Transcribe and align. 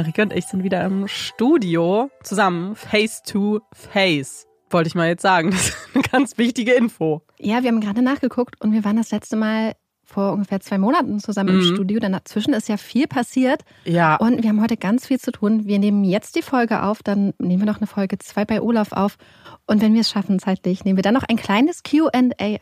Marike 0.00 0.22
und 0.22 0.32
ich 0.32 0.46
sind 0.46 0.64
wieder 0.64 0.82
im 0.82 1.06
Studio 1.08 2.10
zusammen, 2.22 2.74
face 2.74 3.22
to 3.22 3.60
face. 3.74 4.46
Wollte 4.70 4.88
ich 4.88 4.94
mal 4.94 5.08
jetzt 5.08 5.20
sagen. 5.20 5.50
Das 5.50 5.68
ist 5.68 5.76
eine 5.94 6.02
ganz 6.04 6.38
wichtige 6.38 6.72
Info. 6.72 7.20
Ja, 7.38 7.62
wir 7.62 7.68
haben 7.68 7.82
gerade 7.82 8.00
nachgeguckt 8.00 8.58
und 8.62 8.72
wir 8.72 8.82
waren 8.82 8.96
das 8.96 9.10
letzte 9.10 9.36
Mal 9.36 9.74
vor 10.06 10.32
ungefähr 10.32 10.60
zwei 10.60 10.78
Monaten 10.78 11.20
zusammen 11.20 11.54
mhm. 11.54 11.60
im 11.60 11.74
Studio. 11.74 12.00
Dann 12.00 12.12
dazwischen 12.12 12.54
ist 12.54 12.70
ja 12.70 12.78
viel 12.78 13.08
passiert. 13.08 13.60
Ja. 13.84 14.16
Und 14.16 14.42
wir 14.42 14.48
haben 14.48 14.62
heute 14.62 14.78
ganz 14.78 15.06
viel 15.06 15.20
zu 15.20 15.32
tun. 15.32 15.66
Wir 15.66 15.78
nehmen 15.78 16.02
jetzt 16.04 16.34
die 16.34 16.42
Folge 16.42 16.82
auf, 16.82 17.02
dann 17.02 17.34
nehmen 17.38 17.60
wir 17.60 17.66
noch 17.66 17.76
eine 17.76 17.86
Folge 17.86 18.16
zwei 18.16 18.46
bei 18.46 18.62
Olaf 18.62 18.92
auf. 18.92 19.18
Und 19.66 19.82
wenn 19.82 19.92
wir 19.92 20.00
es 20.00 20.08
schaffen 20.08 20.38
zeitlich, 20.38 20.82
nehmen 20.86 20.96
wir 20.96 21.02
dann 21.02 21.14
noch 21.14 21.24
ein 21.28 21.36
kleines 21.36 21.82
QA 21.82 22.08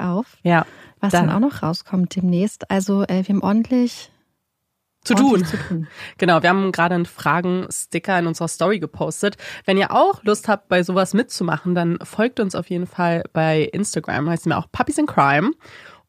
auf. 0.00 0.38
Ja. 0.42 0.66
Was 0.98 1.12
dann. 1.12 1.28
dann 1.28 1.36
auch 1.36 1.48
noch 1.48 1.62
rauskommt 1.62 2.16
demnächst. 2.16 2.68
Also 2.68 3.04
äh, 3.04 3.22
wir 3.24 3.36
haben 3.36 3.42
ordentlich 3.44 4.10
zu 5.04 5.14
tun. 5.14 5.44
zu 5.44 5.56
tun. 5.56 5.88
Genau, 6.18 6.42
wir 6.42 6.50
haben 6.50 6.72
gerade 6.72 6.94
einen 6.94 7.06
Fragen-Sticker 7.06 8.18
in 8.18 8.26
unserer 8.26 8.48
Story 8.48 8.78
gepostet. 8.78 9.36
Wenn 9.64 9.76
ihr 9.76 9.92
auch 9.92 10.22
Lust 10.24 10.48
habt, 10.48 10.68
bei 10.68 10.82
sowas 10.82 11.14
mitzumachen, 11.14 11.74
dann 11.74 11.98
folgt 12.02 12.40
uns 12.40 12.54
auf 12.54 12.68
jeden 12.68 12.86
Fall 12.86 13.24
bei 13.32 13.62
Instagram, 13.62 14.28
heißt 14.28 14.46
mir 14.46 14.58
auch 14.58 14.70
Puppies 14.70 14.98
in 14.98 15.06
Crime. 15.06 15.52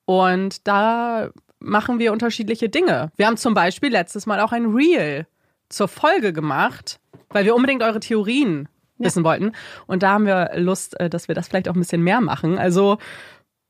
Und 0.06 0.68
da 0.68 1.30
machen 1.60 2.00
wir 2.00 2.12
unterschiedliche 2.12 2.70
Dinge. 2.70 3.12
Wir 3.16 3.28
haben 3.28 3.38
zum 3.38 3.54
Beispiel 3.54 3.92
letztes 3.92 4.26
Mal 4.26 4.40
auch 4.40 4.52
ein 4.52 4.66
Reel 4.66 5.28
zur 5.70 5.88
Folge 5.88 6.34
gemacht, 6.34 7.00
weil 7.30 7.46
wir 7.46 7.56
unbedingt 7.56 7.84
eure 7.84 8.00
Theorien 8.00 8.68
ja. 8.98 9.06
wissen 9.06 9.24
wollten. 9.24 9.52
Und 9.86 10.04
da 10.04 10.12
haben 10.12 10.26
wir 10.26 10.52
Lust, 10.56 11.00
äh, 11.00 11.10
dass 11.10 11.28
wir 11.28 11.36
das 11.36 11.48
vielleicht 11.48 11.70
auch 11.70 11.76
ein 11.76 11.80
bisschen 11.80 12.02
mehr 12.02 12.22
machen. 12.22 12.58
Also 12.58 12.98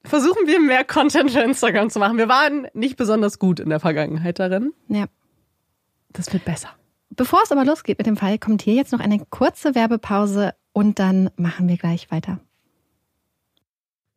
versuchen 0.04 0.48
wir 0.48 0.60
mehr 0.60 0.84
Content 0.84 1.32
für 1.32 1.42
Instagram 1.42 1.90
zu 1.90 2.00
machen. 2.00 2.18
Wir 2.18 2.30
waren 2.30 2.68
nicht 2.74 2.98
besonders 2.98 3.40
gut 3.40 3.60
in 3.60 3.70
der 3.70 3.80
Vergangenheit 3.80 4.40
darin. 4.40 4.74
Ja. 4.88 5.06
Das 6.12 6.32
wird 6.34 6.46
besser. 6.46 6.70
Bevor 7.12 7.42
es 7.44 7.52
aber 7.52 7.66
losgeht 7.66 7.98
mit 7.98 8.08
dem 8.08 8.18
Fall, 8.18 8.38
kommt 8.38 8.62
hier 8.62 8.76
jetzt 8.76 8.92
noch 8.92 9.00
eine 9.00 9.20
kurze 9.30 9.76
Werbepause 9.76 10.54
und 10.74 11.00
dann 11.00 11.30
machen 11.36 11.68
wir 11.68 11.78
gleich 11.78 12.12
weiter. 12.12 12.40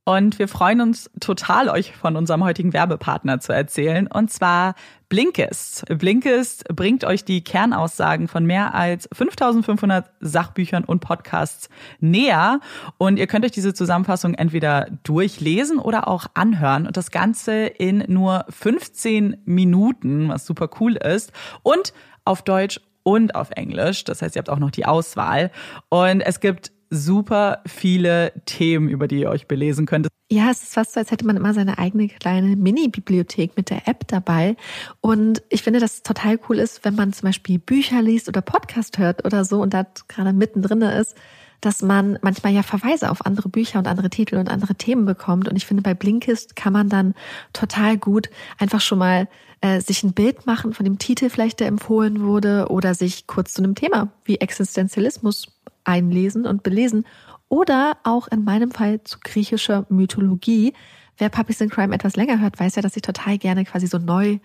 Und 0.04 0.40
wir 0.40 0.49
freuen 0.49 0.81
uns 0.81 1.10
total, 1.20 1.69
euch 1.69 1.94
von 1.94 2.16
unserem 2.16 2.43
heutigen 2.43 2.72
Werbepartner 2.72 3.38
zu 3.38 3.52
erzählen. 3.52 4.08
Und 4.08 4.32
zwar 4.32 4.75
Blinkist. 5.08 5.84
Blinkist 5.96 6.64
bringt 6.75 7.04
euch 7.04 7.25
die 7.25 7.44
Kernaussagen 7.44 8.26
von 8.26 8.44
mehr 8.44 8.75
als 8.75 9.08
5500 9.12 10.10
Sachbüchern 10.19 10.82
und 10.82 11.00
Podcasts 11.00 11.69
näher. 12.00 12.58
Und 12.99 13.16
ihr 13.16 13.28
könnt 13.28 13.44
euch 13.44 13.52
diese 13.52 13.75
Zusammenfassung 13.75 14.34
entweder 14.34 14.88
durchlesen 15.04 15.78
oder 15.78 16.08
auch 16.08 16.26
anhören. 16.34 16.88
Und 16.88 16.96
das 16.96 17.12
Ganze 17.12 17.66
in 17.66 18.05
nur 18.08 18.44
15 18.48 19.43
Minuten, 19.44 20.31
was 20.31 20.46
super 20.46 20.69
cool 20.81 20.96
ist. 20.96 21.31
Und 21.62 21.93
auf 22.25 22.43
Deutsch 22.43 22.81
und 23.05 23.37
auf 23.37 23.50
Englisch. 23.52 24.02
Das 24.02 24.20
heißt, 24.20 24.34
ihr 24.34 24.40
habt 24.40 24.50
auch 24.50 24.58
noch 24.58 24.72
die 24.72 24.84
Auswahl. 24.84 25.52
Und 25.90 26.22
es 26.22 26.40
gibt 26.40 26.72
super 26.92 27.62
viele 27.66 28.32
Themen, 28.44 28.88
über 28.88 29.08
die 29.08 29.20
ihr 29.20 29.30
euch 29.30 29.48
belesen 29.48 29.86
könnt. 29.86 30.08
Ja, 30.30 30.50
es 30.50 30.62
ist 30.62 30.74
fast 30.74 30.92
so, 30.92 31.00
als 31.00 31.10
hätte 31.10 31.26
man 31.26 31.36
immer 31.36 31.54
seine 31.54 31.78
eigene 31.78 32.08
kleine 32.08 32.54
Mini-Bibliothek 32.54 33.56
mit 33.56 33.70
der 33.70 33.88
App 33.88 34.06
dabei. 34.08 34.56
Und 35.00 35.42
ich 35.48 35.62
finde, 35.62 35.80
dass 35.80 35.94
es 35.94 36.02
total 36.02 36.38
cool 36.48 36.58
ist, 36.58 36.84
wenn 36.84 36.94
man 36.94 37.12
zum 37.12 37.26
Beispiel 37.26 37.58
Bücher 37.58 38.02
liest 38.02 38.28
oder 38.28 38.42
Podcast 38.42 38.98
hört 38.98 39.24
oder 39.24 39.44
so 39.44 39.62
und 39.62 39.72
da 39.72 39.86
gerade 40.08 40.32
mittendrin 40.34 40.82
ist, 40.82 41.16
dass 41.62 41.80
man 41.80 42.18
manchmal 42.22 42.52
ja 42.52 42.62
Verweise 42.62 43.10
auf 43.10 43.24
andere 43.24 43.48
Bücher 43.48 43.78
und 43.78 43.86
andere 43.86 44.10
Titel 44.10 44.36
und 44.36 44.50
andere 44.50 44.74
Themen 44.74 45.06
bekommt. 45.06 45.48
Und 45.48 45.56
ich 45.56 45.64
finde, 45.64 45.82
bei 45.82 45.94
Blinkist 45.94 46.56
kann 46.56 46.72
man 46.72 46.88
dann 46.88 47.14
total 47.52 47.96
gut 47.96 48.28
einfach 48.58 48.80
schon 48.80 48.98
mal 48.98 49.28
äh, 49.62 49.80
sich 49.80 50.02
ein 50.02 50.12
Bild 50.12 50.44
machen 50.44 50.74
von 50.74 50.84
dem 50.84 50.98
Titel 50.98 51.30
vielleicht, 51.30 51.60
der 51.60 51.68
empfohlen 51.68 52.22
wurde, 52.22 52.66
oder 52.68 52.94
sich 52.94 53.26
kurz 53.26 53.54
zu 53.54 53.62
einem 53.62 53.76
Thema 53.76 54.12
wie 54.24 54.36
Existenzialismus 54.36 55.48
einlesen 55.84 56.46
und 56.46 56.62
belesen 56.62 57.05
oder 57.49 57.99
auch 58.05 58.29
in 58.29 58.44
meinem 58.44 58.70
Fall 58.70 59.02
zu 59.05 59.19
griechischer 59.23 59.87
Mythologie. 59.88 60.73
Wer 61.19 61.29
Puppies 61.29 61.61
in 61.61 61.69
Crime 61.69 61.94
etwas 61.94 62.17
länger 62.17 62.40
hört, 62.40 62.58
weiß 62.58 62.76
ja, 62.76 62.82
dass 62.82 62.96
ich 62.96 63.02
total 63.02 63.38
gerne 63.38 63.64
quasi 63.64 63.87
so 63.87 63.99
neu 63.99 64.38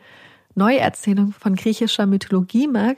Neuerzählung 0.56 1.32
von 1.34 1.56
griechischer 1.56 2.08
Mythologie 2.08 2.68
mag. 2.68 2.98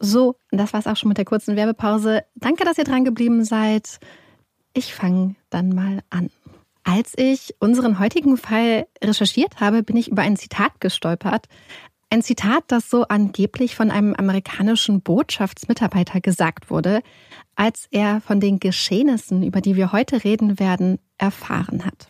So, 0.00 0.36
das 0.52 0.72
war's 0.72 0.86
auch 0.86 0.96
schon 0.96 1.08
mit 1.08 1.18
der 1.18 1.24
kurzen 1.24 1.56
Werbepause. 1.56 2.22
Danke, 2.36 2.64
dass 2.64 2.78
ihr 2.78 2.84
dran 2.84 3.04
geblieben 3.04 3.44
seid. 3.44 3.98
Ich 4.74 4.94
fange 4.94 5.34
dann 5.50 5.70
mal 5.70 6.00
an. 6.10 6.30
Als 6.84 7.12
ich 7.16 7.54
unseren 7.58 7.98
heutigen 7.98 8.36
Fall 8.36 8.86
recherchiert 9.02 9.60
habe, 9.60 9.82
bin 9.82 9.96
ich 9.96 10.08
über 10.08 10.22
ein 10.22 10.36
Zitat 10.36 10.80
gestolpert. 10.80 11.46
Ein 12.10 12.22
Zitat, 12.22 12.64
das 12.68 12.88
so 12.88 13.04
angeblich 13.08 13.76
von 13.76 13.90
einem 13.90 14.14
amerikanischen 14.14 15.02
Botschaftsmitarbeiter 15.02 16.20
gesagt 16.20 16.70
wurde, 16.70 17.02
als 17.54 17.86
er 17.90 18.22
von 18.22 18.40
den 18.40 18.60
Geschehnissen, 18.60 19.42
über 19.42 19.60
die 19.60 19.76
wir 19.76 19.92
heute 19.92 20.24
reden 20.24 20.58
werden, 20.58 20.98
erfahren 21.18 21.84
hat. 21.84 22.08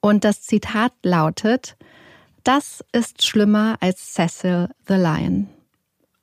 Und 0.00 0.22
das 0.22 0.42
Zitat 0.42 0.92
lautet, 1.02 1.76
das 2.44 2.84
ist 2.92 3.26
schlimmer 3.26 3.76
als 3.80 4.14
Cecil 4.14 4.68
the 4.86 4.94
Lion. 4.94 5.48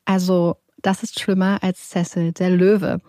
Also, 0.05 0.55
das 0.77 1.03
ist 1.03 1.19
schlimmer 1.19 1.59
als 1.61 1.89
Cecil 1.89 2.31
der 2.31 2.49
Löwe. 2.49 3.01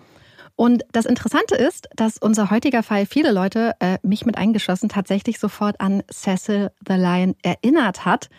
Und 0.57 0.85
das 0.91 1.05
Interessante 1.05 1.55
ist, 1.55 1.89
dass 1.95 2.19
unser 2.19 2.51
heutiger 2.51 2.83
Fall 2.83 3.07
viele 3.07 3.31
Leute, 3.31 3.75
äh, 3.79 3.99
mich 4.03 4.27
mit 4.27 4.37
eingeschlossen, 4.37 4.89
tatsächlich 4.89 5.39
sofort 5.39 5.81
an 5.81 6.03
Cecil 6.11 6.73
the 6.89 6.95
Lion 6.95 7.37
erinnert 7.43 8.05
hat. 8.05 8.31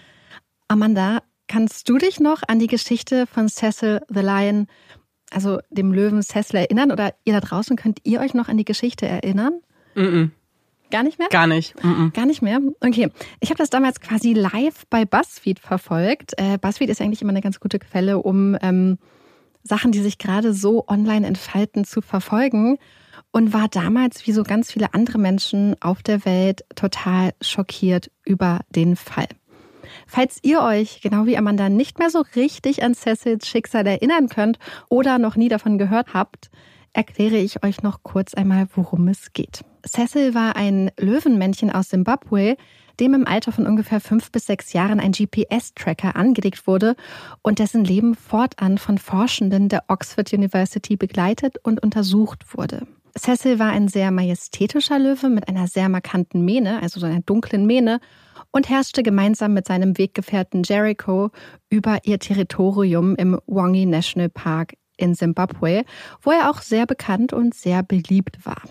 Amanda, 0.68 1.22
kannst 1.48 1.90
du 1.90 1.98
dich 1.98 2.20
noch 2.20 2.44
an 2.48 2.60
die 2.60 2.68
Geschichte 2.68 3.28
von 3.28 3.50
Cecil 3.50 4.02
the 4.10 4.22
Lion, 4.22 4.68
also 5.32 5.60
dem 5.70 5.94
Löwen 5.94 6.22
Cecil, 6.22 6.58
erinnern? 6.58 6.92
Oder 6.92 7.14
ihr 7.26 7.34
da 7.34 7.40
draußen, 7.40 7.76
könnt 7.76 8.00
ihr 8.04 8.20
euch 8.20 8.34
noch 8.34 8.48
an 8.48 8.58
die 8.58 8.66
Geschichte 8.66 9.06
erinnern? 9.06 9.62
Mm 9.96 10.02
-mm. 10.02 10.30
Gar 10.90 11.04
nicht 11.04 11.20
mehr? 11.20 11.28
Gar 11.30 11.48
nicht. 11.48 11.76
Mm 11.84 12.10
Gar 12.14 12.26
nicht 12.26 12.42
mehr? 12.42 12.60
Okay. 12.80 13.10
Ich 13.40 13.50
habe 13.50 13.58
das 13.58 13.70
damals 13.70 14.00
quasi 14.00 14.34
live 14.34 14.86
bei 14.90 15.06
BuzzFeed 15.06 15.60
verfolgt. 15.60 16.34
Äh, 16.38 16.58
BuzzFeed 16.58 16.90
ist 16.90 17.02
eigentlich 17.02 17.22
immer 17.22 17.32
eine 17.32 17.42
ganz 17.42 17.60
gute 17.60 17.80
Quelle, 17.80 18.20
um 18.20 18.58
ähm, 18.62 18.98
Sachen, 19.64 19.92
die 19.92 20.00
sich 20.00 20.18
gerade 20.18 20.54
so 20.54 20.88
online 20.88 21.28
entfalten, 21.28 21.84
zu 21.84 22.02
verfolgen. 22.02 22.78
Und 23.32 23.54
war 23.54 23.68
damals, 23.68 24.26
wie 24.26 24.32
so 24.32 24.44
ganz 24.44 24.72
viele 24.72 24.94
andere 24.94 25.18
Menschen 25.18 25.76
auf 25.82 26.02
der 26.02 26.24
Welt, 26.24 26.64
total 26.76 27.32
schockiert 27.42 28.10
über 28.24 28.62
den 28.74 28.96
Fall. 28.96 29.28
Falls 30.08 30.40
ihr 30.44 30.62
euch, 30.62 31.02
genau 31.02 31.26
wie 31.26 31.38
Amanda, 31.38 31.70
nicht 31.70 32.00
mehr 32.00 32.10
so 32.10 32.24
richtig 32.36 32.84
an 32.84 32.94
Cecils 32.94 33.48
Schicksal 33.48 33.86
erinnern 33.86 34.30
könnt 34.30 34.60
oder 34.90 35.18
noch 35.18 35.36
nie 35.36 35.50
davon 35.50 35.78
gehört 35.78 36.14
habt, 36.14 36.50
erkläre 36.94 37.38
ich 37.38 37.64
euch 37.64 37.84
noch 37.84 38.04
kurz 38.04 38.34
einmal, 38.34 38.68
worum 38.76 39.08
es 39.08 39.34
geht. 39.34 39.62
Cecil 39.86 40.34
war 40.34 40.56
ein 40.56 40.92
Löwenmännchen 41.00 41.72
aus 41.72 41.90
Simbabwe, 41.90 42.58
dem 43.00 43.14
im 43.14 43.28
Alter 43.28 43.52
von 43.52 43.68
ungefähr 43.68 44.00
fünf 44.00 44.32
bis 44.32 44.48
sechs 44.48 44.74
Jahren 44.74 45.00
ein 45.00 45.12
GPS-Tracker 45.12 46.16
angelegt 46.16 46.66
wurde 46.66 46.96
und 47.42 47.60
dessen 47.60 47.84
Leben 47.84 48.16
fortan 48.16 48.78
von 48.78 48.98
Forschenden 48.98 49.70
der 49.70 49.84
Oxford 49.88 50.34
University 50.34 50.98
begleitet 50.98 51.58
und 51.64 51.84
untersucht 51.84 52.58
wurde. 52.58 52.88
Cecil 53.18 53.60
war 53.60 53.72
ein 53.72 53.88
sehr 53.88 54.12
majestätischer 54.12 55.00
Löwe 55.00 55.30
mit 55.30 55.48
einer 55.48 55.68
sehr 55.68 55.90
markanten 55.90 56.46
Mähne, 56.46 56.82
also 56.82 57.00
so 57.00 57.06
einer 57.06 57.22
dunklen 57.22 57.66
Mähne, 57.66 58.00
und 58.52 58.70
herrschte 58.70 59.04
gemeinsam 59.04 59.54
mit 59.54 59.68
seinem 59.68 59.98
Weggefährten 59.98 60.64
Jericho 60.64 61.32
über 61.70 62.00
ihr 62.04 62.20
Territorium 62.20 63.16
im 63.16 63.40
Wongi 63.46 63.86
National 63.86 64.30
Park 64.30 64.74
in 64.98 65.14
Simbabwe, 65.14 65.86
wo 66.22 66.32
er 66.32 66.50
auch 66.50 66.62
sehr 66.62 66.86
bekannt 66.86 67.34
und 67.34 67.54
sehr 67.54 67.84
beliebt 67.84 68.46
war. 68.46 68.62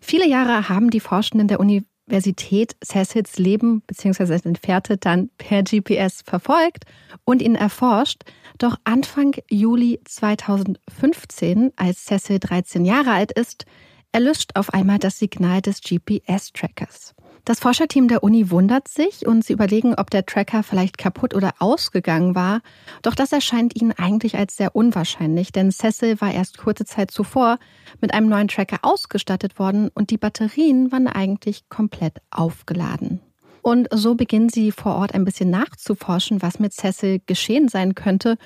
Viele 0.00 0.28
Jahre 0.28 0.68
haben 0.68 0.90
die 0.90 1.00
Forschenden 1.00 1.48
der 1.48 1.60
Universität 1.60 2.76
Cecils 2.84 3.38
Leben 3.38 3.82
bzw. 3.82 4.38
sein 4.38 4.56
Fährte 4.56 4.96
dann 4.96 5.30
per 5.38 5.62
GPS 5.62 6.22
verfolgt 6.24 6.84
und 7.24 7.42
ihn 7.42 7.54
erforscht. 7.54 8.22
Doch 8.58 8.76
Anfang 8.84 9.36
Juli 9.50 10.00
2015, 10.04 11.72
als 11.76 12.04
Cecil 12.04 12.38
13 12.38 12.84
Jahre 12.84 13.12
alt 13.12 13.32
ist, 13.32 13.64
erlischt 14.12 14.50
auf 14.54 14.74
einmal 14.74 14.98
das 14.98 15.18
Signal 15.18 15.62
des 15.62 15.80
GPS-Trackers. 15.80 17.14
Das 17.44 17.60
Forscherteam 17.60 18.08
der 18.08 18.22
Uni 18.22 18.50
wundert 18.50 18.88
sich 18.88 19.26
und 19.26 19.44
sie 19.44 19.52
überlegen, 19.52 19.94
ob 19.94 20.10
der 20.10 20.26
Tracker 20.26 20.62
vielleicht 20.62 20.98
kaputt 20.98 21.34
oder 21.34 21.52
ausgegangen 21.58 22.34
war. 22.34 22.60
Doch 23.02 23.14
das 23.14 23.32
erscheint 23.32 23.80
ihnen 23.80 23.92
eigentlich 23.92 24.36
als 24.36 24.56
sehr 24.56 24.76
unwahrscheinlich, 24.76 25.52
denn 25.52 25.72
Cecil 25.72 26.20
war 26.20 26.32
erst 26.32 26.58
kurze 26.58 26.84
Zeit 26.84 27.10
zuvor 27.10 27.58
mit 28.00 28.12
einem 28.12 28.28
neuen 28.28 28.48
Tracker 28.48 28.78
ausgestattet 28.82 29.58
worden 29.58 29.90
und 29.94 30.10
die 30.10 30.18
Batterien 30.18 30.92
waren 30.92 31.08
eigentlich 31.08 31.68
komplett 31.68 32.18
aufgeladen. 32.30 33.20
Und 33.62 33.88
so 33.92 34.14
beginnen 34.14 34.48
sie 34.48 34.72
vor 34.72 34.96
Ort 34.96 35.14
ein 35.14 35.24
bisschen 35.24 35.50
nachzuforschen, 35.50 36.42
was 36.42 36.58
mit 36.58 36.72
Cecil 36.72 37.20
geschehen 37.26 37.68
sein 37.68 37.94
könnte. 37.94 38.36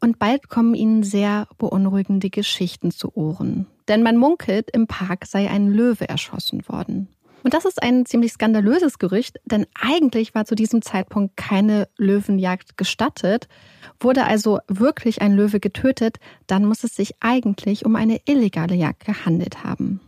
Und 0.00 0.18
bald 0.18 0.48
kommen 0.48 0.74
ihnen 0.74 1.02
sehr 1.02 1.48
beunruhigende 1.58 2.30
Geschichten 2.30 2.90
zu 2.90 3.16
Ohren. 3.16 3.66
Denn 3.88 4.02
man 4.02 4.16
munkelt, 4.16 4.70
im 4.72 4.86
Park 4.86 5.26
sei 5.26 5.50
ein 5.50 5.68
Löwe 5.68 6.08
erschossen 6.08 6.68
worden. 6.68 7.08
Und 7.48 7.54
das 7.54 7.64
ist 7.64 7.82
ein 7.82 8.04
ziemlich 8.04 8.34
skandalöses 8.34 8.98
Gerücht, 8.98 9.38
denn 9.46 9.64
eigentlich 9.72 10.34
war 10.34 10.44
zu 10.44 10.54
diesem 10.54 10.82
Zeitpunkt 10.82 11.38
keine 11.38 11.88
Löwenjagd 11.96 12.76
gestattet. 12.76 13.48
Wurde 14.00 14.26
also 14.26 14.58
wirklich 14.68 15.22
ein 15.22 15.32
Löwe 15.32 15.58
getötet, 15.58 16.18
dann 16.46 16.66
muss 16.66 16.84
es 16.84 16.94
sich 16.94 17.14
eigentlich 17.20 17.86
um 17.86 17.96
eine 17.96 18.20
illegale 18.26 18.74
Jagd 18.74 19.06
gehandelt 19.06 19.64
haben. 19.64 20.02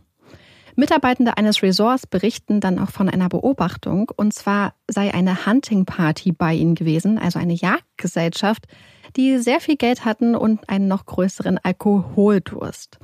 Mitarbeitende 0.75 1.35
eines 1.35 1.63
Resorts 1.63 2.05
berichten 2.05 2.59
dann 2.59 2.77
auch 2.77 2.91
von 2.91 3.09
einer 3.09 3.27
Beobachtung, 3.27 4.11
und 4.15 4.35
zwar 4.35 4.75
sei 4.87 5.11
eine 5.11 5.47
Hunting 5.47 5.85
Party 5.85 6.33
bei 6.33 6.53
ihnen 6.53 6.75
gewesen, 6.75 7.17
also 7.17 7.39
eine 7.39 7.53
Jagdgesellschaft, 7.55 8.67
die 9.15 9.39
sehr 9.39 9.61
viel 9.61 9.77
Geld 9.77 10.05
hatten 10.05 10.35
und 10.35 10.69
einen 10.69 10.87
noch 10.87 11.07
größeren 11.07 11.57
Alkoholdurst. 11.57 12.99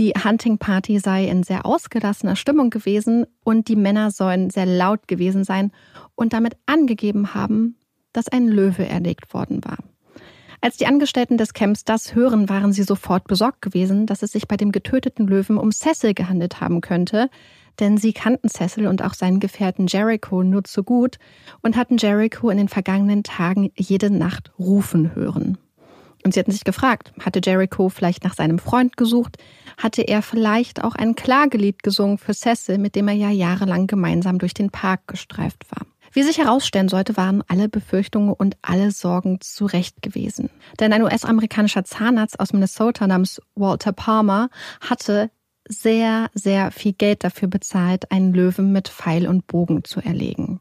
Die 0.00 0.14
Hunting 0.14 0.56
Party 0.56 0.98
sei 0.98 1.26
in 1.26 1.42
sehr 1.42 1.66
ausgelassener 1.66 2.34
Stimmung 2.34 2.70
gewesen 2.70 3.26
und 3.44 3.68
die 3.68 3.76
Männer 3.76 4.10
sollen 4.10 4.48
sehr 4.48 4.64
laut 4.64 5.06
gewesen 5.08 5.44
sein 5.44 5.72
und 6.14 6.32
damit 6.32 6.56
angegeben 6.64 7.34
haben, 7.34 7.76
dass 8.14 8.26
ein 8.26 8.48
Löwe 8.48 8.88
erlegt 8.88 9.34
worden 9.34 9.62
war. 9.62 9.76
Als 10.62 10.78
die 10.78 10.86
Angestellten 10.86 11.36
des 11.36 11.52
Camps 11.52 11.84
das 11.84 12.14
hören, 12.14 12.48
waren 12.48 12.72
sie 12.72 12.82
sofort 12.82 13.28
besorgt 13.28 13.60
gewesen, 13.60 14.06
dass 14.06 14.22
es 14.22 14.32
sich 14.32 14.48
bei 14.48 14.56
dem 14.56 14.72
getöteten 14.72 15.26
Löwen 15.26 15.58
um 15.58 15.70
Cecil 15.70 16.14
gehandelt 16.14 16.62
haben 16.62 16.80
könnte, 16.80 17.28
denn 17.78 17.98
sie 17.98 18.14
kannten 18.14 18.48
Cecil 18.48 18.86
und 18.86 19.04
auch 19.04 19.12
seinen 19.12 19.38
Gefährten 19.38 19.86
Jericho 19.86 20.42
nur 20.42 20.64
zu 20.64 20.82
gut 20.82 21.18
und 21.60 21.76
hatten 21.76 21.98
Jericho 21.98 22.48
in 22.48 22.56
den 22.56 22.68
vergangenen 22.68 23.22
Tagen 23.22 23.70
jede 23.76 24.08
Nacht 24.08 24.50
rufen 24.58 25.14
hören. 25.14 25.58
Und 26.24 26.34
sie 26.34 26.40
hatten 26.40 26.52
sich 26.52 26.64
gefragt, 26.64 27.12
hatte 27.20 27.40
Jericho 27.42 27.88
vielleicht 27.88 28.24
nach 28.24 28.34
seinem 28.34 28.58
Freund 28.58 28.96
gesucht? 28.96 29.38
Hatte 29.78 30.02
er 30.02 30.22
vielleicht 30.22 30.84
auch 30.84 30.94
ein 30.94 31.14
Klagelied 31.14 31.82
gesungen 31.82 32.18
für 32.18 32.34
Cecil, 32.34 32.78
mit 32.78 32.94
dem 32.94 33.08
er 33.08 33.14
ja 33.14 33.30
jahrelang 33.30 33.86
gemeinsam 33.86 34.38
durch 34.38 34.52
den 34.52 34.70
Park 34.70 35.06
gestreift 35.06 35.64
war? 35.70 35.86
Wie 36.12 36.22
sich 36.22 36.38
herausstellen 36.38 36.88
sollte, 36.88 37.16
waren 37.16 37.42
alle 37.46 37.68
Befürchtungen 37.68 38.32
und 38.32 38.56
alle 38.62 38.90
Sorgen 38.90 39.40
zurecht 39.40 40.02
gewesen. 40.02 40.50
Denn 40.80 40.92
ein 40.92 41.02
US-amerikanischer 41.02 41.84
Zahnarzt 41.84 42.40
aus 42.40 42.52
Minnesota 42.52 43.06
namens 43.06 43.40
Walter 43.54 43.92
Palmer 43.92 44.50
hatte 44.80 45.30
sehr, 45.68 46.28
sehr 46.34 46.72
viel 46.72 46.92
Geld 46.92 47.22
dafür 47.22 47.48
bezahlt, 47.48 48.10
einen 48.10 48.34
Löwen 48.34 48.72
mit 48.72 48.88
Pfeil 48.88 49.28
und 49.28 49.46
Bogen 49.46 49.84
zu 49.84 50.00
erlegen. 50.00 50.60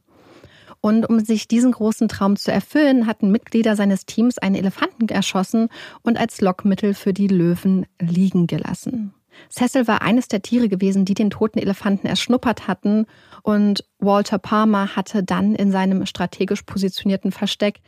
Und 0.82 1.10
um 1.10 1.20
sich 1.20 1.48
diesen 1.48 1.74
großen 1.74 2.08
Traum 2.08 2.38
zu 2.38 2.52
erfüllen, 2.52 3.06
hatten 3.06 3.32
Mitglieder 3.32 3.76
seines 3.76 4.06
Teams 4.06 4.38
einen 4.38 4.56
Elefanten 4.56 5.10
erschossen 5.10 5.70
und 6.04 6.18
als 6.18 6.42
Lockmittel 6.42 6.94
für 6.94 7.14
die 7.14 7.28
Löwen 7.28 7.86
liegen 8.00 8.48
gelassen. 8.48 9.14
Cecil 9.50 9.88
war 9.88 10.02
eines 10.02 10.28
der 10.28 10.42
Tiere 10.42 10.70
gewesen, 10.70 11.06
die 11.06 11.14
den 11.14 11.30
toten 11.30 11.60
Elefanten 11.60 12.08
erschnuppert 12.08 12.68
hatten 12.68 13.06
und 13.44 13.86
Walter 14.00 14.38
Palmer 14.38 14.96
hatte 14.96 15.24
dann 15.24 15.56
in 15.56 15.72
seinem 15.72 16.06
strategisch 16.06 16.64
positionierten 16.64 17.32
Versteck 17.32 17.80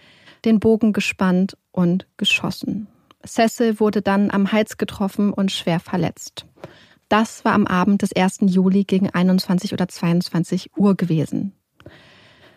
den 0.45 0.59
Bogen 0.59 0.93
gespannt 0.93 1.57
und 1.71 2.07
geschossen. 2.17 2.87
Cecil 3.25 3.79
wurde 3.79 4.01
dann 4.01 4.31
am 4.31 4.51
Hals 4.51 4.77
getroffen 4.77 5.31
und 5.33 5.51
schwer 5.51 5.79
verletzt. 5.79 6.45
Das 7.09 7.43
war 7.45 7.53
am 7.53 7.67
Abend 7.67 8.01
des 8.01 8.15
1. 8.15 8.39
Juli 8.45 8.85
gegen 8.85 9.09
21 9.09 9.73
oder 9.73 9.87
22 9.87 10.71
Uhr 10.77 10.95
gewesen. 10.95 11.53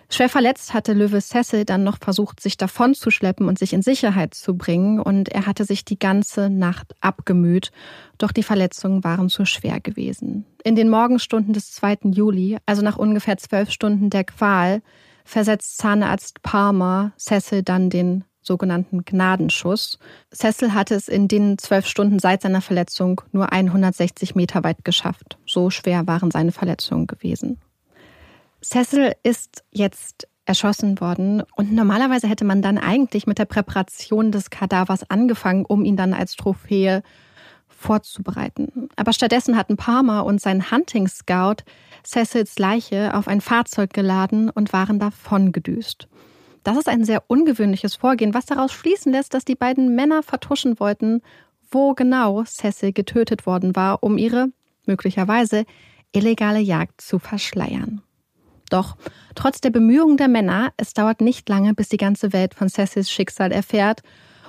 Schwer 0.09 0.29
verletzt 0.29 0.75
hatte 0.75 0.93
Löwe 0.93 1.21
Cecil 1.21 1.65
dann 1.65 1.85
noch 1.85 1.99
versucht, 2.01 2.41
sich 2.41 2.57
davon 2.57 2.95
zu 2.95 3.11
schleppen 3.11 3.49
und 3.49 3.59
sich 3.59 3.73
in 3.73 3.83
Sicherheit 3.83 4.35
zu 4.35 4.57
bringen, 4.57 5.01
und 5.01 5.29
er 5.29 5.47
hatte 5.47 5.65
sich 5.65 5.85
die 5.85 5.99
ganze 5.99 6.51
Nacht 6.51 6.95
abgemüht, 7.01 7.71
doch 8.19 8.33
die 8.33 8.43
Verletzungen 8.43 9.05
waren 9.05 9.29
zu 9.29 9.45
schwer 9.45 9.81
gewesen. 9.81 10.45
In 10.63 10.77
den 10.77 10.89
Morgenstunden 10.89 11.53
des 11.53 11.73
2. 11.73 11.99
Juli, 12.13 12.59
also 12.67 12.83
nach 12.83 12.97
ungefähr 12.97 13.37
zwölf 13.39 13.71
Stunden 13.71 14.11
der 14.11 14.25
Qual, 14.25 14.83
versetzt 15.25 15.79
Zahnarzt 15.79 16.43
Palmer 16.43 17.13
Cecil 17.19 17.63
dann 17.63 17.91
den 17.91 18.25
sogenannten 18.45 19.05
Gnadenschuss. 19.05 19.99
Cecil 20.33 20.75
hatte 20.75 20.95
es 20.95 21.09
in 21.09 21.29
den 21.29 21.59
zwölf 21.59 21.87
Stunden 21.87 22.19
seit 22.19 22.43
seiner 22.43 22.61
Verletzung 22.61 23.23
nur 23.33 23.53
160 23.53 24.35
Meter 24.35 24.63
weit 24.63 24.85
geschafft. 24.85 25.39
So 25.47 25.71
schwer 25.71 26.07
waren 26.07 26.31
seine 26.31 26.53
Verletzungen 26.53 27.07
gewesen. 27.07 27.59
Cecil 28.65 29.13
ist 29.23 29.63
jetzt 29.71 30.27
erschossen 30.47 31.01
worden 31.01 31.43
und 31.55 31.73
normalerweise 31.73 32.29
hätte 32.29 32.45
man 32.45 32.63
dann 32.63 32.79
eigentlich 32.79 33.27
mit 33.27 33.39
der 33.39 33.45
Präparation 33.45 34.33
des 34.33 34.51
Kadavers 34.51 35.09
angefangen, 35.11 35.65
um 35.65 35.85
ihn 35.85 35.97
dann 35.97 36.15
als 36.15 36.37
Trophäe 36.37 37.03
vorzubereiten. 37.69 38.89
Aber 38.97 39.13
stattdessen 39.13 39.57
hatten 39.57 39.77
Palmer 39.77 40.25
und 40.25 40.41
sein 40.41 40.71
Hunting 40.71 41.09
Scout 41.09 41.65
Cecils 42.05 42.59
Leiche 42.59 43.15
auf 43.15 43.29
ein 43.29 43.41
Fahrzeug 43.41 43.93
geladen 43.93 44.51
und 44.51 44.73
waren 44.73 44.99
davon 44.99 45.53
gedüst. 45.53 46.09
Das 46.63 46.79
ist 46.79 46.89
ein 46.89 47.05
sehr 47.05 47.25
ungewöhnliches 47.27 47.95
Vorgehen, 47.95 48.33
was 48.33 48.47
daraus 48.47 48.73
schließen 48.73 49.13
lässt, 49.13 49.35
dass 49.35 49.45
die 49.45 49.55
beiden 49.55 49.95
Männer 49.95 50.23
vertuschen 50.23 50.81
wollten, 50.81 51.21
wo 51.71 51.95
genau 51.95 52.45
Cecil 52.45 52.93
getötet 52.93 53.47
worden 53.47 53.77
war, 53.77 54.03
um 54.03 54.17
ihre 54.17 54.49
möglicherweise 54.87 55.65
illegale 56.13 56.61
Jagd 56.61 57.01
zu 57.01 57.19
verschleiern. 57.19 58.03
Doch 58.75 58.97
trotz 59.37 59.61
der 59.61 59.71
Bemühungen 59.71 60.17
der 60.17 60.27
Männer, 60.27 60.73
es 60.77 60.95
dauert 60.95 61.21
nicht 61.21 61.49
lange, 61.49 61.75
bis 61.75 61.91
die 61.91 61.97
ganze 61.97 62.33
Welt 62.33 62.55
von 62.55 62.69
Cecils 62.69 63.09
Schicksal 63.09 63.53
erfährt 63.53 64.01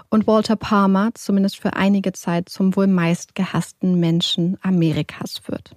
und 0.10 0.26
Walter 0.26 0.56
Palmer 0.56 1.12
zumindest 1.14 1.58
für 1.58 1.74
einige 1.74 2.12
Zeit 2.12 2.50
zum 2.50 2.76
wohl 2.76 2.88
meistgehassten 2.88 4.00
Menschen 4.00 4.58
Amerikas 4.64 5.44
wird. 5.46 5.76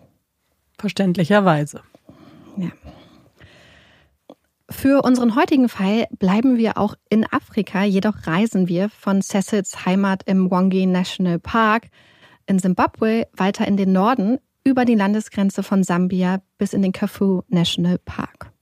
Verständlicherweise. 0.79 1.83
Ja. 2.57 2.71
Für 4.71 5.03
unseren 5.03 5.37
heutigen 5.37 5.69
Fall 5.69 6.07
bleiben 6.19 6.57
wir 6.57 6.79
auch 6.79 6.95
in 7.11 7.31
Afrika, 7.31 7.85
jedoch 7.85 8.27
reisen 8.27 8.67
wir 8.67 8.89
von 8.89 9.21
Cecils 9.21 9.85
Heimat 9.85 10.23
im 10.25 10.51
Wongi 10.51 10.87
National 10.87 11.39
Park 11.39 11.89
in 12.47 12.59
Simbabwe 12.59 13.27
weiter 13.37 13.69
in 13.69 13.77
den 13.77 13.93
Norden 13.93 14.39
über 14.65 14.85
die 14.85 14.95
Landesgrenze 14.95 15.63
von 15.63 15.83
Sambia 15.83 16.43
bis 16.59 16.73
in 16.73 16.83
den 16.83 16.93
Kafue 16.93 17.45
National 17.49 17.99
Park. 17.99 18.53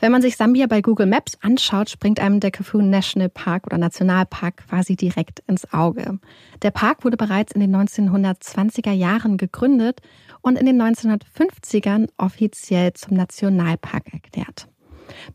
Wenn 0.00 0.12
man 0.12 0.22
sich 0.22 0.36
Sambia 0.36 0.66
bei 0.66 0.82
Google 0.82 1.06
Maps 1.06 1.38
anschaut, 1.40 1.88
springt 1.88 2.20
einem 2.20 2.40
der 2.40 2.50
Kafue 2.50 2.82
National 2.82 3.28
Park 3.28 3.66
oder 3.66 3.78
Nationalpark 3.78 4.68
quasi 4.68 4.96
direkt 4.96 5.40
ins 5.46 5.72
Auge. 5.72 6.18
Der 6.62 6.70
Park 6.70 7.04
wurde 7.04 7.16
bereits 7.16 7.52
in 7.52 7.60
den 7.60 7.74
1920er 7.74 8.92
Jahren 8.92 9.36
gegründet 9.38 10.00
und 10.42 10.58
in 10.58 10.66
den 10.66 10.80
1950ern 10.80 12.08
offiziell 12.18 12.92
zum 12.92 13.16
Nationalpark 13.16 14.12
erklärt. 14.12 14.68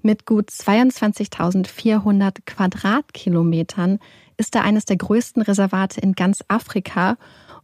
Mit 0.02 0.26
gut 0.26 0.50
22.400 0.50 2.40
Quadratkilometern 2.46 4.00
ist 4.38 4.56
er 4.56 4.64
eines 4.64 4.86
der 4.86 4.98
größten 4.98 5.42
Reservate 5.42 6.00
in 6.02 6.14
ganz 6.14 6.44
Afrika 6.48 7.18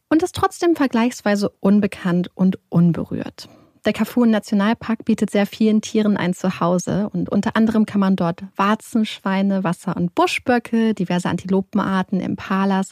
und 0.09 0.23
ist 0.23 0.35
trotzdem 0.35 0.75
vergleichsweise 0.75 1.49
unbekannt 1.59 2.29
und 2.35 2.59
unberührt. 2.69 3.49
Der 3.85 3.93
Kafuen 3.93 4.31
Nationalpark 4.31 5.05
bietet 5.05 5.29
sehr 5.29 5.45
vielen 5.45 5.81
Tieren 5.81 6.17
ein 6.17 6.33
Zuhause 6.33 7.09
und 7.13 7.29
unter 7.29 7.55
anderem 7.55 7.85
kann 7.85 8.01
man 8.01 8.17
dort 8.17 8.43
Warzen, 8.57 9.05
Schweine, 9.05 9.63
Wasser- 9.63 9.95
und 9.95 10.13
Buschböcke, 10.13 10.93
diverse 10.93 11.29
Antilopenarten, 11.29 12.19
Impalas, 12.19 12.91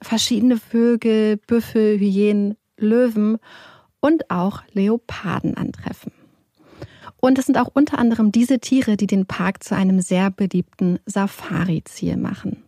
verschiedene 0.00 0.56
Vögel, 0.56 1.36
Büffel, 1.36 1.98
Hyänen, 1.98 2.56
Löwen 2.76 3.38
und 3.98 4.30
auch 4.30 4.62
Leoparden 4.72 5.56
antreffen. 5.56 6.12
Und 7.16 7.38
es 7.40 7.46
sind 7.46 7.58
auch 7.58 7.70
unter 7.72 7.98
anderem 7.98 8.30
diese 8.30 8.60
Tiere, 8.60 8.96
die 8.96 9.08
den 9.08 9.26
Park 9.26 9.64
zu 9.64 9.74
einem 9.74 10.00
sehr 10.00 10.30
beliebten 10.30 11.00
Safari-Ziel 11.06 12.16
machen. 12.16 12.62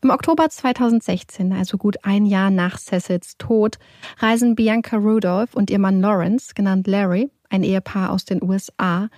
Im 0.00 0.10
Oktober 0.10 0.48
2016, 0.48 1.52
also 1.52 1.76
gut 1.76 1.96
ein 2.04 2.24
Jahr 2.24 2.50
nach 2.50 2.78
Cecils 2.78 3.36
Tod, 3.36 3.78
reisen 4.18 4.54
Bianca 4.54 4.96
Rudolph 4.96 5.54
und 5.54 5.70
ihr 5.70 5.80
Mann 5.80 6.00
Lawrence, 6.00 6.54
genannt 6.54 6.86
Larry, 6.86 7.30
ein 7.50 7.64
Ehepaar 7.64 8.12
aus 8.12 8.24
den 8.24 8.40
USA, 8.40 9.08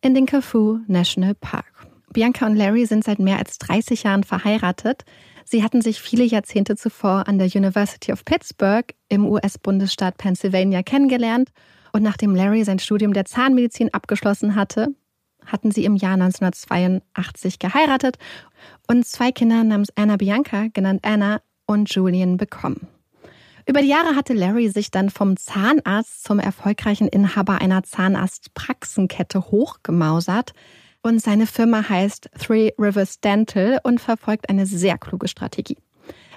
in 0.00 0.14
den 0.14 0.24
Kafue 0.24 0.80
National 0.86 1.34
Park. 1.34 1.86
Bianca 2.12 2.46
und 2.46 2.56
Larry 2.56 2.86
sind 2.86 3.04
seit 3.04 3.18
mehr 3.18 3.38
als 3.38 3.58
30 3.58 4.04
Jahren 4.04 4.24
verheiratet. 4.24 5.04
Sie 5.44 5.62
hatten 5.62 5.82
sich 5.82 6.00
viele 6.00 6.24
Jahrzehnte 6.24 6.74
zuvor 6.74 7.28
an 7.28 7.38
der 7.38 7.48
University 7.48 8.10
of 8.10 8.24
Pittsburgh 8.24 8.86
im 9.10 9.26
US-Bundesstaat 9.26 10.16
Pennsylvania 10.16 10.82
kennengelernt 10.82 11.50
Und 11.92 12.02
nachdem 12.02 12.34
Larry 12.34 12.64
sein 12.64 12.78
Studium 12.78 13.12
der 13.12 13.26
Zahnmedizin 13.26 13.92
abgeschlossen 13.92 14.54
hatte, 14.54 14.94
hatten 15.46 15.70
sie 15.70 15.84
im 15.84 15.96
Jahr 15.96 16.14
1982 16.14 17.58
geheiratet 17.58 18.18
und 18.86 19.06
zwei 19.06 19.32
Kinder 19.32 19.64
namens 19.64 19.90
Anna 19.94 20.16
Bianca, 20.16 20.66
genannt 20.72 21.00
Anna, 21.04 21.40
und 21.66 21.94
Julian 21.94 22.36
bekommen. 22.36 22.88
Über 23.66 23.82
die 23.82 23.88
Jahre 23.88 24.16
hatte 24.16 24.32
Larry 24.32 24.68
sich 24.68 24.90
dann 24.90 25.10
vom 25.10 25.36
Zahnarzt 25.36 26.24
zum 26.24 26.40
erfolgreichen 26.40 27.06
Inhaber 27.06 27.60
einer 27.60 27.84
Zahnarztpraxenkette 27.84 29.52
hochgemausert. 29.52 30.52
Und 31.02 31.22
seine 31.22 31.46
Firma 31.46 31.88
heißt 31.88 32.30
Three 32.38 32.72
Rivers 32.78 33.20
Dental 33.20 33.78
und 33.84 34.00
verfolgt 34.00 34.48
eine 34.48 34.66
sehr 34.66 34.98
kluge 34.98 35.28
Strategie. 35.28 35.78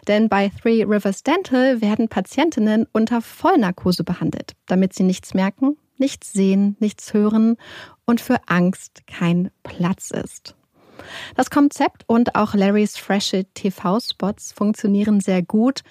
Denn 0.08 0.30
bei 0.30 0.50
Three 0.50 0.84
Rivers 0.84 1.24
Dental 1.24 1.82
werden 1.82 2.08
Patientinnen 2.08 2.86
unter 2.92 3.22
Vollnarkose 3.22 4.04
behandelt, 4.04 4.54
damit 4.68 4.94
sie 4.94 5.04
nichts 5.04 5.34
merken, 5.34 5.78
nichts 5.98 6.34
sehen, 6.34 6.76
nichts 6.80 7.14
hören 7.14 7.58
und 8.06 8.22
für 8.22 8.38
Angst 8.48 9.06
kein 9.08 9.52
Platz 9.64 10.12
ist. 10.12 10.56
Das 11.36 11.50
Konzept 11.50 12.04
und 12.08 12.36
auch 12.36 12.54
Larrys 12.54 12.98
frische 12.98 13.46
TV-Spots 13.54 14.54
funktionieren 14.54 15.20
sehr 15.20 15.42
gut 15.42 15.82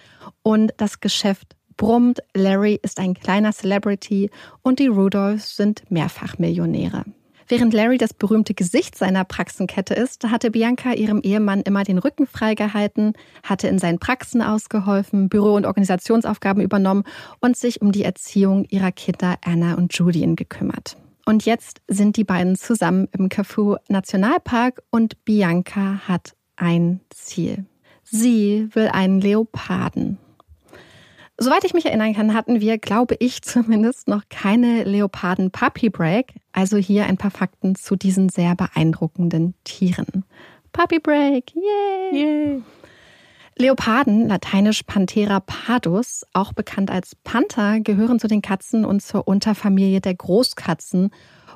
und 0.43 0.73
das 0.77 1.01
Geschäft 1.01 1.57
brummt. 1.77 2.21
Larry 2.35 2.79
ist 2.83 2.99
ein 3.01 3.15
kleiner 3.15 3.53
Celebrity 3.53 4.31
und 4.63 4.79
die 4.79 4.87
Rudolphs 4.87 5.57
sind 5.57 5.83
Mehrfachmillionäre. 5.91 7.05
Während 7.49 7.75
Larry 7.75 7.99
das 7.99 8.15
berühmte 8.15 8.55
Gesicht 8.55 8.97
seiner 8.97 9.25
Praxenkette 9.25 9.93
ist, 9.93 10.25
hatte 10.25 10.51
Bianca 10.51 10.93
ihrem 10.93 11.21
Ehemann 11.21 11.61
immer 11.61 11.83
den 11.83 11.99
Rücken 11.99 12.27
freigehalten, 12.27 13.15
hatte 13.43 13.69
in 13.69 13.79
seinen 13.79 13.99
Praxen 13.99 14.41
ausgeholfen, 14.41 15.29
Büro- 15.29 15.57
und 15.57 15.67
Organisationsaufgaben 15.67 16.63
übernommen 16.63 17.05
und 17.41 17.57
sich 17.57 17.83
um 17.83 17.93
die 17.93 18.05
Erziehung 18.05 18.65
ihrer 18.71 18.93
Kinder 18.93 19.37
Anna 19.45 19.75
und 19.75 19.93
Julian 19.93 20.37
gekümmert. 20.37 20.97
Und 21.25 21.45
jetzt 21.45 21.81
sind 21.89 22.17
die 22.17 22.25
beiden 22.25 22.57
zusammen 22.57 23.09
im 23.17 23.29
Cafu 23.29 23.77
Nationalpark 23.89 24.83
und 24.91 25.25
Bianca 25.25 26.01
hat 26.09 26.35
ein 26.57 27.01
Ziel. 27.11 27.65
Sie 28.03 28.69
will 28.73 28.89
einen 28.89 29.21
Leoparden. 29.21 30.19
Soweit 31.39 31.65
ich 31.65 31.75
mich 31.75 31.87
erinnern 31.87 32.15
kann, 32.15 32.35
hatten 32.35 32.61
wir, 32.61 32.79
glaube 32.79 33.17
ich 33.19 33.43
zumindest, 33.43 34.07
noch 34.07 34.23
keine 34.29 34.85
Leoparden 34.85 35.51
Puppy 35.51 35.91
Break. 35.91 36.35
Also 36.53 36.77
hier 36.77 37.07
ein 37.07 37.17
paar 37.17 37.31
Fakten 37.31 37.75
zu 37.75 37.97
diesen 37.97 38.29
sehr 38.29 38.55
beeindruckenden 38.55 39.55
Tieren. 39.65 40.25
Puppy 40.73 40.99
Break, 40.99 41.55
yay! 41.55 42.13
yay. 42.13 42.63
Leoparden, 43.59 44.29
lateinisch 44.29 44.83
Panthera 44.83 45.41
pardus, 45.41 46.25
auch 46.33 46.53
bekannt 46.53 46.91
als 46.91 47.15
Panther, 47.15 47.81
gehören 47.81 48.19
zu 48.19 48.27
den 48.27 48.43
Katzen 48.43 48.85
und 48.85 49.03
zur 49.03 49.29
Unterfamilie 49.29 50.01
der 50.01 50.15
Großkatzen, 50.15 51.11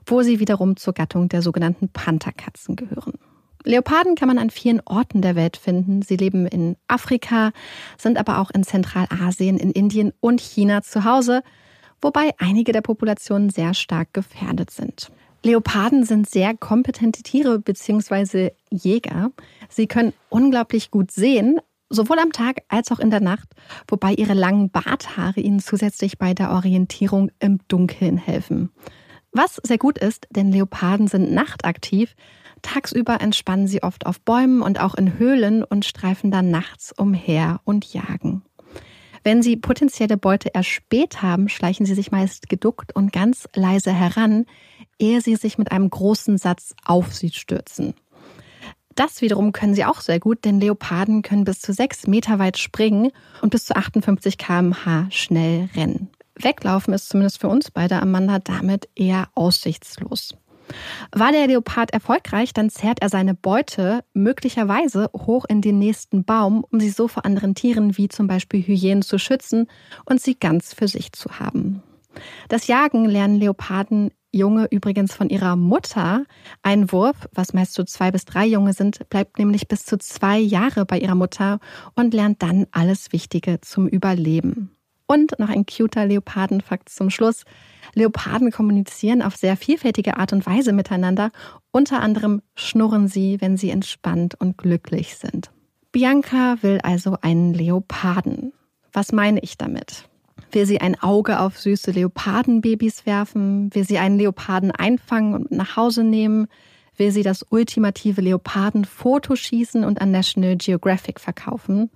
wo 0.04 0.22
sie 0.22 0.38
wiederum 0.38 0.76
zur 0.76 0.92
Gattung 0.92 1.28
der 1.28 1.42
sogenannten 1.42 1.88
Pantherkatzen 1.88 2.76
gehören. 2.76 3.14
Leoparden 3.64 4.14
kann 4.14 4.28
man 4.28 4.38
an 4.38 4.50
vielen 4.50 4.80
Orten 4.84 5.22
der 5.22 5.34
Welt 5.34 5.56
finden. 5.56 6.02
Sie 6.02 6.16
leben 6.16 6.46
in 6.46 6.76
Afrika, 6.86 7.50
sind 7.98 8.16
aber 8.18 8.38
auch 8.38 8.50
in 8.50 8.62
Zentralasien, 8.62 9.58
in 9.58 9.72
Indien 9.72 10.12
und 10.20 10.40
China 10.40 10.82
zu 10.82 11.04
Hause, 11.04 11.42
wobei 12.00 12.30
einige 12.38 12.70
der 12.70 12.82
Populationen 12.82 13.50
sehr 13.50 13.74
stark 13.74 14.12
gefährdet 14.12 14.70
sind. 14.70 15.10
Leoparden 15.42 16.04
sind 16.04 16.28
sehr 16.28 16.56
kompetente 16.56 17.22
Tiere 17.22 17.58
bzw. 17.58 18.50
Jäger. 18.70 19.32
Sie 19.68 19.86
können 19.86 20.12
unglaublich 20.28 20.90
gut 20.90 21.10
sehen, 21.10 21.58
sowohl 21.88 22.18
am 22.18 22.32
Tag 22.32 22.62
als 22.68 22.90
auch 22.90 22.98
in 22.98 23.10
der 23.10 23.20
Nacht, 23.20 23.48
wobei 23.88 24.12
ihre 24.14 24.34
langen 24.34 24.70
Barthaare 24.70 25.40
ihnen 25.40 25.60
zusätzlich 25.60 26.18
bei 26.18 26.34
der 26.34 26.50
Orientierung 26.50 27.30
im 27.38 27.60
Dunkeln 27.68 28.16
helfen. 28.18 28.70
Was 29.32 29.60
sehr 29.62 29.78
gut 29.78 29.98
ist, 29.98 30.26
denn 30.30 30.50
Leoparden 30.50 31.08
sind 31.08 31.32
nachtaktiv, 31.32 32.14
Tagsüber 32.62 33.20
entspannen 33.20 33.68
sie 33.68 33.82
oft 33.82 34.06
auf 34.06 34.20
Bäumen 34.20 34.62
und 34.62 34.80
auch 34.80 34.94
in 34.94 35.18
Höhlen 35.18 35.62
und 35.62 35.84
streifen 35.84 36.30
dann 36.30 36.50
nachts 36.50 36.92
umher 36.96 37.60
und 37.64 37.92
jagen. 37.92 38.42
Wenn 39.22 39.42
sie 39.42 39.56
potenzielle 39.56 40.16
Beute 40.16 40.54
erspäht 40.54 41.20
haben, 41.20 41.48
schleichen 41.48 41.84
sie 41.84 41.94
sich 41.94 42.12
meist 42.12 42.48
geduckt 42.48 42.94
und 42.94 43.12
ganz 43.12 43.48
leise 43.54 43.92
heran, 43.92 44.46
ehe 44.98 45.20
sie 45.20 45.36
sich 45.36 45.58
mit 45.58 45.72
einem 45.72 45.90
großen 45.90 46.38
Satz 46.38 46.74
auf 46.84 47.12
sie 47.12 47.30
stürzen. 47.30 47.94
Das 48.96 49.20
wiederum 49.20 49.52
können 49.52 49.74
sie 49.74 49.84
auch 49.84 50.00
sehr 50.00 50.18
gut, 50.18 50.44
denn 50.44 50.58
Leoparden 50.58 51.22
können 51.22 51.44
bis 51.44 51.60
zu 51.60 51.72
sechs 51.72 52.06
Meter 52.06 52.38
weit 52.38 52.58
springen 52.58 53.12
und 53.42 53.50
bis 53.50 53.66
zu 53.66 53.76
58 53.76 54.38
kmh 54.38 55.08
schnell 55.10 55.68
rennen. 55.76 56.08
Weglaufen 56.34 56.94
ist 56.94 57.10
zumindest 57.10 57.40
für 57.40 57.48
uns 57.48 57.70
beide 57.70 58.00
Amanda 58.00 58.38
damit 58.38 58.88
eher 58.94 59.28
aussichtslos. 59.34 60.34
War 61.12 61.30
der 61.30 61.46
Leopard 61.46 61.92
erfolgreich, 61.92 62.52
dann 62.52 62.70
zerrt 62.70 63.00
er 63.00 63.08
seine 63.08 63.34
Beute 63.34 64.02
möglicherweise 64.14 65.10
hoch 65.14 65.44
in 65.48 65.60
den 65.60 65.78
nächsten 65.78 66.24
Baum, 66.24 66.64
um 66.70 66.80
sie 66.80 66.90
so 66.90 67.06
vor 67.06 67.24
anderen 67.24 67.54
Tieren 67.54 67.96
wie 67.96 68.08
zum 68.08 68.26
Beispiel 68.26 68.62
Hyänen 68.62 69.02
zu 69.02 69.18
schützen 69.18 69.68
und 70.06 70.20
sie 70.20 70.34
ganz 70.38 70.74
für 70.74 70.88
sich 70.88 71.12
zu 71.12 71.38
haben. 71.38 71.82
Das 72.48 72.66
Jagen 72.66 73.04
lernen 73.04 73.38
Leoparden 73.38 74.10
Junge 74.36 74.68
übrigens 74.70 75.14
von 75.14 75.30
ihrer 75.30 75.56
Mutter. 75.56 76.24
Ein 76.62 76.92
Wurf, 76.92 77.28
was 77.32 77.52
meist 77.52 77.74
so 77.74 77.82
zwei 77.82 78.10
bis 78.10 78.24
drei 78.24 78.46
Junge 78.46 78.72
sind, 78.72 79.08
bleibt 79.08 79.38
nämlich 79.38 79.66
bis 79.66 79.84
zu 79.84 79.98
zwei 79.98 80.38
Jahre 80.38 80.84
bei 80.84 80.98
ihrer 80.98 81.14
Mutter 81.14 81.58
und 81.94 82.14
lernt 82.14 82.42
dann 82.42 82.66
alles 82.70 83.12
Wichtige 83.12 83.60
zum 83.60 83.88
Überleben. 83.88 84.70
Und 85.06 85.38
noch 85.38 85.48
ein 85.48 85.66
cuter 85.66 86.04
Leopardenfakt 86.04 86.88
zum 86.88 87.10
Schluss. 87.10 87.44
Leoparden 87.94 88.50
kommunizieren 88.50 89.22
auf 89.22 89.36
sehr 89.36 89.56
vielfältige 89.56 90.16
Art 90.18 90.32
und 90.32 90.44
Weise 90.46 90.72
miteinander. 90.72 91.30
Unter 91.70 92.00
anderem 92.00 92.42
schnurren 92.56 93.08
sie, 93.08 93.40
wenn 93.40 93.56
sie 93.56 93.70
entspannt 93.70 94.34
und 94.38 94.58
glücklich 94.58 95.16
sind. 95.16 95.50
Bianca 95.92 96.56
will 96.60 96.80
also 96.82 97.16
einen 97.22 97.54
Leoparden. 97.54 98.52
Was 98.92 99.12
meine 99.12 99.40
ich 99.40 99.56
damit? 99.56 100.08
Will 100.52 100.66
sie 100.66 100.80
ein 100.80 101.00
Auge 101.00 101.40
auf 101.40 101.58
süße 101.58 101.90
Leopardenbabys 101.90 103.06
werfen? 103.06 103.74
Will 103.74 103.84
sie 103.84 103.98
einen 103.98 104.18
Leoparden 104.18 104.70
einfangen 104.70 105.34
und 105.34 105.50
nach 105.50 105.76
Hause 105.76 106.04
nehmen? 106.04 106.46
Will 106.96 107.10
sie 107.10 107.22
das 107.22 107.44
ultimative 107.50 108.20
Leopardenfoto 108.20 109.36
schießen 109.36 109.84
und 109.84 110.00
an 110.00 110.10
National 110.10 110.56
Geographic 110.56 111.20
verkaufen? 111.20 111.90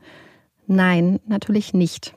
Nein, 0.67 1.21
natürlich 1.27 1.73
nicht. 1.73 2.15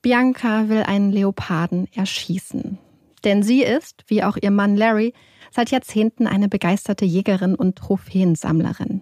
Bianca 0.00 0.68
will 0.68 0.82
einen 0.82 1.12
Leoparden 1.12 1.88
erschießen. 1.92 2.78
Denn 3.24 3.42
sie 3.42 3.62
ist, 3.62 4.04
wie 4.06 4.22
auch 4.22 4.36
ihr 4.40 4.50
Mann 4.50 4.76
Larry, 4.76 5.14
seit 5.50 5.70
Jahrzehnten 5.70 6.26
eine 6.26 6.48
begeisterte 6.48 7.04
Jägerin 7.04 7.54
und 7.54 7.76
Trophäensammlerin. 7.76 9.00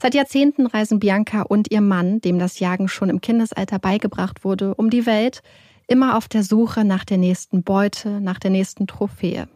Seit 0.00 0.14
Jahrzehnten 0.14 0.66
reisen 0.66 1.00
Bianca 1.00 1.42
und 1.42 1.70
ihr 1.70 1.80
Mann, 1.80 2.20
dem 2.20 2.38
das 2.38 2.58
Jagen 2.58 2.88
schon 2.88 3.08
im 3.08 3.20
Kindesalter 3.20 3.78
beigebracht 3.78 4.44
wurde, 4.44 4.74
um 4.74 4.90
die 4.90 5.06
Welt, 5.06 5.42
immer 5.86 6.16
auf 6.16 6.28
der 6.28 6.42
Suche 6.42 6.84
nach 6.84 7.04
der 7.04 7.18
nächsten 7.18 7.62
Beute, 7.62 8.20
nach 8.20 8.38
der 8.38 8.50
nächsten 8.50 8.86
Trophäe. 8.86 9.48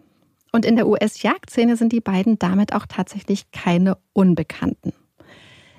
Und 0.52 0.64
in 0.64 0.76
der 0.76 0.88
US-Jagdszene 0.88 1.76
sind 1.76 1.92
die 1.92 2.00
beiden 2.00 2.38
damit 2.38 2.74
auch 2.74 2.86
tatsächlich 2.86 3.50
keine 3.52 3.98
Unbekannten. 4.12 4.92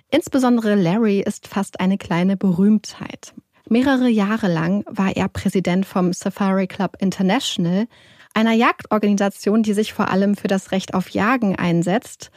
Insbesondere 0.10 0.76
Larry 0.76 1.22
ist 1.22 1.48
fast 1.48 1.80
eine 1.80 1.98
kleine 1.98 2.38
Berühmtheit. 2.38 3.34
Mehrere 3.70 4.10
Jahre 4.10 4.52
lang 4.52 4.84
war 4.90 5.16
er 5.16 5.30
Präsident 5.30 5.86
vom 5.86 6.12
Safari 6.12 6.68
Club 6.68 6.98
International, 7.00 7.88
einer 8.34 8.54
Jagdorganisation, 8.54 9.64
die 9.64 9.74
sich 9.74 9.94
vor 9.94 10.10
allem 10.10 10.36
für 10.36 10.48
das 10.48 10.72
Recht 10.72 10.94
auf 10.94 11.10
Jagen 11.10 11.56
einsetzt. 11.56 12.32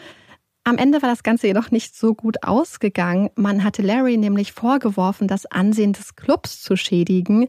Am 0.67 0.79
Ende 0.79 1.03
war 1.03 1.11
das 1.11 1.23
Ganze 1.23 1.47
jedoch 1.47 1.71
nicht 1.71 1.95
so 1.95 2.15
gut 2.15 2.43
ausgegangen. 2.43 3.29
Man 3.35 3.65
hatte 3.65 3.83
Larry 3.83 4.17
nämlich 4.17 4.53
vorgeworfen, 4.53 5.29
das 5.29 5.45
Ansehen 5.45 5.93
des 5.93 6.17
Clubs 6.17 6.63
zu 6.63 6.75
schädigen 6.75 7.49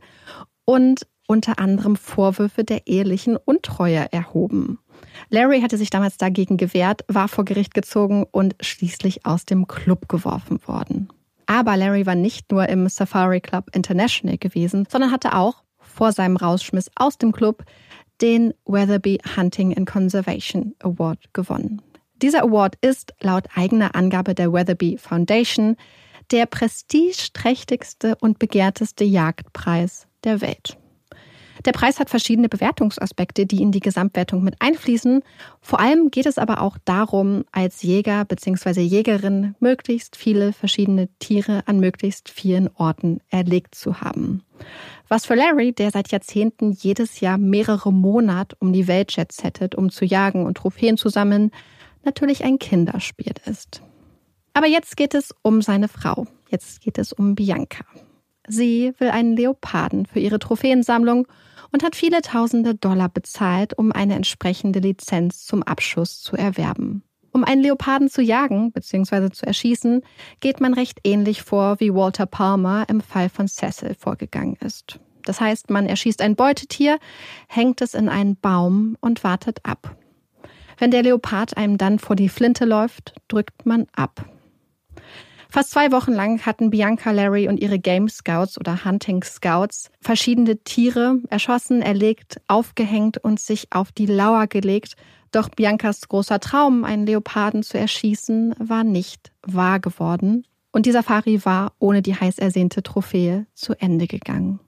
und 0.66 1.08
unter 1.26 1.58
anderem 1.58 1.96
Vorwürfe 1.96 2.66
der 2.66 2.88
ehelichen 2.88 3.38
Untreue 3.38 4.12
erhoben. 4.12 4.80
Larry 5.30 5.62
hatte 5.62 5.78
sich 5.78 5.90
damals 5.90 6.18
dagegen 6.18 6.58
gewehrt, 6.58 7.06
war 7.08 7.30
vor 7.30 7.46
Gericht 7.46 7.74
gezogen 7.74 8.26
und 8.30 8.56
schließlich 8.60 9.26
aus 9.26 9.46
dem 9.46 9.66
Club 9.66 10.10
geworfen 10.10 10.60
worden. 10.68 11.08
Aber 11.46 11.78
Larry 11.78 12.06
war 12.06 12.16
nicht 12.16 12.52
nur 12.52 12.68
im 12.68 12.90
Safari 12.90 13.40
Club 13.40 13.70
International 13.74 14.38
gewesen, 14.38 14.88
sondern 14.90 15.12
hatte 15.12 15.36
auch 15.36 15.64
vor 15.78 16.12
seinem 16.12 16.36
Rausschmiss 16.36 16.92
aus 16.96 17.18
dem 17.18 17.32
Club 17.32 17.64
den 18.22 18.54
Weatherby 18.66 19.20
Hunting 19.38 19.76
and 19.78 19.90
Conservation 19.90 20.76
Award 20.80 21.34
gewonnen. 21.34 21.82
Dieser 22.22 22.44
Award 22.44 22.76
ist 22.82 23.14
laut 23.22 23.46
eigener 23.56 23.96
Angabe 23.96 24.36
der 24.36 24.54
Weatherby 24.54 24.98
Foundation 24.98 25.76
der 26.32 26.46
prestigeträchtigste 26.46 28.16
und 28.20 28.40
begehrteste 28.40 29.04
Jagdpreis 29.04 30.08
der 30.24 30.42
Welt. 30.42 30.78
Der 31.66 31.72
Preis 31.72 32.00
hat 32.00 32.10
verschiedene 32.10 32.48
Bewertungsaspekte, 32.48 33.46
die 33.46 33.62
in 33.62 33.72
die 33.72 33.80
Gesamtwertung 33.80 34.44
mit 34.44 34.56
einfließen. 34.60 35.24
Vor 35.62 35.80
allem 35.80 36.12
geht 36.12 36.28
es 36.28 36.38
aber 36.38 36.62
auch 36.62 36.78
darum, 36.86 37.44
als 37.52 37.82
Jäger 37.82 38.24
bzw. 38.26 38.82
Jägerin 38.82 39.56
möglichst 39.60 40.16
viele 40.16 40.54
verschiedene 40.54 41.10
Tiere 41.20 41.64
an 41.66 41.80
möglichst 41.80 42.30
vielen 42.30 42.70
Orten 42.76 43.20
erlegt 43.30 43.74
zu 43.74 44.02
haben. 44.02 44.44
Was 45.08 45.26
für 45.26 45.36
Larry, 45.36 45.74
der 45.74 45.92
seit 45.92 46.12
Jahrzehnten 46.12 46.72
jedes 46.72 47.20
Jahr 47.20 47.38
mehrere 47.38 47.92
Monate 47.92 48.56
um 48.60 48.72
die 48.72 48.88
Welt 48.88 49.16
jetsettet, 49.16 49.76
um 49.76 49.90
zu 49.90 50.06
jagen 50.06 50.46
und 50.46 50.58
Trophäen 50.58 50.98
zu 50.98 51.10
sammeln, 51.10 51.52
natürlich 52.06 52.44
ein 52.44 52.60
Kinderspiel 52.60 53.34
ist. 53.46 53.82
Aber 54.54 54.68
jetzt 54.68 54.96
geht 54.96 55.14
es 55.14 55.34
um 55.42 55.62
seine 55.62 55.88
Frau. 55.88 56.28
Jetzt 56.50 56.82
geht 56.82 56.98
es 56.98 57.12
um 57.12 57.36
Bianca. 57.36 57.84
Sie 58.48 58.94
will 59.00 59.10
einen 59.10 59.36
Leoparden 59.36 60.06
für 60.06 60.20
ihre 60.20 60.40
Trophäensammlung 60.40 61.28
und 61.72 61.84
hat 61.84 61.96
viele 61.96 62.22
tausende 62.22 62.76
Dollar 62.76 63.10
bezahlt, 63.10 63.78
um 63.78 63.92
eine 63.92 64.16
entsprechende 64.16 64.80
Lizenz 64.80 65.46
zum 65.46 65.64
Abschuss 65.64 66.22
zu 66.22 66.36
erwerben. 66.38 67.04
Um 67.32 67.44
einen 67.44 67.62
Leoparden 67.62 68.10
zu 68.10 68.22
jagen 68.22 68.72
bzw. 68.72 69.30
zu 69.30 69.46
erschießen, 69.46 70.04
geht 70.40 70.62
man 70.62 70.74
recht 70.74 71.00
ähnlich 71.04 71.42
vor, 71.42 71.82
wie 71.82 71.94
Walter 71.94 72.26
Palmer 72.26 72.86
im 72.88 73.02
Fall 73.02 73.28
von 73.28 73.50
Cecil 73.50 73.96
vorgegangen 74.00 74.56
ist. 74.62 75.02
Das 75.26 75.42
heißt, 75.42 75.70
man 75.70 75.86
erschießt 75.86 76.22
ein 76.22 76.38
Beutetier, 76.38 76.98
hängt 77.50 77.82
es 77.82 77.94
in 77.94 78.08
einen 78.08 78.38
Baum 78.38 78.96
und 79.02 79.26
wartet 79.26 79.60
ab. 79.64 79.98
Wenn 80.78 80.92
der 80.92 81.04
Leopard 81.04 81.58
einem 81.58 81.78
dann 81.78 82.00
vor 82.00 82.16
die 82.16 82.30
Flinte 82.30 82.66
läuft, 82.66 83.14
drückt 83.28 83.66
man 83.66 83.88
ab. 83.96 84.26
Fast 85.50 85.72
zwei 85.72 85.94
Wochen 85.94 86.12
lang 86.12 86.46
hatten 86.46 86.70
Bianca 86.70 87.12
Larry 87.12 87.48
und 87.48 87.62
ihre 87.62 87.80
Game 87.80 88.10
Scouts 88.10 88.60
oder 88.60 88.84
Hunting 88.84 89.24
Scouts 89.24 89.90
verschiedene 90.02 90.58
Tiere 90.58 91.20
erschossen, 91.30 91.82
erlegt, 91.82 92.42
aufgehängt 92.50 93.18
und 93.20 93.40
sich 93.40 93.68
auf 93.72 93.94
die 93.94 94.06
Lauer 94.06 94.48
gelegt. 94.48 94.96
Doch 95.32 95.48
Biancas 95.48 96.10
großer 96.10 96.42
Traum, 96.42 96.84
einen 96.84 97.06
Leoparden 97.06 97.64
zu 97.64 97.78
erschießen, 97.78 98.56
war 98.60 98.84
nicht 98.84 99.32
wahr 99.44 99.80
geworden. 99.80 100.46
Und 100.74 100.86
die 100.88 100.92
Safari 100.92 101.46
war 101.46 101.72
ohne 101.80 102.02
die 102.02 102.16
heiß 102.16 102.38
ersehnte 102.38 102.84
Trophäe 102.84 103.46
zu 103.54 103.80
Ende 103.80 104.08
gegangen. 104.08 104.60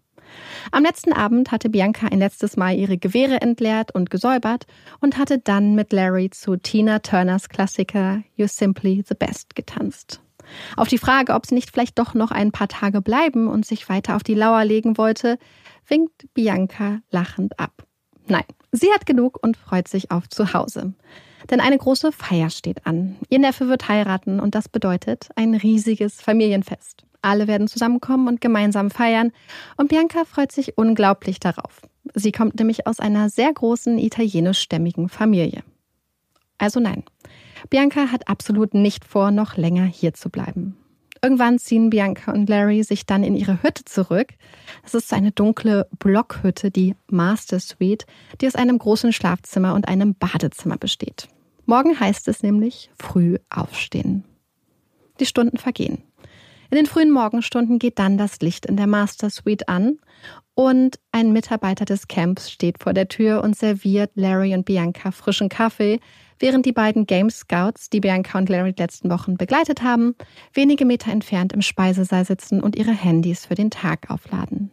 Am 0.71 0.83
letzten 0.83 1.13
Abend 1.13 1.51
hatte 1.51 1.69
Bianca 1.69 2.07
ein 2.07 2.19
letztes 2.19 2.57
Mal 2.57 2.75
ihre 2.75 2.97
Gewehre 2.97 3.41
entleert 3.41 3.93
und 3.93 4.09
gesäubert 4.09 4.65
und 4.99 5.17
hatte 5.17 5.39
dann 5.39 5.75
mit 5.75 5.93
Larry 5.93 6.29
zu 6.29 6.57
Tina 6.57 6.99
Turners 6.99 7.49
Klassiker 7.49 8.23
You're 8.37 8.47
Simply 8.47 9.03
the 9.07 9.15
Best 9.15 9.55
getanzt. 9.55 10.21
Auf 10.75 10.87
die 10.87 10.97
Frage, 10.97 11.33
ob 11.33 11.45
sie 11.45 11.55
nicht 11.55 11.71
vielleicht 11.71 11.99
doch 11.99 12.13
noch 12.13 12.31
ein 12.31 12.51
paar 12.51 12.67
Tage 12.67 13.01
bleiben 13.01 13.47
und 13.47 13.65
sich 13.65 13.89
weiter 13.89 14.15
auf 14.15 14.23
die 14.23 14.35
Lauer 14.35 14.63
legen 14.65 14.97
wollte, 14.97 15.37
winkt 15.87 16.33
Bianca 16.33 16.99
lachend 17.11 17.59
ab. 17.59 17.85
Nein, 18.27 18.43
sie 18.71 18.91
hat 18.93 19.05
genug 19.05 19.39
und 19.41 19.57
freut 19.57 19.87
sich 19.87 20.11
auf 20.11 20.27
Zuhause. 20.29 20.93
Denn 21.49 21.61
eine 21.61 21.77
große 21.77 22.11
Feier 22.11 22.49
steht 22.49 22.85
an. 22.85 23.15
Ihr 23.29 23.39
Neffe 23.39 23.69
wird 23.69 23.87
heiraten 23.87 24.39
und 24.39 24.55
das 24.55 24.67
bedeutet 24.67 25.29
ein 25.35 25.53
riesiges 25.53 26.21
Familienfest. 26.21 27.06
Alle 27.21 27.47
werden 27.47 27.67
zusammenkommen 27.67 28.27
und 28.27 28.41
gemeinsam 28.41 28.89
feiern 28.91 29.31
und 29.75 29.89
Bianca 29.89 30.25
freut 30.25 30.51
sich 30.51 30.77
unglaublich 30.77 31.39
darauf. 31.39 31.81
Sie 32.13 32.31
kommt 32.31 32.57
nämlich 32.57 32.87
aus 32.87 32.99
einer 32.99 33.29
sehr 33.29 33.51
großen 33.53 33.97
italienischstämmigen 33.97 35.09
Familie. 35.09 35.63
Also 36.57 36.79
nein, 36.79 37.03
Bianca 37.69 38.11
hat 38.11 38.27
absolut 38.27 38.73
nicht 38.73 39.05
vor, 39.05 39.31
noch 39.31 39.57
länger 39.57 39.85
hier 39.85 40.13
zu 40.13 40.29
bleiben. 40.29 40.77
Irgendwann 41.21 41.59
ziehen 41.59 41.89
Bianca 41.89 42.31
und 42.31 42.47
Larry 42.47 42.83
sich 42.83 43.05
dann 43.05 43.23
in 43.23 43.35
ihre 43.35 43.63
Hütte 43.63 43.85
zurück. 43.85 44.29
Es 44.83 44.93
ist 44.93 45.11
eine 45.13 45.31
dunkle 45.31 45.87
Blockhütte, 45.97 46.71
die 46.71 46.95
Master 47.09 47.59
Suite, 47.59 48.05
die 48.39 48.47
aus 48.47 48.55
einem 48.55 48.77
großen 48.77 49.11
Schlafzimmer 49.13 49.73
und 49.73 49.87
einem 49.87 50.15
Badezimmer 50.15 50.77
besteht. 50.77 51.27
Morgen 51.65 51.99
heißt 51.99 52.27
es 52.27 52.43
nämlich 52.43 52.91
früh 52.97 53.37
aufstehen. 53.49 54.23
Die 55.19 55.25
Stunden 55.25 55.57
vergehen. 55.57 56.03
In 56.69 56.75
den 56.75 56.85
frühen 56.85 57.11
Morgenstunden 57.11 57.79
geht 57.79 57.97
dann 57.97 58.17
das 58.17 58.39
Licht 58.41 58.65
in 58.65 58.75
der 58.75 58.87
Master 58.87 59.29
Suite 59.29 59.69
an 59.69 59.99
und 60.53 60.99
ein 61.11 61.31
Mitarbeiter 61.31 61.85
des 61.85 62.07
Camps 62.07 62.51
steht 62.51 62.81
vor 62.81 62.93
der 62.93 63.07
Tür 63.07 63.43
und 63.43 63.55
serviert 63.55 64.11
Larry 64.15 64.53
und 64.53 64.65
Bianca 64.65 65.11
frischen 65.11 65.49
Kaffee, 65.49 65.99
während 66.39 66.65
die 66.65 66.71
beiden 66.71 67.05
Game 67.05 67.29
Scouts, 67.29 67.89
die 67.89 67.99
Bianca 67.99 68.37
und 68.37 68.49
Larry 68.49 68.73
die 68.73 68.81
letzten 68.81 69.09
Wochen 69.09 69.37
begleitet 69.37 69.81
haben, 69.81 70.15
wenige 70.53 70.85
Meter 70.85 71.11
entfernt 71.11 71.53
im 71.53 71.61
Speisesaal 71.61 72.25
sitzen 72.25 72.61
und 72.61 72.75
ihre 72.75 72.91
Handys 72.91 73.45
für 73.45 73.55
den 73.55 73.69
Tag 73.69 74.09
aufladen. 74.09 74.71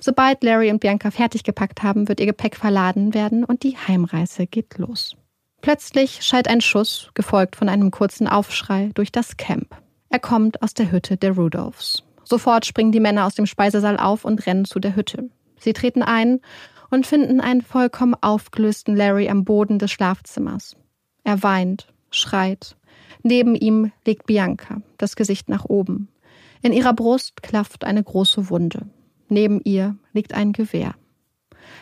Sobald 0.00 0.44
Larry 0.44 0.70
und 0.70 0.80
Bianca 0.80 1.10
fertig 1.10 1.42
gepackt 1.42 1.82
haben, 1.82 2.06
wird 2.08 2.20
ihr 2.20 2.26
Gepäck 2.26 2.54
verladen 2.54 3.14
werden 3.14 3.44
und 3.44 3.62
die 3.62 3.76
Heimreise 3.76 4.46
geht 4.46 4.78
los. 4.78 5.16
Plötzlich 5.62 6.22
schallt 6.22 6.48
ein 6.48 6.60
Schuss, 6.60 7.10
gefolgt 7.14 7.56
von 7.56 7.70
einem 7.70 7.90
kurzen 7.90 8.28
Aufschrei, 8.28 8.90
durch 8.94 9.10
das 9.10 9.38
Camp. 9.38 9.74
Er 10.14 10.20
kommt 10.20 10.62
aus 10.62 10.74
der 10.74 10.92
Hütte 10.92 11.16
der 11.16 11.32
Rudolphs. 11.32 12.04
Sofort 12.22 12.66
springen 12.66 12.92
die 12.92 13.00
Männer 13.00 13.26
aus 13.26 13.34
dem 13.34 13.46
Speisesaal 13.46 13.96
auf 13.96 14.24
und 14.24 14.46
rennen 14.46 14.64
zu 14.64 14.78
der 14.78 14.94
Hütte. 14.94 15.28
Sie 15.58 15.72
treten 15.72 16.04
ein 16.04 16.40
und 16.88 17.04
finden 17.04 17.40
einen 17.40 17.62
vollkommen 17.62 18.14
aufgelösten 18.20 18.94
Larry 18.94 19.28
am 19.28 19.44
Boden 19.44 19.80
des 19.80 19.90
Schlafzimmers. 19.90 20.76
Er 21.24 21.42
weint, 21.42 21.92
schreit. 22.12 22.76
Neben 23.24 23.56
ihm 23.56 23.90
liegt 24.06 24.26
Bianca, 24.26 24.82
das 24.98 25.16
Gesicht 25.16 25.48
nach 25.48 25.64
oben. 25.64 26.06
In 26.62 26.72
ihrer 26.72 26.94
Brust 26.94 27.42
klafft 27.42 27.82
eine 27.82 28.04
große 28.04 28.50
Wunde. 28.50 28.86
Neben 29.28 29.60
ihr 29.64 29.96
liegt 30.12 30.32
ein 30.32 30.52
Gewehr. 30.52 30.94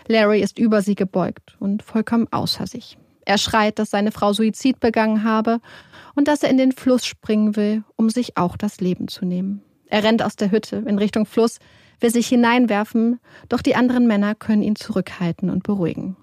Larry 0.08 0.40
ist 0.40 0.58
über 0.58 0.80
sie 0.80 0.94
gebeugt 0.94 1.58
und 1.60 1.82
vollkommen 1.82 2.28
außer 2.30 2.66
sich. 2.66 2.96
Er 3.24 3.38
schreit, 3.38 3.78
dass 3.78 3.90
seine 3.90 4.12
Frau 4.12 4.32
Suizid 4.32 4.80
begangen 4.80 5.24
habe 5.24 5.60
und 6.14 6.28
dass 6.28 6.42
er 6.42 6.50
in 6.50 6.58
den 6.58 6.72
Fluss 6.72 7.06
springen 7.06 7.56
will, 7.56 7.84
um 7.96 8.10
sich 8.10 8.36
auch 8.36 8.56
das 8.56 8.80
Leben 8.80 9.08
zu 9.08 9.24
nehmen. 9.24 9.62
Er 9.86 10.04
rennt 10.04 10.22
aus 10.22 10.36
der 10.36 10.50
Hütte 10.50 10.76
in 10.86 10.98
Richtung 10.98 11.26
Fluss, 11.26 11.58
will 12.00 12.10
sich 12.10 12.26
hineinwerfen, 12.26 13.20
doch 13.48 13.62
die 13.62 13.76
anderen 13.76 14.06
Männer 14.06 14.34
können 14.34 14.62
ihn 14.62 14.76
zurückhalten 14.76 15.50
und 15.50 15.62
beruhigen. 15.62 16.16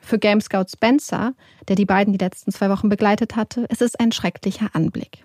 Für 0.00 0.18
Game 0.18 0.40
Scout 0.40 0.66
Spencer, 0.70 1.34
der 1.66 1.74
die 1.74 1.84
beiden 1.84 2.12
die 2.12 2.24
letzten 2.24 2.52
zwei 2.52 2.70
Wochen 2.70 2.88
begleitet 2.88 3.34
hatte, 3.34 3.62
ist 3.70 3.82
es 3.82 3.96
ein 3.96 4.12
schrecklicher 4.12 4.68
Anblick. 4.72 5.24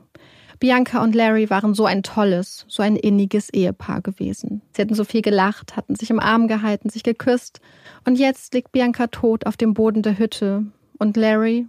Bianca 0.62 1.04
und 1.04 1.16
Larry 1.16 1.50
waren 1.50 1.74
so 1.74 1.86
ein 1.86 2.04
tolles, 2.04 2.66
so 2.68 2.84
ein 2.84 2.96
inniges 2.96 3.50
Ehepaar 3.52 4.02
gewesen. 4.02 4.62
Sie 4.76 4.82
hatten 4.82 4.94
so 4.94 5.04
viel 5.04 5.22
gelacht, 5.24 5.76
hatten 5.76 5.96
sich 5.96 6.12
im 6.12 6.20
Arm 6.20 6.48
gehalten, 6.48 6.90
sich 6.90 7.02
geküsst. 7.02 7.62
Und 8.06 8.20
jetzt 8.20 8.54
liegt 8.54 8.72
Bianca 8.72 9.08
tot 9.08 9.48
auf 9.48 9.58
dem 9.58 9.74
Boden 9.74 10.04
der 10.04 10.20
Hütte. 10.20 10.66
Und 11.02 11.18
Larry? 11.18 11.66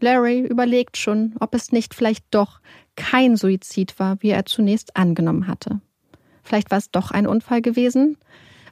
Larry 0.00 0.40
überlegt 0.40 0.96
schon, 0.96 1.36
ob 1.38 1.54
es 1.54 1.70
nicht 1.70 1.94
vielleicht 1.94 2.24
doch 2.32 2.60
kein 2.96 3.36
Suizid 3.36 4.00
war, 4.00 4.20
wie 4.20 4.30
er 4.30 4.46
zunächst 4.46 4.96
angenommen 4.96 5.46
hatte. 5.46 5.80
Vielleicht 6.42 6.72
war 6.72 6.78
es 6.78 6.90
doch 6.90 7.12
ein 7.12 7.28
Unfall 7.28 7.62
gewesen? 7.62 8.16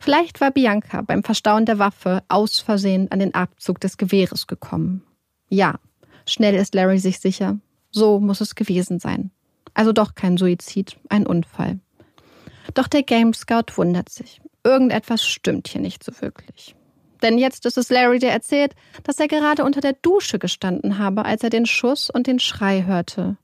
Vielleicht 0.01 0.41
war 0.41 0.51
Bianca 0.51 1.03
beim 1.03 1.23
Verstauen 1.23 1.67
der 1.67 1.79
Waffe 1.79 2.25
aus 2.27 2.59
Versehen 2.59 3.13
an 3.13 3.21
den 3.21 3.33
Abzug 3.35 3.79
des 3.79 3.97
Gewehres 3.97 4.49
gekommen. 4.49 5.05
Ja, 5.51 5.79
schnell 6.27 6.57
ist 6.57 6.75
Larry 6.75 6.99
sich 6.99 7.21
sicher. 7.21 7.57
So 7.93 8.19
muss 8.19 8.41
es 8.41 8.57
gewesen 8.57 8.99
sein. 8.99 9.31
Also 9.73 9.93
doch 9.93 10.17
kein 10.17 10.37
Suizid, 10.37 10.99
ein 11.11 11.29
Unfall. 11.29 11.79
Doch 12.75 12.89
der 12.89 13.05
Game 13.05 13.35
Scout 13.35 13.77
wundert 13.77 14.09
sich. 14.09 14.41
Irgendetwas 14.65 15.25
stimmt 15.25 15.69
hier 15.69 15.81
nicht 15.81 16.03
so 16.03 16.11
wirklich. 16.21 16.76
Denn 17.23 17.39
jetzt 17.39 17.67
ist 17.67 17.79
es 17.79 17.91
Larry, 17.91 18.19
der 18.19 18.33
erzählt, 18.33 18.75
dass 19.05 19.19
er 19.19 19.29
gerade 19.29 19.65
unter 19.65 19.81
der 19.81 19.95
Dusche 19.95 20.39
gestanden 20.39 20.99
habe, 20.99 21.25
als 21.25 21.43
er 21.43 21.51
den 21.51 21.67
Schuss 21.67 22.11
und 22.11 22.27
den 22.27 22.39
Schrei 22.39 22.85
hörte. 22.87 23.37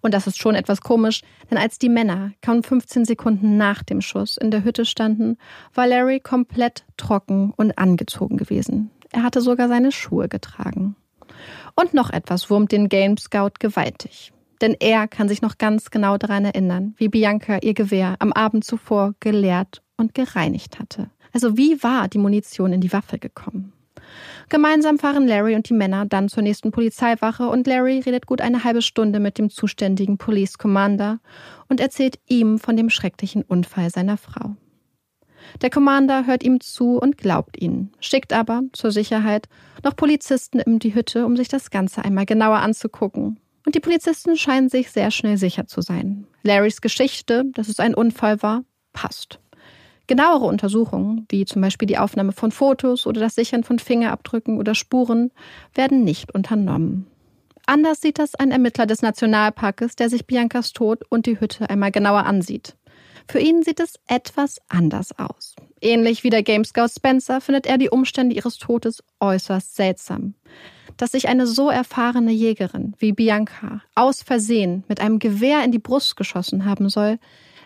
Und 0.00 0.14
das 0.14 0.26
ist 0.26 0.38
schon 0.38 0.54
etwas 0.54 0.80
komisch, 0.80 1.22
denn 1.50 1.58
als 1.58 1.78
die 1.78 1.88
Männer 1.88 2.32
kaum 2.42 2.62
15 2.62 3.04
Sekunden 3.04 3.56
nach 3.56 3.82
dem 3.82 4.00
Schuss 4.00 4.36
in 4.36 4.50
der 4.50 4.64
Hütte 4.64 4.84
standen, 4.84 5.36
war 5.74 5.86
Larry 5.86 6.20
komplett 6.20 6.84
trocken 6.96 7.52
und 7.56 7.78
angezogen 7.78 8.36
gewesen. 8.36 8.90
Er 9.12 9.22
hatte 9.22 9.40
sogar 9.40 9.68
seine 9.68 9.92
Schuhe 9.92 10.28
getragen. 10.28 10.96
Und 11.74 11.94
noch 11.94 12.10
etwas 12.10 12.50
wurmt 12.50 12.72
den 12.72 12.88
Game 12.88 13.16
Scout 13.18 13.58
gewaltig. 13.58 14.32
Denn 14.60 14.74
er 14.78 15.06
kann 15.06 15.28
sich 15.28 15.42
noch 15.42 15.58
ganz 15.58 15.90
genau 15.90 16.16
daran 16.16 16.46
erinnern, 16.46 16.94
wie 16.96 17.08
Bianca 17.08 17.58
ihr 17.60 17.74
Gewehr 17.74 18.16
am 18.20 18.32
Abend 18.32 18.64
zuvor 18.64 19.14
geleert 19.20 19.82
und 19.98 20.14
gereinigt 20.14 20.78
hatte. 20.78 21.10
Also 21.36 21.58
wie 21.58 21.82
war 21.82 22.08
die 22.08 22.16
Munition 22.16 22.72
in 22.72 22.80
die 22.80 22.94
Waffe 22.94 23.18
gekommen? 23.18 23.74
Gemeinsam 24.48 24.98
fahren 24.98 25.28
Larry 25.28 25.54
und 25.54 25.68
die 25.68 25.74
Männer 25.74 26.06
dann 26.06 26.30
zur 26.30 26.42
nächsten 26.42 26.70
Polizeiwache 26.70 27.46
und 27.46 27.66
Larry 27.66 27.98
redet 27.98 28.24
gut 28.24 28.40
eine 28.40 28.64
halbe 28.64 28.80
Stunde 28.80 29.20
mit 29.20 29.36
dem 29.36 29.50
zuständigen 29.50 30.16
Police 30.16 30.56
Commander 30.56 31.20
und 31.68 31.78
erzählt 31.78 32.18
ihm 32.26 32.58
von 32.58 32.78
dem 32.78 32.88
schrecklichen 32.88 33.42
Unfall 33.42 33.90
seiner 33.90 34.16
Frau. 34.16 34.56
Der 35.60 35.68
Commander 35.68 36.26
hört 36.26 36.42
ihm 36.42 36.58
zu 36.58 36.96
und 36.98 37.18
glaubt 37.18 37.60
ihn, 37.60 37.92
schickt 38.00 38.32
aber 38.32 38.62
zur 38.72 38.90
Sicherheit 38.90 39.46
noch 39.84 39.94
Polizisten 39.94 40.58
in 40.58 40.78
die 40.78 40.94
Hütte, 40.94 41.26
um 41.26 41.36
sich 41.36 41.48
das 41.48 41.68
Ganze 41.68 42.02
einmal 42.02 42.24
genauer 42.24 42.60
anzugucken. 42.60 43.40
Und 43.66 43.74
die 43.74 43.80
Polizisten 43.80 44.38
scheinen 44.38 44.70
sich 44.70 44.90
sehr 44.90 45.10
schnell 45.10 45.36
sicher 45.36 45.66
zu 45.66 45.82
sein. 45.82 46.26
Larrys 46.44 46.80
Geschichte, 46.80 47.44
dass 47.52 47.68
es 47.68 47.78
ein 47.78 47.94
Unfall 47.94 48.42
war, 48.42 48.64
passt. 48.94 49.38
Genauere 50.06 50.44
Untersuchungen, 50.44 51.26
wie 51.30 51.44
zum 51.44 51.62
Beispiel 51.62 51.86
die 51.86 51.98
Aufnahme 51.98 52.32
von 52.32 52.52
Fotos 52.52 53.06
oder 53.06 53.20
das 53.20 53.34
Sichern 53.34 53.64
von 53.64 53.78
Fingerabdrücken 53.78 54.58
oder 54.58 54.74
Spuren, 54.74 55.32
werden 55.74 56.04
nicht 56.04 56.32
unternommen. 56.32 57.06
Anders 57.66 58.00
sieht 58.00 58.20
das 58.20 58.36
ein 58.36 58.52
Ermittler 58.52 58.86
des 58.86 59.02
Nationalparkes, 59.02 59.96
der 59.96 60.08
sich 60.08 60.26
Biancas 60.26 60.72
Tod 60.72 61.02
und 61.08 61.26
die 61.26 61.40
Hütte 61.40 61.68
einmal 61.68 61.90
genauer 61.90 62.24
ansieht. 62.24 62.76
Für 63.28 63.40
ihn 63.40 63.64
sieht 63.64 63.80
es 63.80 63.94
etwas 64.06 64.60
anders 64.68 65.18
aus. 65.18 65.56
Ähnlich 65.80 66.22
wie 66.22 66.30
der 66.30 66.44
Game 66.44 66.64
Scout 66.64 66.88
Spencer 66.94 67.40
findet 67.40 67.66
er 67.66 67.76
die 67.76 67.90
Umstände 67.90 68.36
ihres 68.36 68.58
Todes 68.58 69.02
äußerst 69.18 69.74
seltsam. 69.74 70.34
Dass 70.96 71.12
sich 71.12 71.28
eine 71.28 71.48
so 71.48 71.68
erfahrene 71.68 72.30
Jägerin 72.30 72.94
wie 72.98 73.12
Bianca 73.12 73.82
aus 73.96 74.22
Versehen 74.22 74.84
mit 74.86 75.00
einem 75.00 75.18
Gewehr 75.18 75.64
in 75.64 75.72
die 75.72 75.80
Brust 75.80 76.16
geschossen 76.16 76.64
haben 76.64 76.88
soll, 76.88 77.18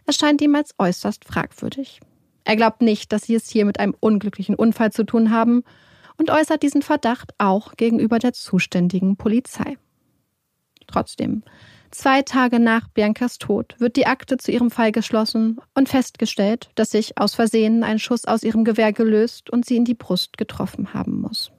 erscheint 0.07 0.41
ihm 0.41 0.55
als 0.55 0.75
äußerst 0.79 1.27
fragwürdig. 1.27 2.01
Er 2.45 2.57
glaubt 2.57 2.83
nicht, 2.83 3.13
dass 3.13 3.23
sie 3.23 3.35
es 3.35 3.49
hier 3.49 3.65
mit 3.65 3.81
einem 3.81 3.95
unglücklichen 4.01 4.55
Unfall 4.55 4.93
zu 4.93 5.05
tun 5.05 5.31
haben 5.31 5.63
und 6.17 6.31
äußert 6.31 6.63
diesen 6.63 6.83
Verdacht 6.83 7.33
auch 7.39 7.77
gegenüber 7.77 8.19
der 8.19 8.33
zuständigen 8.33 9.17
Polizei. 9.17 9.77
Trotzdem, 10.87 11.43
zwei 11.91 12.23
Tage 12.23 12.59
nach 12.59 12.89
Biancas 12.89 13.39
Tod 13.39 13.77
wird 13.79 13.97
die 13.97 14.07
Akte 14.07 14.37
zu 14.37 14.51
ihrem 14.51 14.71
Fall 14.71 14.93
geschlossen 14.93 15.61
und 15.75 15.89
festgestellt, 15.89 16.71
dass 16.75 16.91
sich 16.91 17.17
aus 17.19 17.35
Versehen 17.35 17.85
ein 17.85 17.99
Schuss 17.99 18.25
aus 18.25 18.43
ihrem 18.43 18.65
Gewehr 18.65 18.93
gelöst 18.93 19.51
und 19.51 19.65
sie 19.65 19.77
in 19.77 19.85
die 19.85 19.95
Brust 19.95 20.37
getroffen 20.37 20.93
haben 20.93 21.21
muss. 21.21 21.53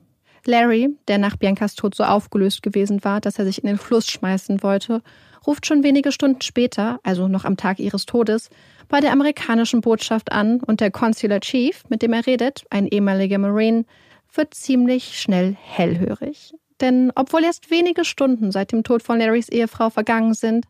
Larry, 0.46 0.89
der 1.08 1.17
nach 1.17 1.38
Biancas 1.38 1.76
Tod 1.76 1.96
so 1.96 2.04
aufgelöst 2.04 2.63
gewesen 2.63 3.04
war, 3.04 3.22
dass 3.22 3.38
er 3.38 3.46
sich 3.46 3.63
in 3.63 3.67
den 3.67 3.78
Fluss 3.78 4.08
schmeißen 4.08 4.63
wollte, 4.63 5.02
ruft 5.46 5.65
schon 5.65 5.84
wenige 5.84 6.12
Stunden 6.12 6.41
später, 6.41 7.00
also 7.04 7.28
noch 7.28 7.46
am 7.46 7.58
Tag 7.58 7.80
ihres 7.80 8.06
Todes, 8.06 8.50
bei 8.88 9.00
der 9.00 9.12
amerikanischen 9.12 9.82
Botschaft 9.82 10.32
an 10.32 10.62
und 10.62 10.82
der 10.82 10.91
Consular 10.91 11.39
Chief, 11.39 11.84
mit 11.89 12.02
dem 12.02 12.13
er 12.13 12.26
redet, 12.26 12.63
ein 12.70 12.88
ehemaliger 12.88 13.38
Marine, 13.38 13.86
wird 14.34 14.54
ziemlich 14.54 15.20
schnell 15.20 15.56
hellhörig. 15.60 16.54
Denn 16.80 17.12
obwohl 17.15 17.44
erst 17.44 17.70
wenige 17.70 18.06
Stunden 18.06 18.52
seit 18.52 18.72
dem 18.72 18.84
Tod 18.84 19.04
von 19.04 19.20
Larrys 19.20 19.50
Ehefrau 19.50 19.89
vergangen 19.89 20.34
sind, 20.34 20.65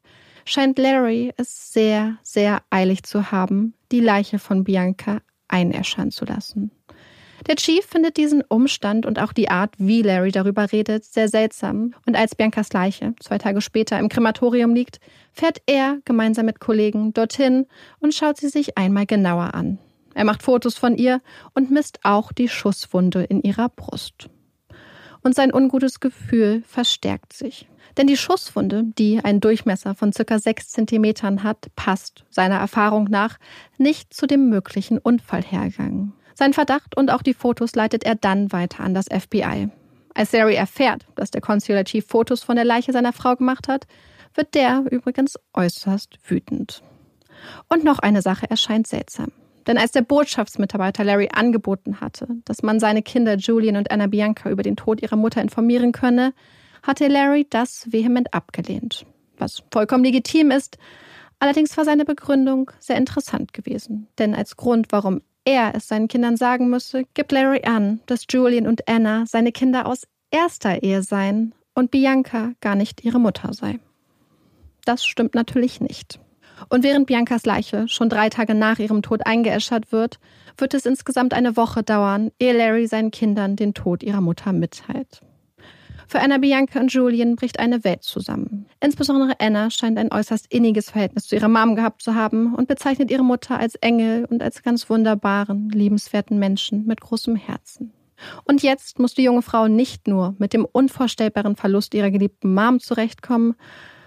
scheint 0.45 0.78
Larry 0.78 1.34
es 1.38 1.71
sehr, 1.71 2.17
sehr 2.24 2.62
eilig 2.69 3.04
zu 3.04 3.32
haben, 3.32 3.74
die 3.91 4.02
Leiche 4.02 4.39
von 4.39 4.63
Bianca 4.63 5.21
einäschern 5.47 6.12
zu 6.12 6.26
lassen. 6.26 6.71
Der 7.47 7.56
Chief 7.56 7.84
findet 7.84 8.17
diesen 8.17 8.43
Umstand 8.47 9.06
und 9.06 9.19
auch 9.19 9.34
die 9.34 9.49
Art, 9.49 9.73
wie 9.77 10.04
Larry 10.04 10.32
darüber 10.32 10.71
redet, 10.71 11.06
sehr 11.06 11.27
seltsam. 11.27 11.95
Und 12.06 12.15
als 12.15 12.36
Biancas 12.36 12.71
Leiche 12.71 13.13
zwei 13.19 13.38
Tage 13.39 13.62
später 13.62 13.97
im 13.97 14.10
Krematorium 14.10 14.75
liegt, 14.75 14.99
fährt 15.34 15.62
er 15.65 15.97
gemeinsam 16.06 16.45
mit 16.45 16.60
Kollegen 16.60 17.13
dorthin 17.13 17.65
und 17.99 18.13
schaut 18.13 18.38
sie 18.38 18.49
sich 18.49 18.77
einmal 18.77 19.06
genauer 19.06 19.56
an. 19.56 19.80
Er 20.13 20.25
macht 20.25 20.43
Fotos 20.43 20.77
von 20.77 20.95
ihr 20.95 21.21
und 21.56 21.71
misst 21.71 21.99
auch 22.04 22.32
die 22.32 22.49
Schusswunde 22.49 23.23
in 23.23 23.41
ihrer 23.41 23.69
Brust. 23.69 24.30
Und 25.23 25.36
sein 25.36 25.54
ungutes 25.54 25.99
Gefühl 25.99 26.63
verstärkt 26.67 27.34
sich. 27.34 27.67
Denn 27.97 28.08
die 28.08 28.17
Schusswunde, 28.17 28.84
die 28.97 29.19
einen 29.23 29.39
Durchmesser 29.39 29.95
von 29.95 30.13
circa 30.13 30.39
sechs 30.39 30.69
Zentimetern 30.69 31.43
hat, 31.43 31.67
passt 31.75 32.25
seiner 32.30 32.56
Erfahrung 32.56 33.06
nach 33.06 33.38
nicht 33.77 34.13
zu 34.13 34.27
dem 34.27 34.49
möglichen 34.49 34.97
Unfallhergang. 34.97 36.13
Sein 36.36 36.54
Verdacht 36.54 36.96
und 36.98 37.12
auch 37.12 37.22
die 37.22 37.34
Fotos 37.34 37.76
leitet 37.76 38.04
er 38.04 38.15
dann 38.15 38.52
weiter 38.52 38.84
an 38.84 38.94
das 38.94 39.06
FBI. 39.06 39.70
Als 40.13 40.32
Larry 40.32 40.56
erfährt, 40.56 41.06
dass 41.15 41.32
der 41.32 41.41
Consular 41.41 41.86
Chief 41.86 42.06
Fotos 42.06 42.44
von 42.44 42.56
der 42.56 42.65
Leiche 42.65 42.91
seiner 42.91 43.13
Frau 43.13 43.36
gemacht 43.36 43.67
hat, 43.67 43.88
wird 44.36 44.56
der 44.56 44.84
übrigens 44.89 45.38
äußerst 45.54 46.20
wütend. 46.28 46.84
Und 47.70 47.84
noch 47.84 48.00
eine 48.00 48.22
Sache 48.22 48.50
erscheint 48.50 48.88
seltsam. 48.88 49.32
Denn 49.67 49.78
als 49.78 49.91
der 49.91 50.02
Botschaftsmitarbeiter 50.02 51.04
Larry 51.04 51.30
angeboten 51.34 52.02
hatte, 52.02 52.28
dass 52.46 52.63
man 52.63 52.80
seine 52.80 53.04
Kinder 53.04 53.36
Julian 53.36 53.78
und 53.78 53.91
Anna 53.91 54.08
Bianca 54.08 54.50
über 54.50 54.63
den 54.63 54.76
Tod 54.76 55.02
ihrer 55.02 55.15
Mutter 55.15 55.41
informieren 55.41 55.91
könne, 55.91 56.34
hatte 56.84 57.08
Larry 57.08 57.46
das 57.50 57.91
vehement 57.91 58.34
abgelehnt. 58.34 59.06
Was 59.38 59.63
vollkommen 59.72 60.04
legitim 60.04 60.52
ist, 60.52 60.78
allerdings 61.39 61.76
war 61.78 61.86
seine 61.86 62.06
Begründung 62.06 62.72
sehr 62.80 62.98
interessant 62.98 63.54
gewesen. 63.54 64.08
Denn 64.17 64.34
als 64.34 64.58
Grund, 64.58 64.88
warum 64.89 65.22
er 65.45 65.73
es 65.75 65.88
seinen 65.88 66.08
Kindern 66.08 66.38
sagen 66.38 66.69
müsse, 66.69 67.04
gibt 67.13 67.32
Larry 67.32 67.63
an, 67.65 67.99
dass 68.06 68.25
Julian 68.30 68.67
und 68.67 68.88
Anna 68.88 69.25
seine 69.25 69.51
Kinder 69.51 69.86
aus 69.86 70.08
erster 70.30 70.84
Ehe 70.84 71.04
seien 71.04 71.54
und 71.73 71.91
Bianca 71.91 72.51
gar 72.62 72.75
nicht 72.75 73.04
ihre 73.04 73.19
Mutter 73.19 73.54
sei. 73.54 73.80
Das 74.86 75.06
stimmt 75.06 75.36
natürlich 75.36 75.82
nicht. 75.82 76.19
Und 76.69 76.84
während 76.84 77.08
Biancas 77.08 77.45
Leiche 77.45 77.88
schon 77.88 78.10
drei 78.10 78.30
Tage 78.30 78.54
nach 78.54 78.80
ihrem 78.80 79.01
Tod 79.01 79.25
eingeäschert 79.25 79.91
wird, 79.91 80.19
wird 80.58 80.73
es 80.73 80.86
insgesamt 80.86 81.34
eine 81.34 81.58
Woche 81.58 81.82
dauern, 81.82 82.32
ehe 82.39 82.54
Larry 82.54 82.88
seinen 82.88 83.12
Kindern 83.12 83.56
den 83.56 83.73
Tod 83.73 84.04
ihrer 84.04 84.21
Mutter 84.21 84.54
mitteilt. 84.54 85.21
Für 86.12 86.19
Anna 86.19 86.39
Bianca 86.39 86.82
und 86.82 86.91
Julian 86.91 87.38
bricht 87.38 87.58
eine 87.58 87.86
Welt 87.86 88.04
zusammen. 88.04 88.65
Insbesondere 88.82 89.39
Anna 89.39 89.69
scheint 89.69 89.97
ein 89.97 90.12
äußerst 90.12 90.45
inniges 90.54 90.89
Verhältnis 90.89 91.28
zu 91.28 91.36
ihrer 91.38 91.47
Mom 91.47 91.74
gehabt 91.78 92.02
zu 92.02 92.15
haben 92.15 92.54
und 92.54 92.67
bezeichnet 92.67 93.10
ihre 93.10 93.24
Mutter 93.24 93.58
als 93.58 93.76
Engel 93.76 94.26
und 94.26 94.43
als 94.43 94.62
ganz 94.62 94.89
wunderbaren, 94.89 95.69
liebenswerten 95.69 96.38
Menschen 96.38 96.86
mit 96.86 97.00
großem 97.00 97.38
Herzen. 97.38 97.93
Und 98.43 98.62
jetzt 98.62 99.00
muss 99.00 99.13
die 99.13 99.24
junge 99.24 99.41
Frau 99.41 99.69
nicht 99.69 100.10
nur 100.10 100.36
mit 100.38 100.52
dem 100.52 100.65
unvorstellbaren 100.69 101.56
Verlust 101.56 101.93
ihrer 101.93 102.12
geliebten 102.12 102.54
Mom 102.54 102.82
zurechtkommen, 102.82 103.56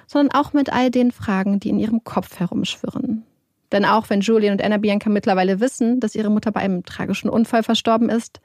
sondern 0.07 0.39
auch 0.39 0.53
mit 0.53 0.71
all 0.71 0.91
den 0.91 1.11
Fragen, 1.11 1.59
die 1.59 1.71
in 1.71 1.79
ihrem 1.79 2.05
Kopf 2.05 2.39
herumschwirren. 2.39 3.25
Denn 3.73 3.87
auch 3.87 4.11
wenn 4.11 4.21
Julian 4.21 4.53
und 4.53 4.63
Anna 4.63 4.77
Bianca 4.77 5.09
mittlerweile 5.09 5.59
wissen, 5.59 6.01
dass 6.01 6.15
ihre 6.15 6.29
Mutter 6.29 6.53
bei 6.53 6.61
einem 6.61 6.85
tragischen 6.85 7.31
Unfall 7.31 7.63
verstorben 7.63 8.11
ist, 8.11 8.43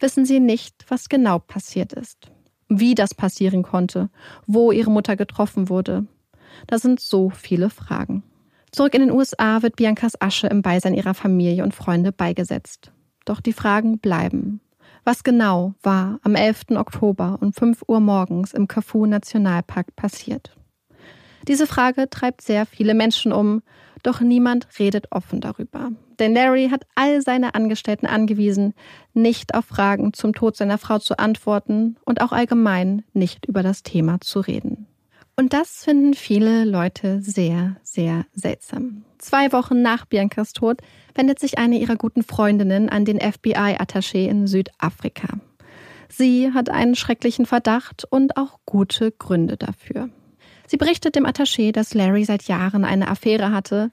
wissen 0.00 0.24
sie 0.24 0.40
nicht, 0.40 0.86
was 0.88 1.10
genau 1.10 1.40
passiert 1.40 1.92
ist 1.92 2.32
wie 2.78 2.94
das 2.94 3.14
passieren 3.14 3.62
konnte, 3.62 4.10
wo 4.46 4.72
ihre 4.72 4.90
Mutter 4.90 5.16
getroffen 5.16 5.68
wurde. 5.68 6.06
Da 6.66 6.78
sind 6.78 7.00
so 7.00 7.30
viele 7.30 7.70
Fragen. 7.70 8.22
Zurück 8.70 8.94
in 8.94 9.02
den 9.02 9.10
USA 9.10 9.62
wird 9.62 9.76
Biancas 9.76 10.20
Asche 10.20 10.46
im 10.46 10.62
Beisein 10.62 10.94
ihrer 10.94 11.14
Familie 11.14 11.62
und 11.62 11.74
Freunde 11.74 12.12
beigesetzt. 12.12 12.92
Doch 13.24 13.40
die 13.40 13.52
Fragen 13.52 13.98
bleiben. 13.98 14.60
Was 15.04 15.24
genau 15.24 15.74
war 15.82 16.20
am 16.22 16.34
11. 16.34 16.70
Oktober 16.76 17.38
um 17.40 17.52
5 17.52 17.82
Uhr 17.88 18.00
morgens 18.00 18.52
im 18.54 18.68
Kafue 18.68 19.08
Nationalpark 19.08 19.94
passiert? 19.96 20.56
Diese 21.48 21.66
Frage 21.66 22.08
treibt 22.08 22.40
sehr 22.40 22.66
viele 22.66 22.94
Menschen 22.94 23.32
um, 23.32 23.62
doch 24.02 24.20
niemand 24.20 24.66
redet 24.78 25.06
offen 25.10 25.40
darüber. 25.40 25.92
Denn 26.18 26.34
Larry 26.34 26.68
hat 26.70 26.86
all 26.94 27.22
seine 27.22 27.54
Angestellten 27.54 28.06
angewiesen, 28.06 28.74
nicht 29.14 29.54
auf 29.54 29.64
Fragen 29.64 30.12
zum 30.12 30.34
Tod 30.34 30.56
seiner 30.56 30.78
Frau 30.78 30.98
zu 30.98 31.18
antworten 31.18 31.96
und 32.04 32.20
auch 32.20 32.32
allgemein 32.32 33.04
nicht 33.12 33.46
über 33.46 33.62
das 33.62 33.82
Thema 33.82 34.20
zu 34.20 34.40
reden. 34.40 34.86
Und 35.36 35.54
das 35.54 35.84
finden 35.84 36.14
viele 36.14 36.64
Leute 36.64 37.22
sehr, 37.22 37.76
sehr 37.82 38.26
seltsam. 38.34 39.04
Zwei 39.18 39.52
Wochen 39.52 39.80
nach 39.80 40.04
Biancas 40.04 40.52
Tod 40.52 40.80
wendet 41.14 41.38
sich 41.38 41.58
eine 41.58 41.78
ihrer 41.78 41.96
guten 41.96 42.22
Freundinnen 42.22 42.88
an 42.88 43.04
den 43.04 43.18
FBI-Attaché 43.18 44.28
in 44.28 44.46
Südafrika. 44.46 45.38
Sie 46.08 46.52
hat 46.52 46.68
einen 46.68 46.94
schrecklichen 46.94 47.46
Verdacht 47.46 48.04
und 48.10 48.36
auch 48.36 48.58
gute 48.66 49.12
Gründe 49.12 49.56
dafür. 49.56 50.10
Sie 50.72 50.78
berichtet 50.78 51.16
dem 51.16 51.26
Attaché, 51.26 51.70
dass 51.70 51.92
Larry 51.92 52.24
seit 52.24 52.44
Jahren 52.44 52.86
eine 52.86 53.08
Affäre 53.08 53.52
hatte, 53.52 53.90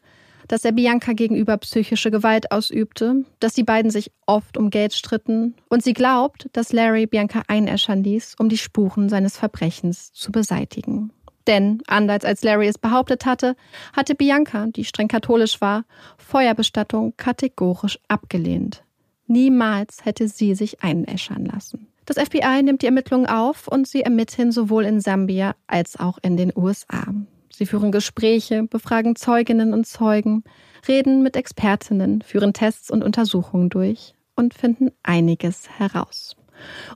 dass 0.47 0.63
er 0.63 0.71
Bianca 0.71 1.11
gegenüber 1.11 1.57
psychische 1.57 2.09
Gewalt 2.09 2.53
ausübte, 2.53 3.25
dass 3.41 3.51
die 3.51 3.65
beiden 3.65 3.91
sich 3.91 4.13
oft 4.25 4.55
um 4.55 4.69
Geld 4.69 4.93
stritten 4.93 5.55
und 5.67 5.83
sie 5.83 5.91
glaubt, 5.91 6.47
dass 6.53 6.71
Larry 6.71 7.05
Bianca 7.05 7.43
einäschern 7.49 8.01
ließ, 8.01 8.35
um 8.39 8.47
die 8.47 8.57
Spuren 8.57 9.09
seines 9.09 9.35
Verbrechens 9.35 10.13
zu 10.13 10.31
beseitigen. 10.31 11.11
Denn, 11.47 11.81
anders 11.87 12.23
als 12.23 12.43
Larry 12.45 12.69
es 12.69 12.77
behauptet 12.77 13.25
hatte, 13.25 13.57
hatte 13.91 14.15
Bianca, 14.15 14.67
die 14.67 14.85
streng 14.85 15.09
katholisch 15.09 15.59
war, 15.59 15.83
Feuerbestattung 16.17 17.13
kategorisch 17.17 17.99
abgelehnt. 18.07 18.85
Niemals 19.27 20.05
hätte 20.05 20.29
sie 20.29 20.55
sich 20.55 20.81
einäschern 20.81 21.43
lassen. 21.43 21.88
Das 22.09 22.17
FBI 22.17 22.63
nimmt 22.63 22.81
die 22.81 22.87
Ermittlungen 22.87 23.27
auf 23.27 23.67
und 23.67 23.87
sie 23.87 24.01
ermitteln 24.01 24.51
sowohl 24.51 24.83
in 24.85 24.99
Sambia 24.99 25.55
als 25.67 25.99
auch 25.99 26.17
in 26.23 26.37
den 26.37 26.51
USA. 26.55 27.13
Sie 27.53 27.67
führen 27.67 27.91
Gespräche, 27.91 28.63
befragen 28.63 29.15
Zeuginnen 29.15 29.75
und 29.75 29.85
Zeugen, 29.85 30.43
reden 30.87 31.21
mit 31.21 31.35
Expertinnen, 31.35 32.23
führen 32.23 32.53
Tests 32.53 32.89
und 32.89 33.03
Untersuchungen 33.03 33.69
durch 33.69 34.15
und 34.35 34.55
finden 34.55 34.89
einiges 35.03 35.69
heraus. 35.69 36.35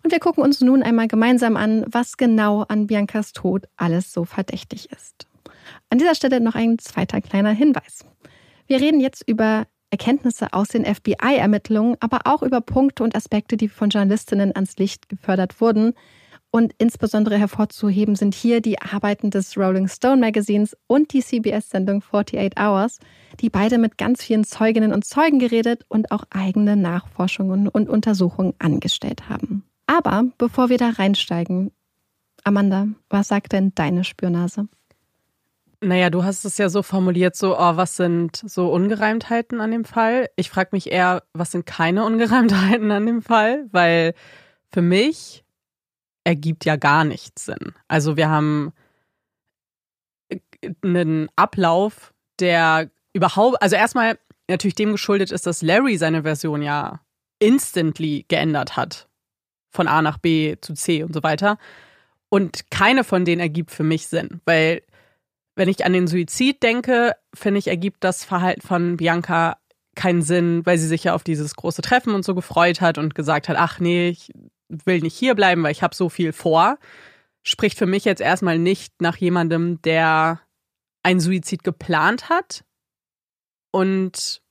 Und 0.02 0.12
wir 0.12 0.20
gucken 0.20 0.44
uns 0.44 0.62
nun 0.62 0.82
einmal 0.82 1.08
gemeinsam 1.08 1.58
an, 1.58 1.86
was 1.88 2.18
genau 2.18 2.64
an 2.64 2.88
Biancas 2.88 3.34
Tod 3.34 3.68
alles 3.78 4.14
so 4.14 4.26
verdächtig 4.26 4.92
ist. 4.92 5.28
An 5.92 6.00
dieser 6.00 6.16
Stelle 6.16 6.40
noch 6.40 6.56
ein 6.56 6.80
zweiter 6.80 7.22
kleiner 7.22 7.52
Hinweis. 7.52 8.04
Wir 8.66 8.82
reden 8.82 9.00
jetzt 9.00 9.30
über 9.30 9.68
Erkenntnisse 9.94 10.54
aus 10.54 10.70
den 10.70 10.86
FBI-Ermittlungen, 10.86 11.98
aber 12.00 12.22
auch 12.26 12.42
über 12.42 12.62
Punkte 12.62 13.04
und 13.04 13.16
Aspekte, 13.16 13.58
die 13.58 13.70
von 13.70 13.92
Journalistinnen 13.92 14.56
ans 14.56 14.78
Licht 14.78 15.08
gefördert 15.08 15.62
wurden. 15.62 15.94
Und 16.50 16.74
insbesondere 16.80 17.38
hervorzuheben 17.38 18.16
sind 18.16 18.34
hier 18.34 18.60
die 18.60 18.82
Arbeiten 18.82 19.30
des 19.30 19.56
Rolling 19.56 19.88
Stone 19.88 20.18
Magazins 20.18 20.76
und 20.88 21.14
die 21.14 21.22
CBS-Sendung 21.22 22.02
48 22.04 22.60
Hours, 22.60 22.98
die 23.40 23.52
beide 23.52 23.78
mit 23.78 24.00
ganz 24.00 24.24
vielen 24.24 24.44
Zeuginnen 24.44 24.94
und 24.94 25.06
Zeugen 25.06 25.38
geredet 25.38 25.84
und 25.90 26.12
auch 26.12 26.24
eigene 26.32 26.76
Nachforschungen 26.76 27.68
und 27.68 27.88
Untersuchungen 27.88 28.56
angestellt 28.58 29.30
haben. 29.30 29.64
Aber 29.86 30.26
bevor 30.40 30.70
wir 30.70 30.80
da 30.80 30.90
reinsteigen, 30.90 31.72
Amanda, 32.44 32.88
was 33.10 33.28
sagt 33.28 33.52
denn 33.52 33.74
deine 33.76 34.04
Spürnase? 34.04 34.68
Naja, 35.84 36.10
du 36.10 36.24
hast 36.24 36.46
es 36.46 36.58
ja 36.58 36.70
so 36.70 36.82
formuliert, 36.82 37.36
so, 37.36 37.58
oh, 37.58 37.76
was 37.76 37.98
sind 37.98 38.38
so 38.38 38.72
Ungereimtheiten 38.72 39.60
an 39.60 39.72
dem 39.72 39.84
Fall? 39.84 40.30
Ich 40.38 40.50
frage 40.50 40.70
mich 40.72 40.92
eher, 40.92 41.24
was 41.34 41.52
sind 41.52 41.66
keine 41.66 42.06
Ungereimtheiten 42.06 42.90
an 42.92 43.06
dem 43.06 43.22
Fall? 43.22 43.68
Weil 43.72 44.14
für 44.72 44.82
mich 44.82 45.44
ergibt 46.24 46.64
ja 46.64 46.78
gar 46.78 47.04
nichts 47.04 47.46
Sinn. 47.46 47.74
Also 47.90 48.16
wir 48.16 48.30
haben 48.30 48.72
einen 50.82 51.30
Ablauf, 51.36 52.14
der 52.40 52.90
überhaupt, 53.12 53.62
also 53.62 53.76
erstmal 53.76 54.18
natürlich 54.50 54.76
dem 54.76 54.94
geschuldet 54.94 55.32
ist, 55.32 55.46
dass 55.46 55.62
Larry 55.62 55.98
seine 55.98 56.24
Version 56.24 56.62
ja 56.62 57.02
instantly 57.40 58.26
geändert 58.30 58.78
hat. 58.78 59.10
Von 59.70 59.88
A 59.88 60.02
nach 60.02 60.18
B 60.18 60.56
zu 60.62 60.76
C 60.76 61.04
und 61.04 61.14
so 61.14 61.24
weiter. 61.24 61.58
Und 62.30 62.72
keine 62.72 63.04
von 63.04 63.26
denen 63.26 63.42
ergibt 63.42 63.72
für 63.72 63.84
mich 63.84 64.08
Sinn, 64.08 64.40
weil 64.46 64.82
wenn 65.56 65.70
ich 65.70 65.86
an 65.86 65.94
den 65.94 66.08
Suizid 66.08 66.64
denke, 66.64 67.14
finde 67.34 67.60
ich, 67.60 67.68
ergibt 67.68 68.04
das 68.04 68.24
Verhalten 68.24 68.62
von 68.62 68.98
Bianca 68.98 69.58
keinen 69.96 70.22
Sinn, 70.22 70.66
weil 70.66 70.78
sie 70.78 70.88
sich 70.88 71.04
ja 71.04 71.14
auf 71.14 71.24
dieses 71.24 71.56
große 71.56 71.82
Treffen 71.82 72.16
und 72.16 72.26
so 72.26 72.34
gefreut 72.34 72.82
hat 72.82 72.98
und 72.98 73.14
gesagt 73.14 73.50
hat, 73.50 73.58
ach 73.58 73.80
nee, 73.80 74.10
ich 74.10 74.32
will 74.68 75.00
nicht 75.02 75.16
hier 75.16 75.36
bleiben, 75.36 75.62
weil 75.64 75.72
ich 75.72 75.84
habe 75.84 75.96
so 75.96 76.10
viel 76.10 76.34
vor. 76.34 76.78
Spricht 77.44 77.78
für 77.78 77.86
mich 77.86 78.06
jetzt 78.06 78.22
erstmal 78.22 78.58
nicht 78.58 79.02
nach 79.02 79.18
jemandem, 79.18 79.82
der 79.82 80.42
einen 81.04 81.20
Suizid 81.20 81.64
geplant 81.64 82.30
hat 82.30 82.64
und 83.72 84.42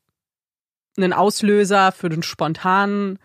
einen 0.96 1.12
Auslöser 1.12 1.90
für 1.90 2.08
den 2.08 2.22
spontanen 2.22 3.18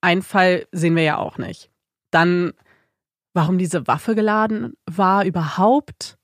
Einfall 0.00 0.66
sehen 0.72 0.96
wir 0.96 1.02
ja 1.02 1.18
auch 1.18 1.36
nicht. 1.36 1.70
Dann, 2.10 2.52
warum 3.34 3.58
diese 3.58 3.86
Waffe 3.86 4.14
geladen 4.14 4.74
war 4.86 5.24
überhaupt, 5.24 6.18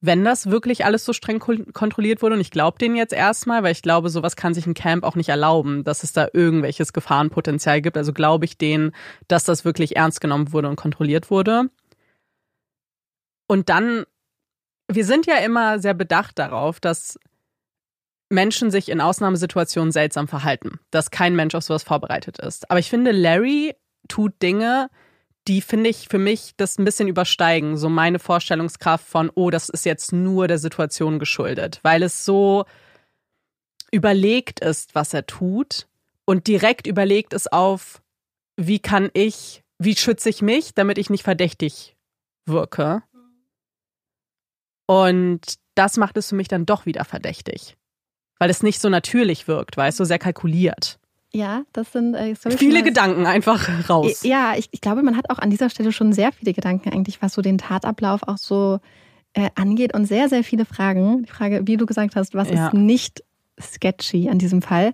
wenn 0.00 0.24
das 0.24 0.50
wirklich 0.50 0.84
alles 0.84 1.04
so 1.04 1.12
streng 1.12 1.38
kontrolliert 1.38 2.22
wurde, 2.22 2.34
und 2.34 2.40
ich 2.40 2.50
glaube 2.50 2.78
denen 2.78 2.96
jetzt 2.96 3.12
erstmal, 3.12 3.62
weil 3.62 3.72
ich 3.72 3.82
glaube, 3.82 4.08
sowas 4.08 4.34
kann 4.34 4.54
sich 4.54 4.66
ein 4.66 4.74
Camp 4.74 5.04
auch 5.04 5.14
nicht 5.14 5.28
erlauben, 5.28 5.84
dass 5.84 6.02
es 6.02 6.12
da 6.12 6.28
irgendwelches 6.32 6.92
Gefahrenpotenzial 6.92 7.82
gibt. 7.82 7.96
Also 7.98 8.12
glaube 8.12 8.46
ich 8.46 8.56
denen, 8.56 8.92
dass 9.28 9.44
das 9.44 9.64
wirklich 9.64 9.96
ernst 9.96 10.20
genommen 10.20 10.52
wurde 10.52 10.68
und 10.68 10.76
kontrolliert 10.76 11.30
wurde. 11.30 11.68
Und 13.46 13.68
dann, 13.68 14.04
wir 14.88 15.04
sind 15.04 15.26
ja 15.26 15.36
immer 15.38 15.80
sehr 15.80 15.94
bedacht 15.94 16.38
darauf, 16.38 16.80
dass 16.80 17.18
Menschen 18.30 18.70
sich 18.70 18.88
in 18.88 19.00
Ausnahmesituationen 19.00 19.92
seltsam 19.92 20.28
verhalten, 20.28 20.78
dass 20.90 21.10
kein 21.10 21.36
Mensch 21.36 21.54
auf 21.54 21.64
sowas 21.64 21.82
vorbereitet 21.82 22.38
ist. 22.38 22.70
Aber 22.70 22.78
ich 22.78 22.88
finde, 22.88 23.10
Larry 23.10 23.74
tut 24.08 24.40
Dinge, 24.40 24.88
die 25.48 25.60
finde 25.60 25.90
ich 25.90 26.08
für 26.08 26.18
mich 26.18 26.52
das 26.56 26.78
ein 26.78 26.84
bisschen 26.84 27.08
übersteigen, 27.08 27.76
so 27.76 27.88
meine 27.88 28.18
Vorstellungskraft 28.18 29.06
von, 29.06 29.30
oh, 29.34 29.50
das 29.50 29.68
ist 29.68 29.84
jetzt 29.84 30.12
nur 30.12 30.48
der 30.48 30.58
Situation 30.58 31.18
geschuldet, 31.18 31.80
weil 31.82 32.02
es 32.02 32.24
so 32.24 32.66
überlegt 33.90 34.60
ist, 34.60 34.94
was 34.94 35.14
er 35.14 35.26
tut 35.26 35.88
und 36.24 36.46
direkt 36.46 36.86
überlegt 36.86 37.32
ist 37.32 37.52
auf, 37.52 38.02
wie 38.56 38.78
kann 38.78 39.10
ich, 39.14 39.64
wie 39.78 39.96
schütze 39.96 40.28
ich 40.28 40.42
mich, 40.42 40.74
damit 40.74 40.98
ich 40.98 41.10
nicht 41.10 41.24
verdächtig 41.24 41.96
wirke. 42.46 43.02
Und 44.86 45.54
das 45.74 45.96
macht 45.96 46.16
es 46.16 46.28
für 46.28 46.34
mich 46.34 46.48
dann 46.48 46.66
doch 46.66 46.86
wieder 46.86 47.04
verdächtig, 47.04 47.76
weil 48.38 48.50
es 48.50 48.62
nicht 48.62 48.80
so 48.80 48.88
natürlich 48.88 49.48
wirkt, 49.48 49.76
weil 49.76 49.88
es 49.88 49.96
so 49.96 50.04
sehr 50.04 50.18
kalkuliert. 50.18 50.99
Ja, 51.32 51.62
das 51.72 51.92
sind 51.92 52.14
äh, 52.14 52.34
viele 52.34 52.82
Gedanken 52.82 53.24
einfach 53.24 53.88
raus. 53.88 54.22
Ja, 54.24 54.54
ich, 54.56 54.68
ich, 54.72 54.80
glaube, 54.80 55.02
man 55.02 55.16
hat 55.16 55.30
auch 55.30 55.38
an 55.38 55.50
dieser 55.50 55.70
Stelle 55.70 55.92
schon 55.92 56.12
sehr 56.12 56.32
viele 56.32 56.52
Gedanken 56.52 56.92
eigentlich, 56.92 57.22
was 57.22 57.34
so 57.34 57.42
den 57.42 57.58
Tatablauf 57.58 58.22
auch 58.26 58.36
so 58.36 58.80
äh, 59.34 59.50
angeht 59.54 59.94
und 59.94 60.06
sehr, 60.06 60.28
sehr 60.28 60.42
viele 60.42 60.64
Fragen. 60.64 61.22
Die 61.24 61.30
Frage, 61.30 61.62
wie 61.66 61.76
du 61.76 61.86
gesagt 61.86 62.16
hast, 62.16 62.34
was 62.34 62.50
ja. 62.50 62.66
ist 62.66 62.74
nicht 62.74 63.22
sketchy 63.60 64.28
an 64.28 64.38
diesem 64.38 64.60
Fall? 64.60 64.92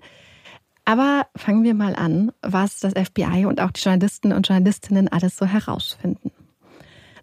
Aber 0.85 1.27
fangen 1.35 1.64
wir 1.64 1.75
mal 1.75 1.96
an, 1.96 2.33
was 2.42 2.81
das 2.81 2.92
FBI 2.92 3.46
und 3.46 3.61
auch 3.61 3.70
die 3.70 3.81
Journalisten 3.81 4.33
und 4.33 4.46
Journalistinnen 4.46 5.09
alles 5.09 5.37
so 5.37 5.46
herausfinden. 5.46 6.31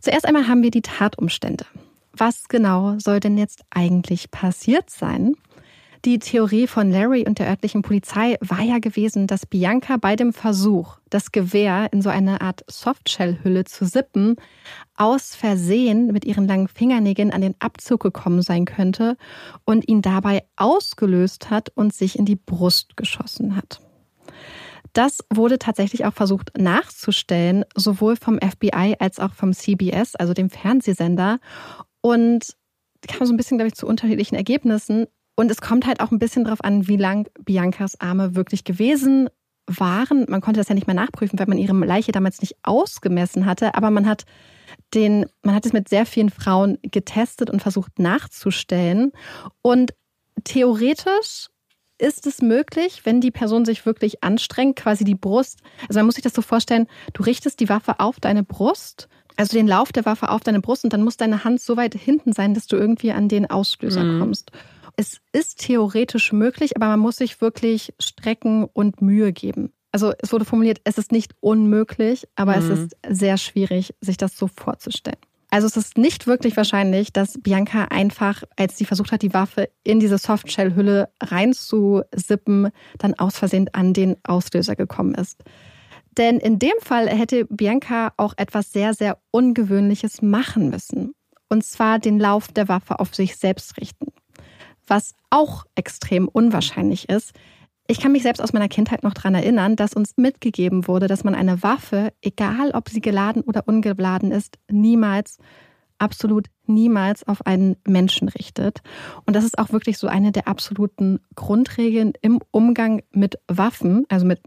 Zuerst 0.02 0.26
einmal 0.26 0.47
haben 0.47 0.63
wir 0.63 0.71
die 0.71 0.82
Tatumstände. 0.82 1.65
Was 2.12 2.47
genau 2.49 2.99
soll 2.99 3.19
denn 3.19 3.38
jetzt 3.38 3.62
eigentlich 3.69 4.32
passiert 4.32 4.89
sein? 4.89 5.36
Die 6.05 6.19
Theorie 6.19 6.67
von 6.67 6.91
Larry 6.91 7.23
und 7.25 7.39
der 7.39 7.47
örtlichen 7.47 7.81
Polizei 7.81 8.35
war 8.41 8.61
ja 8.61 8.79
gewesen, 8.79 9.25
dass 9.25 9.45
Bianca 9.45 9.95
bei 9.95 10.17
dem 10.17 10.33
Versuch, 10.33 10.97
das 11.09 11.31
Gewehr 11.31 11.87
in 11.93 12.01
so 12.01 12.09
eine 12.09 12.41
Art 12.41 12.65
Softshell-Hülle 12.69 13.63
zu 13.63 13.85
sippen, 13.85 14.35
aus 14.97 15.33
Versehen 15.33 16.07
mit 16.07 16.25
ihren 16.25 16.45
langen 16.45 16.67
Fingernägeln 16.67 17.31
an 17.31 17.39
den 17.39 17.55
Abzug 17.59 18.01
gekommen 18.01 18.41
sein 18.41 18.65
könnte 18.65 19.15
und 19.63 19.87
ihn 19.87 20.01
dabei 20.01 20.43
ausgelöst 20.57 21.49
hat 21.49 21.69
und 21.73 21.93
sich 21.93 22.19
in 22.19 22.25
die 22.25 22.35
Brust 22.35 22.97
geschossen 22.97 23.55
hat. 23.55 23.79
Das 24.91 25.19
wurde 25.33 25.57
tatsächlich 25.57 26.03
auch 26.03 26.13
versucht 26.13 26.51
nachzustellen, 26.57 27.63
sowohl 27.75 28.17
vom 28.17 28.39
FBI 28.39 28.97
als 28.99 29.19
auch 29.19 29.33
vom 29.33 29.53
CBS, 29.53 30.15
also 30.15 30.33
dem 30.33 30.49
Fernsehsender. 30.49 31.39
Und 32.01 32.57
kam 33.07 33.25
so 33.25 33.33
ein 33.33 33.37
bisschen, 33.37 33.57
glaube 33.57 33.69
ich, 33.69 33.75
zu 33.75 33.87
unterschiedlichen 33.87 34.35
Ergebnissen. 34.35 35.07
Und 35.36 35.50
es 35.50 35.62
kommt 35.62 35.88
halt 35.88 36.00
auch 36.00 36.12
ein 36.12 36.19
bisschen 36.19 36.43
darauf 36.43 36.63
an, 36.63 36.88
wie 36.88 36.98
lang 36.98 37.30
Biancas 37.39 38.00
Arme 38.00 38.36
wirklich 38.36 38.63
gewesen 38.63 39.30
waren. 39.65 40.26
Man 40.30 40.41
konnte 40.41 40.60
das 40.60 40.69
ja 40.69 40.76
nicht 40.76 40.88
mehr 40.88 40.96
nachprüfen, 40.96 41.39
weil 41.39 41.48
man 41.48 41.58
ihre 41.58 41.74
Leiche 41.74 42.12
damals 42.12 42.41
nicht 42.41 42.58
ausgemessen 42.63 43.46
hatte. 43.46 43.76
Aber 43.76 43.89
man 43.89 44.08
hat 44.08 44.26
den, 44.93 45.26
man 45.41 45.56
hat 45.56 45.65
es 45.65 45.74
mit 45.74 45.89
sehr 45.89 46.06
vielen 46.06 46.30
Frauen 46.30 46.78
getestet 46.84 47.50
und 47.50 47.62
versucht 47.62 48.00
nachzustellen. 48.00 49.12
Und 49.62 49.93
theoretisch 50.43 51.50
ist 51.98 52.28
es 52.28 52.41
möglich, 52.41 53.02
wenn 53.06 53.22
die 53.22 53.32
Person 53.32 53.65
sich 53.65 53.86
wirklich 53.86 54.24
anstrengt, 54.24 54.76
quasi 54.76 55.04
die 55.04 55.15
Brust, 55.15 55.60
also 55.88 56.00
man 56.00 56.08
muss 56.08 56.15
sich 56.15 56.24
das 56.24 56.34
so 56.34 56.41
vorstellen, 56.41 56.88
du 57.13 57.24
richtest 57.24 57.60
die 57.60 57.69
Waffe 57.69 58.00
auf 58.00 58.19
deine 58.19 58.43
Brust, 58.43 59.08
also 59.38 59.56
den 59.56 59.67
Lauf 59.67 59.91
der 59.91 60.06
Waffe 60.06 60.30
auf 60.30 60.41
deine 60.41 60.60
Brust 60.60 60.84
und 60.84 60.93
dann 60.93 61.04
muss 61.04 61.17
deine 61.17 61.43
Hand 61.43 61.62
so 61.62 61.78
weit 61.78 61.96
hinten 61.96 62.34
sein, 62.34 62.54
dass 62.54 62.67
du 62.67 62.76
irgendwie 62.76 63.12
an 63.12 63.30
den 63.30 63.50
Auslöser 63.50 64.04
mhm. 64.04 64.19
kommst. 64.19 64.52
Es 64.95 65.19
ist 65.32 65.60
theoretisch 65.60 66.32
möglich, 66.34 66.75
aber 66.75 66.88
man 66.88 66.99
muss 66.99 67.17
sich 67.17 67.41
wirklich 67.41 67.93
strecken 67.99 68.65
und 68.65 69.01
Mühe 69.01 69.34
geben. 69.34 69.73
Also 69.91 70.12
es 70.19 70.32
wurde 70.32 70.45
formuliert, 70.45 70.82
es 70.84 70.97
ist 70.97 71.12
nicht 71.12 71.36
unmöglich, 71.39 72.27
aber 72.36 72.58
mhm. 72.58 72.71
es 72.71 72.79
ist 72.79 72.97
sehr 73.08 73.38
schwierig, 73.38 73.93
sich 74.01 74.17
das 74.17 74.38
so 74.38 74.47
vorzustellen. 74.47 75.19
Also 75.51 75.67
es 75.67 75.77
ist 75.77 75.99
nicht 75.99 76.25
wirklich 76.25 76.58
wahrscheinlich, 76.58 77.13
dass 77.13 77.39
Bianca 77.39 77.86
einfach, 77.91 78.43
als 78.58 78.75
sie 78.75 78.86
versucht 78.86 79.12
hat, 79.12 79.21
die 79.21 79.36
Waffe 79.36 79.69
in 79.84 79.99
diese 79.99 80.17
Softshell-Hülle 80.17 81.10
reinzusippen, 81.21 82.69
dann 82.97 83.13
aus 83.19 83.38
Versehen 83.38 83.69
an 83.73 83.93
den 83.93 84.15
Auslöser 84.23 84.75
gekommen 84.75 85.13
ist. 85.13 85.43
Denn 86.17 86.39
in 86.39 86.58
dem 86.58 86.73
Fall 86.79 87.08
hätte 87.08 87.45
Bianca 87.45 88.13
auch 88.17 88.34
etwas 88.38 88.71
sehr, 88.71 88.95
sehr 88.95 89.19
Ungewöhnliches 89.29 90.23
machen 90.23 90.71
müssen. 90.71 91.13
Und 91.49 91.63
zwar 91.63 91.99
den 91.99 92.19
Lauf 92.19 92.47
der 92.47 92.67
Waffe 92.67 92.99
auf 92.99 93.13
sich 93.13 93.36
selbst 93.36 93.77
richten 93.77 94.08
was 94.93 95.15
auch 95.32 95.65
extrem 95.73 96.27
unwahrscheinlich 96.27 97.10
ist. 97.10 97.32
Ich 97.88 97.99
kann 97.99 98.12
mich 98.12 98.21
selbst 98.21 98.41
aus 98.43 98.53
meiner 98.53 98.69
Kindheit 98.69 99.01
noch 99.01 99.15
daran 99.15 99.34
erinnern, 99.34 99.75
dass 99.75 99.95
uns 99.95 100.13
mitgegeben 100.17 100.88
wurde, 100.88 101.08
dass 101.08 101.23
man 101.23 101.34
eine 101.34 101.63
Waffe, 101.63 102.13
egal 102.21 102.69
ob 102.71 102.89
sie 102.89 103.01
geladen 103.01 103.41
oder 103.41 103.67
ungeladen 103.67 104.32
ist, 104.32 104.60
niemals, 104.69 105.39
absolut 105.97 106.47
niemals 106.67 107.27
auf 107.27 107.43
einen 107.47 107.75
Menschen 107.88 108.29
richtet. 108.29 108.82
Und 109.25 109.36
das 109.36 109.45
ist 109.45 109.58
auch 109.58 109.71
wirklich 109.71 109.97
so 109.97 110.06
eine 110.06 110.32
der 110.32 110.47
absoluten 110.47 111.19
Grundregeln 111.34 112.13
im 112.21 112.39
Umgang 112.51 113.01
mit 113.12 113.39
Waffen, 113.47 114.06
also 114.10 114.27
mit, 114.27 114.41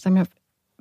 sagen 0.00 0.16
wir, 0.16 0.26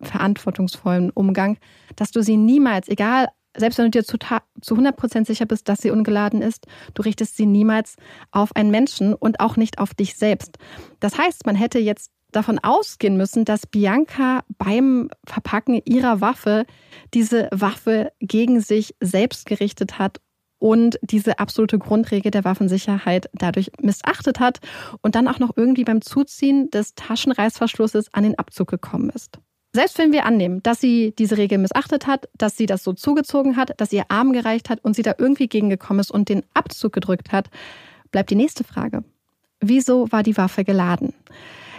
verantwortungsvollen 0.02 1.12
Umgang, 1.12 1.60
dass 1.96 2.10
du 2.10 2.24
sie 2.24 2.38
niemals, 2.38 2.88
egal 2.88 3.28
selbst 3.60 3.78
wenn 3.78 3.86
du 3.86 3.92
dir 3.92 4.04
zu, 4.04 4.18
zu 4.18 4.76
100% 4.76 5.26
sicher 5.26 5.46
bist, 5.46 5.70
dass 5.70 5.82
sie 5.82 5.92
ungeladen 5.92 6.42
ist, 6.42 6.66
du 6.94 7.02
richtest 7.02 7.38
sie 7.38 7.46
niemals 7.46 7.96
auf 8.32 8.56
einen 8.56 8.72
Menschen 8.72 9.14
und 9.14 9.40
auch 9.40 9.56
nicht 9.56 9.80
auf 9.80 9.94
dich 9.94 10.16
selbst. 10.16 10.58
Das 11.00 11.18
heißt, 11.18 11.46
man 11.46 11.56
hätte 11.56 11.80
jetzt 11.80 12.12
davon 12.32 12.60
ausgehen 12.60 13.18
müssen, 13.18 13.46
dass 13.46 13.66
Bianca 13.66 14.44
beim 14.58 15.10
Verpacken 15.26 15.82
ihrer 15.86 16.22
Waffe 16.22 16.66
diese 17.14 17.50
Waffe 17.52 18.12
gegen 18.20 18.62
sich 18.62 18.96
selbst 19.00 19.46
gerichtet 19.46 19.98
hat 19.98 20.20
und 20.60 21.00
diese 21.02 21.40
absolute 21.40 21.80
Grundregel 21.80 22.32
der 22.32 22.44
Waffensicherheit 22.44 23.30
dadurch 23.34 23.72
missachtet 23.82 24.40
hat 24.40 24.60
und 25.02 25.16
dann 25.16 25.28
auch 25.28 25.40
noch 25.40 25.52
irgendwie 25.56 25.86
beim 25.86 26.02
Zuziehen 26.02 26.70
des 26.70 26.94
Taschenreißverschlusses 26.96 28.14
an 28.14 28.24
den 28.24 28.38
Abzug 28.38 28.68
gekommen 28.70 29.10
ist. 29.10 29.40
Selbst 29.74 30.00
wenn 30.00 30.12
wir 30.12 30.26
annehmen, 30.26 30.64
dass 30.64 30.82
sie 30.82 31.14
diese 31.18 31.38
Regel 31.38 31.60
missachtet 31.60 32.08
hat, 32.08 32.28
dass 32.36 32.58
sie 32.58 32.66
das 32.66 32.84
so 32.84 32.94
zugezogen 32.94 33.56
hat, 33.56 33.80
dass 33.80 33.94
ihr 33.94 34.06
Arm 34.10 34.34
gereicht 34.34 34.70
hat 34.70 34.84
und 34.84 34.96
sie 34.96 35.04
da 35.04 35.14
irgendwie 35.18 35.48
gegengekommen 35.48 36.00
ist 36.00 36.12
und 36.12 36.28
den 36.28 36.44
Abzug 36.56 36.94
gedrückt 36.94 37.32
hat, 37.32 37.50
bleibt 38.12 38.32
die 38.32 38.36
nächste 38.36 38.64
Frage. 38.64 39.04
Wieso 39.60 40.12
war 40.12 40.24
die 40.24 40.38
Waffe 40.38 40.64
geladen? 40.64 41.14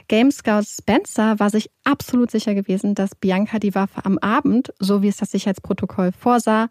Game 0.06 0.30
Scout 0.30 0.64
Spencer 0.66 1.38
war 1.38 1.50
sich 1.50 1.70
absolut 1.84 2.30
sicher 2.30 2.54
gewesen, 2.54 2.94
dass 2.94 3.14
Bianca 3.14 3.58
die 3.58 3.74
Waffe 3.74 4.04
am 4.04 4.18
Abend, 4.18 4.72
so 4.78 5.02
wie 5.02 5.08
es 5.08 5.16
das 5.16 5.30
Sicherheitsprotokoll 5.30 6.12
vorsah, 6.12 6.68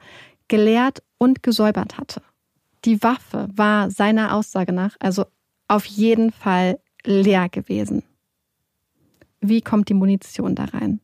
geleert 0.48 1.02
und 1.18 1.44
gesäubert 1.44 1.98
hatte. 1.98 2.22
Die 2.86 3.02
Waffe 3.04 3.48
war 3.54 3.92
seiner 3.92 4.34
Aussage 4.36 4.74
nach 4.74 4.96
also 5.00 5.26
auf 5.68 5.86
jeden 5.86 6.32
Fall 6.32 6.80
leer 7.04 7.50
gewesen. 7.50 8.04
Wie 9.42 9.62
kommt 9.62 9.90
die 9.90 9.94
Munition 9.94 10.56
da 10.56 10.66
rein? 10.66 11.00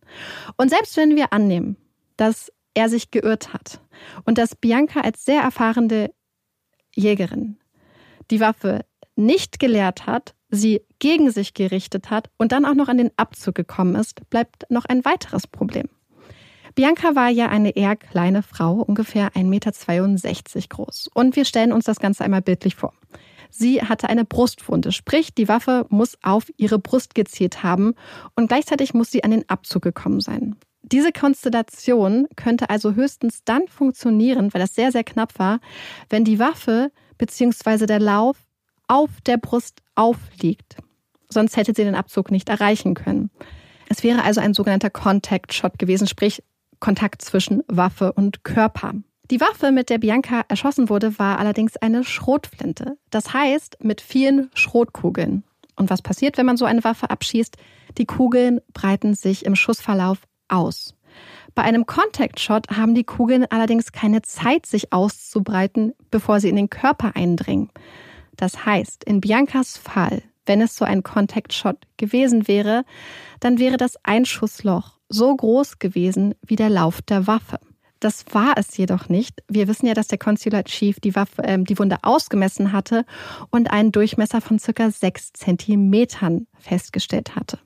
Und 0.57 0.69
selbst 0.69 0.97
wenn 0.97 1.15
wir 1.15 1.33
annehmen, 1.33 1.77
dass 2.17 2.51
er 2.73 2.89
sich 2.89 3.11
geirrt 3.11 3.53
hat 3.53 3.81
und 4.25 4.37
dass 4.37 4.55
Bianca 4.55 5.01
als 5.01 5.25
sehr 5.25 5.41
erfahrene 5.41 6.11
Jägerin 6.93 7.57
die 8.31 8.39
Waffe 8.39 8.85
nicht 9.15 9.59
geleert 9.59 10.05
hat, 10.05 10.35
sie 10.49 10.81
gegen 10.99 11.31
sich 11.31 11.53
gerichtet 11.53 12.09
hat 12.09 12.29
und 12.37 12.51
dann 12.51 12.65
auch 12.65 12.73
noch 12.73 12.89
an 12.89 12.97
den 12.97 13.11
Abzug 13.17 13.55
gekommen 13.55 13.95
ist, 13.95 14.29
bleibt 14.29 14.69
noch 14.69 14.85
ein 14.85 15.05
weiteres 15.05 15.47
Problem. 15.47 15.87
Bianca 16.75 17.15
war 17.15 17.29
ja 17.29 17.47
eine 17.47 17.75
eher 17.75 17.95
kleine 17.95 18.43
Frau, 18.43 18.73
ungefähr 18.81 19.31
1,62 19.31 19.45
Meter 19.45 19.71
groß. 20.67 21.09
Und 21.13 21.37
wir 21.37 21.45
stellen 21.45 21.71
uns 21.71 21.85
das 21.85 21.99
Ganze 21.99 22.25
einmal 22.25 22.41
bildlich 22.41 22.75
vor. 22.75 22.93
Sie 23.57 23.81
hatte 23.81 24.09
eine 24.09 24.25
Brustwunde, 24.25 24.91
sprich 24.91 25.33
die 25.33 25.47
Waffe 25.47 25.85
muss 25.87 26.17
auf 26.21 26.51
ihre 26.57 26.77
Brust 26.77 27.15
gezielt 27.15 27.63
haben 27.63 27.93
und 28.35 28.47
gleichzeitig 28.47 28.93
muss 28.93 29.11
sie 29.11 29.23
an 29.23 29.31
den 29.31 29.47
Abzug 29.47 29.81
gekommen 29.81 30.19
sein. 30.19 30.57
Diese 30.81 31.13
Konstellation 31.13 32.27
könnte 32.35 32.69
also 32.69 32.95
höchstens 32.95 33.45
dann 33.45 33.69
funktionieren, 33.69 34.53
weil 34.53 34.59
das 34.59 34.75
sehr, 34.75 34.91
sehr 34.91 35.05
knapp 35.05 35.39
war, 35.39 35.61
wenn 36.09 36.25
die 36.25 36.37
Waffe 36.37 36.91
bzw. 37.17 37.85
der 37.85 38.01
Lauf 38.01 38.35
auf 38.89 39.09
der 39.25 39.37
Brust 39.37 39.81
aufliegt. 39.95 40.75
Sonst 41.29 41.55
hätte 41.55 41.73
sie 41.73 41.85
den 41.85 41.95
Abzug 41.95 42.31
nicht 42.31 42.49
erreichen 42.49 42.93
können. 42.93 43.31
Es 43.87 44.03
wäre 44.03 44.23
also 44.23 44.41
ein 44.41 44.53
sogenannter 44.53 44.89
Contact 44.89 45.53
Shot 45.53 45.79
gewesen, 45.79 46.07
sprich 46.07 46.43
Kontakt 46.81 47.21
zwischen 47.21 47.63
Waffe 47.67 48.11
und 48.11 48.43
Körper. 48.43 48.95
Die 49.31 49.41
Waffe, 49.41 49.71
mit 49.71 49.89
der 49.89 49.97
Bianca 49.97 50.43
erschossen 50.47 50.89
wurde, 50.89 51.17
war 51.17 51.39
allerdings 51.39 51.77
eine 51.77 52.03
Schrotflinte. 52.03 52.97
Das 53.09 53.33
heißt, 53.33 53.83
mit 53.83 54.01
vielen 54.01 54.51
Schrotkugeln. 54.53 55.43
Und 55.75 55.89
was 55.89 56.01
passiert, 56.01 56.37
wenn 56.37 56.45
man 56.45 56.57
so 56.57 56.65
eine 56.65 56.83
Waffe 56.83 57.09
abschießt? 57.09 57.57
Die 57.97 58.05
Kugeln 58.05 58.61
breiten 58.73 59.15
sich 59.15 59.45
im 59.45 59.55
Schussverlauf 59.55 60.19
aus. 60.47 60.93
Bei 61.55 61.63
einem 61.63 61.85
Contact 61.85 62.39
Shot 62.39 62.69
haben 62.69 62.93
die 62.93 63.03
Kugeln 63.03 63.45
allerdings 63.49 63.91
keine 63.91 64.21
Zeit, 64.21 64.65
sich 64.65 64.93
auszubreiten, 64.93 65.93
bevor 66.11 66.39
sie 66.39 66.49
in 66.49 66.55
den 66.55 66.69
Körper 66.69 67.15
eindringen. 67.15 67.71
Das 68.35 68.65
heißt, 68.65 69.05
in 69.05 69.21
Biancas 69.21 69.77
Fall, 69.77 70.21
wenn 70.45 70.61
es 70.61 70.75
so 70.75 70.85
ein 70.85 71.01
Contact 71.01 71.53
Shot 71.53 71.77
gewesen 71.97 72.47
wäre, 72.47 72.83
dann 73.39 73.57
wäre 73.57 73.77
das 73.77 73.95
Einschussloch 74.03 74.99
so 75.09 75.35
groß 75.35 75.79
gewesen 75.79 76.35
wie 76.45 76.57
der 76.57 76.69
Lauf 76.69 77.01
der 77.01 77.25
Waffe. 77.25 77.59
Das 77.99 78.25
war 78.31 78.53
es 78.57 78.75
jedoch 78.77 79.09
nicht. 79.09 79.41
Wir 79.47 79.67
wissen 79.67 79.87
ja, 79.87 79.93
dass 79.93 80.07
der 80.07 80.17
Consular 80.17 80.63
Chief 80.63 80.99
die, 80.99 81.15
Waffe, 81.15 81.43
äh, 81.43 81.57
die 81.61 81.79
Wunde 81.79 81.97
ausgemessen 82.03 82.71
hatte 82.71 83.05
und 83.51 83.71
einen 83.71 83.91
Durchmesser 83.91 84.41
von 84.41 84.59
circa 84.59 84.91
sechs 84.91 85.31
Zentimetern 85.33 86.47
festgestellt 86.59 87.35
hatte. 87.35 87.59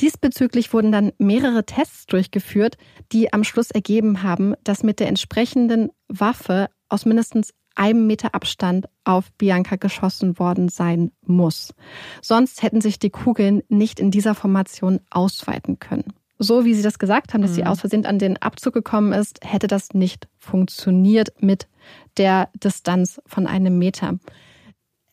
Diesbezüglich 0.00 0.72
wurden 0.72 0.90
dann 0.90 1.12
mehrere 1.18 1.64
Tests 1.64 2.06
durchgeführt, 2.06 2.76
die 3.12 3.32
am 3.32 3.44
Schluss 3.44 3.70
ergeben 3.70 4.22
haben, 4.22 4.54
dass 4.64 4.82
mit 4.82 4.98
der 4.98 5.08
entsprechenden 5.08 5.90
Waffe 6.08 6.68
aus 6.88 7.06
mindestens 7.06 7.52
einem 7.76 8.06
Meter 8.06 8.34
Abstand 8.34 8.86
auf 9.04 9.32
Bianca 9.32 9.76
geschossen 9.76 10.38
worden 10.38 10.68
sein 10.68 11.12
muss. 11.22 11.74
Sonst 12.22 12.62
hätten 12.62 12.80
sich 12.80 12.98
die 12.98 13.10
Kugeln 13.10 13.62
nicht 13.68 14.00
in 14.00 14.10
dieser 14.10 14.34
Formation 14.34 15.00
ausweiten 15.10 15.78
können 15.78 16.12
so 16.44 16.64
wie 16.64 16.74
Sie 16.74 16.82
das 16.82 16.98
gesagt 16.98 17.34
haben, 17.34 17.42
dass 17.42 17.52
mhm. 17.52 17.54
sie 17.56 17.64
aus 17.66 17.80
Versehen 17.80 18.06
an 18.06 18.18
den 18.18 18.40
Abzug 18.40 18.74
gekommen 18.74 19.12
ist, 19.12 19.40
hätte 19.42 19.66
das 19.66 19.94
nicht 19.94 20.28
funktioniert 20.38 21.32
mit 21.40 21.66
der 22.16 22.48
Distanz 22.54 23.20
von 23.26 23.46
einem 23.46 23.78
Meter. 23.78 24.18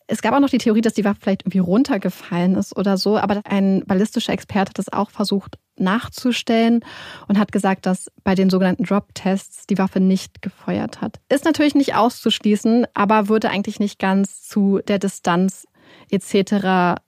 Es 0.07 0.21
gab 0.21 0.34
auch 0.34 0.41
noch 0.41 0.49
die 0.49 0.57
Theorie, 0.57 0.82
dass 0.82 0.93
die 0.93 1.05
Waffe 1.05 1.21
vielleicht 1.21 1.43
irgendwie 1.43 1.59
runtergefallen 1.59 2.55
ist 2.55 2.75
oder 2.75 2.97
so, 2.97 3.17
aber 3.17 3.41
ein 3.45 3.84
ballistischer 3.86 4.34
Experte 4.34 4.71
hat 4.71 4.77
das 4.77 4.91
auch 4.91 5.09
versucht 5.09 5.57
nachzustellen 5.77 6.84
und 7.29 7.39
hat 7.39 7.53
gesagt, 7.53 7.86
dass 7.86 8.11
bei 8.25 8.36
den 8.36 8.49
sogenannten 8.49 8.84
Drop-Tests 8.84 9.67
die 9.67 9.77
Waffe 9.77 10.01
nicht 10.01 10.41
gefeuert 10.41 10.99
hat. 10.99 11.21
Ist 11.29 11.45
natürlich 11.45 11.75
nicht 11.75 11.95
auszuschließen, 11.95 12.88
aber 12.93 13.29
würde 13.29 13.49
eigentlich 13.49 13.79
nicht 13.79 13.99
ganz 13.99 14.43
zu 14.43 14.82
der 14.86 14.99
Distanz 14.99 15.65
etc. 16.09 17.01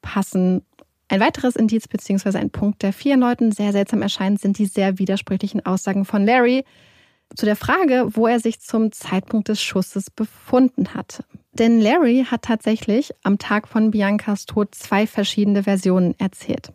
passen 0.00 0.64
ein 1.08 1.20
weiteres 1.20 1.56
Indiz 1.56 1.88
bzw. 1.88 2.38
ein 2.38 2.50
Punkt, 2.50 2.82
der 2.82 2.92
vielen 2.92 3.20
Leuten 3.20 3.52
sehr 3.52 3.72
seltsam 3.72 4.02
erscheint, 4.02 4.40
sind 4.40 4.58
die 4.58 4.66
sehr 4.66 4.98
widersprüchlichen 4.98 5.64
Aussagen 5.64 6.04
von 6.04 6.24
Larry 6.24 6.64
zu 7.34 7.46
der 7.46 7.56
Frage, 7.56 8.08
wo 8.12 8.26
er 8.26 8.40
sich 8.40 8.60
zum 8.60 8.92
Zeitpunkt 8.92 9.48
des 9.48 9.60
Schusses 9.60 10.10
befunden 10.10 10.94
hat. 10.94 11.24
Denn 11.52 11.80
Larry 11.80 12.26
hat 12.30 12.42
tatsächlich 12.42 13.12
am 13.22 13.38
Tag 13.38 13.66
von 13.66 13.90
Biancas 13.90 14.46
Tod 14.46 14.74
zwei 14.74 15.06
verschiedene 15.06 15.62
Versionen 15.62 16.14
erzählt. 16.18 16.72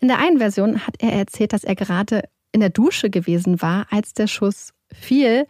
In 0.00 0.08
der 0.08 0.18
einen 0.18 0.38
Version 0.38 0.86
hat 0.86 0.96
er 0.98 1.12
erzählt, 1.12 1.52
dass 1.52 1.64
er 1.64 1.74
gerade 1.74 2.24
in 2.52 2.60
der 2.60 2.70
Dusche 2.70 3.10
gewesen 3.10 3.60
war, 3.60 3.86
als 3.90 4.14
der 4.14 4.26
Schuss 4.26 4.72
fiel. 4.92 5.46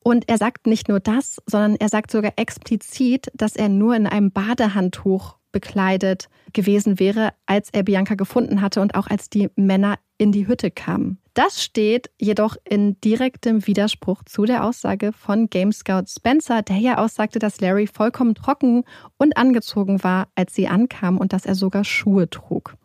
Und 0.00 0.28
er 0.28 0.38
sagt 0.38 0.66
nicht 0.66 0.88
nur 0.88 1.00
das, 1.00 1.36
sondern 1.46 1.76
er 1.76 1.88
sagt 1.88 2.10
sogar 2.10 2.32
explizit, 2.36 3.30
dass 3.34 3.56
er 3.56 3.68
nur 3.68 3.94
in 3.94 4.06
einem 4.06 4.30
Badehandtuch 4.30 5.36
bekleidet 5.52 6.28
gewesen 6.52 6.98
wäre, 6.98 7.32
als 7.46 7.70
er 7.70 7.82
Bianca 7.82 8.14
gefunden 8.14 8.60
hatte 8.60 8.80
und 8.80 8.94
auch 8.94 9.06
als 9.06 9.30
die 9.30 9.48
Männer 9.56 9.98
in 10.18 10.32
die 10.32 10.46
Hütte 10.46 10.70
kamen. 10.70 11.18
Das 11.34 11.62
steht 11.62 12.10
jedoch 12.18 12.56
in 12.64 12.98
direktem 13.02 13.66
Widerspruch 13.66 14.22
zu 14.24 14.46
der 14.46 14.64
Aussage 14.64 15.12
von 15.12 15.50
Game 15.50 15.72
Scout 15.72 16.04
Spencer, 16.08 16.62
der 16.62 16.78
ja 16.78 16.98
aussagte, 16.98 17.38
dass 17.38 17.60
Larry 17.60 17.86
vollkommen 17.86 18.34
trocken 18.34 18.84
und 19.18 19.36
angezogen 19.36 20.02
war, 20.02 20.28
als 20.34 20.54
sie 20.54 20.68
ankam 20.68 21.18
und 21.18 21.34
dass 21.34 21.44
er 21.44 21.54
sogar 21.54 21.84
Schuhe 21.84 22.30
trug. 22.30 22.76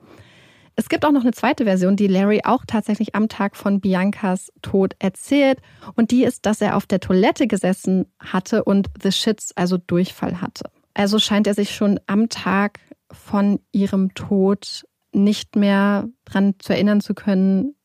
Es 0.76 0.90
gibt 0.90 1.06
auch 1.06 1.12
noch 1.12 1.22
eine 1.22 1.32
zweite 1.32 1.66
Version, 1.66 1.96
die 1.96 2.08
Larry 2.08 2.42
auch 2.44 2.64
tatsächlich 2.66 3.14
am 3.14 3.30
Tag 3.30 3.56
von 3.56 3.82
Biancas 3.82 4.52
Tod 4.62 4.96
erzählt. 5.00 5.60
Und 5.96 6.12
die 6.12 6.24
ist, 6.24 6.46
dass 6.46 6.62
er 6.62 6.76
auf 6.76 6.86
der 6.86 7.00
Toilette 7.00 7.48
gesessen 7.48 8.06
hatte 8.20 8.64
und 8.64 8.90
The 9.02 9.12
Shits, 9.12 9.52
also 9.56 9.78
Durchfall 9.78 10.42
hatte. 10.42 10.72
Also 10.94 11.20
scheint 11.20 11.48
er 11.48 11.54
sich 11.54 11.76
schon 11.76 12.00
am 12.08 12.30
Tag 12.30 12.80
von 13.12 13.60
ihrem 13.72 14.14
Tod 14.14 14.86
nicht 15.12 15.56
mehr 15.56 16.08
daran 16.26 16.56
zu 16.60 16.74
erinnern 16.74 17.02
zu 17.02 17.14
können, 17.14 17.76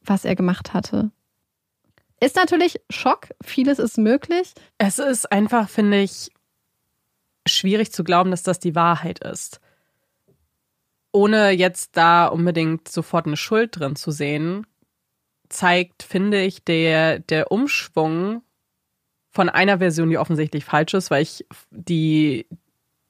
was 0.00 0.24
er 0.24 0.34
gemacht 0.34 0.72
hatte. 0.72 1.10
Ist 2.20 2.36
natürlich 2.36 2.80
Schock, 2.88 3.30
vieles 3.42 3.78
ist 3.78 3.98
möglich. 3.98 4.54
Es 4.78 4.98
ist 4.98 5.30
einfach, 5.32 5.68
finde 5.68 6.00
ich, 6.00 6.30
schwierig 7.46 7.92
zu 7.92 8.04
glauben, 8.04 8.30
dass 8.30 8.42
das 8.42 8.60
die 8.60 8.74
Wahrheit 8.74 9.18
ist. 9.18 9.60
Ohne 11.12 11.50
jetzt 11.50 11.96
da 11.96 12.26
unbedingt 12.26 12.88
sofort 12.88 13.26
eine 13.26 13.36
Schuld 13.36 13.78
drin 13.78 13.96
zu 13.96 14.10
sehen, 14.12 14.66
zeigt, 15.48 16.02
finde 16.02 16.40
ich, 16.42 16.64
der, 16.64 17.18
der 17.18 17.52
Umschwung 17.52 18.42
von 19.32 19.48
einer 19.48 19.78
Version, 19.78 20.10
die 20.10 20.18
offensichtlich 20.18 20.64
falsch 20.64 20.94
ist, 20.94 21.10
weil 21.10 21.22
ich 21.22 21.46
die, 21.70 22.46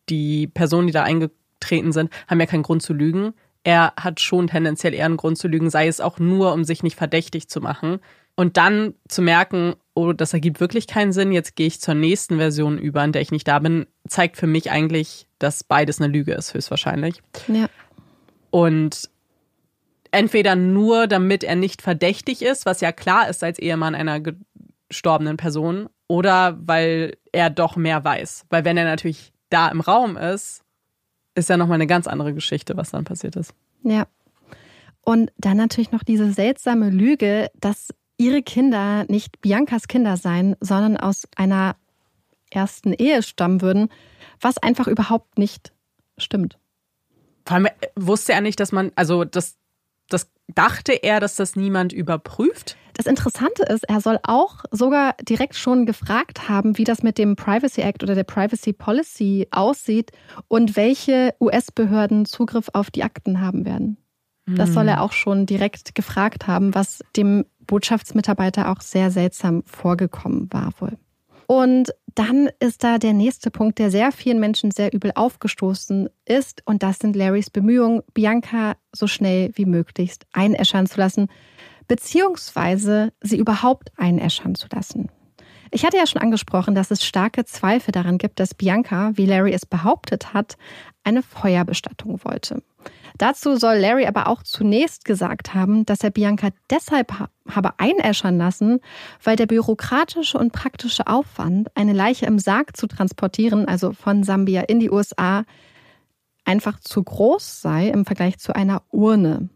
die 0.08 0.46
Personen, 0.46 0.86
die 0.86 0.92
da 0.92 1.02
eingetreten 1.02 1.92
sind, 1.92 2.10
haben 2.28 2.40
ja 2.40 2.46
keinen 2.46 2.62
Grund 2.62 2.82
zu 2.82 2.94
lügen. 2.94 3.34
Er 3.64 3.92
hat 3.96 4.20
schon 4.20 4.46
tendenziell 4.46 4.94
eher 4.94 5.06
einen 5.06 5.16
Grund 5.16 5.38
zu 5.38 5.48
lügen, 5.48 5.70
sei 5.70 5.86
es 5.86 6.00
auch 6.00 6.18
nur, 6.18 6.52
um 6.52 6.64
sich 6.64 6.82
nicht 6.82 6.96
verdächtig 6.96 7.48
zu 7.48 7.60
machen. 7.60 7.98
Und 8.34 8.56
dann 8.56 8.94
zu 9.08 9.20
merken, 9.20 9.74
oh, 9.94 10.12
das 10.12 10.32
ergibt 10.32 10.60
wirklich 10.60 10.86
keinen 10.86 11.12
Sinn, 11.12 11.32
jetzt 11.32 11.54
gehe 11.54 11.66
ich 11.66 11.80
zur 11.80 11.94
nächsten 11.94 12.38
Version 12.38 12.78
über, 12.78 13.04
in 13.04 13.12
der 13.12 13.20
ich 13.20 13.30
nicht 13.30 13.46
da 13.46 13.58
bin, 13.58 13.86
zeigt 14.08 14.36
für 14.36 14.46
mich 14.46 14.70
eigentlich, 14.70 15.26
dass 15.38 15.64
beides 15.64 16.00
eine 16.00 16.10
Lüge 16.10 16.32
ist, 16.32 16.54
höchstwahrscheinlich. 16.54 17.22
Ja. 17.48 17.66
Und 18.50 19.10
entweder 20.12 20.56
nur, 20.56 21.08
damit 21.08 21.44
er 21.44 21.56
nicht 21.56 21.82
verdächtig 21.82 22.42
ist, 22.42 22.64
was 22.64 22.80
ja 22.80 22.92
klar 22.92 23.28
ist 23.28 23.42
als 23.42 23.58
Ehemann 23.58 23.94
einer 23.94 24.20
gestorbenen 24.92 25.38
Person, 25.38 25.88
oder 26.06 26.58
weil 26.60 27.16
er 27.32 27.48
doch 27.48 27.76
mehr 27.76 28.04
weiß. 28.04 28.44
Weil 28.50 28.66
wenn 28.66 28.76
er 28.76 28.84
natürlich 28.84 29.32
da 29.48 29.68
im 29.68 29.80
Raum 29.80 30.18
ist, 30.18 30.62
ist 31.34 31.48
ja 31.48 31.56
nochmal 31.56 31.76
eine 31.76 31.86
ganz 31.86 32.06
andere 32.06 32.34
Geschichte, 32.34 32.76
was 32.76 32.90
dann 32.90 33.04
passiert 33.04 33.36
ist. 33.36 33.54
Ja. 33.82 34.06
Und 35.00 35.32
dann 35.38 35.56
natürlich 35.56 35.90
noch 35.90 36.02
diese 36.02 36.30
seltsame 36.32 36.90
Lüge, 36.90 37.50
dass 37.58 37.88
ihre 38.18 38.42
Kinder 38.42 39.06
nicht 39.08 39.40
Biancas 39.40 39.88
Kinder 39.88 40.18
seien, 40.18 40.54
sondern 40.60 40.98
aus 40.98 41.26
einer 41.36 41.76
ersten 42.50 42.92
Ehe 42.92 43.22
stammen 43.22 43.62
würden, 43.62 43.88
was 44.38 44.58
einfach 44.58 44.86
überhaupt 44.86 45.38
nicht 45.38 45.72
stimmt. 46.18 46.58
Vor 47.46 47.56
allem 47.56 47.68
wusste 47.96 48.34
er 48.34 48.42
nicht, 48.42 48.60
dass 48.60 48.70
man, 48.70 48.92
also 48.94 49.24
das, 49.24 49.56
das 50.08 50.30
dachte 50.48 50.92
er, 50.92 51.20
dass 51.20 51.36
das 51.36 51.56
niemand 51.56 51.94
überprüft? 51.94 52.76
Das 52.94 53.06
Interessante 53.06 53.62
ist, 53.62 53.88
er 53.88 54.00
soll 54.00 54.18
auch 54.22 54.64
sogar 54.70 55.14
direkt 55.22 55.56
schon 55.56 55.86
gefragt 55.86 56.48
haben, 56.48 56.76
wie 56.78 56.84
das 56.84 57.02
mit 57.02 57.18
dem 57.18 57.36
Privacy 57.36 57.80
Act 57.80 58.02
oder 58.02 58.14
der 58.14 58.24
Privacy 58.24 58.72
Policy 58.72 59.48
aussieht 59.50 60.10
und 60.48 60.76
welche 60.76 61.34
US-Behörden 61.40 62.26
Zugriff 62.26 62.68
auf 62.74 62.90
die 62.90 63.02
Akten 63.02 63.40
haben 63.40 63.64
werden. 63.64 63.96
Das 64.46 64.72
soll 64.72 64.88
er 64.88 65.02
auch 65.02 65.12
schon 65.12 65.46
direkt 65.46 65.94
gefragt 65.94 66.48
haben, 66.48 66.74
was 66.74 67.00
dem 67.16 67.44
Botschaftsmitarbeiter 67.60 68.70
auch 68.70 68.80
sehr 68.80 69.10
seltsam 69.10 69.62
vorgekommen 69.66 70.52
war 70.52 70.72
wohl. 70.80 70.98
Und 71.46 71.92
dann 72.14 72.48
ist 72.60 72.82
da 72.82 72.98
der 72.98 73.12
nächste 73.12 73.50
Punkt, 73.50 73.78
der 73.78 73.90
sehr 73.90 74.10
vielen 74.10 74.40
Menschen 74.40 74.70
sehr 74.70 74.92
übel 74.92 75.12
aufgestoßen 75.14 76.08
ist. 76.24 76.62
Und 76.66 76.82
das 76.82 76.98
sind 76.98 77.14
Larrys 77.14 77.50
Bemühungen, 77.50 78.02
Bianca 78.14 78.76
so 78.92 79.06
schnell 79.06 79.50
wie 79.54 79.66
möglichst 79.66 80.26
einäschern 80.32 80.86
zu 80.86 80.98
lassen, 80.98 81.28
beziehungsweise 81.92 83.12
sie 83.20 83.36
überhaupt 83.36 83.92
einäschern 83.98 84.54
zu 84.54 84.66
lassen. 84.72 85.10
Ich 85.70 85.84
hatte 85.84 85.98
ja 85.98 86.06
schon 86.06 86.22
angesprochen, 86.22 86.74
dass 86.74 86.90
es 86.90 87.04
starke 87.04 87.44
Zweifel 87.44 87.92
daran 87.92 88.16
gibt, 88.16 88.40
dass 88.40 88.54
Bianca, 88.54 89.10
wie 89.16 89.26
Larry 89.26 89.52
es 89.52 89.66
behauptet 89.66 90.32
hat, 90.32 90.56
eine 91.04 91.22
Feuerbestattung 91.22 92.24
wollte. 92.24 92.62
Dazu 93.18 93.56
soll 93.56 93.76
Larry 93.76 94.06
aber 94.06 94.28
auch 94.28 94.42
zunächst 94.42 95.04
gesagt 95.04 95.52
haben, 95.52 95.84
dass 95.84 96.02
er 96.02 96.08
Bianca 96.08 96.48
deshalb 96.70 97.12
habe 97.50 97.74
einäschern 97.76 98.38
lassen, 98.38 98.80
weil 99.22 99.36
der 99.36 99.44
bürokratische 99.44 100.38
und 100.38 100.54
praktische 100.54 101.08
Aufwand, 101.08 101.68
eine 101.76 101.92
Leiche 101.92 102.24
im 102.24 102.38
Sarg 102.38 102.74
zu 102.74 102.86
transportieren, 102.86 103.68
also 103.68 103.92
von 103.92 104.22
Sambia 104.22 104.62
in 104.62 104.80
die 104.80 104.90
USA, 104.90 105.44
einfach 106.46 106.80
zu 106.80 107.02
groß 107.02 107.60
sei 107.60 107.88
im 107.88 108.06
Vergleich 108.06 108.38
zu 108.38 108.54
einer 108.54 108.80
Urne. 108.90 109.50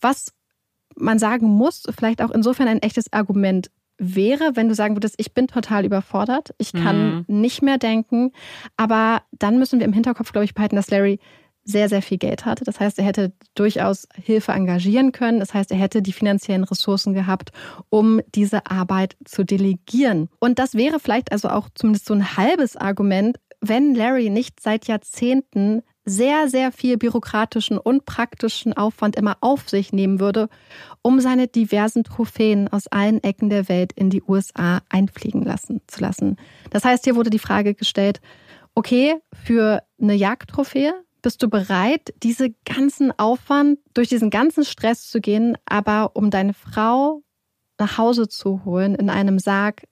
Was 0.00 0.32
man 0.98 1.18
sagen 1.18 1.46
muss, 1.46 1.84
vielleicht 1.96 2.22
auch 2.22 2.30
insofern 2.30 2.68
ein 2.68 2.82
echtes 2.82 3.12
Argument 3.12 3.70
wäre, 3.98 4.52
wenn 4.54 4.68
du 4.68 4.74
sagen 4.74 4.96
würdest, 4.96 5.16
ich 5.18 5.34
bin 5.34 5.48
total 5.48 5.84
überfordert, 5.84 6.54
ich 6.58 6.72
kann 6.72 7.24
mhm. 7.28 7.40
nicht 7.40 7.62
mehr 7.62 7.78
denken, 7.78 8.32
aber 8.76 9.22
dann 9.32 9.58
müssen 9.58 9.80
wir 9.80 9.86
im 9.86 9.92
Hinterkopf, 9.92 10.32
glaube 10.32 10.44
ich, 10.44 10.54
behalten, 10.54 10.76
dass 10.76 10.90
Larry 10.90 11.18
sehr, 11.68 11.90
sehr 11.90 12.00
viel 12.00 12.16
Geld 12.16 12.46
hatte. 12.46 12.64
Das 12.64 12.80
heißt, 12.80 12.98
er 12.98 13.04
hätte 13.04 13.32
durchaus 13.54 14.08
Hilfe 14.14 14.52
engagieren 14.52 15.12
können. 15.12 15.38
Das 15.38 15.52
heißt, 15.52 15.70
er 15.70 15.76
hätte 15.76 16.00
die 16.00 16.14
finanziellen 16.14 16.64
Ressourcen 16.64 17.12
gehabt, 17.12 17.50
um 17.90 18.22
diese 18.34 18.70
Arbeit 18.70 19.16
zu 19.26 19.44
delegieren. 19.44 20.30
Und 20.40 20.58
das 20.58 20.74
wäre 20.74 20.98
vielleicht 20.98 21.30
also 21.30 21.50
auch 21.50 21.68
zumindest 21.74 22.06
so 22.06 22.14
ein 22.14 22.38
halbes 22.38 22.76
Argument, 22.76 23.38
wenn 23.60 23.94
Larry 23.94 24.30
nicht 24.30 24.60
seit 24.60 24.86
Jahrzehnten 24.86 25.82
sehr, 26.08 26.48
sehr 26.48 26.72
viel 26.72 26.96
bürokratischen 26.96 27.78
und 27.78 28.04
praktischen 28.04 28.72
Aufwand 28.72 29.16
immer 29.16 29.36
auf 29.40 29.68
sich 29.68 29.92
nehmen 29.92 30.20
würde, 30.20 30.48
um 31.02 31.20
seine 31.20 31.48
diversen 31.48 32.04
Trophäen 32.04 32.68
aus 32.68 32.86
allen 32.88 33.22
Ecken 33.22 33.50
der 33.50 33.68
Welt 33.68 33.92
in 33.92 34.10
die 34.10 34.22
USA 34.22 34.80
einfliegen 34.88 35.42
lassen 35.42 35.80
zu 35.86 36.00
lassen. 36.00 36.36
Das 36.70 36.84
heißt, 36.84 37.04
hier 37.04 37.16
wurde 37.16 37.30
die 37.30 37.38
Frage 37.38 37.74
gestellt, 37.74 38.20
okay, 38.74 39.16
für 39.32 39.82
eine 40.00 40.14
Jagdtrophäe 40.14 40.94
bist 41.22 41.42
du 41.42 41.48
bereit, 41.48 42.14
diesen 42.22 42.54
ganzen 42.64 43.16
Aufwand, 43.18 43.78
durch 43.94 44.08
diesen 44.08 44.30
ganzen 44.30 44.64
Stress 44.64 45.08
zu 45.08 45.20
gehen, 45.20 45.56
aber 45.66 46.12
um 46.14 46.30
deine 46.30 46.54
Frau 46.54 47.22
nach 47.78 47.98
Hause 47.98 48.28
zu 48.28 48.64
holen 48.64 48.94
in 48.94 49.10
einem 49.10 49.38
Sarg, 49.38 49.82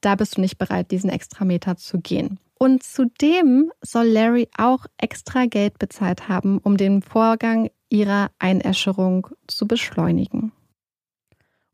da 0.00 0.14
bist 0.14 0.36
du 0.36 0.40
nicht 0.40 0.58
bereit, 0.58 0.90
diesen 0.90 1.10
extra 1.10 1.44
Meter 1.44 1.76
zu 1.76 1.98
gehen. 2.00 2.38
Und 2.58 2.82
zudem 2.82 3.70
soll 3.80 4.06
Larry 4.06 4.48
auch 4.56 4.86
extra 4.98 5.46
Geld 5.46 5.78
bezahlt 5.78 6.28
haben, 6.28 6.58
um 6.58 6.76
den 6.76 7.02
Vorgang 7.02 7.70
ihrer 7.88 8.30
Einäscherung 8.38 9.28
zu 9.46 9.66
beschleunigen. 9.66 10.52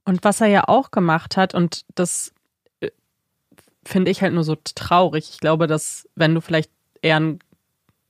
Und 0.05 0.23
was 0.23 0.41
er 0.41 0.49
ja 0.49 0.69
auch 0.69 0.91
gemacht 0.91 1.37
hat, 1.37 1.55
und 1.55 1.85
das 1.95 2.33
äh, 2.81 2.91
finde 3.85 4.11
ich 4.11 4.23
halt 4.23 4.35
nur 4.35 4.45
so 4.45 4.57
traurig. 4.57 5.31
Ich 5.33 5.41
glaube, 5.41 5.67
dass 5.67 6.09
wenn 6.15 6.35
du 6.35 6.43
vielleicht 6.43 6.71
eher 7.01 7.19
ein 7.19 7.39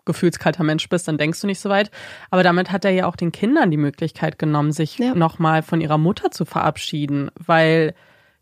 gefühlskalter 0.05 0.65
Mensch 0.65 0.89
bist, 0.89 1.09
dann 1.09 1.17
denkst 1.17 1.41
du 1.41 1.47
nicht 1.47 1.61
so 1.61 1.71
weit. 1.71 1.91
Aber 2.31 2.43
damit 2.43 2.71
hat 2.71 2.85
er 2.85 2.91
ja 2.91 3.07
auch 3.07 3.17
den 3.17 3.33
Kindern 3.33 3.71
die 3.71 3.77
Möglichkeit 3.77 4.39
genommen, 4.39 4.73
sich 4.73 4.99
ja. 4.99 5.15
nochmal 5.15 5.63
von 5.63 5.81
ihrer 5.81 5.99
Mutter 5.99 6.31
zu 6.31 6.45
verabschieden, 6.45 7.31
weil 7.39 7.95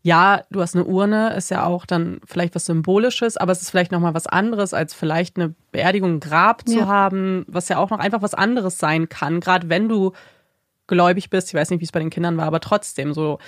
ja, 0.05 0.41
du 0.51 0.59
hast 0.59 0.75
eine 0.75 0.83
Urne, 0.83 1.33
ist 1.33 1.49
ja 1.49 1.65
auch 1.65 1.85
dann 1.85 2.19
vielleicht 2.25 2.55
was 2.55 2.65
Symbolisches, 2.65 3.37
aber 3.37 3.53
es 3.53 3.61
ist 3.61 3.71
vielleicht 3.71 3.93
nochmal 3.93 4.13
was 4.13 4.27
anderes, 4.27 4.73
als 4.73 4.93
vielleicht 4.93 5.37
eine 5.37 5.55
Beerdigung, 5.71 6.15
ein 6.15 6.19
Grab 6.19 6.67
zu 6.67 6.79
ja. 6.79 6.87
haben, 6.87 7.45
was 7.47 7.69
ja 7.69 7.77
auch 7.77 7.89
noch 7.89 7.99
einfach 7.99 8.21
was 8.21 8.33
anderes 8.33 8.77
sein 8.77 9.07
kann, 9.07 9.39
gerade 9.39 9.69
wenn 9.69 9.87
du 9.87 10.11
gläubig 10.87 11.29
bist. 11.29 11.47
Ich 11.47 11.53
weiß 11.53 11.69
nicht, 11.69 11.79
wie 11.79 11.85
es 11.85 11.93
bei 11.93 12.01
den 12.01 12.09
Kindern 12.09 12.35
war, 12.35 12.45
aber 12.45 12.59
trotzdem 12.59 13.13
so. 13.13 13.39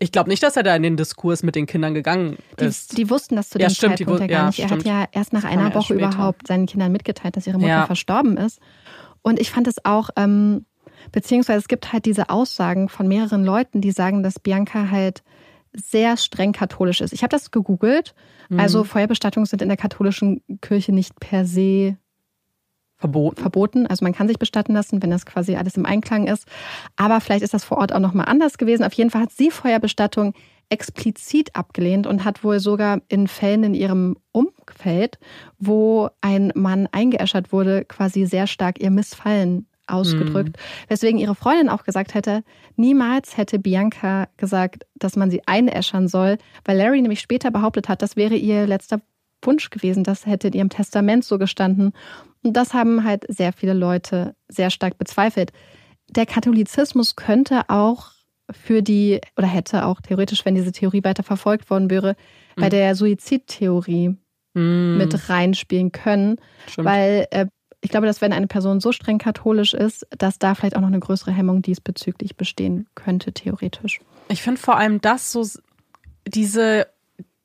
Ich 0.00 0.10
glaube 0.10 0.28
nicht, 0.28 0.42
dass 0.42 0.56
er 0.56 0.64
da 0.64 0.74
in 0.74 0.82
den 0.82 0.96
Diskurs 0.96 1.44
mit 1.44 1.54
den 1.54 1.66
Kindern 1.66 1.94
gegangen 1.94 2.38
ist. 2.56 2.90
Die, 2.90 2.96
die 2.96 3.10
wussten 3.10 3.36
das 3.36 3.50
zu 3.50 3.58
dem 3.58 3.68
ja, 3.68 3.70
stimmt, 3.70 3.98
Zeitpunkt 3.98 4.22
ja 4.22 4.26
gar 4.26 4.46
nicht. 4.48 4.58
Er 4.58 4.66
stimmt. 4.66 4.84
hat 4.84 4.88
ja 4.88 5.06
erst 5.12 5.32
nach 5.32 5.44
einer 5.44 5.72
Woche 5.72 5.94
überhaupt 5.94 6.48
seinen 6.48 6.66
Kindern 6.66 6.90
mitgeteilt, 6.90 7.36
dass 7.36 7.46
ihre 7.46 7.58
Mutter 7.58 7.68
ja. 7.68 7.86
verstorben 7.86 8.36
ist. 8.36 8.58
Und 9.22 9.38
ich 9.38 9.52
fand 9.52 9.68
es 9.68 9.84
auch, 9.84 10.10
ähm, 10.16 10.66
beziehungsweise 11.12 11.60
es 11.60 11.68
gibt 11.68 11.92
halt 11.92 12.06
diese 12.06 12.30
Aussagen 12.30 12.88
von 12.88 13.06
mehreren 13.06 13.44
Leuten, 13.44 13.80
die 13.80 13.92
sagen, 13.92 14.24
dass 14.24 14.40
Bianca 14.40 14.90
halt 14.90 15.22
sehr 15.74 16.16
streng 16.16 16.52
katholisch 16.52 17.00
ist. 17.00 17.12
Ich 17.12 17.22
habe 17.22 17.30
das 17.30 17.50
gegoogelt. 17.50 18.14
Mhm. 18.48 18.60
Also 18.60 18.84
Feuerbestattungen 18.84 19.46
sind 19.46 19.62
in 19.62 19.68
der 19.68 19.76
katholischen 19.76 20.42
Kirche 20.60 20.92
nicht 20.92 21.18
per 21.20 21.44
se 21.44 21.96
verboten. 22.96 23.40
verboten. 23.40 23.86
Also 23.86 24.04
man 24.04 24.14
kann 24.14 24.28
sich 24.28 24.38
bestatten 24.38 24.72
lassen, 24.72 25.02
wenn 25.02 25.10
das 25.10 25.26
quasi 25.26 25.56
alles 25.56 25.76
im 25.76 25.84
Einklang 25.84 26.26
ist. 26.26 26.46
Aber 26.96 27.20
vielleicht 27.20 27.42
ist 27.42 27.54
das 27.54 27.64
vor 27.64 27.78
Ort 27.78 27.92
auch 27.92 27.98
nochmal 27.98 28.26
anders 28.26 28.56
gewesen. 28.56 28.84
Auf 28.84 28.92
jeden 28.94 29.10
Fall 29.10 29.22
hat 29.22 29.32
sie 29.32 29.50
Feuerbestattung 29.50 30.32
explizit 30.70 31.54
abgelehnt 31.54 32.06
und 32.06 32.24
hat 32.24 32.42
wohl 32.42 32.58
sogar 32.60 33.02
in 33.08 33.28
Fällen 33.28 33.64
in 33.64 33.74
ihrem 33.74 34.16
Umfeld, 34.32 35.18
wo 35.58 36.08
ein 36.20 36.52
Mann 36.54 36.88
eingeäschert 36.90 37.52
wurde, 37.52 37.84
quasi 37.84 38.24
sehr 38.24 38.46
stark 38.46 38.80
ihr 38.80 38.90
Missfallen 38.90 39.66
ausgedrückt. 39.86 40.56
Mhm. 40.56 40.88
Weswegen 40.88 41.18
ihre 41.18 41.34
Freundin 41.34 41.68
auch 41.68 41.84
gesagt 41.84 42.14
hätte, 42.14 42.42
niemals 42.76 43.36
hätte 43.36 43.58
Bianca 43.58 44.28
gesagt, 44.36 44.86
dass 44.96 45.16
man 45.16 45.30
sie 45.30 45.42
einäschern 45.46 46.08
soll, 46.08 46.38
weil 46.64 46.78
Larry 46.78 47.02
nämlich 47.02 47.20
später 47.20 47.50
behauptet 47.50 47.88
hat, 47.88 48.02
das 48.02 48.16
wäre 48.16 48.34
ihr 48.34 48.66
letzter 48.66 49.00
Wunsch 49.42 49.70
gewesen, 49.70 50.04
das 50.04 50.26
hätte 50.26 50.48
in 50.48 50.54
ihrem 50.54 50.68
Testament 50.70 51.24
so 51.24 51.38
gestanden. 51.38 51.92
Und 52.42 52.54
das 52.56 52.74
haben 52.74 53.04
halt 53.04 53.24
sehr 53.28 53.52
viele 53.52 53.74
Leute 53.74 54.34
sehr 54.48 54.70
stark 54.70 54.98
bezweifelt. 54.98 55.52
Der 56.10 56.26
Katholizismus 56.26 57.16
könnte 57.16 57.68
auch 57.68 58.12
für 58.50 58.82
die, 58.82 59.20
oder 59.36 59.46
hätte 59.46 59.86
auch 59.86 60.00
theoretisch, 60.00 60.44
wenn 60.44 60.54
diese 60.54 60.72
Theorie 60.72 61.02
weiter 61.02 61.22
verfolgt 61.22 61.70
worden 61.70 61.90
wäre, 61.90 62.16
mhm. 62.56 62.60
bei 62.60 62.68
der 62.68 62.94
Suizidtheorie 62.94 64.16
mhm. 64.54 64.96
mit 64.98 65.28
reinspielen 65.28 65.92
können, 65.92 66.36
Stimmt. 66.66 66.86
weil 66.86 67.26
äh, 67.30 67.46
ich 67.84 67.90
glaube, 67.90 68.06
dass 68.06 68.22
wenn 68.22 68.32
eine 68.32 68.46
Person 68.46 68.80
so 68.80 68.92
streng 68.92 69.18
katholisch 69.18 69.74
ist, 69.74 70.06
dass 70.16 70.38
da 70.38 70.54
vielleicht 70.54 70.74
auch 70.74 70.80
noch 70.80 70.88
eine 70.88 71.00
größere 71.00 71.30
Hemmung 71.30 71.60
diesbezüglich 71.60 72.34
bestehen 72.34 72.86
könnte, 72.94 73.32
theoretisch. 73.32 74.00
Ich 74.28 74.42
finde 74.42 74.58
vor 74.58 74.78
allem 74.78 75.02
das 75.02 75.30
so, 75.30 75.46
diese 76.26 76.86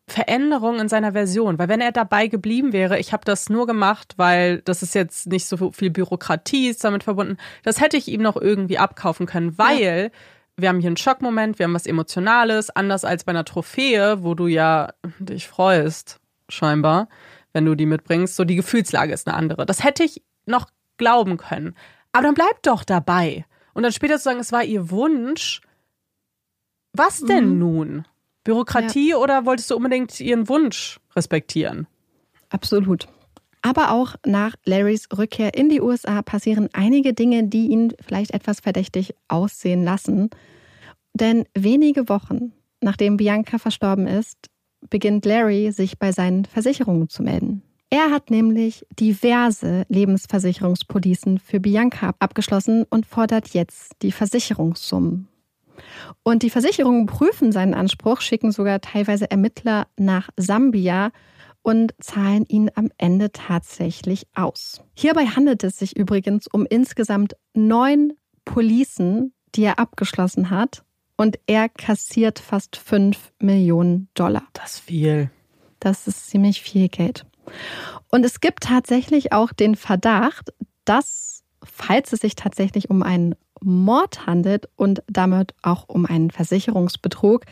Veränderung 0.07 0.79
in 0.79 0.87
seiner 0.87 1.11
Version, 1.11 1.59
weil 1.59 1.67
wenn 1.67 1.81
er 1.81 1.91
dabei 1.91 2.27
geblieben 2.27 2.71
wäre, 2.71 2.99
ich 2.99 3.11
habe 3.11 3.25
das 3.25 3.49
nur 3.49 3.67
gemacht, 3.67 4.13
weil 4.15 4.61
das 4.61 4.81
ist 4.81 4.95
jetzt 4.95 5.27
nicht 5.27 5.45
so 5.45 5.73
viel 5.73 5.89
Bürokratie 5.89 6.69
ist 6.69 6.85
damit 6.85 7.03
verbunden, 7.03 7.35
das 7.63 7.81
hätte 7.81 7.97
ich 7.97 8.07
ihm 8.07 8.21
noch 8.21 8.37
irgendwie 8.37 8.77
abkaufen 8.77 9.25
können, 9.25 9.57
weil 9.57 10.03
ja. 10.03 10.09
wir 10.55 10.69
haben 10.69 10.79
hier 10.79 10.87
einen 10.87 10.95
Schockmoment, 10.95 11.59
wir 11.59 11.65
haben 11.65 11.73
was 11.73 11.85
Emotionales, 11.85 12.69
anders 12.69 13.03
als 13.03 13.25
bei 13.25 13.31
einer 13.31 13.43
Trophäe, 13.43 14.23
wo 14.23 14.35
du 14.35 14.47
ja 14.47 14.93
dich 15.19 15.49
freust, 15.49 16.21
scheinbar, 16.47 17.09
wenn 17.51 17.65
du 17.65 17.75
die 17.75 17.85
mitbringst, 17.85 18.37
so 18.37 18.45
die 18.45 18.55
Gefühlslage 18.55 19.11
ist 19.11 19.27
eine 19.27 19.35
andere. 19.35 19.65
Das 19.65 19.83
hätte 19.83 20.03
ich 20.03 20.23
noch 20.49 20.67
glauben 20.97 21.37
können. 21.37 21.75
Aber 22.11 22.23
dann 22.23 22.33
bleibt 22.33 22.67
doch 22.67 22.83
dabei. 22.83 23.45
Und 23.73 23.83
dann 23.83 23.91
später 23.91 24.17
zu 24.17 24.23
sagen, 24.23 24.39
es 24.39 24.51
war 24.51 24.63
ihr 24.63 24.89
Wunsch. 24.91 25.61
Was 26.93 27.21
denn 27.21 27.53
mhm. 27.53 27.59
nun? 27.59 28.05
Bürokratie 28.43 29.11
ja. 29.11 29.17
oder 29.17 29.45
wolltest 29.45 29.69
du 29.69 29.75
unbedingt 29.75 30.19
ihren 30.19 30.49
Wunsch 30.49 30.99
respektieren? 31.15 31.87
Absolut. 32.49 33.07
Aber 33.61 33.91
auch 33.91 34.15
nach 34.25 34.55
Larrys 34.65 35.07
Rückkehr 35.15 35.53
in 35.53 35.69
die 35.69 35.81
USA 35.81 36.21
passieren 36.21 36.69
einige 36.73 37.13
Dinge, 37.13 37.43
die 37.43 37.67
ihn 37.67 37.93
vielleicht 38.05 38.31
etwas 38.31 38.59
verdächtig 38.59 39.13
aussehen 39.27 39.83
lassen. 39.83 40.29
Denn 41.13 41.45
wenige 41.53 42.09
Wochen 42.09 42.53
nachdem 42.81 43.17
Bianca 43.17 43.57
verstorben 43.57 44.07
ist, 44.07 44.37
beginnt 44.89 45.25
Larry 45.25 45.71
sich 45.71 45.99
bei 45.99 46.11
seinen 46.11 46.45
Versicherungen 46.45 47.09
zu 47.09 47.23
melden. 47.23 47.61
Er 47.91 48.11
hat 48.11 48.29
nämlich 48.29 48.85
diverse 48.99 49.85
Lebensversicherungspolicen 49.89 51.39
für 51.39 51.59
Bianca 51.59 52.13
abgeschlossen 52.19 52.85
und 52.89 53.07
fordert 53.07 53.49
jetzt 53.49 53.93
die 54.03 54.11
Versicherungssummen. 54.11 55.27
Und 56.23 56.43
die 56.43 56.51
Versicherungen 56.51 57.07
prüfen 57.07 57.51
seinen 57.51 57.73
Anspruch, 57.73 58.21
schicken 58.21 58.51
sogar 58.51 58.81
teilweise 58.81 59.31
Ermittler 59.31 59.87
nach 59.97 60.29
Sambia 60.37 61.11
und 61.61 61.93
zahlen 61.99 62.45
ihn 62.47 62.69
am 62.75 62.89
Ende 62.97 63.31
tatsächlich 63.31 64.27
aus. 64.35 64.81
Hierbei 64.93 65.25
handelt 65.25 65.63
es 65.63 65.77
sich 65.77 65.95
übrigens 65.95 66.47
um 66.47 66.65
insgesamt 66.65 67.35
neun 67.53 68.13
Policen, 68.45 69.33
die 69.55 69.63
er 69.63 69.79
abgeschlossen 69.79 70.49
hat. 70.49 70.83
Und 71.17 71.37
er 71.47 71.67
kassiert 71.67 72.39
fast 72.39 72.77
5 72.77 73.33
Millionen 73.39 74.07
Dollar. 74.13 74.43
Das 74.53 74.75
ist 74.75 74.79
viel. 74.79 75.29
Das 75.79 76.07
ist 76.07 76.29
ziemlich 76.29 76.61
viel 76.61 76.87
Geld. 76.87 77.25
Und 78.09 78.25
es 78.25 78.39
gibt 78.39 78.63
tatsächlich 78.63 79.33
auch 79.33 79.51
den 79.53 79.75
Verdacht, 79.75 80.53
dass, 80.85 81.43
falls 81.63 82.13
es 82.13 82.21
sich 82.21 82.35
tatsächlich 82.35 82.89
um 82.89 83.03
einen 83.03 83.35
Mord 83.61 84.25
handelt 84.25 84.69
und 84.75 85.03
damit 85.07 85.53
auch 85.61 85.87
um 85.87 86.05
einen 86.05 86.31
Versicherungsbetrug, 86.31 87.45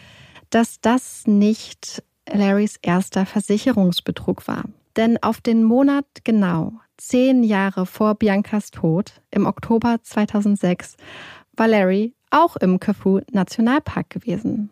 dass 0.49 0.79
das 0.81 1.27
nicht 1.27 2.03
Larrys 2.31 2.77
erster 2.81 3.25
Versicherungsbetrug 3.25 4.47
war. 4.47 4.63
Denn 4.95 5.21
auf 5.21 5.41
den 5.41 5.63
Monat 5.63 6.05
genau, 6.23 6.73
zehn 6.97 7.43
Jahre 7.43 7.85
vor 7.85 8.15
Biancas 8.15 8.71
Tod, 8.71 9.21
im 9.31 9.45
Oktober 9.45 9.97
2006, 10.01 10.97
war 11.55 11.67
Larry 11.67 12.13
auch 12.31 12.55
im 12.57 12.79
Kafue 12.79 13.23
Nationalpark 13.31 14.09
gewesen. 14.09 14.69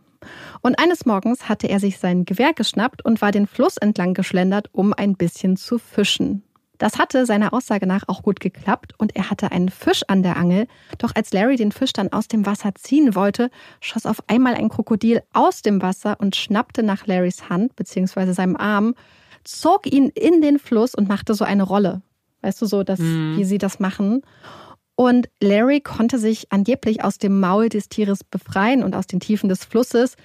Und 0.62 0.80
eines 0.80 1.06
Morgens 1.06 1.50
hatte 1.50 1.68
er 1.68 1.80
sich 1.80 2.00
sein 2.00 2.26
Gewehr 2.26 2.54
geschnappt 2.54 3.04
und 3.04 3.22
war 3.22 3.32
den 3.32 3.48
Fluss 3.48 3.78
entlang 3.78 4.14
geschlendert, 4.14 4.70
um 4.72 4.94
ein 4.94 5.16
bisschen 5.16 5.58
zu 5.58 5.78
fischen. 5.78 6.44
Das 6.78 7.00
hatte 7.00 7.26
seiner 7.26 7.54
Aussage 7.54 7.88
nach 7.88 8.04
auch 8.08 8.22
gut 8.22 8.40
geklappt 8.40 8.94
und 8.98 9.16
er 9.16 9.30
hatte 9.30 9.52
einen 9.52 9.70
Fisch 9.70 10.02
an 10.08 10.24
der 10.24 10.38
Angel. 10.38 10.68
Doch 10.98 11.12
als 11.16 11.32
Larry 11.32 11.56
den 11.56 11.72
Fisch 11.72 11.94
dann 11.94 12.12
aus 12.12 12.28
dem 12.28 12.46
Wasser 12.46 12.76
ziehen 12.76 13.16
wollte, 13.16 13.50
schoss 13.80 14.06
auf 14.06 14.18
einmal 14.28 14.56
ein 14.56 14.70
Krokodil 14.70 15.22
aus 15.34 15.62
dem 15.62 15.82
Wasser 15.82 16.20
und 16.20 16.36
schnappte 16.36 16.84
nach 16.84 17.08
Larrys 17.08 17.50
Hand 17.50 17.76
bzw. 17.76 18.34
seinem 18.34 18.58
Arm, 18.58 18.96
zog 19.44 19.92
ihn 19.92 20.10
in 20.10 20.42
den 20.42 20.60
Fluss 20.60 20.96
und 20.96 21.08
machte 21.08 21.34
so 21.34 21.46
eine 21.46 21.64
Rolle. 21.64 22.02
Weißt 22.42 22.62
du 22.62 22.66
so, 22.66 22.84
dass, 22.84 23.00
mhm. 23.00 23.38
wie 23.38 23.44
sie 23.44 23.58
das 23.58 23.80
machen. 23.80 24.22
Und 24.96 25.30
Larry 25.42 25.82
konnte 25.82 26.18
sich 26.18 26.52
angeblich 26.52 27.04
aus 27.04 27.18
dem 27.18 27.40
Maul 27.40 27.70
des 27.70 27.90
Tieres 27.90 28.24
befreien 28.24 28.84
und 28.84 28.96
aus 28.96 29.08
den 29.08 29.20
Tiefen 29.20 29.50
des 29.50 29.66
Flusses 29.66 30.16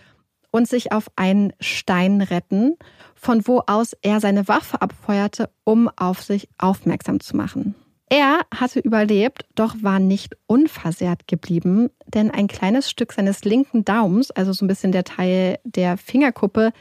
und 0.52 0.68
sich 0.68 0.92
auf 0.92 1.10
einen 1.16 1.52
Stein 1.60 2.22
retten, 2.22 2.76
von 3.14 3.46
wo 3.46 3.62
aus 3.66 3.94
er 4.02 4.20
seine 4.20 4.48
Waffe 4.48 4.80
abfeuerte, 4.80 5.50
um 5.64 5.88
auf 5.96 6.22
sich 6.22 6.48
aufmerksam 6.58 7.20
zu 7.20 7.36
machen. 7.36 7.74
Er 8.12 8.40
hatte 8.52 8.80
überlebt, 8.80 9.46
doch 9.54 9.76
war 9.82 10.00
nicht 10.00 10.36
unversehrt 10.46 11.28
geblieben, 11.28 11.90
denn 12.08 12.32
ein 12.32 12.48
kleines 12.48 12.90
Stück 12.90 13.12
seines 13.12 13.44
linken 13.44 13.84
Daums, 13.84 14.32
also 14.32 14.52
so 14.52 14.64
ein 14.64 14.68
bisschen 14.68 14.90
der 14.90 15.04
Teil 15.04 15.58
der 15.62 15.96
Fingerkuppe, 15.96 16.72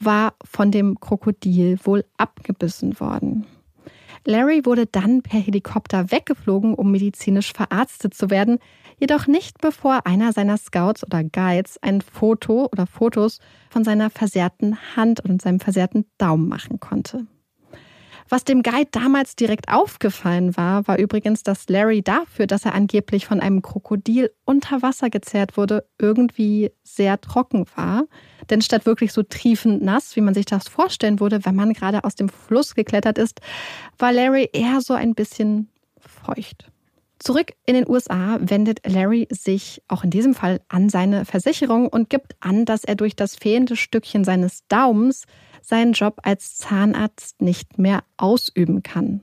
war 0.00 0.34
von 0.44 0.72
dem 0.72 0.98
Krokodil 0.98 1.78
wohl 1.84 2.04
abgebissen 2.16 2.98
worden. 2.98 3.46
Larry 4.26 4.64
wurde 4.64 4.86
dann 4.86 5.22
per 5.22 5.38
Helikopter 5.38 6.10
weggeflogen, 6.10 6.74
um 6.74 6.90
medizinisch 6.90 7.52
verarztet 7.52 8.14
zu 8.14 8.30
werden, 8.30 8.58
jedoch 8.98 9.26
nicht 9.26 9.60
bevor 9.60 10.06
einer 10.06 10.32
seiner 10.32 10.56
Scouts 10.56 11.04
oder 11.04 11.22
Guides 11.22 11.78
ein 11.82 12.00
Foto 12.00 12.68
oder 12.72 12.86
Fotos 12.86 13.40
von 13.70 13.84
seiner 13.84 14.08
versehrten 14.10 14.78
Hand 14.96 15.20
und 15.20 15.42
seinem 15.42 15.60
versehrten 15.60 16.06
Daumen 16.16 16.48
machen 16.48 16.80
konnte. 16.80 17.26
Was 18.28 18.44
dem 18.44 18.62
Guide 18.62 18.88
damals 18.90 19.36
direkt 19.36 19.68
aufgefallen 19.68 20.56
war, 20.56 20.88
war 20.88 20.98
übrigens, 20.98 21.42
dass 21.42 21.68
Larry 21.68 22.02
dafür, 22.02 22.46
dass 22.46 22.64
er 22.64 22.74
angeblich 22.74 23.26
von 23.26 23.40
einem 23.40 23.60
Krokodil 23.60 24.30
unter 24.44 24.82
Wasser 24.82 25.10
gezerrt 25.10 25.56
wurde, 25.56 25.86
irgendwie 25.98 26.70
sehr 26.82 27.20
trocken 27.20 27.66
war. 27.76 28.04
Denn 28.50 28.62
statt 28.62 28.86
wirklich 28.86 29.12
so 29.12 29.22
triefend 29.22 29.82
nass, 29.82 30.16
wie 30.16 30.20
man 30.22 30.34
sich 30.34 30.46
das 30.46 30.68
vorstellen 30.68 31.20
würde, 31.20 31.44
wenn 31.44 31.54
man 31.54 31.74
gerade 31.74 32.04
aus 32.04 32.14
dem 32.14 32.28
Fluss 32.28 32.74
geklettert 32.74 33.18
ist, 33.18 33.40
war 33.98 34.12
Larry 34.12 34.48
eher 34.52 34.80
so 34.80 34.94
ein 34.94 35.14
bisschen 35.14 35.68
feucht. 35.98 36.70
Zurück 37.18 37.52
in 37.64 37.74
den 37.74 37.88
USA 37.88 38.38
wendet 38.40 38.80
Larry 38.86 39.28
sich 39.30 39.82
auch 39.88 40.04
in 40.04 40.10
diesem 40.10 40.34
Fall 40.34 40.60
an 40.68 40.88
seine 40.88 41.24
Versicherung 41.24 41.88
und 41.88 42.10
gibt 42.10 42.36
an, 42.40 42.64
dass 42.64 42.84
er 42.84 42.96
durch 42.96 43.16
das 43.16 43.36
fehlende 43.36 43.76
Stückchen 43.76 44.24
seines 44.24 44.66
Daums 44.68 45.24
seinen 45.66 45.92
Job 45.92 46.20
als 46.22 46.56
Zahnarzt 46.56 47.40
nicht 47.40 47.78
mehr 47.78 48.04
ausüben 48.16 48.82
kann. 48.82 49.20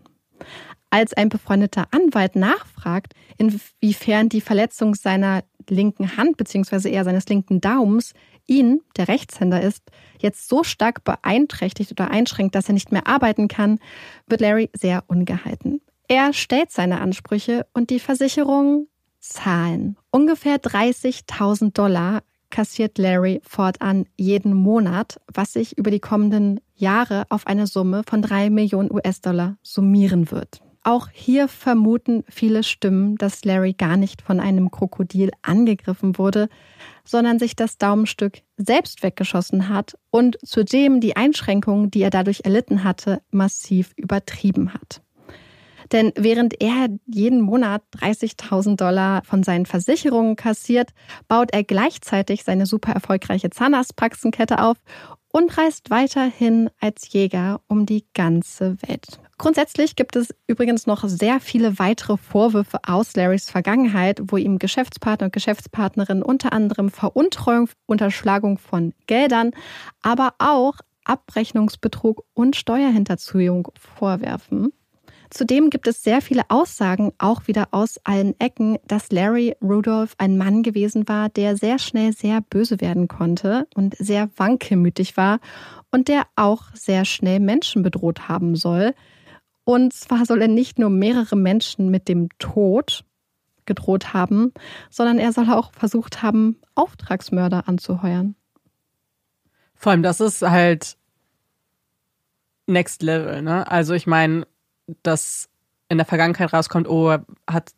Als 0.89 1.13
ein 1.13 1.29
befreundeter 1.29 1.87
Anwalt 1.91 2.35
nachfragt, 2.35 3.13
inwiefern 3.37 4.27
die 4.27 4.41
Verletzung 4.41 4.93
seiner 4.93 5.43
linken 5.69 6.17
Hand 6.17 6.37
bzw. 6.37 6.89
eher 6.91 7.05
seines 7.05 7.27
linken 7.27 7.61
Daums 7.61 8.13
ihn, 8.47 8.81
der 8.97 9.07
Rechtshänder 9.07 9.61
ist, 9.61 9.83
jetzt 10.19 10.49
so 10.49 10.63
stark 10.63 11.03
beeinträchtigt 11.03 11.91
oder 11.91 12.11
einschränkt, 12.11 12.55
dass 12.55 12.67
er 12.67 12.73
nicht 12.73 12.91
mehr 12.91 13.07
arbeiten 13.07 13.47
kann, 13.47 13.79
wird 14.27 14.41
Larry 14.41 14.69
sehr 14.73 15.03
ungehalten. 15.07 15.81
Er 16.07 16.33
stellt 16.33 16.71
seine 16.71 16.99
Ansprüche 16.99 17.65
und 17.73 17.89
die 17.89 17.99
Versicherung 17.99 18.87
zahlen. 19.19 19.95
Ungefähr 20.09 20.57
30.000 20.57 21.71
Dollar 21.71 22.23
kassiert 22.51 22.97
Larry 22.97 23.41
fortan 23.43 24.05
jeden 24.17 24.53
Monat, 24.53 25.19
was 25.33 25.53
sich 25.53 25.77
über 25.77 25.89
die 25.89 25.99
kommenden 25.99 26.59
Jahre 26.75 27.23
auf 27.29 27.47
eine 27.47 27.65
Summe 27.65 28.03
von 28.07 28.21
drei 28.21 28.49
Millionen 28.49 28.91
US-Dollar 28.91 29.57
summieren 29.63 30.31
wird. 30.31 30.61
Auch 30.83 31.09
hier 31.13 31.47
vermuten 31.47 32.23
viele 32.27 32.63
Stimmen, 32.63 33.15
dass 33.17 33.45
Larry 33.45 33.73
gar 33.73 33.97
nicht 33.97 34.21
von 34.23 34.39
einem 34.39 34.71
Krokodil 34.71 35.29
angegriffen 35.43 36.17
wurde, 36.17 36.49
sondern 37.03 37.37
sich 37.37 37.55
das 37.55 37.77
Daumenstück 37.77 38.41
selbst 38.57 39.03
weggeschossen 39.03 39.69
hat 39.69 39.95
und 40.09 40.37
zudem 40.43 40.99
die 40.99 41.15
Einschränkungen, 41.15 41.91
die 41.91 42.01
er 42.01 42.09
dadurch 42.09 42.41
erlitten 42.45 42.83
hatte, 42.83 43.21
massiv 43.29 43.93
übertrieben 43.95 44.73
hat. 44.73 45.01
Denn 45.91 46.13
während 46.15 46.61
er 46.61 46.87
jeden 47.05 47.41
Monat 47.41 47.83
30.000 47.97 48.77
Dollar 48.77 49.23
von 49.23 49.43
seinen 49.43 49.65
Versicherungen 49.65 50.35
kassiert, 50.35 50.91
baut 51.27 51.51
er 51.51 51.63
gleichzeitig 51.63 52.43
seine 52.43 52.65
super 52.65 52.93
erfolgreiche 52.93 53.49
Zahnarztpraxenkette 53.49 54.61
auf 54.61 54.77
und 55.31 55.57
reist 55.57 55.89
weiterhin 55.89 56.69
als 56.79 57.11
Jäger 57.11 57.61
um 57.67 57.85
die 57.85 58.05
ganze 58.13 58.77
Welt. 58.81 59.19
Grundsätzlich 59.37 59.95
gibt 59.95 60.15
es 60.15 60.29
übrigens 60.45 60.85
noch 60.85 61.03
sehr 61.07 61.39
viele 61.39 61.79
weitere 61.79 62.17
Vorwürfe 62.17 62.77
aus 62.85 63.15
Larrys 63.15 63.49
Vergangenheit, 63.49 64.21
wo 64.27 64.37
ihm 64.37 64.59
Geschäftspartner 64.59 65.25
und 65.25 65.33
Geschäftspartnerinnen 65.33 66.21
unter 66.21 66.53
anderem 66.53 66.89
Veruntreuung, 66.89 67.69
Unterschlagung 67.87 68.59
von 68.59 68.93
Geldern, 69.07 69.51
aber 70.03 70.35
auch 70.37 70.75
Abrechnungsbetrug 71.05 72.23
und 72.33 72.55
Steuerhinterziehung 72.55 73.69
vorwerfen. 73.75 74.73
Zudem 75.31 75.69
gibt 75.69 75.87
es 75.87 76.03
sehr 76.03 76.21
viele 76.21 76.43
Aussagen, 76.49 77.13
auch 77.17 77.47
wieder 77.47 77.69
aus 77.71 77.97
allen 78.03 78.37
Ecken, 78.41 78.77
dass 78.85 79.13
Larry 79.13 79.55
Rudolph 79.61 80.13
ein 80.17 80.37
Mann 80.37 80.61
gewesen 80.61 81.07
war, 81.07 81.29
der 81.29 81.55
sehr 81.55 81.79
schnell 81.79 82.11
sehr 82.11 82.41
böse 82.41 82.81
werden 82.81 83.07
konnte 83.07 83.65
und 83.73 83.95
sehr 83.95 84.29
wankelmütig 84.35 85.15
war 85.15 85.39
und 85.89 86.09
der 86.09 86.23
auch 86.35 86.63
sehr 86.73 87.05
schnell 87.05 87.39
Menschen 87.39 87.81
bedroht 87.81 88.27
haben 88.27 88.57
soll. 88.57 88.93
Und 89.63 89.93
zwar 89.93 90.25
soll 90.25 90.41
er 90.41 90.49
nicht 90.49 90.79
nur 90.79 90.89
mehrere 90.89 91.37
Menschen 91.37 91.89
mit 91.89 92.09
dem 92.09 92.27
Tod 92.37 93.05
gedroht 93.65 94.13
haben, 94.13 94.51
sondern 94.89 95.17
er 95.17 95.31
soll 95.31 95.49
auch 95.49 95.71
versucht 95.71 96.21
haben, 96.21 96.59
Auftragsmörder 96.75 97.69
anzuheuern. 97.69 98.35
Vor 99.75 99.93
allem, 99.93 100.03
das 100.03 100.19
ist 100.19 100.41
halt 100.41 100.97
Next 102.67 103.01
Level, 103.01 103.41
ne? 103.41 103.69
Also 103.71 103.93
ich 103.93 104.07
meine, 104.07 104.45
dass 105.03 105.49
in 105.89 105.97
der 105.97 106.05
Vergangenheit 106.05 106.53
rauskommt, 106.53 106.87
oh, 106.87 107.09
er 107.09 107.25
hat 107.49 107.71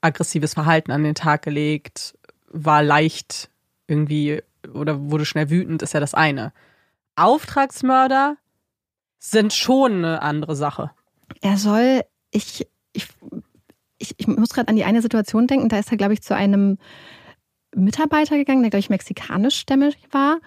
aggressives 0.00 0.54
Verhalten 0.54 0.92
an 0.92 1.04
den 1.04 1.14
Tag 1.14 1.42
gelegt, 1.42 2.16
war 2.48 2.82
leicht 2.82 3.50
irgendwie 3.86 4.42
oder 4.72 5.10
wurde 5.10 5.24
schnell 5.24 5.50
wütend, 5.50 5.82
ist 5.82 5.94
ja 5.94 6.00
das 6.00 6.14
eine. 6.14 6.52
Auftragsmörder 7.16 8.36
sind 9.18 9.52
schon 9.52 10.04
eine 10.04 10.22
andere 10.22 10.54
Sache. 10.54 10.90
Er 11.40 11.56
soll, 11.56 12.02
ich, 12.30 12.66
ich, 12.92 13.08
ich, 13.98 14.14
ich 14.16 14.26
muss 14.26 14.50
gerade 14.50 14.68
an 14.68 14.76
die 14.76 14.84
eine 14.84 15.02
Situation 15.02 15.46
denken, 15.46 15.68
da 15.68 15.78
ist 15.78 15.90
er, 15.90 15.96
glaube 15.96 16.14
ich, 16.14 16.22
zu 16.22 16.34
einem 16.34 16.78
Mitarbeiter 17.74 18.36
gegangen, 18.36 18.62
der, 18.62 18.70
glaube 18.70 18.80
ich, 18.80 18.90
mexikanischstämmig 18.90 19.96
war 20.10 20.38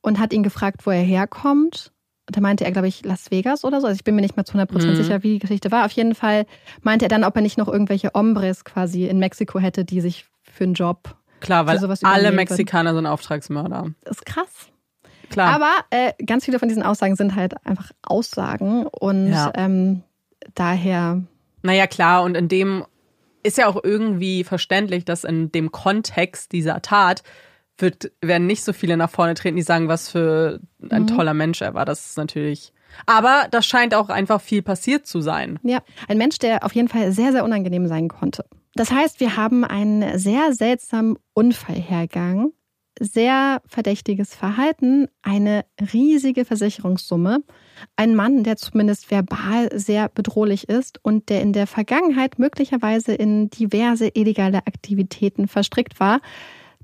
und 0.00 0.18
hat 0.18 0.32
ihn 0.32 0.42
gefragt, 0.42 0.86
wo 0.86 0.90
er 0.90 1.02
herkommt 1.02 1.92
da 2.30 2.40
meinte 2.40 2.64
er, 2.64 2.72
glaube 2.72 2.88
ich, 2.88 3.04
Las 3.04 3.30
Vegas 3.30 3.64
oder 3.64 3.80
so. 3.80 3.86
Also 3.86 3.96
ich 3.96 4.04
bin 4.04 4.14
mir 4.14 4.20
nicht 4.20 4.36
mehr 4.36 4.44
zu 4.44 4.56
100% 4.56 4.86
mhm. 4.86 4.96
sicher, 4.96 5.22
wie 5.22 5.34
die 5.34 5.38
Geschichte 5.38 5.70
war. 5.70 5.86
Auf 5.86 5.92
jeden 5.92 6.14
Fall 6.14 6.46
meinte 6.82 7.06
er 7.06 7.08
dann, 7.08 7.24
ob 7.24 7.34
er 7.36 7.42
nicht 7.42 7.58
noch 7.58 7.68
irgendwelche 7.68 8.10
Hombres 8.14 8.64
quasi 8.64 9.06
in 9.06 9.18
Mexiko 9.18 9.58
hätte, 9.58 9.84
die 9.84 10.00
sich 10.00 10.26
für 10.42 10.64
einen 10.64 10.74
Job. 10.74 11.16
Klar, 11.40 11.66
weil 11.66 11.78
alle 12.02 12.32
Mexikaner 12.32 12.94
sind 12.94 13.06
Auftragsmörder. 13.06 13.86
Das 14.04 14.18
ist 14.18 14.26
krass. 14.26 14.68
Klar. 15.30 15.54
Aber 15.54 15.72
äh, 15.90 16.12
ganz 16.24 16.44
viele 16.44 16.58
von 16.58 16.68
diesen 16.68 16.82
Aussagen 16.82 17.16
sind 17.16 17.34
halt 17.34 17.54
einfach 17.66 17.90
Aussagen 18.02 18.86
und 18.86 19.30
ja. 19.30 19.52
ähm, 19.54 20.02
daher. 20.54 21.22
Naja, 21.62 21.86
klar, 21.86 22.22
und 22.22 22.34
in 22.34 22.48
dem 22.48 22.84
ist 23.42 23.58
ja 23.58 23.66
auch 23.66 23.82
irgendwie 23.82 24.42
verständlich, 24.44 25.04
dass 25.04 25.24
in 25.24 25.52
dem 25.52 25.70
Kontext 25.70 26.52
dieser 26.52 26.82
Tat 26.82 27.22
wird, 27.78 28.12
werden 28.20 28.46
nicht 28.46 28.64
so 28.64 28.72
viele 28.72 28.96
nach 28.96 29.10
vorne 29.10 29.34
treten, 29.34 29.56
die 29.56 29.62
sagen, 29.62 29.88
was 29.88 30.08
für 30.08 30.60
ein 30.90 31.02
mhm. 31.02 31.06
toller 31.08 31.34
Mensch 31.34 31.60
er 31.62 31.74
war. 31.74 31.84
Das 31.84 32.06
ist 32.06 32.16
natürlich. 32.16 32.72
Aber 33.06 33.46
das 33.50 33.66
scheint 33.66 33.94
auch 33.94 34.08
einfach 34.08 34.40
viel 34.40 34.62
passiert 34.62 35.06
zu 35.06 35.20
sein. 35.20 35.58
Ja, 35.62 35.82
ein 36.08 36.18
Mensch, 36.18 36.38
der 36.38 36.64
auf 36.64 36.74
jeden 36.74 36.88
Fall 36.88 37.12
sehr, 37.12 37.32
sehr 37.32 37.44
unangenehm 37.44 37.86
sein 37.86 38.08
konnte. 38.08 38.44
Das 38.74 38.90
heißt, 38.90 39.20
wir 39.20 39.36
haben 39.36 39.64
einen 39.64 40.18
sehr 40.18 40.52
seltsamen 40.52 41.18
Unfallhergang, 41.34 42.52
sehr 43.00 43.62
verdächtiges 43.66 44.34
Verhalten, 44.34 45.08
eine 45.22 45.64
riesige 45.92 46.44
Versicherungssumme, 46.44 47.42
ein 47.96 48.14
Mann, 48.14 48.42
der 48.42 48.56
zumindest 48.56 49.10
verbal 49.10 49.68
sehr 49.72 50.08
bedrohlich 50.08 50.68
ist 50.68 50.98
und 51.04 51.28
der 51.28 51.42
in 51.42 51.52
der 51.52 51.66
Vergangenheit 51.66 52.38
möglicherweise 52.38 53.14
in 53.14 53.50
diverse 53.50 54.08
illegale 54.08 54.58
Aktivitäten 54.66 55.48
verstrickt 55.48 56.00
war. 56.00 56.20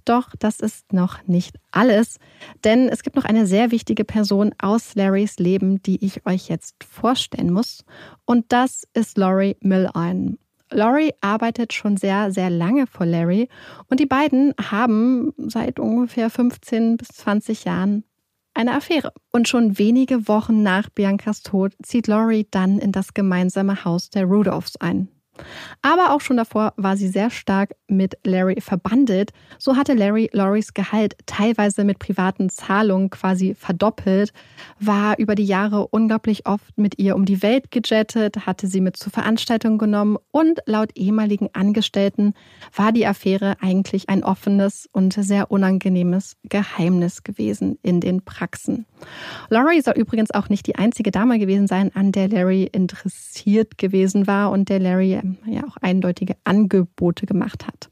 Doch 0.05 0.31
das 0.39 0.61
ist 0.61 0.93
noch 0.93 1.27
nicht 1.27 1.57
alles, 1.71 2.19
denn 2.63 2.89
es 2.89 3.03
gibt 3.03 3.17
noch 3.17 3.25
eine 3.25 3.47
sehr 3.47 3.71
wichtige 3.71 4.05
Person 4.05 4.55
aus 4.59 4.95
Larrys 4.95 5.39
Leben, 5.39 5.83
die 5.83 6.05
ich 6.05 6.27
euch 6.27 6.49
jetzt 6.49 6.85
vorstellen 6.85 7.53
muss. 7.53 7.85
Und 8.27 8.53
das 8.53 8.87
ist 8.93 9.17
Laurie 9.17 9.57
Millane. 9.61 10.37
Laurie 10.71 11.13
arbeitet 11.21 11.73
schon 11.73 11.97
sehr, 11.97 12.33
sehr 12.33 12.51
lange 12.51 12.87
für 12.87 13.05
Larry 13.05 13.49
und 13.89 14.01
die 14.01 14.07
beiden 14.07 14.55
haben 14.71 15.33
seit 15.39 15.79
ungefähr 15.79 16.31
15 16.31 16.97
bis 16.97 17.09
20 17.09 17.65
Jahren 17.65 18.05
eine 18.55 18.75
Affäre. 18.75 19.13
Und 19.33 19.49
schon 19.49 19.79
wenige 19.79 20.29
Wochen 20.29 20.63
nach 20.63 20.89
Biancas 20.91 21.43
Tod 21.43 21.75
zieht 21.83 22.07
Laurie 22.07 22.47
dann 22.51 22.79
in 22.79 22.93
das 22.93 23.15
gemeinsame 23.15 23.85
Haus 23.85 24.11
der 24.11 24.25
Rudolphs 24.25 24.77
ein. 24.77 25.09
Aber 25.83 26.15
auch 26.15 26.21
schon 26.21 26.37
davor 26.37 26.73
war 26.77 26.97
sie 26.97 27.09
sehr 27.09 27.31
stark 27.31 27.75
mit 27.89 28.17
Larry 28.25 28.61
verbandelt. 28.61 29.33
So 29.59 29.77
hatte 29.77 29.95
Larry 29.95 30.31
Loris 30.33 30.75
Gehalt 30.75 31.17
teilweise 31.27 31.85
mit 31.85 31.99
privaten 31.99 32.51
Zahlungen 32.51 33.11
quasi 33.11 33.55
verdoppelt, 33.55 34.33
war 34.79 35.19
über 35.19 35.35
die 35.35 35.45
Jahre 35.45 35.89
unglaublich 35.89 36.47
oft 36.47 36.77
mit 36.77 36.99
ihr 36.99 37.17
um 37.17 37.25
die 37.25 37.43
Welt 37.43 37.71
gejettet, 37.71 38.47
hatte 38.47 38.67
sie 38.67 38.81
mit 38.81 38.97
zu 38.97 39.11
Veranstaltungen 39.11 39.79
genommen 39.79 40.17
und 40.31 40.61
laut 40.67 40.91
ehemaligen 40.95 41.49
Angestellten 41.53 42.35
war 42.75 42.93
die 42.93 43.07
Affäre 43.07 43.57
eigentlich 43.61 44.09
ein 44.09 44.25
offenes 44.25 44.89
und 44.93 45.13
sehr 45.13 45.51
unangenehmes 45.51 46.37
Geheimnis 46.45 47.23
gewesen 47.23 47.79
in 47.83 48.01
den 48.01 48.25
Praxen. 48.25 48.87
Laurie 49.51 49.81
soll 49.81 49.95
übrigens 49.95 50.31
auch 50.31 50.49
nicht 50.49 50.67
die 50.67 50.77
einzige 50.77 51.11
Dame 51.11 51.39
gewesen 51.39 51.67
sein, 51.67 51.91
an 51.95 52.13
der 52.13 52.29
Larry 52.29 52.65
interessiert 52.65 53.79
gewesen 53.79 54.27
war 54.27 54.51
und 54.51 54.69
der 54.69 54.81
Larry 54.81 55.21
ja 55.47 55.65
auch 55.65 55.77
eindeutige 55.81 56.37
Angebote 56.45 57.27
gemacht 57.27 57.67
hat. 57.67 57.89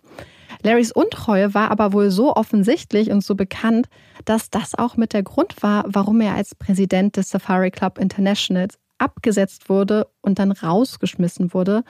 Larrys 0.63 0.93
Untreue 0.93 1.55
war 1.55 1.71
aber 1.71 1.93
wohl 1.93 2.11
so 2.11 2.37
offensichtlich 2.37 3.11
und 3.11 3.25
so 3.25 3.35
bekannt, 3.35 3.89
dass 4.25 4.51
das 4.51 4.77
auch 4.77 4.97
mit 4.97 5.13
der 5.13 5.23
Grund 5.23 5.63
war, 5.63 5.85
warum 5.89 6.21
er 6.21 6.35
als 6.35 6.55
Präsident 6.55 7.17
des 7.17 7.31
Safari 7.31 7.71
Club 7.71 7.99
Internationals 7.99 8.79
abgesetzt 8.99 9.69
wurde 9.69 10.07
und 10.21 10.39
dann 10.39 10.53
rausgeschmissen 10.53 11.53
wurde. 11.53 11.83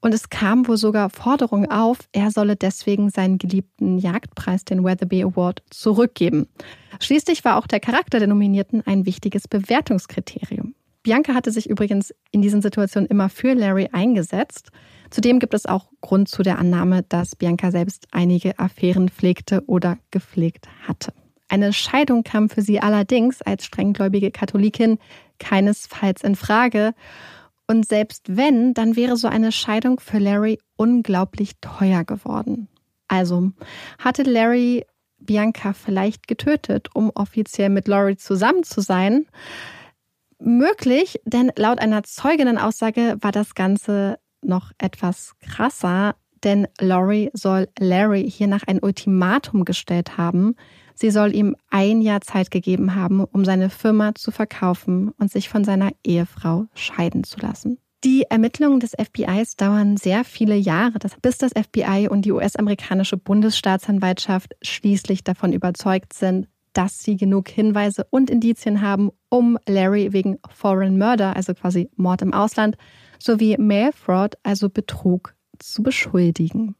Und 0.00 0.12
es 0.12 0.28
kam 0.30 0.66
wohl 0.66 0.76
sogar 0.76 1.10
Forderungen 1.10 1.70
auf, 1.70 1.98
er 2.12 2.32
solle 2.32 2.56
deswegen 2.56 3.10
seinen 3.10 3.38
geliebten 3.38 3.98
Jagdpreis, 3.98 4.64
den 4.64 4.82
Weatherby 4.82 5.22
Award, 5.22 5.62
zurückgeben. 5.70 6.48
Schließlich 6.98 7.44
war 7.44 7.56
auch 7.56 7.68
der 7.68 7.78
Charakter 7.78 8.18
der 8.18 8.26
Nominierten 8.26 8.82
ein 8.84 9.06
wichtiges 9.06 9.46
Bewertungskriterium. 9.46 10.74
Bianca 11.06 11.34
hatte 11.34 11.52
sich 11.52 11.70
übrigens 11.70 12.12
in 12.32 12.42
diesen 12.42 12.60
Situationen 12.60 13.08
immer 13.08 13.28
für 13.28 13.54
Larry 13.54 13.90
eingesetzt. 13.92 14.70
Zudem 15.08 15.38
gibt 15.38 15.54
es 15.54 15.64
auch 15.64 15.86
Grund 16.00 16.28
zu 16.28 16.42
der 16.42 16.58
Annahme, 16.58 17.04
dass 17.04 17.36
Bianca 17.36 17.70
selbst 17.70 18.08
einige 18.10 18.58
Affären 18.58 19.08
pflegte 19.08 19.62
oder 19.68 19.98
gepflegt 20.10 20.66
hatte. 20.82 21.12
Eine 21.48 21.72
Scheidung 21.72 22.24
kam 22.24 22.48
für 22.48 22.60
sie 22.60 22.80
allerdings 22.80 23.40
als 23.40 23.64
strenggläubige 23.64 24.32
Katholikin 24.32 24.98
keinesfalls 25.38 26.24
in 26.24 26.34
Frage. 26.34 26.92
Und 27.68 27.86
selbst 27.86 28.36
wenn, 28.36 28.74
dann 28.74 28.96
wäre 28.96 29.16
so 29.16 29.28
eine 29.28 29.52
Scheidung 29.52 30.00
für 30.00 30.18
Larry 30.18 30.58
unglaublich 30.74 31.52
teuer 31.60 32.02
geworden. 32.02 32.66
Also 33.06 33.52
hatte 34.00 34.24
Larry 34.24 34.84
Bianca 35.20 35.72
vielleicht 35.72 36.26
getötet, 36.26 36.88
um 36.94 37.12
offiziell 37.14 37.68
mit 37.68 37.86
Laurie 37.86 38.16
zusammen 38.16 38.64
zu 38.64 38.80
sein? 38.80 39.26
Möglich, 40.38 41.20
denn 41.24 41.50
laut 41.56 41.78
einer 41.80 42.02
Zeuginnenaussage 42.02 43.16
war 43.20 43.32
das 43.32 43.54
Ganze 43.54 44.18
noch 44.42 44.72
etwas 44.78 45.34
krasser, 45.40 46.14
denn 46.44 46.68
Laurie 46.80 47.30
soll 47.32 47.68
Larry 47.78 48.30
hiernach 48.30 48.62
ein 48.66 48.80
Ultimatum 48.80 49.64
gestellt 49.64 50.16
haben. 50.16 50.54
Sie 50.94 51.10
soll 51.10 51.34
ihm 51.34 51.56
ein 51.70 52.00
Jahr 52.00 52.20
Zeit 52.20 52.50
gegeben 52.50 52.94
haben, 52.94 53.24
um 53.24 53.44
seine 53.44 53.70
Firma 53.70 54.14
zu 54.14 54.30
verkaufen 54.30 55.10
und 55.18 55.30
sich 55.30 55.48
von 55.48 55.64
seiner 55.64 55.90
Ehefrau 56.04 56.66
scheiden 56.74 57.24
zu 57.24 57.40
lassen. 57.40 57.78
Die 58.04 58.22
Ermittlungen 58.22 58.78
des 58.78 58.92
FBIs 58.92 59.56
dauern 59.56 59.96
sehr 59.96 60.22
viele 60.22 60.54
Jahre, 60.54 60.98
bis 61.22 61.38
das 61.38 61.52
FBI 61.52 62.08
und 62.08 62.24
die 62.24 62.32
US-amerikanische 62.32 63.16
Bundesstaatsanwaltschaft 63.16 64.54
schließlich 64.62 65.24
davon 65.24 65.52
überzeugt 65.52 66.12
sind, 66.12 66.46
dass 66.76 66.98
sie 66.98 67.16
genug 67.16 67.48
Hinweise 67.48 68.06
und 68.10 68.28
Indizien 68.28 68.82
haben, 68.82 69.10
um 69.30 69.58
Larry 69.66 70.12
wegen 70.12 70.38
Foreign 70.50 70.98
Murder, 70.98 71.34
also 71.34 71.54
quasi 71.54 71.88
Mord 71.96 72.20
im 72.20 72.34
Ausland, 72.34 72.76
sowie 73.18 73.56
Mail 73.58 73.92
Fraud, 73.92 74.36
also 74.42 74.68
Betrug, 74.68 75.34
zu 75.58 75.82
beschuldigen. 75.82 76.74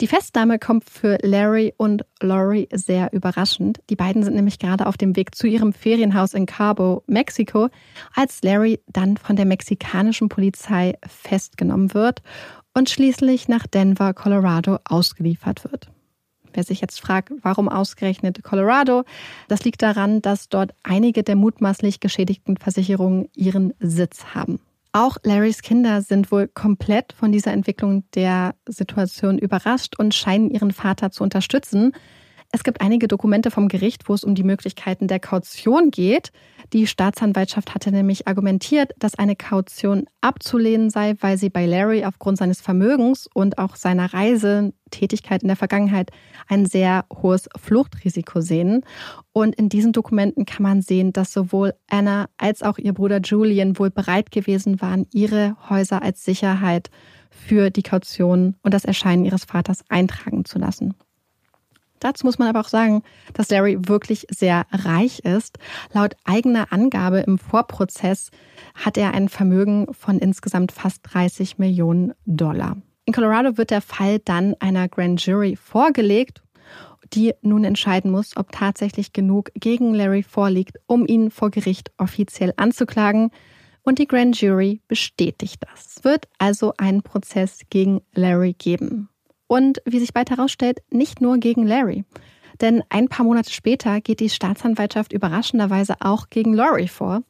Die 0.00 0.08
Festnahme 0.08 0.58
kommt 0.58 0.90
für 0.90 1.18
Larry 1.22 1.72
und 1.76 2.04
Laurie 2.20 2.68
sehr 2.72 3.12
überraschend. 3.12 3.78
Die 3.88 3.94
beiden 3.94 4.24
sind 4.24 4.34
nämlich 4.34 4.58
gerade 4.58 4.86
auf 4.86 4.96
dem 4.96 5.14
Weg 5.14 5.36
zu 5.36 5.46
ihrem 5.46 5.72
Ferienhaus 5.72 6.34
in 6.34 6.46
Cabo, 6.46 7.04
Mexiko, 7.06 7.68
als 8.12 8.42
Larry 8.42 8.80
dann 8.88 9.16
von 9.16 9.36
der 9.36 9.44
mexikanischen 9.44 10.28
Polizei 10.28 10.94
festgenommen 11.06 11.94
wird 11.94 12.22
und 12.74 12.90
schließlich 12.90 13.46
nach 13.46 13.68
Denver, 13.68 14.12
Colorado 14.14 14.78
ausgeliefert 14.84 15.62
wird. 15.62 15.93
Wer 16.54 16.64
sich 16.64 16.80
jetzt 16.80 17.00
fragt, 17.00 17.32
warum 17.42 17.68
ausgerechnet 17.68 18.42
Colorado, 18.42 19.04
das 19.48 19.64
liegt 19.64 19.82
daran, 19.82 20.22
dass 20.22 20.48
dort 20.48 20.72
einige 20.82 21.22
der 21.22 21.36
mutmaßlich 21.36 22.00
geschädigten 22.00 22.56
Versicherungen 22.56 23.28
ihren 23.34 23.74
Sitz 23.80 24.24
haben. 24.34 24.60
Auch 24.92 25.16
Larrys 25.24 25.62
Kinder 25.62 26.02
sind 26.02 26.30
wohl 26.30 26.46
komplett 26.46 27.12
von 27.12 27.32
dieser 27.32 27.52
Entwicklung 27.52 28.04
der 28.14 28.54
Situation 28.68 29.38
überrascht 29.38 29.98
und 29.98 30.14
scheinen 30.14 30.50
ihren 30.50 30.70
Vater 30.70 31.10
zu 31.10 31.24
unterstützen. 31.24 31.92
Es 32.54 32.62
gibt 32.62 32.82
einige 32.82 33.08
Dokumente 33.08 33.50
vom 33.50 33.66
Gericht, 33.66 34.08
wo 34.08 34.14
es 34.14 34.22
um 34.22 34.36
die 34.36 34.44
Möglichkeiten 34.44 35.08
der 35.08 35.18
Kaution 35.18 35.90
geht. 35.90 36.30
Die 36.72 36.86
Staatsanwaltschaft 36.86 37.74
hatte 37.74 37.90
nämlich 37.90 38.28
argumentiert, 38.28 38.92
dass 38.96 39.18
eine 39.18 39.34
Kaution 39.34 40.04
abzulehnen 40.20 40.88
sei, 40.88 41.14
weil 41.18 41.36
sie 41.36 41.50
bei 41.50 41.66
Larry 41.66 42.04
aufgrund 42.04 42.38
seines 42.38 42.60
Vermögens 42.60 43.28
und 43.34 43.58
auch 43.58 43.74
seiner 43.74 44.14
Reisetätigkeit 44.14 45.42
in 45.42 45.48
der 45.48 45.56
Vergangenheit 45.56 46.12
ein 46.46 46.64
sehr 46.64 47.06
hohes 47.12 47.48
Fluchtrisiko 47.60 48.40
sehen. 48.40 48.84
Und 49.32 49.56
in 49.56 49.68
diesen 49.68 49.90
Dokumenten 49.90 50.46
kann 50.46 50.62
man 50.62 50.80
sehen, 50.80 51.12
dass 51.12 51.32
sowohl 51.32 51.74
Anna 51.90 52.26
als 52.36 52.62
auch 52.62 52.78
ihr 52.78 52.92
Bruder 52.92 53.18
Julian 53.18 53.80
wohl 53.80 53.90
bereit 53.90 54.30
gewesen 54.30 54.80
waren, 54.80 55.08
ihre 55.12 55.56
Häuser 55.68 56.04
als 56.04 56.24
Sicherheit 56.24 56.90
für 57.30 57.70
die 57.70 57.82
Kaution 57.82 58.54
und 58.62 58.72
das 58.72 58.84
Erscheinen 58.84 59.24
ihres 59.24 59.44
Vaters 59.44 59.82
eintragen 59.88 60.44
zu 60.44 60.60
lassen. 60.60 60.94
Dazu 62.04 62.26
muss 62.26 62.38
man 62.38 62.48
aber 62.48 62.60
auch 62.60 62.68
sagen, 62.68 63.02
dass 63.32 63.48
Larry 63.48 63.78
wirklich 63.88 64.26
sehr 64.28 64.66
reich 64.70 65.20
ist. 65.20 65.56
Laut 65.94 66.16
eigener 66.24 66.70
Angabe 66.70 67.20
im 67.20 67.38
Vorprozess 67.38 68.30
hat 68.74 68.98
er 68.98 69.14
ein 69.14 69.30
Vermögen 69.30 69.86
von 69.94 70.18
insgesamt 70.18 70.70
fast 70.70 71.00
30 71.04 71.56
Millionen 71.56 72.12
Dollar. 72.26 72.76
In 73.06 73.14
Colorado 73.14 73.56
wird 73.56 73.70
der 73.70 73.80
Fall 73.80 74.18
dann 74.18 74.54
einer 74.60 74.86
Grand 74.86 75.24
Jury 75.24 75.56
vorgelegt, 75.56 76.42
die 77.14 77.32
nun 77.40 77.64
entscheiden 77.64 78.10
muss, 78.10 78.36
ob 78.36 78.52
tatsächlich 78.52 79.14
genug 79.14 79.50
gegen 79.54 79.94
Larry 79.94 80.22
vorliegt, 80.22 80.76
um 80.86 81.06
ihn 81.06 81.30
vor 81.30 81.50
Gericht 81.50 81.90
offiziell 81.96 82.52
anzuklagen. 82.58 83.30
Und 83.82 83.98
die 83.98 84.06
Grand 84.06 84.38
Jury 84.38 84.82
bestätigt 84.88 85.62
das. 85.62 85.96
Es 85.96 86.04
wird 86.04 86.28
also 86.36 86.74
einen 86.76 87.00
Prozess 87.00 87.60
gegen 87.70 88.02
Larry 88.12 88.52
geben. 88.52 89.08
Und 89.54 89.80
wie 89.84 90.00
sich 90.00 90.12
bald 90.12 90.30
herausstellt, 90.30 90.80
nicht 90.90 91.20
nur 91.20 91.38
gegen 91.38 91.64
Larry. 91.64 92.04
Denn 92.60 92.82
ein 92.88 93.06
paar 93.06 93.24
Monate 93.24 93.52
später 93.52 94.00
geht 94.00 94.18
die 94.18 94.28
Staatsanwaltschaft 94.28 95.12
überraschenderweise 95.12 95.94
auch 96.00 96.28
gegen 96.28 96.54
Laurie 96.54 96.88
vor. 96.88 97.22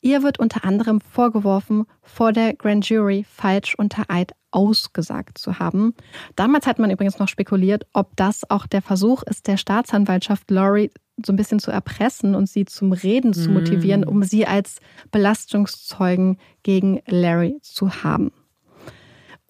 Ihr 0.00 0.24
wird 0.24 0.40
unter 0.40 0.64
anderem 0.64 1.00
vorgeworfen, 1.00 1.86
vor 2.02 2.32
der 2.32 2.54
Grand 2.54 2.88
Jury 2.88 3.24
falsch 3.28 3.76
unter 3.76 4.06
Eid 4.08 4.32
ausgesagt 4.50 5.38
zu 5.38 5.60
haben. 5.60 5.94
Damals 6.34 6.66
hat 6.66 6.80
man 6.80 6.90
übrigens 6.90 7.20
noch 7.20 7.28
spekuliert, 7.28 7.86
ob 7.92 8.16
das 8.16 8.50
auch 8.50 8.66
der 8.66 8.82
Versuch 8.82 9.22
ist, 9.22 9.46
der 9.46 9.56
Staatsanwaltschaft 9.56 10.50
Laurie 10.50 10.90
so 11.24 11.32
ein 11.32 11.36
bisschen 11.36 11.60
zu 11.60 11.70
erpressen 11.70 12.34
und 12.34 12.48
sie 12.48 12.64
zum 12.64 12.90
Reden 12.90 13.34
zu 13.34 13.50
motivieren, 13.50 14.00
mm. 14.00 14.08
um 14.08 14.24
sie 14.24 14.48
als 14.48 14.80
Belastungszeugen 15.12 16.38
gegen 16.64 17.02
Larry 17.06 17.58
zu 17.62 18.02
haben. 18.02 18.32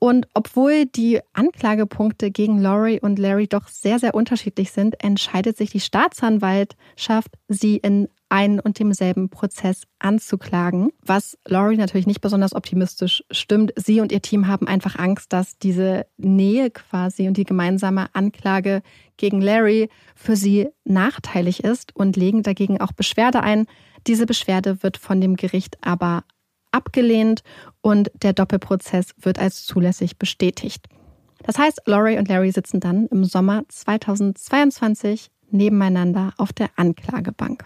Und 0.00 0.28
obwohl 0.34 0.86
die 0.86 1.20
Anklagepunkte 1.32 2.30
gegen 2.30 2.60
Laurie 2.60 3.00
und 3.00 3.18
Larry 3.18 3.48
doch 3.48 3.66
sehr, 3.66 3.98
sehr 3.98 4.14
unterschiedlich 4.14 4.70
sind, 4.70 5.02
entscheidet 5.02 5.56
sich 5.56 5.70
die 5.70 5.80
Staatsanwaltschaft, 5.80 7.34
sie 7.48 7.78
in 7.78 8.08
einen 8.28 8.60
und 8.60 8.78
demselben 8.78 9.30
Prozess 9.30 9.82
anzuklagen, 9.98 10.90
was 11.02 11.38
Laurie 11.46 11.78
natürlich 11.78 12.06
nicht 12.06 12.20
besonders 12.20 12.54
optimistisch 12.54 13.24
stimmt. 13.30 13.72
Sie 13.76 14.00
und 14.00 14.12
ihr 14.12 14.22
Team 14.22 14.46
haben 14.46 14.68
einfach 14.68 14.96
Angst, 14.98 15.32
dass 15.32 15.58
diese 15.58 16.06
Nähe 16.16 16.70
quasi 16.70 17.26
und 17.26 17.36
die 17.36 17.44
gemeinsame 17.44 18.14
Anklage 18.14 18.82
gegen 19.16 19.40
Larry 19.40 19.88
für 20.14 20.36
sie 20.36 20.68
nachteilig 20.84 21.64
ist 21.64 21.96
und 21.96 22.16
legen 22.16 22.42
dagegen 22.42 22.80
auch 22.80 22.92
Beschwerde 22.92 23.42
ein. 23.42 23.66
Diese 24.06 24.26
Beschwerde 24.26 24.82
wird 24.82 24.98
von 24.98 25.20
dem 25.20 25.36
Gericht 25.36 25.78
aber 25.80 26.24
abgelehnt 26.78 27.42
und 27.80 28.10
der 28.22 28.32
Doppelprozess 28.32 29.14
wird 29.20 29.38
als 29.38 29.66
zulässig 29.66 30.18
bestätigt. 30.18 30.86
Das 31.42 31.58
heißt, 31.58 31.82
Laurie 31.86 32.18
und 32.18 32.28
Larry 32.28 32.52
sitzen 32.52 32.80
dann 32.80 33.06
im 33.08 33.24
Sommer 33.24 33.64
2022 33.68 35.30
nebeneinander 35.50 36.32
auf 36.36 36.52
der 36.52 36.70
Anklagebank. 36.76 37.64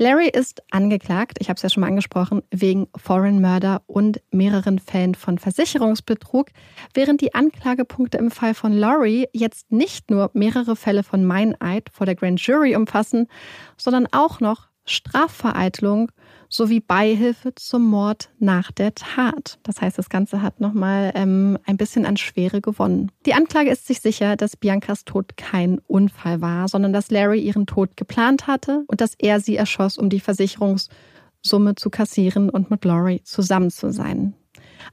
Larry 0.00 0.30
ist 0.30 0.62
angeklagt, 0.70 1.36
ich 1.40 1.50
habe 1.50 1.56
es 1.56 1.62
ja 1.62 1.68
schon 1.68 1.82
mal 1.82 1.88
angesprochen, 1.88 2.40
wegen 2.50 2.88
Foreign 2.96 3.42
Murder 3.42 3.82
und 3.86 4.22
mehreren 4.30 4.78
Fällen 4.78 5.14
von 5.14 5.36
Versicherungsbetrug, 5.36 6.46
während 6.94 7.20
die 7.20 7.34
Anklagepunkte 7.34 8.16
im 8.16 8.30
Fall 8.30 8.54
von 8.54 8.72
Laurie 8.72 9.26
jetzt 9.34 9.70
nicht 9.70 10.10
nur 10.10 10.30
mehrere 10.32 10.74
Fälle 10.74 11.02
von 11.02 11.26
Meineid 11.26 11.90
vor 11.92 12.06
der 12.06 12.14
Grand 12.14 12.40
Jury 12.40 12.76
umfassen, 12.76 13.28
sondern 13.76 14.06
auch 14.10 14.40
noch 14.40 14.69
Strafvereitelung 14.90 16.10
sowie 16.48 16.80
Beihilfe 16.80 17.54
zum 17.54 17.84
Mord 17.88 18.30
nach 18.38 18.72
der 18.72 18.94
Tat. 18.94 19.58
Das 19.62 19.80
heißt, 19.80 19.96
das 19.96 20.10
Ganze 20.10 20.42
hat 20.42 20.60
nochmal 20.60 21.12
ähm, 21.14 21.58
ein 21.64 21.76
bisschen 21.76 22.04
an 22.04 22.16
Schwere 22.16 22.60
gewonnen. 22.60 23.10
Die 23.24 23.34
Anklage 23.34 23.70
ist 23.70 23.86
sich 23.86 24.00
sicher, 24.00 24.36
dass 24.36 24.56
Biancas 24.56 25.04
Tod 25.04 25.36
kein 25.36 25.78
Unfall 25.86 26.40
war, 26.40 26.68
sondern 26.68 26.92
dass 26.92 27.10
Larry 27.10 27.40
ihren 27.40 27.66
Tod 27.66 27.96
geplant 27.96 28.46
hatte 28.46 28.84
und 28.88 29.00
dass 29.00 29.14
er 29.18 29.40
sie 29.40 29.56
erschoss, 29.56 29.96
um 29.96 30.10
die 30.10 30.20
Versicherungssumme 30.20 31.76
zu 31.76 31.90
kassieren 31.90 32.50
und 32.50 32.70
mit 32.70 32.84
Laurie 32.84 33.22
zusammen 33.22 33.70
zu 33.70 33.92
sein. 33.92 34.34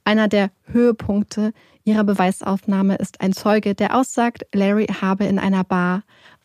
Einer 0.04 0.28
der 0.28 0.52
Höhepunkte 0.64 1.54
ihrer 1.84 2.04
Beweisaufnahme 2.04 2.96
ist 2.96 3.22
ein 3.22 3.34
Zeuge, 3.34 3.74
der 3.74 3.96
aussagt, 3.96 4.46
Larry 4.54 4.88
habe 4.88 5.26
in 5.26 5.40
einer 5.40 5.64
Bar 5.64 6.04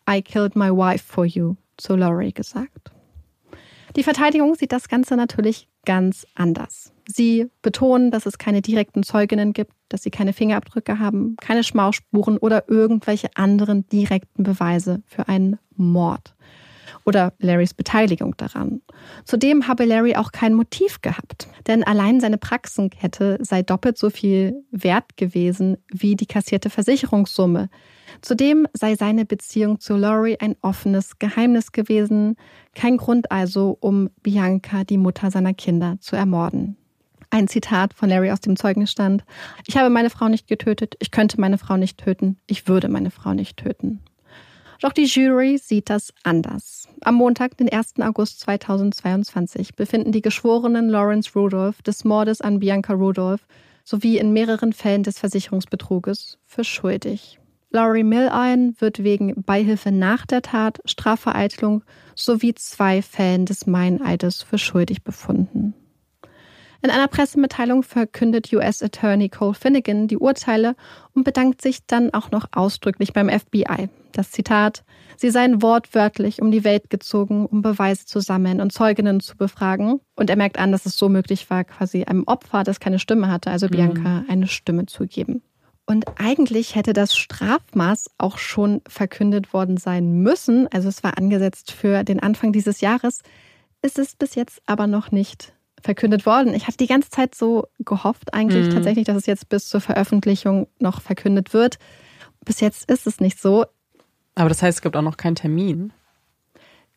I 0.08 0.22
killed 0.22 0.56
my 0.56 0.70
wife 0.70 1.04
for 1.04 1.24
you 1.24 1.56
zu 1.76 1.96
Laurie 1.96 2.32
gesagt. 2.32 2.92
Die 3.96 4.02
Verteidigung 4.02 4.54
sieht 4.54 4.72
das 4.72 4.88
Ganze 4.88 5.16
natürlich 5.16 5.68
ganz 5.84 6.26
anders. 6.34 6.92
Sie 7.06 7.50
betonen, 7.60 8.10
dass 8.10 8.26
es 8.26 8.38
keine 8.38 8.62
direkten 8.62 9.02
Zeuginnen 9.02 9.52
gibt, 9.52 9.72
dass 9.88 10.02
sie 10.02 10.10
keine 10.10 10.32
Fingerabdrücke 10.32 10.98
haben, 10.98 11.36
keine 11.40 11.64
Schmausspuren 11.64 12.38
oder 12.38 12.68
irgendwelche 12.68 13.28
anderen 13.34 13.86
direkten 13.88 14.44
Beweise 14.44 15.02
für 15.06 15.28
einen 15.28 15.58
Mord 15.76 16.34
oder 17.04 17.32
Larrys 17.38 17.74
Beteiligung 17.74 18.36
daran. 18.36 18.82
Zudem 19.24 19.68
habe 19.68 19.84
Larry 19.84 20.16
auch 20.16 20.32
kein 20.32 20.54
Motiv 20.54 21.00
gehabt, 21.00 21.48
denn 21.66 21.84
allein 21.84 22.20
seine 22.20 22.38
Praxenkette 22.38 23.38
sei 23.40 23.62
doppelt 23.62 23.98
so 23.98 24.10
viel 24.10 24.64
wert 24.70 25.16
gewesen 25.16 25.78
wie 25.92 26.16
die 26.16 26.26
kassierte 26.26 26.70
Versicherungssumme. 26.70 27.68
Zudem 28.20 28.66
sei 28.72 28.94
seine 28.94 29.24
Beziehung 29.24 29.80
zu 29.80 29.96
Laurie 29.96 30.38
ein 30.38 30.56
offenes 30.60 31.18
Geheimnis 31.18 31.72
gewesen, 31.72 32.36
kein 32.74 32.96
Grund 32.98 33.30
also, 33.32 33.76
um 33.80 34.10
Bianca, 34.22 34.84
die 34.84 34.98
Mutter 34.98 35.30
seiner 35.30 35.54
Kinder, 35.54 35.96
zu 36.00 36.16
ermorden. 36.16 36.76
Ein 37.30 37.48
Zitat 37.48 37.94
von 37.94 38.10
Larry 38.10 38.30
aus 38.30 38.40
dem 38.40 38.56
Zeugenstand. 38.56 39.24
Ich 39.66 39.78
habe 39.78 39.88
meine 39.88 40.10
Frau 40.10 40.28
nicht 40.28 40.48
getötet, 40.48 40.96
ich 41.00 41.10
könnte 41.10 41.40
meine 41.40 41.56
Frau 41.56 41.78
nicht 41.78 41.98
töten, 41.98 42.36
ich 42.46 42.68
würde 42.68 42.88
meine 42.88 43.10
Frau 43.10 43.32
nicht 43.32 43.56
töten. 43.56 44.00
Doch 44.82 44.92
die 44.92 45.04
Jury 45.04 45.58
sieht 45.58 45.90
das 45.90 46.12
anders. 46.24 46.88
Am 47.02 47.14
Montag, 47.14 47.56
den 47.56 47.72
1. 47.72 48.00
August 48.00 48.40
2022, 48.40 49.76
befinden 49.76 50.10
die 50.10 50.22
Geschworenen 50.22 50.88
Lawrence 50.88 51.30
Rudolph 51.36 51.82
des 51.82 52.04
Mordes 52.04 52.40
an 52.40 52.58
Bianca 52.58 52.92
Rudolph 52.92 53.46
sowie 53.84 54.18
in 54.18 54.32
mehreren 54.32 54.72
Fällen 54.72 55.04
des 55.04 55.20
Versicherungsbetruges 55.20 56.38
für 56.44 56.64
schuldig. 56.64 57.38
Laurie 57.70 58.02
Millian 58.02 58.74
wird 58.80 59.04
wegen 59.04 59.44
Beihilfe 59.44 59.92
nach 59.92 60.26
der 60.26 60.42
Tat, 60.42 60.80
Strafvereitelung 60.84 61.84
sowie 62.16 62.56
zwei 62.56 63.02
Fällen 63.02 63.46
des 63.46 63.68
Meineides 63.68 64.42
für 64.42 64.58
schuldig 64.58 65.04
befunden. 65.04 65.74
In 66.84 66.90
einer 66.90 67.06
Pressemitteilung 67.06 67.84
verkündet 67.84 68.52
US 68.52 68.82
Attorney 68.82 69.28
Cole 69.28 69.54
Finnegan 69.54 70.08
die 70.08 70.18
Urteile 70.18 70.74
und 71.14 71.22
bedankt 71.22 71.62
sich 71.62 71.86
dann 71.86 72.12
auch 72.12 72.32
noch 72.32 72.46
ausdrücklich 72.50 73.12
beim 73.12 73.30
FBI. 73.30 73.88
Das 74.10 74.32
Zitat, 74.32 74.82
sie 75.16 75.30
seien 75.30 75.62
wortwörtlich 75.62 76.42
um 76.42 76.50
die 76.50 76.64
Welt 76.64 76.90
gezogen, 76.90 77.46
um 77.46 77.62
Beweise 77.62 78.04
zu 78.04 78.18
sammeln 78.18 78.60
und 78.60 78.72
Zeuginnen 78.72 79.20
zu 79.20 79.36
befragen. 79.36 80.00
Und 80.16 80.28
er 80.28 80.34
merkt 80.34 80.58
an, 80.58 80.72
dass 80.72 80.84
es 80.84 80.96
so 80.96 81.08
möglich 81.08 81.48
war, 81.50 81.62
quasi 81.62 82.02
einem 82.02 82.24
Opfer, 82.24 82.64
das 82.64 82.80
keine 82.80 82.98
Stimme 82.98 83.28
hatte, 83.28 83.52
also 83.52 83.68
Bianca, 83.68 84.22
mhm. 84.22 84.26
eine 84.28 84.48
Stimme 84.48 84.86
zu 84.86 85.06
geben. 85.06 85.40
Und 85.86 86.06
eigentlich 86.16 86.74
hätte 86.74 86.94
das 86.94 87.16
Strafmaß 87.16 88.10
auch 88.18 88.38
schon 88.38 88.80
verkündet 88.88 89.52
worden 89.52 89.76
sein 89.76 90.22
müssen. 90.22 90.66
Also 90.72 90.88
es 90.88 91.04
war 91.04 91.16
angesetzt 91.16 91.70
für 91.70 92.02
den 92.02 92.20
Anfang 92.20 92.52
dieses 92.52 92.80
Jahres. 92.80 93.22
Ist 93.82 94.00
es 94.00 94.16
bis 94.16 94.34
jetzt 94.34 94.62
aber 94.66 94.88
noch 94.88 95.12
nicht 95.12 95.54
verkündet 95.82 96.26
worden. 96.26 96.54
Ich 96.54 96.66
hatte 96.66 96.76
die 96.76 96.86
ganze 96.86 97.10
Zeit 97.10 97.34
so 97.34 97.66
gehofft, 97.80 98.34
eigentlich 98.34 98.66
mhm. 98.66 98.70
tatsächlich, 98.70 99.04
dass 99.04 99.16
es 99.16 99.26
jetzt 99.26 99.48
bis 99.48 99.68
zur 99.68 99.80
Veröffentlichung 99.80 100.68
noch 100.78 101.00
verkündet 101.00 101.52
wird. 101.52 101.78
Bis 102.44 102.60
jetzt 102.60 102.90
ist 102.90 103.06
es 103.06 103.20
nicht 103.20 103.40
so. 103.40 103.66
Aber 104.34 104.48
das 104.48 104.62
heißt, 104.62 104.78
es 104.78 104.82
gibt 104.82 104.96
auch 104.96 105.02
noch 105.02 105.16
keinen 105.16 105.34
Termin. 105.34 105.92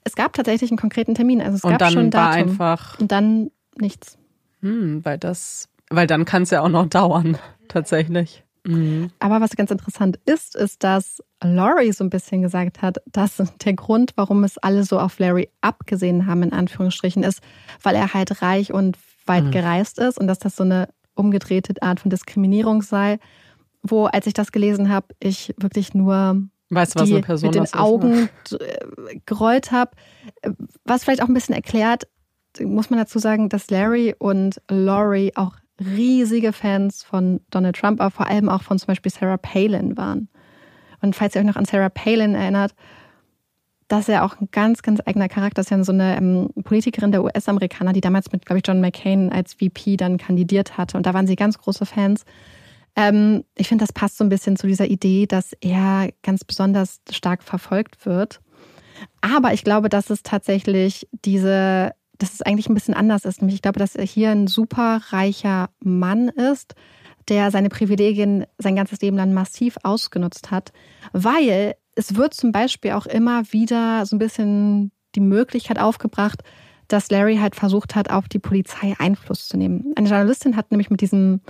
Es 0.04 0.16
gab 0.16 0.34
tatsächlich 0.34 0.72
einen 0.72 0.78
konkreten 0.78 1.16
Termin. 1.16 1.42
Also 1.42 1.58
es 1.58 1.64
Und 1.64 1.78
gab 1.78 1.92
schon 1.92 2.14
war 2.14 2.30
einfach. 2.30 3.00
Und 3.00 3.12
dann 3.12 3.52
nichts. 3.76 4.18
Hm, 4.62 5.04
weil 5.04 5.18
das, 5.18 5.68
weil 5.90 6.08
dann 6.08 6.26
kann 6.26 6.44
es 6.44 6.52
ja 6.52 6.62
auch 6.62 6.70
noch 6.70 6.88
dauern, 6.88 7.38
tatsächlich. 7.68 8.45
Mhm. 8.66 9.12
Aber 9.20 9.42
was 9.42 9.56
ganz 9.56 9.72
interessant 9.72 10.20
ist, 10.26 10.56
ist, 10.56 10.84
dass 10.84 11.22
Laurie 11.44 11.92
so 11.92 12.04
ein 12.04 12.10
bisschen 12.10 12.42
gesagt 12.42 12.82
hat, 12.82 12.98
dass 13.06 13.42
der 13.64 13.74
Grund, 13.74 14.14
warum 14.16 14.44
es 14.44 14.58
alle 14.58 14.84
so 14.84 15.00
auf 15.00 15.20
Larry 15.20 15.50
abgesehen 15.62 16.26
haben, 16.26 16.44
in 16.44 16.54
Anführungsstrichen, 16.54 17.24
ist, 17.24 17.42
weil 17.82 17.96
er 17.96 18.14
halt 18.14 18.42
reich 18.42 18.74
und 18.74 18.98
weit 19.26 19.46
mhm. 19.46 19.52
gereist 19.52 20.00
ist 20.00 20.20
und 20.20 20.28
dass 20.28 20.40
das 20.40 20.56
so 20.56 20.64
eine 20.64 20.90
umgedrehte 21.14 21.82
Art 21.82 22.00
von 22.00 22.10
Diskriminierung 22.10 22.82
sei. 22.82 23.20
Wo, 23.82 24.06
als 24.06 24.26
ich 24.26 24.34
das 24.34 24.52
gelesen 24.52 24.90
habe, 24.90 25.08
ich 25.20 25.54
wirklich 25.58 25.94
nur 25.94 26.42
weißt, 26.70 27.00
die, 27.02 27.22
Person 27.22 27.50
mit 27.50 27.56
den 27.56 27.64
ist, 27.64 27.76
ne? 27.76 27.82
Augen 27.82 28.30
ne? 28.52 29.22
gerollt 29.26 29.72
habe. 29.72 29.92
Was 30.84 31.04
vielleicht 31.04 31.22
auch 31.22 31.28
ein 31.28 31.34
bisschen 31.34 31.56
erklärt, 31.56 32.08
muss 32.60 32.90
man 32.90 33.00
dazu 33.00 33.20
sagen, 33.20 33.50
dass 33.50 33.70
Larry 33.70 34.16
und 34.18 34.62
Laurie 34.70 35.34
auch 35.36 35.56
riesige 35.80 36.54
Fans 36.54 37.04
von 37.04 37.42
Donald 37.50 37.76
Trump, 37.76 38.02
aber 38.02 38.12
vor 38.12 38.28
allem 38.28 38.50
auch 38.50 38.64
von 38.64 38.80
zum 38.80 38.88
Beispiel 38.88 39.12
Sarah 39.12 39.38
Palin 39.38 39.98
waren. 39.98 40.30
Und 41.02 41.16
falls 41.16 41.36
ihr 41.36 41.42
euch 41.42 41.48
noch 41.48 41.58
an 41.58 41.66
Sarah 41.66 41.90
Palin 41.90 42.36
erinnert, 42.36 42.74
das 43.88 44.02
ist 44.02 44.08
ja 44.08 44.26
auch 44.26 44.40
ein 44.40 44.50
ganz, 44.52 44.82
ganz 44.82 45.00
eigener 45.06 45.30
Charakter. 45.30 45.62
Das 45.62 45.68
ist 45.68 45.72
ja 45.72 45.84
so 45.84 45.92
eine 45.92 46.18
ähm, 46.18 46.50
Politikerin 46.64 47.12
der 47.12 47.24
US-Amerikaner, 47.24 47.94
die 47.94 48.02
damals 48.02 48.32
mit, 48.32 48.46
glaube 48.46 48.60
ich, 48.60 48.68
John 48.68 48.82
McCain 48.82 49.32
als 49.32 49.54
VP 49.54 49.98
dann 49.98 50.18
kandidiert 50.18 50.78
hatte. 50.78 50.98
Und 50.98 51.06
da 51.06 51.14
waren 51.14 51.28
sie 51.28 51.36
ganz 51.36 51.60
große 51.60 51.86
Fans. 51.86 52.26
Ähm, 52.96 53.44
ich 53.56 53.68
finde, 53.68 53.84
das 53.84 53.94
passt 53.94 54.18
so 54.18 54.24
ein 54.24 54.30
bisschen 54.30 54.58
zu 54.58 54.66
dieser 54.66 54.88
Idee, 54.88 55.28
dass 55.28 55.54
er 55.62 56.10
ganz 56.24 56.44
besonders 56.44 57.02
stark 57.12 57.44
verfolgt 57.44 58.06
wird. 58.06 58.40
Aber 59.22 59.54
ich 59.54 59.64
glaube, 59.64 59.90
dass 59.90 60.10
es 60.10 60.24
tatsächlich 60.24 61.08
diese 61.12 61.92
dass 62.18 62.34
es 62.34 62.42
eigentlich 62.42 62.70
ein 62.70 62.74
bisschen 62.74 62.94
anders 62.94 63.26
ist. 63.26 63.42
Nämlich 63.42 63.56
ich 63.56 63.62
glaube, 63.62 63.80
dass 63.80 63.96
er 63.96 64.06
hier 64.06 64.32
ein 64.32 64.48
super 64.48 65.02
reicher 65.10 65.70
Mann 65.80 66.30
ist, 66.30 66.76
der 67.28 67.52
seine 67.52 67.70
Privilegien 67.70 68.46
sein 68.58 68.76
ganzes 68.76 69.02
Leben 69.02 69.18
lang 69.18 69.34
massiv 69.34 69.78
ausgenutzt 69.84 70.52
hat, 70.52 70.72
weil 71.12 71.76
es 71.96 72.16
wird 72.16 72.34
zum 72.34 72.52
Beispiel 72.52 72.92
auch 72.92 73.06
immer 73.06 73.52
wieder 73.52 74.06
so 74.06 74.16
ein 74.16 74.20
bisschen 74.20 74.92
die 75.16 75.22
Möglichkeit 75.22 75.80
aufgebracht, 75.80 76.44
dass 76.88 77.10
Larry 77.10 77.38
halt 77.38 77.56
versucht 77.56 77.96
hat, 77.96 78.12
auf 78.12 78.28
die 78.28 78.40
Polizei 78.40 78.94
Einfluss 79.00 79.48
zu 79.48 79.58
nehmen. 79.58 79.94
Eine 79.96 80.10
Journalistin 80.10 80.56
hat 80.56 80.72
nämlich 80.72 80.90
mit 80.90 81.02
diesem 81.02 81.42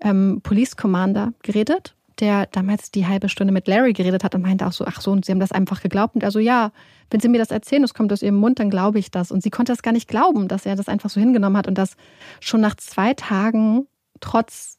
ähm, 0.00 0.40
Police 0.42 0.76
Commander 0.76 1.32
geredet 1.42 1.96
der 2.20 2.46
damals 2.46 2.90
die 2.90 3.06
halbe 3.06 3.28
Stunde 3.28 3.52
mit 3.52 3.68
Larry 3.68 3.92
geredet 3.92 4.24
hat 4.24 4.34
und 4.34 4.42
meinte 4.42 4.66
auch 4.66 4.72
so, 4.72 4.84
ach 4.86 5.00
so, 5.00 5.12
und 5.12 5.24
sie 5.24 5.32
haben 5.32 5.40
das 5.40 5.52
einfach 5.52 5.82
geglaubt. 5.82 6.14
Und 6.14 6.24
also 6.24 6.38
ja, 6.38 6.72
wenn 7.10 7.20
sie 7.20 7.28
mir 7.28 7.38
das 7.38 7.50
erzählen, 7.50 7.84
es 7.84 7.94
kommt 7.94 8.12
aus 8.12 8.22
ihrem 8.22 8.36
Mund, 8.36 8.58
dann 8.58 8.70
glaube 8.70 8.98
ich 8.98 9.10
das. 9.10 9.30
Und 9.30 9.42
sie 9.42 9.50
konnte 9.50 9.72
das 9.72 9.82
gar 9.82 9.92
nicht 9.92 10.08
glauben, 10.08 10.48
dass 10.48 10.66
er 10.66 10.76
das 10.76 10.88
einfach 10.88 11.10
so 11.10 11.20
hingenommen 11.20 11.56
hat 11.56 11.68
und 11.68 11.76
dass 11.76 11.96
schon 12.40 12.60
nach 12.60 12.74
zwei 12.76 13.14
Tagen, 13.14 13.86
trotz 14.20 14.78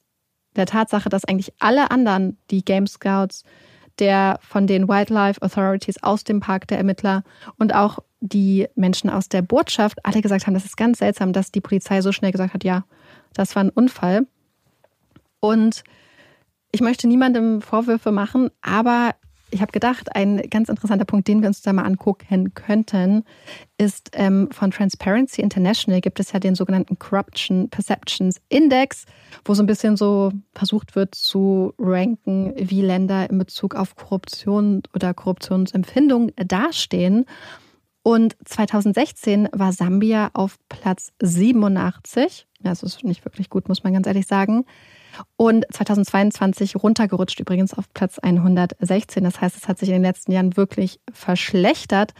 der 0.55 0.65
Tatsache, 0.65 1.09
dass 1.09 1.25
eigentlich 1.25 1.53
alle 1.59 1.91
anderen, 1.91 2.37
die 2.49 2.65
Game 2.65 2.87
Scouts, 2.87 3.43
der 3.99 4.39
von 4.41 4.67
den 4.67 4.87
Wildlife 4.87 5.41
Authorities 5.41 6.01
aus 6.03 6.23
dem 6.23 6.39
Park 6.39 6.67
der 6.67 6.77
Ermittler 6.77 7.23
und 7.57 7.73
auch 7.73 7.99
die 8.19 8.67
Menschen 8.75 9.09
aus 9.09 9.29
der 9.29 9.41
Botschaft 9.41 10.03
alle 10.03 10.21
gesagt 10.21 10.47
haben, 10.47 10.53
das 10.53 10.65
ist 10.65 10.77
ganz 10.77 10.99
seltsam, 10.99 11.33
dass 11.33 11.51
die 11.51 11.61
Polizei 11.61 12.01
so 12.01 12.11
schnell 12.11 12.31
gesagt 12.31 12.53
hat, 12.53 12.63
ja, 12.63 12.83
das 13.33 13.55
war 13.55 13.63
ein 13.63 13.69
Unfall. 13.69 14.25
Und 15.39 15.83
ich 16.71 16.81
möchte 16.81 17.07
niemandem 17.07 17.61
Vorwürfe 17.61 18.11
machen, 18.11 18.49
aber 18.61 19.15
ich 19.49 19.61
habe 19.61 19.71
gedacht, 19.71 20.13
ein 20.15 20.37
ganz 20.49 20.67
interessanter 20.67 21.05
Punkt, 21.05 21.27
den 21.27 21.41
wir 21.41 21.47
uns 21.47 21.61
da 21.61 21.71
mal 21.71 21.83
angucken 21.83 22.53
könnten, 22.53 23.23
ist 23.77 24.09
ähm, 24.13 24.49
von 24.51 24.71
Transparency 24.71 25.41
International 25.41 26.01
gibt 26.01 26.19
es 26.19 26.33
ja 26.33 26.39
den 26.39 26.55
sogenannten 26.55 26.99
Corruption 26.99 27.69
Perceptions 27.69 28.41
Index, 28.49 29.05
wo 29.45 29.53
so 29.53 29.63
ein 29.63 29.67
bisschen 29.67 29.95
so 29.95 30.33
versucht 30.53 30.95
wird 30.95 31.15
zu 31.15 31.73
ranken, 31.79 32.53
wie 32.57 32.81
Länder 32.81 33.29
in 33.29 33.37
Bezug 33.37 33.75
auf 33.75 33.95
Korruption 33.95 34.83
oder 34.93 35.13
Korruptionsempfindung 35.13 36.31
dastehen. 36.35 37.25
Und 38.03 38.35
2016 38.45 39.49
war 39.51 39.73
Sambia 39.73 40.29
auf 40.33 40.57
Platz 40.69 41.11
87. 41.21 42.47
Das 42.61 42.83
ist 42.83 43.03
nicht 43.03 43.23
wirklich 43.25 43.49
gut, 43.49 43.67
muss 43.69 43.83
man 43.83 43.93
ganz 43.93 44.07
ehrlich 44.07 44.27
sagen. 44.27 44.65
Und 45.35 45.65
2022 45.71 46.75
runtergerutscht 46.75 47.39
übrigens 47.39 47.73
auf 47.73 47.85
Platz 47.93 48.19
116. 48.19 49.23
Das 49.23 49.41
heißt, 49.41 49.57
es 49.57 49.67
hat 49.67 49.79
sich 49.79 49.89
in 49.89 49.95
den 49.95 50.03
letzten 50.03 50.31
Jahren 50.31 50.57
wirklich 50.57 50.99
verschlechtert. 51.11 52.13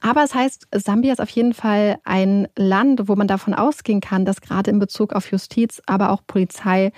Aber 0.00 0.22
es 0.22 0.34
heißt, 0.34 0.68
Sambia 0.74 1.12
ist 1.12 1.20
auf 1.20 1.30
jeden 1.30 1.54
Fall 1.54 1.96
ein 2.04 2.46
Land, 2.56 3.08
wo 3.08 3.16
man 3.16 3.26
davon 3.26 3.54
ausgehen 3.54 4.00
kann, 4.00 4.26
dass 4.26 4.42
gerade 4.42 4.70
in 4.70 4.78
Bezug 4.78 5.14
auf 5.14 5.30
Justiz, 5.30 5.80
aber 5.86 6.10
auch 6.10 6.20
Polizei 6.26 6.92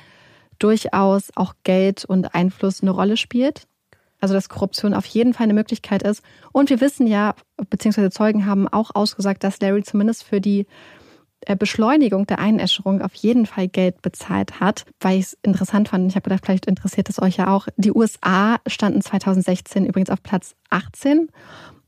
durchaus 0.58 1.30
auch 1.36 1.54
Geld 1.62 2.04
und 2.04 2.34
Einfluss 2.34 2.82
eine 2.82 2.90
Rolle 2.90 3.16
spielt. 3.16 3.68
Also 4.20 4.34
dass 4.34 4.48
Korruption 4.48 4.94
auf 4.94 5.06
jeden 5.06 5.34
Fall 5.34 5.44
eine 5.44 5.54
Möglichkeit 5.54 6.02
ist. 6.02 6.22
Und 6.50 6.70
wir 6.70 6.80
wissen 6.80 7.06
ja, 7.06 7.34
beziehungsweise 7.70 8.10
Zeugen 8.10 8.46
haben 8.46 8.66
auch 8.66 8.90
ausgesagt, 8.94 9.44
dass 9.44 9.60
Larry 9.60 9.82
zumindest 9.82 10.24
für 10.24 10.40
die 10.40 10.66
Beschleunigung 11.58 12.26
der 12.26 12.38
Einäscherung 12.38 13.02
auf 13.02 13.14
jeden 13.14 13.46
Fall 13.46 13.68
Geld 13.68 14.02
bezahlt 14.02 14.60
hat, 14.60 14.84
weil 15.00 15.18
ich 15.18 15.26
es 15.26 15.38
interessant 15.42 15.88
fand. 15.88 16.08
Ich 16.08 16.16
habe 16.16 16.28
gedacht, 16.28 16.44
vielleicht 16.44 16.66
interessiert 16.66 17.08
es 17.08 17.20
euch 17.20 17.36
ja 17.36 17.54
auch. 17.54 17.68
Die 17.76 17.92
USA 17.92 18.56
standen 18.66 19.00
2016 19.00 19.86
übrigens 19.86 20.10
auf 20.10 20.22
Platz 20.22 20.56
18 20.70 21.28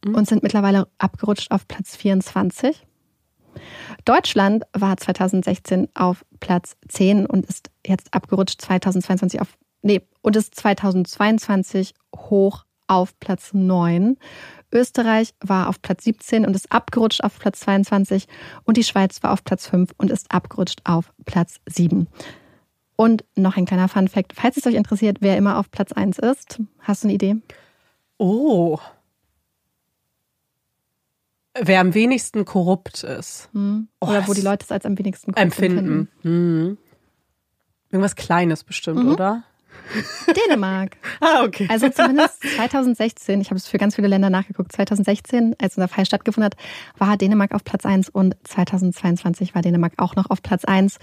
mhm. 0.05 0.15
und 0.15 0.29
sind 0.29 0.43
mittlerweile 0.43 0.89
abgerutscht 0.99 1.51
auf 1.51 1.67
Platz 1.67 1.97
24. 1.97 2.87
Deutschland 4.05 4.65
war 4.73 4.97
2016 4.97 5.89
auf 5.95 6.25
Platz 6.41 6.77
10 6.89 7.27
und 7.27 7.47
ist 7.47 7.71
jetzt 7.87 8.15
abgerutscht 8.15 8.61
2022 8.63 9.41
auf, 9.41 9.49
nee, 9.83 10.03
und 10.23 10.37
ist 10.37 10.55
2022 10.55 11.95
hoch 12.15 12.65
auf 12.87 13.19
Platz 13.21 13.51
9. 13.53 14.17
Österreich 14.73 15.35
war 15.41 15.69
auf 15.69 15.81
Platz 15.81 16.05
17 16.05 16.45
und 16.45 16.55
ist 16.55 16.71
abgerutscht 16.71 17.23
auf 17.23 17.39
Platz 17.39 17.61
22 17.61 18.27
und 18.65 18.77
die 18.77 18.85
Schweiz 18.85 19.23
war 19.23 19.33
auf 19.33 19.45
Platz 19.45 19.67
5 19.67 19.93
und 19.97 20.11
ist 20.11 20.31
abgerutscht 20.31 20.81
auf 20.85 21.13
Platz 21.25 21.57
7. 21.67 22.07
Und 22.97 23.25
noch 23.37 23.57
ein 23.57 23.65
kleiner 23.65 23.89
Fun 23.89 24.09
Fact, 24.09 24.33
falls 24.35 24.57
es 24.57 24.67
euch 24.67 24.75
interessiert, 24.75 25.19
wer 25.21 25.37
immer 25.37 25.59
auf 25.59 25.71
Platz 25.71 25.93
1 25.93 26.19
ist, 26.19 26.61
hast 26.81 27.05
du 27.05 27.09
eine 27.09 27.15
Idee? 27.15 27.37
Oh. 28.19 28.79
Wer 31.61 31.81
am 31.81 31.95
wenigsten 31.95 32.45
korrupt 32.45 33.05
ist. 33.05 33.49
Hm. 33.53 33.89
Oder 34.01 34.25
oh, 34.25 34.29
wo 34.29 34.35
die 34.35 34.43
Leute 34.43 34.65
es 34.65 34.73
als 34.73 34.85
am 34.85 34.99
wenigsten 34.99 35.33
empfinden. 35.35 35.79
empfinden. 35.79 36.09
Hm. 36.23 36.79
Irgendwas 37.91 38.17
Kleines 38.17 38.65
bestimmt, 38.65 39.05
mhm. 39.05 39.13
oder? 39.13 39.45
Dänemark. 40.27 40.97
ah, 41.21 41.45
okay. 41.45 41.67
Also 41.71 41.89
zumindest 41.89 42.43
2016, 42.57 43.41
ich 43.41 43.51
habe 43.51 43.57
es 43.57 43.67
für 43.67 43.79
ganz 43.79 43.95
viele 43.95 44.09
Länder 44.09 44.31
nachgeguckt, 44.31 44.73
2016, 44.73 45.57
als 45.61 45.77
unser 45.77 45.89
Fall 45.89 46.07
stattgefunden 46.07 46.47
hat, 46.47 46.57
war 46.99 47.17
Dänemark 47.17 47.53
auf 47.53 47.65
Platz 47.65 47.85
1 47.85 48.09
und 48.09 48.37
2022 48.45 49.55
war 49.55 49.63
Dänemark 49.63 49.95
auch 49.99 50.17
noch 50.17 50.31
auf 50.31 50.43
Platz 50.43 50.65
1. 50.65 50.99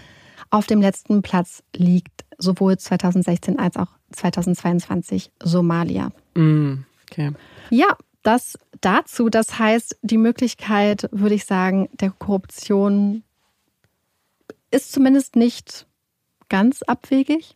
Auf 0.49 0.67
dem 0.67 0.81
letzten 0.81 1.21
Platz 1.21 1.63
liegt 1.75 2.25
sowohl 2.37 2.77
2016 2.77 3.59
als 3.59 3.77
auch 3.77 3.89
2022 4.11 5.31
Somalia. 5.41 6.11
Mm, 6.35 6.85
okay. 7.09 7.31
Ja, 7.69 7.97
das 8.23 8.57
dazu. 8.81 9.29
Das 9.29 9.59
heißt, 9.59 9.97
die 10.01 10.17
Möglichkeit, 10.17 11.07
würde 11.11 11.35
ich 11.35 11.45
sagen, 11.45 11.89
der 11.93 12.11
Korruption 12.11 13.23
ist 14.71 14.91
zumindest 14.91 15.35
nicht 15.35 15.87
ganz 16.49 16.81
abwegig 16.81 17.55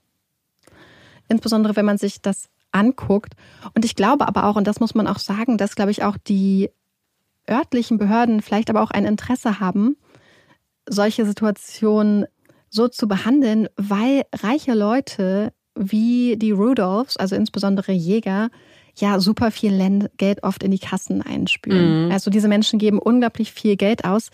insbesondere 1.30 1.75
wenn 1.75 1.86
man 1.86 1.97
sich 1.97 2.21
das 2.21 2.49
anguckt. 2.71 3.34
Und 3.73 3.86
ich 3.86 3.95
glaube 3.95 4.27
aber 4.27 4.45
auch, 4.45 4.55
und 4.55 4.67
das 4.67 4.80
muss 4.80 4.95
man 4.95 5.07
auch 5.07 5.19
sagen, 5.19 5.57
dass, 5.57 5.75
glaube 5.75 5.91
ich, 5.91 6.03
auch 6.03 6.17
die 6.17 6.69
örtlichen 7.49 7.97
Behörden 7.97 8.41
vielleicht 8.41 8.69
aber 8.69 8.82
auch 8.82 8.91
ein 8.91 9.05
Interesse 9.05 9.59
haben, 9.59 9.97
solche 10.88 11.25
Situationen 11.25 12.25
so 12.69 12.88
zu 12.88 13.07
behandeln, 13.07 13.67
weil 13.75 14.23
reiche 14.36 14.73
Leute 14.73 15.51
wie 15.75 16.38
die 16.38 16.51
Rudolphs, 16.51 17.17
also 17.17 17.36
insbesondere 17.36 17.91
Jäger, 17.91 18.49
ja 18.95 19.19
super 19.19 19.51
viel 19.51 20.09
Geld 20.17 20.43
oft 20.43 20.63
in 20.63 20.71
die 20.71 20.80
Kassen 20.80 21.21
einspülen. 21.21 22.05
Mhm. 22.05 22.11
Also 22.11 22.30
diese 22.30 22.47
Menschen 22.47 22.80
geben 22.80 22.99
unglaublich 22.99 23.51
viel 23.51 23.75
Geld 23.75 24.05
aus. 24.05 24.30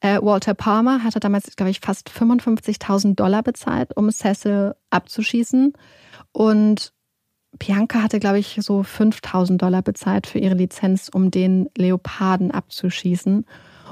Äh, 0.00 0.20
Walter 0.20 0.54
Palmer 0.54 1.02
hatte 1.02 1.20
damals, 1.20 1.54
glaube 1.56 1.70
ich, 1.70 1.80
fast 1.80 2.10
55.000 2.10 3.14
Dollar 3.14 3.42
bezahlt, 3.42 3.96
um 3.96 4.10
Cecil 4.10 4.74
abzuschießen. 4.90 5.72
Und 6.32 6.92
Bianca 7.58 8.02
hatte, 8.02 8.20
glaube 8.20 8.38
ich, 8.38 8.58
so 8.60 8.82
5000 8.82 9.60
Dollar 9.60 9.82
bezahlt 9.82 10.26
für 10.26 10.38
ihre 10.38 10.54
Lizenz, 10.54 11.10
um 11.12 11.30
den 11.30 11.68
Leoparden 11.76 12.50
abzuschießen. 12.50 13.46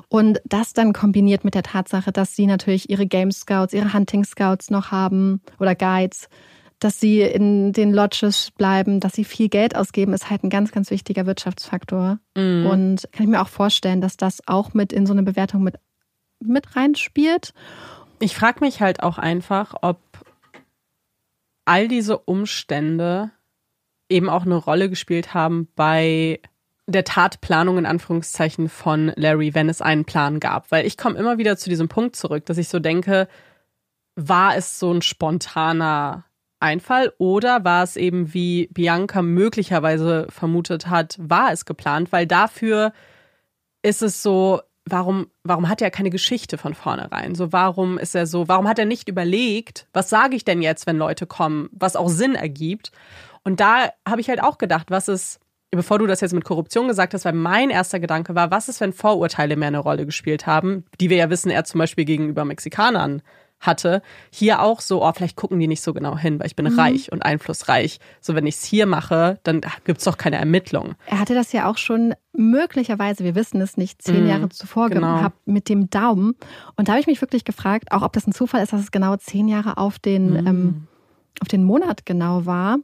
Und 0.08 0.40
das 0.44 0.72
dann 0.72 0.92
kombiniert 0.92 1.44
mit 1.44 1.54
der 1.54 1.62
Tatsache, 1.62 2.12
dass 2.12 2.36
sie 2.36 2.46
natürlich 2.46 2.90
ihre 2.90 3.06
Game 3.06 3.32
Scouts, 3.32 3.72
ihre 3.72 3.92
Hunting 3.92 4.24
Scouts 4.24 4.70
noch 4.70 4.90
haben 4.90 5.40
oder 5.58 5.74
Guides, 5.74 6.28
dass 6.78 7.00
sie 7.00 7.22
in 7.22 7.72
den 7.72 7.92
Lodges 7.92 8.50
bleiben, 8.50 9.00
dass 9.00 9.14
sie 9.14 9.24
viel 9.24 9.48
Geld 9.48 9.74
ausgeben, 9.74 10.12
ist 10.12 10.28
halt 10.28 10.44
ein 10.44 10.50
ganz, 10.50 10.72
ganz 10.72 10.90
wichtiger 10.90 11.26
Wirtschaftsfaktor. 11.26 12.18
Mhm. 12.36 12.66
Und 12.66 13.08
kann 13.12 13.24
ich 13.24 13.30
mir 13.30 13.40
auch 13.40 13.48
vorstellen, 13.48 14.00
dass 14.00 14.16
das 14.16 14.40
auch 14.46 14.74
mit 14.74 14.92
in 14.92 15.06
so 15.06 15.12
eine 15.12 15.22
Bewertung 15.22 15.62
mit, 15.62 15.76
mit 16.40 16.76
reinspielt. 16.76 17.52
Ich 18.18 18.34
frage 18.34 18.60
mich 18.60 18.80
halt 18.80 19.02
auch 19.02 19.18
einfach, 19.18 19.74
ob 19.82 19.98
all 21.64 21.88
diese 21.88 22.18
Umstände 22.18 23.30
eben 24.08 24.28
auch 24.28 24.44
eine 24.44 24.56
Rolle 24.56 24.88
gespielt 24.88 25.34
haben 25.34 25.68
bei 25.74 26.40
der 26.86 27.04
Tatplanung 27.04 27.78
in 27.78 27.86
Anführungszeichen 27.86 28.68
von 28.68 29.12
Larry, 29.16 29.54
wenn 29.54 29.68
es 29.68 29.82
einen 29.82 30.04
Plan 30.04 30.38
gab. 30.38 30.70
Weil 30.70 30.86
ich 30.86 30.96
komme 30.96 31.18
immer 31.18 31.38
wieder 31.38 31.56
zu 31.56 31.68
diesem 31.68 31.88
Punkt 31.88 32.14
zurück, 32.14 32.46
dass 32.46 32.58
ich 32.58 32.68
so 32.68 32.78
denke, 32.78 33.28
war 34.14 34.56
es 34.56 34.78
so 34.78 34.92
ein 34.92 35.02
spontaner 35.02 36.24
Einfall 36.60 37.12
oder 37.18 37.64
war 37.64 37.82
es 37.82 37.96
eben, 37.96 38.32
wie 38.32 38.68
Bianca 38.72 39.20
möglicherweise 39.20 40.26
vermutet 40.30 40.88
hat, 40.88 41.16
war 41.18 41.52
es 41.52 41.64
geplant? 41.64 42.12
Weil 42.12 42.26
dafür 42.26 42.92
ist 43.82 44.02
es 44.02 44.22
so, 44.22 44.62
warum, 44.88 45.26
warum 45.42 45.68
hat 45.68 45.82
er 45.82 45.90
keine 45.90 46.10
Geschichte 46.10 46.58
von 46.58 46.74
vornherein? 46.74 47.34
So, 47.34 47.52
warum 47.52 47.98
ist 47.98 48.14
er 48.14 48.26
so, 48.26 48.48
warum 48.48 48.68
hat 48.68 48.78
er 48.78 48.84
nicht 48.84 49.08
überlegt, 49.08 49.86
was 49.92 50.08
sage 50.08 50.36
ich 50.36 50.44
denn 50.44 50.62
jetzt, 50.62 50.86
wenn 50.86 50.96
Leute 50.96 51.26
kommen, 51.26 51.68
was 51.72 51.96
auch 51.96 52.08
Sinn 52.08 52.34
ergibt? 52.34 52.92
Und 53.44 53.60
da 53.60 53.90
habe 54.08 54.20
ich 54.20 54.28
halt 54.28 54.42
auch 54.42 54.58
gedacht, 54.58 54.90
was 54.90 55.08
ist, 55.08 55.40
bevor 55.70 55.98
du 55.98 56.06
das 56.06 56.20
jetzt 56.20 56.32
mit 56.32 56.44
Korruption 56.44 56.88
gesagt 56.88 57.14
hast, 57.14 57.24
weil 57.24 57.32
mein 57.32 57.70
erster 57.70 58.00
Gedanke 58.00 58.34
war, 58.34 58.50
was 58.50 58.68
ist, 58.68 58.80
wenn 58.80 58.92
Vorurteile 58.92 59.56
mehr 59.56 59.68
eine 59.68 59.78
Rolle 59.78 60.06
gespielt 60.06 60.46
haben, 60.46 60.84
die 61.00 61.10
wir 61.10 61.16
ja 61.16 61.30
wissen, 61.30 61.50
er 61.50 61.64
zum 61.64 61.78
Beispiel 61.78 62.04
gegenüber 62.04 62.44
Mexikanern 62.44 63.22
hatte, 63.60 64.02
hier 64.30 64.60
auch 64.62 64.80
so, 64.80 65.04
oh, 65.04 65.12
vielleicht 65.12 65.36
gucken 65.36 65.58
die 65.58 65.66
nicht 65.66 65.82
so 65.82 65.94
genau 65.94 66.16
hin, 66.16 66.38
weil 66.38 66.46
ich 66.46 66.56
bin 66.56 66.70
mhm. 66.70 66.78
reich 66.78 67.12
und 67.12 67.22
einflussreich. 67.22 67.98
So, 68.20 68.34
wenn 68.34 68.46
ich 68.46 68.56
es 68.56 68.64
hier 68.64 68.86
mache, 68.86 69.38
dann 69.42 69.62
gibt 69.84 69.98
es 69.98 70.04
doch 70.04 70.18
keine 70.18 70.36
Ermittlung. 70.36 70.94
Er 71.06 71.18
hatte 71.18 71.34
das 71.34 71.52
ja 71.52 71.68
auch 71.68 71.78
schon 71.78 72.14
möglicherweise, 72.32 73.24
wir 73.24 73.34
wissen 73.34 73.60
es 73.60 73.76
nicht, 73.76 74.02
zehn 74.02 74.24
mhm. 74.24 74.28
Jahre 74.28 74.48
zuvor 74.50 74.90
genau. 74.90 75.16
gehabt 75.16 75.46
mit 75.46 75.68
dem 75.68 75.88
Daumen. 75.90 76.34
Und 76.76 76.88
da 76.88 76.92
habe 76.92 77.00
ich 77.00 77.06
mich 77.06 77.20
wirklich 77.20 77.44
gefragt, 77.44 77.92
auch 77.92 78.02
ob 78.02 78.12
das 78.12 78.26
ein 78.26 78.32
Zufall 78.32 78.62
ist, 78.62 78.72
dass 78.72 78.80
es 78.80 78.90
genau 78.90 79.16
zehn 79.16 79.48
Jahre 79.48 79.78
auf 79.78 79.98
den, 79.98 80.30
mhm. 80.30 80.46
ähm, 80.46 80.86
auf 81.40 81.48
den 81.48 81.64
Monat 81.64 82.06
genau 82.06 82.46
war. 82.46 82.78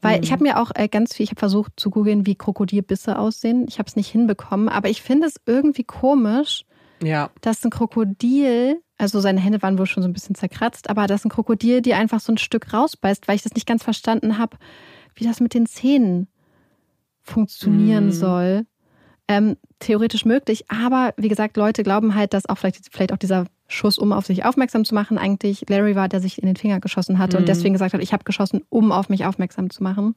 Weil 0.00 0.22
ich 0.22 0.32
habe 0.32 0.44
mhm. 0.44 0.50
mir 0.50 0.60
auch 0.60 0.70
äh, 0.74 0.88
ganz 0.88 1.14
viel, 1.14 1.24
ich 1.24 1.30
habe 1.30 1.40
versucht 1.40 1.72
zu 1.76 1.90
googeln, 1.90 2.24
wie 2.24 2.36
Krokodilbisse 2.36 3.18
aussehen. 3.18 3.66
Ich 3.68 3.78
habe 3.78 3.88
es 3.88 3.96
nicht 3.96 4.08
hinbekommen, 4.08 4.68
aber 4.68 4.88
ich 4.88 5.02
finde 5.02 5.26
es 5.26 5.40
irgendwie 5.44 5.84
komisch, 5.84 6.64
ja. 7.02 7.30
dass 7.40 7.64
ein 7.64 7.70
Krokodil 7.70 8.80
also 8.98 9.20
seine 9.20 9.40
Hände 9.40 9.62
waren 9.62 9.78
wohl 9.78 9.86
schon 9.86 10.02
so 10.02 10.08
ein 10.08 10.12
bisschen 10.12 10.34
zerkratzt, 10.34 10.90
aber 10.90 11.06
das 11.06 11.20
ist 11.20 11.26
ein 11.26 11.30
Krokodil, 11.30 11.80
die 11.80 11.94
einfach 11.94 12.20
so 12.20 12.32
ein 12.32 12.38
Stück 12.38 12.72
rausbeißt, 12.72 13.28
weil 13.28 13.36
ich 13.36 13.42
das 13.42 13.54
nicht 13.54 13.66
ganz 13.66 13.84
verstanden 13.84 14.38
habe, 14.38 14.56
wie 15.14 15.24
das 15.24 15.40
mit 15.40 15.54
den 15.54 15.66
Zähnen 15.66 16.28
funktionieren 17.22 18.08
mm. 18.08 18.12
soll. 18.12 18.66
Ähm, 19.30 19.56
theoretisch 19.78 20.24
möglich, 20.24 20.64
aber 20.70 21.12
wie 21.18 21.28
gesagt, 21.28 21.58
Leute 21.58 21.82
glauben 21.82 22.14
halt, 22.14 22.32
dass 22.32 22.48
auch 22.48 22.56
vielleicht, 22.56 22.88
vielleicht 22.90 23.12
auch 23.12 23.18
dieser 23.18 23.44
Schuss, 23.68 23.98
um 23.98 24.12
auf 24.12 24.24
sich 24.24 24.46
aufmerksam 24.46 24.86
zu 24.86 24.94
machen, 24.94 25.18
eigentlich 25.18 25.66
Larry 25.68 25.94
war, 25.94 26.08
der 26.08 26.20
sich 26.20 26.40
in 26.40 26.46
den 26.46 26.56
Finger 26.56 26.80
geschossen 26.80 27.18
hatte 27.18 27.36
mm. 27.36 27.38
und 27.38 27.42
mhm. 27.42 27.46
deswegen 27.46 27.74
gesagt 27.74 27.92
hat, 27.92 28.02
ich 28.02 28.12
habe 28.12 28.24
geschossen, 28.24 28.62
um 28.70 28.90
auf 28.90 29.10
mich 29.10 29.26
aufmerksam 29.26 29.70
zu 29.70 29.82
machen. 29.82 30.14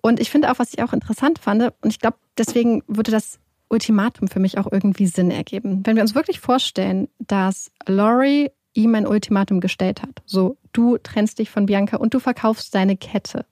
Und 0.00 0.20
ich 0.20 0.30
finde 0.30 0.50
auch, 0.50 0.58
was 0.58 0.72
ich 0.72 0.82
auch 0.82 0.92
interessant 0.92 1.40
fand, 1.40 1.62
und 1.62 1.90
ich 1.90 1.98
glaube, 1.98 2.16
deswegen 2.38 2.82
würde 2.86 3.10
das 3.10 3.40
Ultimatum 3.68 4.28
für 4.28 4.40
mich 4.40 4.58
auch 4.58 4.70
irgendwie 4.70 5.06
Sinn 5.06 5.30
ergeben. 5.30 5.82
Wenn 5.84 5.96
wir 5.96 6.02
uns 6.02 6.14
wirklich 6.14 6.40
vorstellen, 6.40 7.08
dass 7.18 7.70
Laurie 7.86 8.50
ihm 8.74 8.94
ein 8.94 9.06
Ultimatum 9.06 9.60
gestellt 9.60 10.02
hat, 10.02 10.22
so 10.24 10.56
du 10.72 10.98
trennst 10.98 11.38
dich 11.38 11.50
von 11.50 11.66
Bianca 11.66 11.96
und 11.96 12.14
du 12.14 12.20
verkaufst 12.20 12.74
deine 12.74 12.96
Kette, 12.96 13.44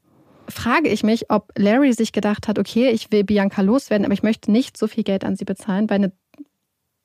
frage 0.48 0.88
ich 0.88 1.02
mich, 1.02 1.30
ob 1.30 1.52
Larry 1.56 1.92
sich 1.92 2.12
gedacht 2.12 2.48
hat, 2.48 2.58
okay, 2.58 2.90
ich 2.90 3.10
will 3.10 3.24
Bianca 3.24 3.62
loswerden, 3.62 4.04
aber 4.04 4.14
ich 4.14 4.22
möchte 4.22 4.50
nicht 4.50 4.76
so 4.76 4.86
viel 4.86 5.04
Geld 5.04 5.24
an 5.24 5.36
sie 5.36 5.44
bezahlen, 5.44 5.90
weil 5.90 5.96
eine, 5.96 6.12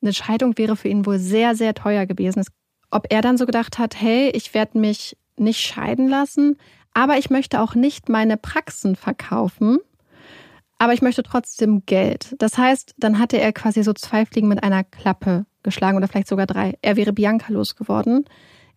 eine 0.00 0.12
Scheidung 0.12 0.56
wäre 0.58 0.76
für 0.76 0.88
ihn 0.88 1.06
wohl 1.06 1.18
sehr, 1.18 1.54
sehr 1.54 1.74
teuer 1.74 2.06
gewesen. 2.06 2.44
Ob 2.90 3.06
er 3.10 3.22
dann 3.22 3.38
so 3.38 3.46
gedacht 3.46 3.78
hat, 3.78 4.00
hey, 4.00 4.30
ich 4.30 4.54
werde 4.54 4.78
mich 4.78 5.16
nicht 5.36 5.60
scheiden 5.60 6.08
lassen, 6.08 6.56
aber 6.94 7.18
ich 7.18 7.30
möchte 7.30 7.60
auch 7.60 7.74
nicht 7.74 8.08
meine 8.08 8.36
Praxen 8.36 8.96
verkaufen, 8.96 9.78
aber 10.82 10.94
ich 10.94 11.00
möchte 11.00 11.22
trotzdem 11.22 11.86
Geld. 11.86 12.34
Das 12.40 12.58
heißt, 12.58 12.96
dann 12.98 13.20
hatte 13.20 13.38
er 13.38 13.52
quasi 13.52 13.84
so 13.84 13.92
zwei 13.92 14.26
Fliegen 14.26 14.48
mit 14.48 14.64
einer 14.64 14.82
Klappe 14.82 15.46
geschlagen 15.62 15.96
oder 15.96 16.08
vielleicht 16.08 16.26
sogar 16.26 16.48
drei. 16.48 16.76
Er 16.82 16.96
wäre 16.96 17.12
Bianca 17.12 17.52
losgeworden. 17.52 18.24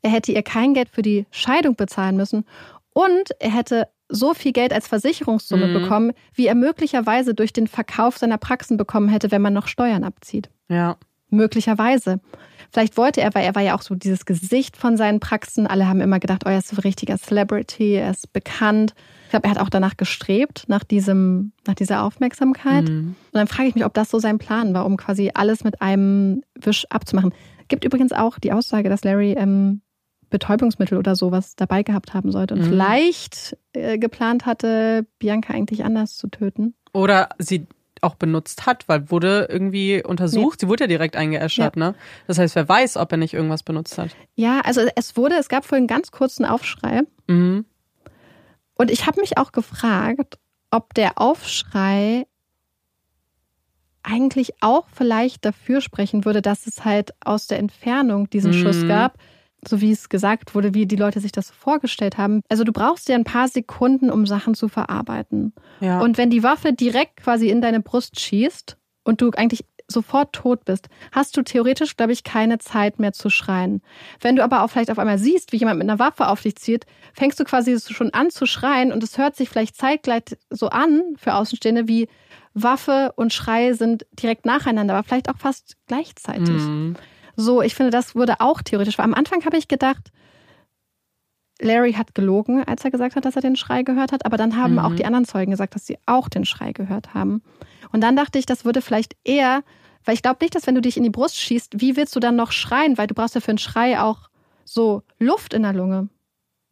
Er 0.03 0.11
hätte 0.11 0.31
ihr 0.31 0.43
kein 0.43 0.75
Geld 0.75 0.89
für 0.89 1.01
die 1.01 1.25
Scheidung 1.31 1.75
bezahlen 1.75 2.15
müssen 2.15 2.45
und 2.93 3.31
er 3.39 3.49
hätte 3.49 3.87
so 4.07 4.35
viel 4.35 4.51
Geld 4.51 4.71
als 4.71 4.87
Versicherungssumme 4.87 5.65
mhm. 5.65 5.73
bekommen, 5.73 6.11
wie 6.35 6.45
er 6.45 6.53
möglicherweise 6.53 7.33
durch 7.33 7.53
den 7.53 7.65
Verkauf 7.65 8.19
seiner 8.19 8.37
Praxen 8.37 8.77
bekommen 8.77 9.09
hätte, 9.09 9.31
wenn 9.31 9.41
man 9.41 9.53
noch 9.53 9.65
Steuern 9.65 10.03
abzieht. 10.03 10.51
Ja. 10.69 10.97
Möglicherweise. 11.35 12.19
Vielleicht 12.71 12.97
wollte 12.97 13.21
er, 13.21 13.33
weil 13.33 13.45
er 13.45 13.55
war 13.55 13.61
ja 13.61 13.75
auch 13.75 13.81
so 13.81 13.95
dieses 13.95 14.25
Gesicht 14.25 14.75
von 14.75 14.97
seinen 14.97 15.19
Praxen. 15.19 15.67
Alle 15.67 15.87
haben 15.87 16.01
immer 16.01 16.19
gedacht, 16.19 16.43
oh, 16.45 16.49
er 16.49 16.57
ist 16.57 16.69
so 16.69 16.75
ein 16.75 16.81
richtiger 16.81 17.17
Celebrity, 17.17 17.93
er 17.93 18.11
ist 18.11 18.33
bekannt. 18.33 18.93
Ich 19.25 19.29
glaube, 19.29 19.45
er 19.45 19.51
hat 19.51 19.59
auch 19.59 19.69
danach 19.69 19.97
gestrebt, 19.97 20.65
nach, 20.67 20.83
diesem, 20.83 21.53
nach 21.65 21.75
dieser 21.75 22.03
Aufmerksamkeit. 22.03 22.89
Mhm. 22.89 23.15
Und 23.31 23.33
dann 23.33 23.47
frage 23.47 23.69
ich 23.69 23.75
mich, 23.75 23.85
ob 23.85 23.93
das 23.93 24.09
so 24.09 24.19
sein 24.19 24.39
Plan 24.39 24.73
war, 24.73 24.85
um 24.85 24.97
quasi 24.97 25.31
alles 25.33 25.63
mit 25.63 25.81
einem 25.81 26.43
Wisch 26.55 26.85
abzumachen. 26.89 27.33
Gibt 27.67 27.85
übrigens 27.85 28.11
auch 28.11 28.39
die 28.39 28.51
Aussage, 28.51 28.89
dass 28.89 29.03
Larry 29.03 29.33
ähm, 29.33 29.81
Betäubungsmittel 30.29 30.97
oder 30.97 31.15
sowas 31.15 31.55
dabei 31.55 31.83
gehabt 31.83 32.13
haben 32.13 32.31
sollte 32.31 32.55
und 32.55 32.61
mhm. 32.61 32.65
vielleicht 32.65 33.57
äh, 33.73 33.97
geplant 33.97 34.45
hatte, 34.45 35.05
Bianca 35.17 35.53
eigentlich 35.53 35.85
anders 35.85 36.17
zu 36.17 36.27
töten. 36.27 36.75
Oder 36.93 37.29
sie 37.39 37.67
auch 38.05 38.15
benutzt 38.15 38.65
hat, 38.65 38.87
weil 38.87 39.09
wurde 39.09 39.47
irgendwie 39.49 40.03
untersucht. 40.03 40.61
Nee. 40.61 40.65
Sie 40.65 40.67
wurde 40.69 40.85
ja 40.85 40.87
direkt 40.87 41.15
eingeäschert, 41.15 41.75
ja. 41.75 41.91
ne? 41.91 41.95
Das 42.27 42.37
heißt, 42.37 42.55
wer 42.55 42.69
weiß, 42.69 42.97
ob 42.97 43.11
er 43.11 43.17
nicht 43.17 43.33
irgendwas 43.33 43.63
benutzt 43.63 43.97
hat. 43.97 44.11
Ja, 44.35 44.61
also 44.61 44.81
es 44.95 45.17
wurde, 45.17 45.35
es 45.35 45.49
gab 45.49 45.65
vorhin 45.65 45.83
einen 45.83 45.87
ganz 45.87 46.11
kurzen 46.11 46.45
Aufschrei. 46.45 47.01
Mhm. 47.27 47.65
Und 48.75 48.91
ich 48.91 49.05
habe 49.07 49.21
mich 49.21 49.37
auch 49.37 49.51
gefragt, 49.51 50.37
ob 50.71 50.93
der 50.93 51.19
Aufschrei 51.19 52.25
eigentlich 54.03 54.53
auch 54.61 54.87
vielleicht 54.93 55.45
dafür 55.45 55.81
sprechen 55.81 56.25
würde, 56.25 56.41
dass 56.41 56.67
es 56.67 56.85
halt 56.85 57.13
aus 57.23 57.47
der 57.47 57.59
Entfernung 57.59 58.29
diesen 58.29 58.51
mhm. 58.51 58.61
Schuss 58.61 58.87
gab 58.87 59.17
so 59.67 59.81
wie 59.81 59.91
es 59.91 60.09
gesagt 60.09 60.55
wurde, 60.55 60.73
wie 60.73 60.85
die 60.85 60.95
Leute 60.95 61.19
sich 61.19 61.31
das 61.31 61.49
vorgestellt 61.49 62.17
haben. 62.17 62.41
Also 62.49 62.63
du 62.63 62.71
brauchst 62.71 63.09
ja 63.09 63.15
ein 63.15 63.23
paar 63.23 63.47
Sekunden, 63.47 64.09
um 64.09 64.25
Sachen 64.25 64.55
zu 64.55 64.67
verarbeiten. 64.67 65.53
Ja. 65.79 66.01
Und 66.01 66.17
wenn 66.17 66.29
die 66.29 66.43
Waffe 66.43 66.73
direkt 66.73 67.17
quasi 67.17 67.49
in 67.49 67.61
deine 67.61 67.81
Brust 67.81 68.19
schießt 68.19 68.77
und 69.03 69.21
du 69.21 69.31
eigentlich 69.31 69.65
sofort 69.87 70.33
tot 70.33 70.65
bist, 70.65 70.87
hast 71.11 71.37
du 71.37 71.43
theoretisch, 71.43 71.95
glaube 71.95 72.11
ich, 72.11 72.23
keine 72.23 72.57
Zeit 72.57 72.99
mehr 72.99 73.13
zu 73.13 73.29
schreien. 73.29 73.81
Wenn 74.19 74.35
du 74.35 74.43
aber 74.43 74.63
auch 74.63 74.69
vielleicht 74.69 74.89
auf 74.89 74.99
einmal 74.99 75.19
siehst, 75.19 75.51
wie 75.51 75.57
jemand 75.57 75.79
mit 75.79 75.87
einer 75.87 75.99
Waffe 75.99 76.27
auf 76.27 76.41
dich 76.41 76.55
zieht, 76.55 76.85
fängst 77.13 77.39
du 77.39 77.43
quasi 77.43 77.79
schon 77.79 78.13
an 78.13 78.31
zu 78.31 78.45
schreien 78.45 78.91
und 78.91 79.03
es 79.03 79.17
hört 79.17 79.35
sich 79.35 79.49
vielleicht 79.49 79.75
zeitgleich 79.75 80.23
so 80.49 80.69
an 80.69 81.01
für 81.17 81.35
Außenstehende 81.35 81.87
wie 81.87 82.07
Waffe 82.53 83.13
und 83.15 83.33
Schrei 83.33 83.73
sind 83.73 84.05
direkt 84.13 84.45
nacheinander, 84.45 84.95
aber 84.95 85.03
vielleicht 85.03 85.29
auch 85.29 85.37
fast 85.37 85.75
gleichzeitig. 85.87 86.49
Mhm. 86.49 86.95
So, 87.35 87.61
ich 87.61 87.75
finde, 87.75 87.91
das 87.91 88.15
würde 88.15 88.35
auch 88.39 88.61
theoretisch. 88.61 88.97
Weil 88.97 89.05
am 89.05 89.13
Anfang 89.13 89.43
habe 89.45 89.57
ich 89.57 89.67
gedacht, 89.67 90.11
Larry 91.61 91.93
hat 91.93 92.15
gelogen, 92.15 92.63
als 92.63 92.83
er 92.83 92.91
gesagt 92.91 93.15
hat, 93.15 93.25
dass 93.25 93.35
er 93.35 93.41
den 93.41 93.55
Schrei 93.55 93.83
gehört 93.83 94.11
hat. 94.11 94.25
Aber 94.25 94.37
dann 94.37 94.57
haben 94.57 94.73
mhm. 94.73 94.79
auch 94.79 94.95
die 94.95 95.05
anderen 95.05 95.25
Zeugen 95.25 95.51
gesagt, 95.51 95.75
dass 95.75 95.85
sie 95.85 95.97
auch 96.05 96.29
den 96.29 96.45
Schrei 96.45 96.71
gehört 96.73 97.13
haben. 97.13 97.41
Und 97.91 98.01
dann 98.01 98.15
dachte 98.15 98.39
ich, 98.39 98.45
das 98.45 98.65
würde 98.65 98.81
vielleicht 98.81 99.15
eher, 99.23 99.63
weil 100.03 100.15
ich 100.15 100.21
glaube 100.21 100.39
nicht, 100.41 100.55
dass 100.55 100.67
wenn 100.67 100.75
du 100.75 100.81
dich 100.81 100.97
in 100.97 101.03
die 101.03 101.09
Brust 101.09 101.37
schießt, 101.37 101.79
wie 101.79 101.95
willst 101.95 102.15
du 102.15 102.19
dann 102.19 102.35
noch 102.35 102.51
schreien? 102.51 102.97
Weil 102.97 103.07
du 103.07 103.13
brauchst 103.13 103.35
ja 103.35 103.41
für 103.41 103.51
einen 103.51 103.57
Schrei 103.57 103.99
auch 103.99 104.29
so 104.65 105.03
Luft 105.19 105.53
in 105.53 105.63
der 105.63 105.73
Lunge. 105.73 106.09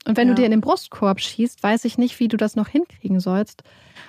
Und 0.05 0.17
wenn 0.17 0.27
ja. 0.27 0.33
du 0.33 0.41
dir 0.41 0.45
in 0.45 0.51
den 0.51 0.61
Brustkorb 0.61 1.21
schießt, 1.21 1.63
weiß 1.63 1.85
ich 1.85 1.97
nicht, 1.97 2.19
wie 2.19 2.27
du 2.27 2.35
das 2.35 2.55
noch 2.55 2.67
hinkriegen 2.67 3.19
sollst. 3.19 3.63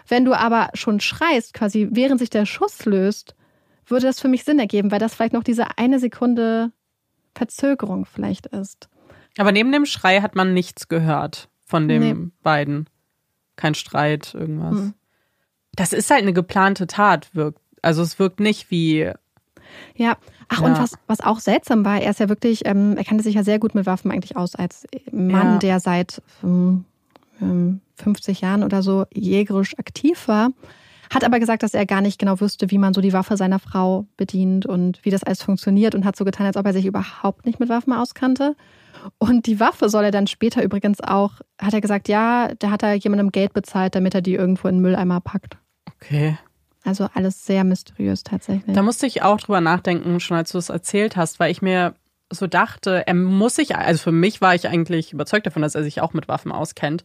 Wenn 0.08 0.24
du 0.24 0.34
aber 0.34 0.70
schon 0.74 1.00
schreist, 1.00 1.54
quasi 1.54 1.88
während 1.92 2.18
sich 2.18 2.30
der 2.30 2.46
Schuss 2.46 2.84
löst, 2.84 3.36
würde 3.86 4.06
das 4.06 4.20
für 4.20 4.28
mich 4.28 4.44
Sinn 4.44 4.58
ergeben, 4.58 4.90
weil 4.90 4.98
das 4.98 5.14
vielleicht 5.14 5.32
noch 5.32 5.44
diese 5.44 5.78
eine 5.78 5.98
Sekunde 5.98 6.72
Verzögerung 7.34 8.06
vielleicht 8.06 8.46
ist. 8.46 8.88
Aber 9.38 9.52
neben 9.52 9.72
dem 9.72 9.86
Schrei 9.86 10.20
hat 10.20 10.34
man 10.34 10.54
nichts 10.54 10.88
gehört 10.88 11.48
von 11.64 11.88
den 11.88 12.00
nee. 12.00 12.30
beiden. 12.42 12.88
Kein 13.56 13.74
Streit, 13.74 14.34
irgendwas. 14.34 14.76
Hm. 14.76 14.94
Das 15.74 15.92
ist 15.92 16.10
halt 16.10 16.22
eine 16.22 16.32
geplante 16.32 16.86
Tat, 16.86 17.34
wirkt. 17.34 17.60
Also 17.82 18.02
es 18.02 18.18
wirkt 18.18 18.40
nicht 18.40 18.70
wie. 18.70 19.10
Ja, 19.96 20.16
ach, 20.48 20.60
ja. 20.60 20.66
und 20.66 20.78
was, 20.78 20.94
was 21.06 21.20
auch 21.20 21.40
seltsam 21.40 21.84
war, 21.84 22.00
er 22.00 22.10
ist 22.10 22.20
ja 22.20 22.28
wirklich, 22.28 22.64
ähm, 22.64 22.96
er 22.96 23.04
kannte 23.04 23.24
sich 23.24 23.34
ja 23.34 23.42
sehr 23.42 23.58
gut 23.58 23.74
mit 23.74 23.86
Waffen 23.86 24.10
eigentlich 24.10 24.36
aus, 24.36 24.54
als 24.54 24.86
Mann, 25.10 25.54
ja. 25.54 25.58
der 25.58 25.80
seit 25.80 26.22
ähm, 26.42 26.84
50 27.96 28.40
Jahren 28.40 28.62
oder 28.62 28.82
so 28.82 29.06
jägerisch 29.12 29.78
aktiv 29.78 30.28
war. 30.28 30.50
Hat 31.12 31.24
aber 31.24 31.38
gesagt, 31.40 31.62
dass 31.62 31.74
er 31.74 31.86
gar 31.86 32.00
nicht 32.00 32.18
genau 32.18 32.40
wüsste, 32.40 32.70
wie 32.70 32.78
man 32.78 32.94
so 32.94 33.00
die 33.00 33.12
Waffe 33.12 33.36
seiner 33.36 33.58
Frau 33.58 34.06
bedient 34.16 34.66
und 34.66 35.04
wie 35.04 35.10
das 35.10 35.22
alles 35.22 35.42
funktioniert 35.42 35.94
und 35.94 36.04
hat 36.04 36.16
so 36.16 36.24
getan, 36.24 36.46
als 36.46 36.56
ob 36.56 36.66
er 36.66 36.72
sich 36.72 36.86
überhaupt 36.86 37.46
nicht 37.46 37.60
mit 37.60 37.68
Waffen 37.68 37.92
auskannte. 37.92 38.56
Und 39.18 39.46
die 39.46 39.60
Waffe 39.60 39.88
soll 39.88 40.04
er 40.04 40.10
dann 40.10 40.26
später 40.26 40.62
übrigens 40.62 41.00
auch, 41.00 41.40
hat 41.60 41.74
er 41.74 41.80
gesagt, 41.80 42.08
ja, 42.08 42.54
der 42.54 42.70
hat 42.70 42.82
da 42.82 42.92
jemandem 42.94 43.32
Geld 43.32 43.52
bezahlt, 43.52 43.94
damit 43.94 44.14
er 44.14 44.22
die 44.22 44.34
irgendwo 44.34 44.68
in 44.68 44.76
den 44.76 44.82
Mülleimer 44.82 45.20
packt. 45.20 45.58
Okay. 45.86 46.38
Also 46.84 47.08
alles 47.14 47.46
sehr 47.46 47.64
mysteriös 47.64 48.24
tatsächlich. 48.24 48.74
Da 48.74 48.82
musste 48.82 49.06
ich 49.06 49.22
auch 49.22 49.38
drüber 49.40 49.60
nachdenken, 49.60 50.20
schon 50.20 50.36
als 50.36 50.52
du 50.52 50.58
es 50.58 50.68
erzählt 50.68 51.16
hast, 51.16 51.40
weil 51.40 51.50
ich 51.50 51.62
mir 51.62 51.94
so 52.30 52.46
dachte, 52.46 53.06
er 53.06 53.14
muss 53.14 53.56
sich, 53.56 53.76
also 53.76 54.02
für 54.02 54.12
mich 54.12 54.40
war 54.40 54.54
ich 54.54 54.68
eigentlich 54.68 55.12
überzeugt 55.12 55.46
davon, 55.46 55.62
dass 55.62 55.74
er 55.74 55.82
sich 55.82 56.00
auch 56.00 56.12
mit 56.12 56.28
Waffen 56.28 56.52
auskennt. 56.52 57.04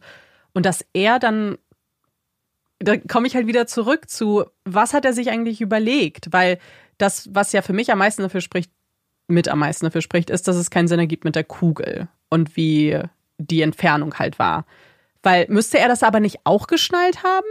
Und 0.52 0.66
dass 0.66 0.84
er 0.92 1.18
dann 1.18 1.56
da 2.80 2.96
komme 2.96 3.26
ich 3.26 3.36
halt 3.36 3.46
wieder 3.46 3.66
zurück 3.66 4.10
zu, 4.10 4.44
was 4.64 4.94
hat 4.94 5.04
er 5.04 5.12
sich 5.12 5.30
eigentlich 5.30 5.60
überlegt? 5.60 6.32
Weil 6.32 6.58
das, 6.98 7.28
was 7.32 7.52
ja 7.52 7.62
für 7.62 7.72
mich 7.72 7.92
am 7.92 7.98
meisten 7.98 8.22
dafür 8.22 8.40
spricht, 8.40 8.72
mit 9.28 9.48
am 9.48 9.60
meisten 9.60 9.84
dafür 9.84 10.02
spricht, 10.02 10.30
ist, 10.30 10.48
dass 10.48 10.56
es 10.56 10.70
keinen 10.70 10.88
Sinn 10.88 10.98
ergibt 10.98 11.24
mit 11.24 11.36
der 11.36 11.44
Kugel 11.44 12.08
und 12.30 12.56
wie 12.56 12.98
die 13.38 13.62
Entfernung 13.62 14.14
halt 14.18 14.38
war. 14.38 14.66
Weil 15.22 15.46
müsste 15.48 15.78
er 15.78 15.88
das 15.88 16.02
aber 16.02 16.20
nicht 16.20 16.40
auch 16.44 16.66
geschnallt 16.66 17.22
haben? 17.22 17.46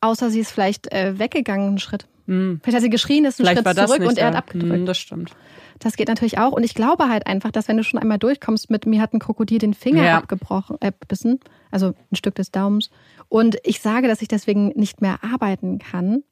Außer 0.00 0.30
sie 0.30 0.40
ist 0.40 0.50
vielleicht 0.50 0.92
äh, 0.92 1.18
weggegangen 1.18 1.68
einen 1.68 1.78
Schritt. 1.78 2.06
Hm. 2.26 2.60
Vielleicht 2.62 2.76
hat 2.76 2.82
sie 2.82 2.90
geschrien, 2.90 3.24
ist 3.24 3.38
ein 3.40 3.46
vielleicht 3.46 3.62
Schritt 3.62 3.76
zurück 3.76 4.08
und 4.08 4.18
er 4.18 4.28
hat 4.28 4.36
abgedrückt. 4.36 4.72
Hm, 4.72 4.86
das 4.86 4.98
stimmt. 4.98 5.32
Das 5.78 5.96
geht 5.96 6.08
natürlich 6.08 6.38
auch. 6.38 6.52
Und 6.52 6.62
ich 6.62 6.74
glaube 6.74 7.08
halt 7.08 7.26
einfach, 7.26 7.50
dass 7.50 7.66
wenn 7.68 7.76
du 7.76 7.84
schon 7.84 7.98
einmal 7.98 8.18
durchkommst 8.18 8.70
mit 8.70 8.86
mir 8.86 9.00
hat 9.00 9.14
ein 9.14 9.18
Krokodil 9.18 9.58
den 9.58 9.74
Finger 9.74 10.04
ja. 10.04 10.18
abgebrochen, 10.18 10.76
äh, 10.80 10.92
bissen, 11.08 11.40
also 11.70 11.94
ein 12.10 12.16
Stück 12.16 12.34
des 12.34 12.50
Daumens. 12.50 12.90
Und 13.30 13.56
ich 13.62 13.80
sage, 13.80 14.08
dass 14.08 14.20
ich 14.20 14.28
deswegen 14.28 14.68
nicht 14.74 15.00
mehr 15.00 15.20
arbeiten 15.22 15.78
kann. 15.78 16.24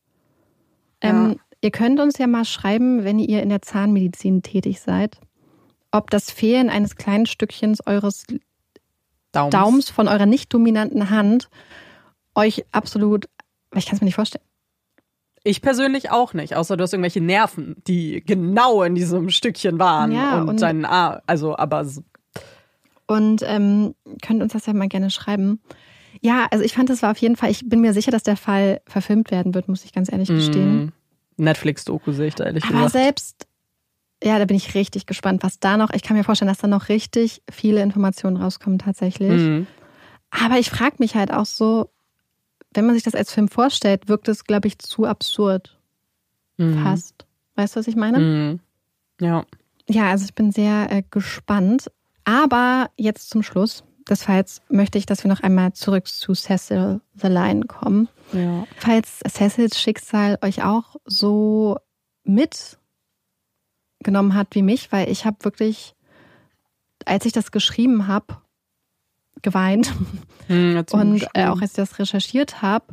Ja. 1.03 1.11
Ähm, 1.11 1.41
ihr 1.61 1.71
könnt 1.71 2.01
uns 2.01 2.19
ja 2.19 2.27
mal 2.27 2.45
schreiben, 2.45 3.05
wenn 3.05 3.21
ihr 3.21 3.41
in 3.41 3.49
der 3.49 3.63
Zahnmedizin 3.63 4.43
tätig 4.43 4.81
seid, 4.81 5.19
ob 5.93 6.11
das 6.11 6.31
Fehlen 6.31 6.69
eines 6.69 6.97
kleinen 6.97 7.25
Stückchens 7.25 7.87
eures 7.87 8.27
Daums, 9.31 9.53
Daums 9.53 9.91
von 9.91 10.09
eurer 10.09 10.27
nicht 10.27 10.53
dominanten 10.53 11.09
Hand 11.09 11.49
euch 12.35 12.65
absolut, 12.73 13.27
ich 13.75 13.87
kann 13.87 13.95
es 13.95 14.01
mir 14.01 14.07
nicht 14.07 14.15
vorstellen, 14.17 14.45
ich 15.45 15.63
persönlich 15.63 16.11
auch 16.11 16.35
nicht, 16.35 16.57
außer 16.57 16.77
du 16.77 16.83
hast 16.83 16.93
irgendwelche 16.93 17.21
Nerven, 17.21 17.77
die 17.87 18.25
genau 18.27 18.83
in 18.83 18.97
diesem 18.97 19.31
Stückchen 19.31 19.79
waren 19.79 20.11
ja, 20.11 20.41
und, 20.41 20.49
und 20.49 20.63
deinen 20.63 20.85
Arm, 20.85 21.21
also 21.27 21.57
aber. 21.57 21.87
Und 23.07 23.43
ähm, 23.47 23.95
könnt 24.21 24.43
uns 24.43 24.53
das 24.53 24.67
ja 24.67 24.75
mal 24.75 24.89
gerne 24.89 25.11
schreiben. 25.11 25.61
Ja, 26.21 26.47
also 26.51 26.65
ich 26.65 26.75
fand, 26.75 26.91
das 26.91 27.03
war 27.03 27.11
auf 27.11 27.19
jeden 27.19 27.37
Fall, 27.37 27.51
ich 27.51 27.69
bin 27.69 27.81
mir 27.81 27.93
sicher, 27.93 28.11
dass 28.11 28.23
der 28.23 28.37
Fall 28.37 28.81
verfilmt 28.87 29.31
werden 29.31 29.55
wird, 29.55 29.69
muss 29.69 29.85
ich 29.85 29.93
ganz 29.93 30.11
ehrlich 30.11 30.29
gestehen. 30.29 30.87
Mm, 30.87 30.93
Netflix-Doku 31.37 32.13
sehe 32.13 32.29
ich 32.29 32.35
da 32.35 32.45
ehrlich 32.45 32.65
aber 32.65 32.73
gesagt. 32.73 32.95
Aber 32.95 33.05
selbst, 33.05 33.47
ja, 34.23 34.39
da 34.39 34.45
bin 34.45 34.57
ich 34.57 34.75
richtig 34.75 35.07
gespannt, 35.07 35.43
was 35.43 35.61
da 35.61 35.77
noch, 35.77 35.91
ich 35.93 36.03
kann 36.03 36.17
mir 36.17 36.25
vorstellen, 36.25 36.49
dass 36.49 36.59
da 36.59 36.67
noch 36.67 36.89
richtig 36.89 37.43
viele 37.51 37.83
Informationen 37.83 38.37
rauskommen 38.37 38.79
tatsächlich. 38.79 39.41
Mm. 39.41 39.67
Aber 40.31 40.59
ich 40.59 40.71
frage 40.71 40.97
mich 40.99 41.15
halt 41.15 41.33
auch 41.33 41.47
so, 41.47 41.91
wenn 42.75 42.87
man 42.87 42.95
sich 42.95 43.05
das 43.05 43.15
als 43.15 43.33
Film 43.33 43.49
vorstellt, 43.49 44.09
wirkt 44.09 44.29
es, 44.29 44.45
glaube 44.45 44.69
ich, 44.69 44.79
zu 44.79 45.05
absurd. 45.05 45.79
Mhm. 46.59 46.83
Fast. 46.83 47.27
Weißt 47.55 47.75
du, 47.75 47.81
was 47.81 47.89
ich 47.89 47.97
meine? 47.97 48.19
Mhm. 48.19 48.61
Ja. 49.21 49.45
Ja, 49.89 50.11
also 50.11 50.25
ich 50.25 50.35
bin 50.35 50.53
sehr 50.53 50.91
äh, 50.91 51.03
gespannt. 51.11 51.91
Aber 52.25 52.91
jetzt 52.97 53.31
zum 53.31 53.43
Schluss 53.43 53.85
des 54.11 54.25
Falls 54.25 54.63
möchte 54.69 54.99
ich, 54.99 55.07
dass 55.07 55.25
wir 55.25 55.29
noch 55.29 55.41
einmal 55.41 55.73
zurück 55.73 56.07
zu 56.07 56.35
Cecil 56.35 57.01
the 57.15 57.29
Lion 57.29 57.67
kommen. 57.69 58.09
Ja. 58.33 58.67
Falls 58.79 59.21
Cecils 59.29 59.81
Schicksal 59.81 60.39
euch 60.43 60.63
auch 60.63 60.97
so 61.05 61.79
mitgenommen 62.25 62.79
hat 64.35 64.49
wie 64.53 64.63
mich, 64.63 64.93
weil 64.93 65.11
ich 65.11 65.25
habe 65.25 65.45
wirklich, 65.45 65.95
als 67.05 67.25
ich 67.25 67.33
das 67.33 67.51
geschrieben 67.53 68.07
habe, 68.07 68.37
geweint. 69.43 69.95
Hm, 70.49 70.83
und 70.93 71.27
äh, 71.35 71.45
auch 71.45 71.61
als 71.61 71.73
ich 71.73 71.77
das 71.77 71.99
recherchiert 71.99 72.63
habe. 72.63 72.87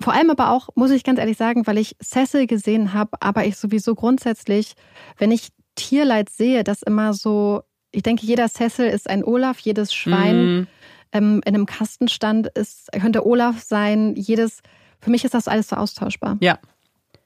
Vor 0.00 0.12
allem 0.12 0.30
aber 0.30 0.52
auch, 0.52 0.68
muss 0.76 0.92
ich 0.92 1.02
ganz 1.02 1.18
ehrlich 1.18 1.36
sagen, 1.36 1.66
weil 1.66 1.76
ich 1.76 1.96
Cecil 2.00 2.46
gesehen 2.46 2.92
habe, 2.92 3.20
aber 3.20 3.44
ich 3.46 3.56
sowieso 3.56 3.96
grundsätzlich, 3.96 4.74
wenn 5.18 5.32
ich 5.32 5.48
Tierleid 5.74 6.30
sehe, 6.30 6.62
das 6.62 6.82
immer 6.84 7.12
so, 7.12 7.64
ich 7.92 8.02
denke, 8.02 8.24
jeder 8.26 8.48
Cecil 8.48 8.86
ist 8.86 9.08
ein 9.08 9.24
Olaf, 9.24 9.58
jedes 9.60 9.92
Schwein 9.94 10.36
Mhm. 10.56 10.66
ähm, 11.12 11.40
in 11.44 11.54
einem 11.54 11.66
Kastenstand 11.66 12.46
ist, 12.48 12.90
könnte 12.92 13.26
Olaf 13.26 13.62
sein, 13.62 14.14
jedes, 14.16 14.60
für 15.00 15.10
mich 15.10 15.24
ist 15.24 15.34
das 15.34 15.48
alles 15.48 15.68
so 15.68 15.76
austauschbar. 15.76 16.36
Ja. 16.40 16.58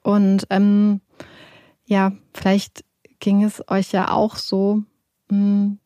Und 0.03 0.47
ähm, 0.51 1.01
ja, 1.87 2.13
vielleicht 2.33 2.85
ging 3.21 3.45
es 3.45 3.63
euch 3.69 3.93
ja 3.93 4.11
auch 4.11 4.37
so. 4.37 4.83
Hm, 5.31 5.79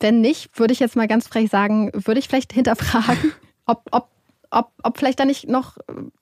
Wenn 0.00 0.20
nicht, 0.20 0.58
würde 0.58 0.72
ich 0.72 0.80
jetzt 0.80 0.96
mal 0.96 1.06
ganz 1.08 1.28
frech 1.28 1.48
sagen, 1.50 1.90
würde 1.94 2.18
ich 2.18 2.28
vielleicht 2.28 2.52
hinterfragen, 2.52 3.32
ob, 3.66 3.82
ob, 3.90 4.08
ob, 4.50 4.72
ob 4.82 4.98
vielleicht 4.98 5.20
da 5.20 5.24
nicht 5.24 5.48
noch, 5.48 5.76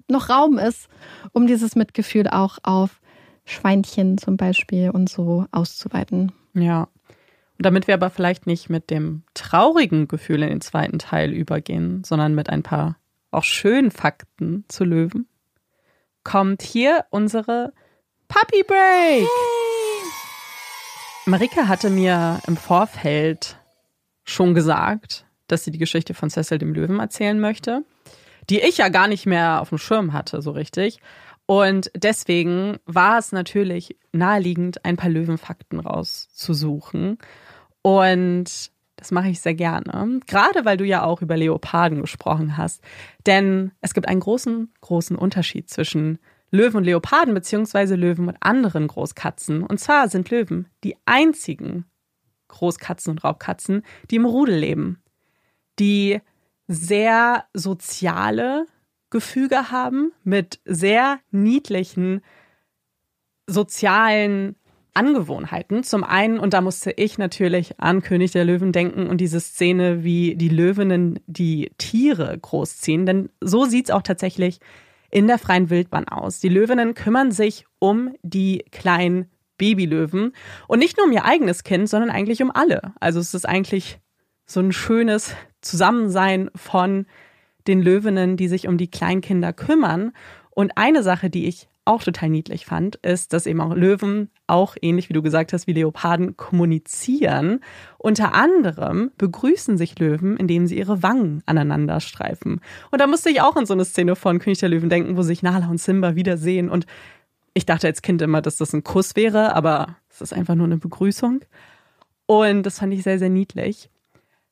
noch 0.09 0.29
Raum 0.29 0.59
ist, 0.59 0.89
um 1.33 1.47
dieses 1.47 1.77
Mitgefühl 1.77 2.29
auch 2.29 2.59
auf 2.63 3.01
Schweinchen 3.45 4.19
zum 4.19 4.37
Beispiel 4.37 4.91
und 4.91 5.09
so 5.09 5.47
auszuweiten. 5.51 6.31
Ja. 6.55 6.89
Damit 7.63 7.87
wir 7.87 7.95
aber 7.95 8.09
vielleicht 8.09 8.47
nicht 8.47 8.71
mit 8.71 8.89
dem 8.89 9.23
traurigen 9.35 10.09
Gefühl 10.09 10.43
in 10.43 10.49
den 10.49 10.61
zweiten 10.63 10.99
Teil 10.99 11.31
übergehen, 11.31 12.03
sondern 12.05 12.35
mit 12.35 12.49
ein 12.49 12.63
paar 12.63 12.97
auch 13.31 13.45
schönen 13.45 13.91
Fakten 13.91 14.65
zu 14.69 14.85
Löwen, 14.85 15.29
kommt 16.25 16.63
hier 16.63 17.05
unsere 17.11 17.75
Puppy 18.29 18.63
Break. 18.63 19.27
Marika 21.27 21.69
hatte 21.69 21.91
mir 21.91 22.41
im 22.47 22.57
Vorfeld 22.57 23.59
schon 24.25 24.55
gesagt, 24.55 25.27
dass 25.47 25.63
sie 25.63 25.71
die 25.71 25.79
Geschichte 25.79 26.15
von 26.15 26.31
Cecil 26.31 26.57
dem 26.57 26.73
Löwen 26.73 26.99
erzählen 26.99 27.39
möchte, 27.39 27.85
die 28.49 28.61
ich 28.61 28.79
ja 28.79 28.89
gar 28.89 29.07
nicht 29.07 29.27
mehr 29.27 29.61
auf 29.61 29.69
dem 29.69 29.79
Schirm 29.79 30.15
hatte, 30.15 30.41
so 30.41 30.53
richtig. 30.53 30.99
Und 31.45 31.91
deswegen 31.95 32.79
war 32.87 33.19
es 33.19 33.33
natürlich 33.33 33.97
naheliegend, 34.13 34.85
ein 34.85 34.97
paar 34.97 35.11
Löwenfakten 35.11 35.81
rauszusuchen. 35.81 37.19
Und 37.83 38.71
das 38.97 39.11
mache 39.11 39.29
ich 39.31 39.41
sehr 39.41 39.55
gerne. 39.55 40.21
Gerade 40.27 40.65
weil 40.65 40.77
du 40.77 40.85
ja 40.85 41.03
auch 41.03 41.23
über 41.23 41.37
Leoparden 41.37 42.03
gesprochen 42.03 42.57
hast. 42.57 42.83
Denn 43.27 43.73
es 43.81 43.95
gibt 43.95 44.07
einen 44.09 44.21
großen, 44.21 44.73
großen 44.83 45.17
Unterschied 45.17 45.71
zwischen 45.71 46.19
Löwen 46.51 46.79
und 46.79 46.85
Leoparden, 46.85 47.33
beziehungsweise 47.33 47.95
Löwen 47.95 48.29
und 48.29 48.37
anderen 48.41 48.89
Großkatzen. 48.89 49.63
Und 49.63 49.79
zwar 49.79 50.09
sind 50.09 50.31
Löwen 50.31 50.69
die 50.85 50.97
einzigen 51.07 51.87
Großkatzen 52.49 53.13
und 53.13 53.25
Raubkatzen, 53.25 53.83
die 54.11 54.17
im 54.17 54.27
Rudel 54.27 54.57
leben. 54.57 55.03
Die 55.79 56.21
sehr 56.67 57.45
soziale 57.55 58.67
Gefüge 59.09 59.71
haben 59.71 60.13
mit 60.25 60.61
sehr 60.65 61.21
niedlichen 61.31 62.21
sozialen 63.47 64.57
Angewohnheiten. 64.95 65.83
Zum 65.83 66.05
einen, 66.05 66.39
und 66.39 66.55
da 66.55 66.61
musste 66.61 66.91
ich 66.93 67.19
natürlich 67.19 67.81
an 67.81 68.03
König 68.03 68.33
der 68.33 68.45
Löwen 68.45 68.73
denken 68.73 69.07
und 69.07 69.21
diese 69.21 69.41
Szene, 69.41 70.05
wie 70.05 70.35
die 70.37 70.49
Löwinnen 70.49 71.21
die 71.27 71.71
Tiere 71.79 72.37
großziehen. 72.39 73.07
Denn 73.07 73.31
so 73.41 73.65
sieht's 73.65 73.91
auch 73.91 74.03
tatsächlich 74.03 74.61
in 75.11 75.27
der 75.27 75.39
freien 75.39 75.71
Wildbahn 75.71 76.09
aus. 76.09 76.41
Die 76.41 76.49
Löwinnen 76.49 76.95
kümmern 76.95 77.33
sich 77.33 77.67
um 77.79 78.15
die 78.23 78.65
kleinen 78.71 79.27
Babylöwen 79.59 80.33
und 80.69 80.79
nicht 80.79 80.97
nur 80.97 81.07
um 81.07 81.13
ihr 81.13 81.25
eigenes 81.25 81.65
Kind, 81.65 81.89
sondern 81.89 82.11
eigentlich 82.11 82.43
um 82.43 82.51
alle. 82.51 82.95
Also 83.01 83.21
es 83.21 83.35
ist 83.35 83.47
eigentlich 83.47 83.99
so 84.47 84.61
ein 84.61 84.73
schönes 84.73 85.35
Zusammensein 85.61 86.51
von 86.55 87.07
den 87.67 87.83
Löwinnen, 87.83 88.37
die 88.37 88.49
sich 88.49 88.67
um 88.67 88.79
die 88.79 88.91
Kleinkinder 88.91 89.53
kümmern. 89.53 90.13
Und 90.51 90.73
eine 90.77 91.03
Sache, 91.03 91.31
die 91.31 91.47
ich 91.47 91.69
auch 91.85 92.03
total 92.03 92.29
niedlich 92.29 92.67
fand, 92.67 92.97
ist, 92.97 93.33
dass 93.33 93.47
eben 93.47 93.61
auch 93.61 93.75
Löwen 93.75 94.31
auch 94.47 94.77
ähnlich 94.81 95.09
wie 95.09 95.13
du 95.13 95.23
gesagt 95.23 95.53
hast, 95.53 95.67
wie 95.67 95.73
Leoparden 95.73 96.37
kommunizieren. 96.37 97.61
Unter 97.99 98.35
anderem 98.35 99.11
begrüßen 99.19 99.79
sich 99.79 99.99
Löwen, 99.99 100.37
indem 100.37 100.67
sie 100.67 100.79
ihre 100.79 101.03
Wangen 101.03 101.43
aneinander 101.47 102.01
streifen. 102.01 102.61
Und 102.91 103.01
da 103.01 103.07
musste 103.07 103.31
ich 103.31 103.41
auch 103.41 103.57
an 103.57 103.67
so 103.67 103.75
eine 103.75 103.85
Szene 103.85 104.17
von 104.17 104.39
König 104.39 104.59
der 104.59 104.69
Löwen 104.69 104.91
denken, 104.91 105.17
wo 105.17 105.23
sich 105.23 105.43
Nala 105.43 105.69
und 105.69 105.81
Simba 105.81 106.15
wiedersehen. 106.15 106.69
Und 106.69 106.87
ich 107.55 107.67
dachte 107.67 107.87
als 107.87 108.03
Kind 108.03 108.23
immer, 108.23 108.43
dass 108.43 108.57
das 108.57 108.73
ein 108.73 108.85
Kuss 108.85 109.17
wäre, 109.17 109.55
aber 109.55 109.97
es 110.11 110.21
ist 110.21 110.33
einfach 110.33 110.55
nur 110.55 110.67
eine 110.67 110.79
Begrüßung. 110.79 111.41
Und 112.27 112.63
das 112.63 112.79
fand 112.79 112.95
ich 112.95 113.03
sehr, 113.03 113.19
sehr 113.19 113.31
niedlich. 113.31 113.91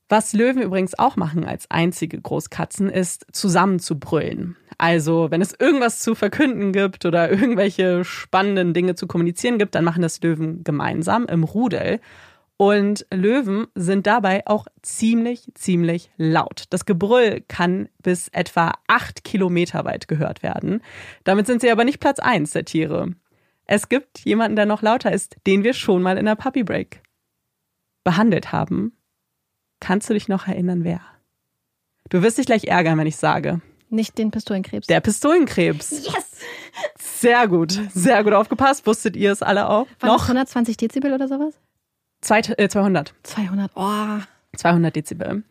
Was 0.08 0.32
Löwen 0.32 0.62
übrigens 0.62 0.98
auch 0.98 1.16
machen 1.16 1.44
als 1.44 1.70
einzige 1.70 2.18
Großkatzen, 2.18 2.88
ist 2.88 3.26
zusammen 3.32 3.78
zu 3.78 3.98
brüllen. 3.98 4.56
Also, 4.78 5.30
wenn 5.30 5.42
es 5.42 5.54
irgendwas 5.58 6.00
zu 6.00 6.14
verkünden 6.14 6.72
gibt 6.72 7.04
oder 7.04 7.30
irgendwelche 7.30 8.04
spannenden 8.04 8.72
Dinge 8.72 8.94
zu 8.94 9.06
kommunizieren 9.06 9.58
gibt, 9.58 9.74
dann 9.74 9.84
machen 9.84 10.02
das 10.02 10.22
Löwen 10.22 10.64
gemeinsam 10.64 11.26
im 11.26 11.44
Rudel. 11.44 12.00
Und 12.56 13.06
Löwen 13.12 13.66
sind 13.74 14.06
dabei 14.06 14.46
auch 14.46 14.66
ziemlich, 14.82 15.52
ziemlich 15.54 16.10
laut. 16.16 16.64
Das 16.70 16.86
Gebrüll 16.86 17.44
kann 17.46 17.88
bis 18.02 18.28
etwa 18.28 18.72
acht 18.88 19.24
Kilometer 19.24 19.84
weit 19.84 20.08
gehört 20.08 20.42
werden. 20.42 20.80
Damit 21.24 21.46
sind 21.46 21.60
sie 21.60 21.70
aber 21.70 21.84
nicht 21.84 22.00
Platz 22.00 22.18
eins 22.18 22.52
der 22.52 22.64
Tiere. 22.64 23.14
Es 23.66 23.88
gibt 23.88 24.20
jemanden, 24.20 24.56
der 24.56 24.66
noch 24.66 24.82
lauter 24.82 25.12
ist, 25.12 25.36
den 25.46 25.62
wir 25.62 25.74
schon 25.74 26.02
mal 26.02 26.18
in 26.18 26.24
der 26.24 26.34
Puppy 26.34 26.64
Break 26.64 27.02
behandelt 28.02 28.50
haben. 28.50 28.97
Kannst 29.80 30.08
du 30.10 30.14
dich 30.14 30.28
noch 30.28 30.46
erinnern, 30.46 30.84
wer? 30.84 31.00
Du 32.08 32.22
wirst 32.22 32.38
dich 32.38 32.46
gleich 32.46 32.64
ärgern, 32.64 32.98
wenn 32.98 33.06
ich 33.06 33.16
sage. 33.16 33.60
Nicht 33.90 34.18
den 34.18 34.30
Pistolenkrebs. 34.30 34.86
Der 34.86 35.00
Pistolenkrebs. 35.00 35.90
yes! 35.90 36.40
Sehr 36.98 37.48
gut, 37.48 37.78
sehr 37.92 38.22
gut 38.22 38.32
aufgepasst. 38.32 38.86
Wusstet 38.86 39.16
ihr 39.16 39.32
es 39.32 39.42
alle 39.42 39.68
auch? 39.68 39.86
War 40.00 40.10
noch 40.10 40.22
120 40.22 40.76
Dezibel 40.76 41.12
oder 41.12 41.26
sowas? 41.26 41.54
Zwei, 42.20 42.40
äh, 42.40 42.68
200. 42.68 43.14
200. 43.22 43.72
Oh. 43.74 44.18
200 44.56 44.94
Dezibel. 44.94 45.42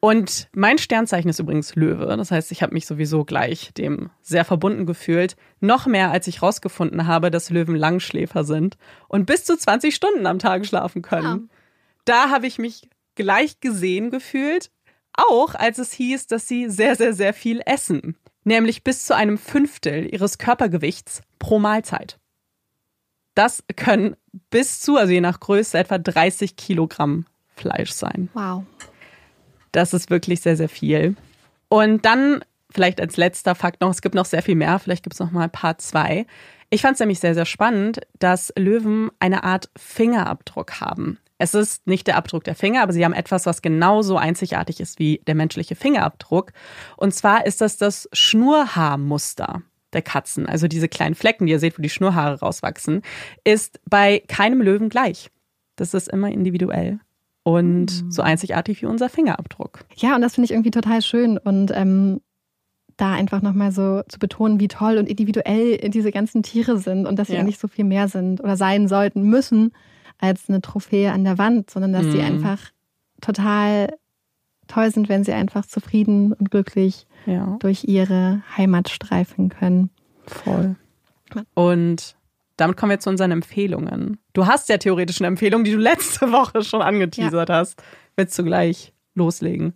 Und 0.00 0.48
mein 0.52 0.78
Sternzeichen 0.78 1.28
ist 1.28 1.38
übrigens 1.38 1.76
Löwe. 1.76 2.16
Das 2.16 2.30
heißt, 2.30 2.50
ich 2.50 2.62
habe 2.62 2.74
mich 2.74 2.86
sowieso 2.86 3.24
gleich 3.24 3.72
dem 3.74 4.10
sehr 4.20 4.44
verbunden 4.44 4.84
gefühlt. 4.84 5.36
Noch 5.60 5.86
mehr, 5.86 6.10
als 6.10 6.26
ich 6.26 6.42
rausgefunden 6.42 7.06
habe, 7.06 7.30
dass 7.30 7.50
Löwen 7.50 7.76
Langschläfer 7.76 8.42
sind 8.42 8.76
und 9.06 9.26
bis 9.26 9.44
zu 9.44 9.56
20 9.56 9.94
Stunden 9.94 10.26
am 10.26 10.40
Tag 10.40 10.66
schlafen 10.66 11.02
können. 11.02 11.50
Da 12.04 12.30
habe 12.30 12.48
ich 12.48 12.58
mich 12.58 12.88
gleich 13.14 13.60
gesehen 13.60 14.10
gefühlt. 14.10 14.70
Auch 15.12 15.54
als 15.54 15.78
es 15.78 15.92
hieß, 15.92 16.26
dass 16.26 16.48
sie 16.48 16.70
sehr, 16.70 16.96
sehr, 16.96 17.12
sehr 17.12 17.34
viel 17.34 17.60
essen. 17.66 18.16
Nämlich 18.44 18.82
bis 18.82 19.04
zu 19.04 19.14
einem 19.14 19.38
Fünftel 19.38 20.12
ihres 20.12 20.38
Körpergewichts 20.38 21.22
pro 21.38 21.58
Mahlzeit. 21.58 22.18
Das 23.34 23.64
können 23.76 24.16
bis 24.50 24.80
zu, 24.80 24.96
also 24.96 25.12
je 25.12 25.20
nach 25.20 25.40
Größe, 25.40 25.78
etwa 25.78 25.98
30 25.98 26.56
Kilogramm 26.56 27.26
Fleisch 27.54 27.92
sein. 27.92 28.28
Wow. 28.34 28.64
Das 29.70 29.94
ist 29.94 30.10
wirklich 30.10 30.40
sehr, 30.40 30.56
sehr 30.56 30.68
viel. 30.68 31.16
Und 31.68 32.04
dann 32.04 32.44
vielleicht 32.72 33.00
als 33.00 33.16
letzter 33.16 33.54
Fakt 33.54 33.80
noch, 33.80 33.90
es 33.90 34.02
gibt 34.02 34.14
noch 34.14 34.24
sehr 34.24 34.42
viel 34.42 34.54
mehr, 34.54 34.78
vielleicht 34.78 35.02
gibt 35.02 35.14
es 35.14 35.20
noch 35.20 35.30
mal 35.30 35.48
Part 35.48 35.80
2. 35.80 36.26
Ich 36.70 36.82
fand 36.82 36.94
es 36.94 37.00
nämlich 37.00 37.20
sehr, 37.20 37.34
sehr 37.34 37.44
spannend, 37.44 38.00
dass 38.18 38.52
Löwen 38.56 39.10
eine 39.18 39.44
Art 39.44 39.70
Fingerabdruck 39.76 40.80
haben. 40.80 41.18
Es 41.38 41.54
ist 41.54 41.86
nicht 41.86 42.06
der 42.06 42.16
Abdruck 42.16 42.44
der 42.44 42.54
Finger, 42.54 42.82
aber 42.82 42.92
sie 42.92 43.04
haben 43.04 43.12
etwas, 43.12 43.46
was 43.46 43.62
genauso 43.62 44.16
einzigartig 44.16 44.80
ist 44.80 44.98
wie 44.98 45.20
der 45.26 45.34
menschliche 45.34 45.74
Fingerabdruck. 45.74 46.52
Und 46.96 47.12
zwar 47.12 47.46
ist 47.46 47.60
das 47.60 47.76
das 47.76 48.08
Schnurhaarmuster 48.12 49.62
der 49.92 50.02
Katzen. 50.02 50.46
Also 50.46 50.68
diese 50.68 50.88
kleinen 50.88 51.14
Flecken, 51.14 51.46
die 51.46 51.52
ihr 51.52 51.58
seht, 51.58 51.78
wo 51.78 51.82
die 51.82 51.90
Schnurhaare 51.90 52.40
rauswachsen, 52.40 53.02
ist 53.44 53.80
bei 53.84 54.22
keinem 54.28 54.62
Löwen 54.62 54.88
gleich. 54.88 55.30
Das 55.76 55.94
ist 55.94 56.08
immer 56.08 56.30
individuell 56.30 57.00
und 57.42 58.04
so 58.08 58.22
einzigartig 58.22 58.82
wie 58.82 58.86
unser 58.86 59.08
Fingerabdruck. 59.08 59.80
Ja, 59.96 60.14
und 60.14 60.22
das 60.22 60.34
finde 60.34 60.46
ich 60.46 60.52
irgendwie 60.52 60.70
total 60.70 61.02
schön. 61.02 61.38
Und 61.38 61.72
ähm, 61.74 62.20
da 63.02 63.12
einfach 63.12 63.42
nochmal 63.42 63.72
so 63.72 64.02
zu 64.08 64.18
betonen, 64.18 64.60
wie 64.60 64.68
toll 64.68 64.96
und 64.96 65.08
individuell 65.08 65.76
diese 65.90 66.12
ganzen 66.12 66.42
Tiere 66.42 66.78
sind 66.78 67.06
und 67.06 67.18
dass 67.18 67.28
sie 67.28 67.34
Ja. 67.34 67.40
eigentlich 67.40 67.58
so 67.58 67.66
viel 67.68 67.84
mehr 67.84 68.06
sind 68.08 68.40
oder 68.40 68.56
sein 68.56 68.86
sollten, 68.88 69.22
müssen, 69.24 69.72
als 70.18 70.48
eine 70.48 70.60
Trophäe 70.62 71.10
an 71.12 71.24
der 71.24 71.36
Wand, 71.36 71.68
sondern 71.70 71.92
dass 71.92 72.06
sie 72.12 72.18
Mhm. 72.18 72.24
einfach 72.24 72.58
total 73.20 73.88
toll 74.68 74.90
sind, 74.90 75.08
wenn 75.08 75.24
sie 75.24 75.32
einfach 75.32 75.66
zufrieden 75.66 76.32
und 76.32 76.50
glücklich 76.50 77.06
Ja. 77.26 77.56
durch 77.60 77.84
ihre 77.84 78.42
Heimat 78.56 78.88
streifen 78.88 79.48
können. 79.48 79.90
Voll. 80.26 80.76
Und 81.54 82.16
damit 82.56 82.76
kommen 82.76 82.90
wir 82.90 83.00
zu 83.00 83.10
unseren 83.10 83.30
Empfehlungen. 83.32 84.18
Du 84.34 84.46
hast 84.46 84.68
ja 84.68 84.78
theoretisch 84.78 85.20
eine 85.20 85.28
Empfehlung, 85.28 85.64
die 85.64 85.72
du 85.72 85.78
letzte 85.78 86.20
Woche 86.32 86.62
schon 86.62 86.82
angeteasert 86.82 87.50
hast. 87.50 87.82
Willst 88.16 88.38
du 88.38 88.44
gleich 88.44 88.92
loslegen? 89.14 89.72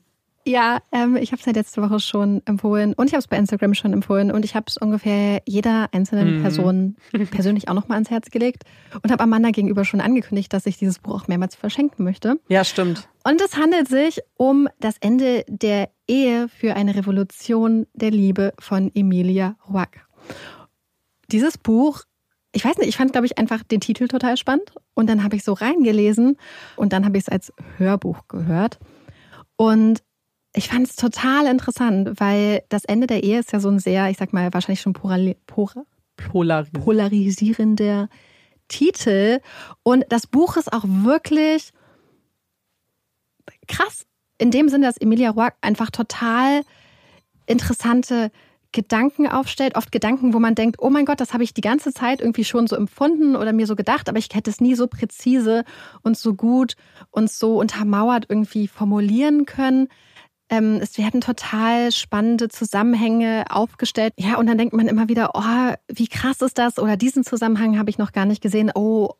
Ja, 0.49 0.79
ähm, 0.93 1.17
ich 1.17 1.33
habe 1.33 1.41
es 1.41 1.47
ja 1.47 1.53
letzte 1.53 1.83
Woche 1.83 1.99
schon 1.99 2.41
empfohlen 2.45 2.95
und 2.95 3.07
ich 3.07 3.15
habe 3.15 3.19
es 3.19 3.27
bei 3.27 3.37
Instagram 3.37 3.75
schon 3.75 3.93
empfohlen 3.93 4.31
und 4.31 4.45
ich 4.45 4.55
habe 4.55 4.67
es 4.69 4.77
ungefähr 4.77 5.43
jeder 5.45 5.89
einzelnen 5.93 6.39
Mhm. 6.39 6.43
Person 6.43 6.97
persönlich 7.33 7.69
auch 7.69 7.75
nochmal 7.75 7.97
ans 7.97 8.11
Herz 8.11 8.31
gelegt 8.31 8.63
und 9.03 9.11
habe 9.11 9.25
Amanda 9.25 9.51
gegenüber 9.51 9.85
schon 9.85 10.01
angekündigt, 10.01 10.53
dass 10.53 10.67
ich 10.67 10.79
dieses 10.79 11.01
Buch 11.01 11.23
auch 11.23 11.29
mehrmals 11.29 11.57
verschenken 11.57 12.05
möchte. 12.05 12.39
Ja, 12.49 12.63
stimmt. 12.63 13.09
Und 13.25 13.41
es 13.41 13.57
handelt 13.57 13.89
sich 13.89 14.21
um 14.37 14.69
das 14.79 14.97
Ende 15.01 15.45
der 15.49 15.91
Ehe 16.07 16.49
für 16.49 16.77
eine 16.77 16.95
Revolution 16.95 17.89
der 17.95 18.13
Liebe 18.13 18.53
von 18.61 18.93
Emilia 18.95 19.57
Roark. 19.69 20.07
Dieses 21.33 21.59
Buch, 21.59 22.03
ich 22.53 22.65
weiß 22.65 22.79
nicht, 22.79 22.89
ich 22.89 22.97
fand, 22.97 23.11
glaube 23.11 23.27
ich, 23.27 23.37
einfach 23.37 23.65
den 23.65 23.81
Titel 23.81 24.07
total 24.07 24.37
spannend. 24.37 24.73
Und 24.95 25.11
dann 25.11 25.25
habe 25.25 25.35
ich 25.35 25.43
so 25.43 25.55
reingelesen 25.55 26.37
und 26.77 26.93
dann 26.93 27.05
habe 27.05 27.19
ich 27.19 27.25
es 27.25 27.29
als 27.29 27.53
Hörbuch 27.79 28.29
gehört. 28.29 28.79
Und 29.57 30.05
ich 30.57 30.69
fand 30.69 30.89
es 30.89 30.97
total 30.97 31.47
interessant, 31.47 32.19
weil 32.19 32.63
das 32.71 32.87
Ende 32.87 33.07
der 33.07 33.23
Ehe 33.23 33.39
ist 33.39 33.53
ja 33.53 33.61
so 33.61 33.69
ein 33.69 33.79
sehr, 33.79 34.09
ich 34.09 34.17
sag 34.17 34.33
mal, 34.33 34.53
wahrscheinlich 34.55 34.81
schon 34.81 34.95
polar, 34.95 35.35
polar, 35.47 35.85
Polaris 36.17 36.71
polarisierender 36.73 38.09
Titel. 38.69 39.41
Und 39.83 40.07
das 40.09 40.27
Buch 40.27 40.57
ist 40.57 40.73
auch 40.73 40.85
wirklich 40.87 41.73
krass. 43.69 44.07
In 44.39 44.51
dem 44.51 44.69
Sinne, 44.69 44.87
dass 44.87 44.97
Emilia 44.97 45.31
Roark 45.31 45.57
einfach 45.61 45.91
total 45.91 46.63
interessante 47.47 48.31
Gedanken 48.73 49.27
aufstellt. 49.27 49.77
Oft 49.77 49.93
Gedanken, 49.93 50.33
wo 50.33 50.39
man 50.39 50.55
denkt, 50.55 50.77
oh 50.81 50.91
mein 50.91 51.05
Gott, 51.05 51.21
das 51.21 51.35
habe 51.35 51.45
ich 51.45 51.55
die 51.55 51.61
ganze 51.61 51.93
Zeit 51.93 52.21
irgendwie 52.21 52.45
schon 52.45 52.67
so 52.67 52.77
empfunden 52.77 53.37
oder 53.37 53.53
mir 53.53 53.67
so 53.67 53.77
gedacht, 53.77 54.09
aber 54.09 54.19
ich 54.19 54.29
hätte 54.33 54.51
es 54.51 54.61
nie 54.61 54.75
so 54.75 54.87
präzise 54.87 55.65
und 56.03 56.17
so 56.17 56.35
gut 56.35 56.77
und 57.11 57.31
so 57.31 57.59
untermauert 57.59 58.27
irgendwie 58.29 58.69
formulieren 58.69 59.45
können. 59.47 59.89
Ähm, 60.49 60.79
es 60.81 60.97
werden 60.97 61.21
total 61.21 61.91
spannende 61.91 62.49
Zusammenhänge 62.49 63.45
aufgestellt. 63.51 64.13
Ja, 64.17 64.39
und 64.39 64.47
dann 64.47 64.59
denkt 64.59 64.75
man 64.75 64.87
immer 64.87 65.09
wieder, 65.09 65.31
oh, 65.35 65.75
wie 65.89 66.07
krass 66.07 66.41
ist 66.41 66.59
das? 66.59 66.79
Oder 66.79 66.97
diesen 66.97 67.25
Zusammenhang 67.25 67.79
habe 67.79 67.91
ich 67.91 67.99
noch 67.99 68.13
gar 68.13 68.27
nicht 68.27 68.43
gesehen. 68.43 68.71
Oh, 68.75 69.11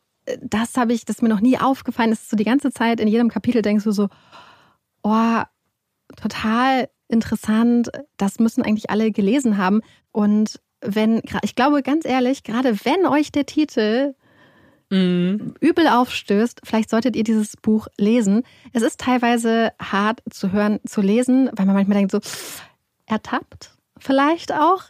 das 0.41 0.75
habe 0.75 0.93
ich, 0.93 1.05
das 1.05 1.17
ist 1.17 1.21
mir 1.21 1.29
noch 1.29 1.41
nie 1.41 1.57
aufgefallen. 1.57 2.11
Das 2.11 2.21
ist 2.21 2.29
so 2.29 2.37
die 2.37 2.43
ganze 2.43 2.71
Zeit 2.71 2.99
in 2.99 3.07
jedem 3.07 3.29
Kapitel 3.29 3.61
denkst 3.61 3.83
du 3.83 3.91
so, 3.91 4.07
oh, 5.03 5.41
total 6.15 6.89
interessant. 7.07 7.89
Das 8.17 8.39
müssen 8.39 8.63
eigentlich 8.63 8.89
alle 8.89 9.11
gelesen 9.11 9.57
haben. 9.57 9.81
Und 10.11 10.61
wenn, 10.81 11.21
ich 11.43 11.55
glaube 11.55 11.81
ganz 11.83 12.05
ehrlich, 12.05 12.43
gerade 12.43 12.85
wenn 12.85 13.05
euch 13.05 13.31
der 13.31 13.45
Titel 13.45 14.15
Mhm. 14.89 15.55
übel 15.59 15.87
aufstößt, 15.87 16.61
vielleicht 16.63 16.89
solltet 16.89 17.15
ihr 17.15 17.23
dieses 17.23 17.57
Buch 17.57 17.87
lesen. 17.97 18.43
Es 18.71 18.83
ist 18.83 18.99
teilweise 18.99 19.73
hart 19.79 20.21
zu 20.29 20.51
hören, 20.51 20.79
zu 20.85 21.01
lesen, 21.01 21.49
weil 21.53 21.65
man 21.65 21.75
manchmal 21.75 21.97
denkt 21.97 22.11
so, 22.11 22.19
ertappt 23.05 23.77
vielleicht 23.99 24.53
auch. 24.53 24.83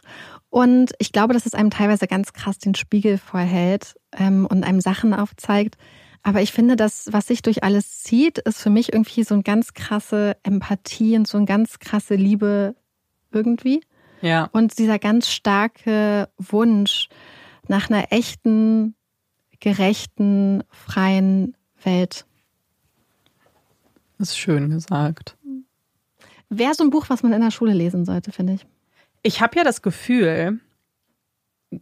Und 0.50 0.92
ich 0.98 1.12
glaube, 1.12 1.34
dass 1.34 1.46
es 1.46 1.54
einem 1.54 1.70
teilweise 1.70 2.06
ganz 2.06 2.32
krass 2.32 2.58
den 2.58 2.74
Spiegel 2.74 3.18
vorhält 3.18 3.94
ähm, 4.16 4.46
und 4.46 4.64
einem 4.64 4.80
Sachen 4.80 5.12
aufzeigt. 5.14 5.76
Aber 6.22 6.42
ich 6.42 6.52
finde, 6.52 6.76
das, 6.76 7.08
was 7.10 7.26
sich 7.26 7.42
durch 7.42 7.62
alles 7.62 8.02
zieht, 8.02 8.38
ist 8.38 8.60
für 8.60 8.70
mich 8.70 8.92
irgendwie 8.92 9.24
so 9.24 9.34
eine 9.34 9.42
ganz 9.42 9.74
krasse 9.74 10.36
Empathie 10.42 11.16
und 11.16 11.28
so 11.28 11.38
eine 11.38 11.46
ganz 11.46 11.78
krasse 11.78 12.14
Liebe 12.14 12.74
irgendwie. 13.30 13.82
Ja. 14.20 14.48
Und 14.52 14.78
dieser 14.78 14.98
ganz 14.98 15.30
starke 15.30 16.28
Wunsch 16.38 17.08
nach 17.68 17.90
einer 17.90 18.12
echten, 18.12 18.94
gerechten, 19.60 20.62
freien 20.70 21.56
Welt. 21.82 22.24
Das 24.18 24.30
ist 24.30 24.38
schön 24.38 24.70
gesagt. 24.70 25.36
Wäre 26.48 26.74
so 26.74 26.82
ein 26.84 26.90
Buch, 26.90 27.06
was 27.08 27.22
man 27.22 27.32
in 27.32 27.40
der 27.40 27.50
Schule 27.50 27.72
lesen 27.72 28.04
sollte, 28.04 28.32
finde 28.32 28.54
ich. 28.54 28.66
Ich 29.22 29.40
habe 29.42 29.56
ja 29.56 29.64
das 29.64 29.82
Gefühl, 29.82 30.60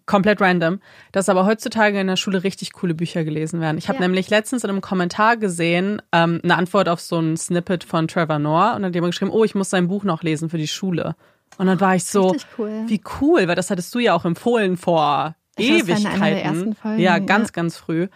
komplett 0.06 0.40
random, 0.40 0.80
dass 1.12 1.28
aber 1.28 1.46
heutzutage 1.46 2.00
in 2.00 2.08
der 2.08 2.16
Schule 2.16 2.42
richtig 2.42 2.72
coole 2.72 2.94
Bücher 2.94 3.24
gelesen 3.24 3.60
werden. 3.60 3.78
Ich 3.78 3.88
habe 3.88 3.98
Ja. 4.00 4.02
nämlich 4.06 4.28
letztens 4.30 4.64
in 4.64 4.70
einem 4.70 4.80
Kommentar 4.80 5.36
gesehen, 5.36 6.02
ähm, 6.12 6.40
eine 6.42 6.56
Antwort 6.56 6.88
auf 6.88 7.00
so 7.00 7.18
ein 7.20 7.36
Snippet 7.36 7.84
von 7.84 8.08
Trevor 8.08 8.38
Noah 8.38 8.70
und 8.74 8.82
dann 8.82 8.86
hat 8.86 8.94
jemand 8.94 9.12
geschrieben, 9.12 9.30
oh, 9.30 9.44
ich 9.44 9.54
muss 9.54 9.70
sein 9.70 9.86
Buch 9.86 10.02
noch 10.02 10.22
lesen 10.22 10.50
für 10.50 10.58
die 10.58 10.66
Schule. 10.68 11.14
Und 11.58 11.66
dann 11.68 11.80
war 11.80 11.94
ich 11.94 12.04
so, 12.04 12.34
cool. 12.58 12.84
wie 12.88 13.00
cool, 13.20 13.46
weil 13.46 13.54
das 13.54 13.70
hattest 13.70 13.94
du 13.94 14.00
ja 14.00 14.14
auch 14.14 14.24
empfohlen 14.24 14.76
vor 14.76 15.36
Ich 15.58 15.68
das 15.84 16.04
Ewigkeiten. 16.04 16.22
ersten 16.22 16.74
Folgen, 16.74 17.00
ja, 17.00 17.16
ja. 17.16 17.18
ganz, 17.18 17.52
ganz 17.52 17.76
früh. 17.76 18.08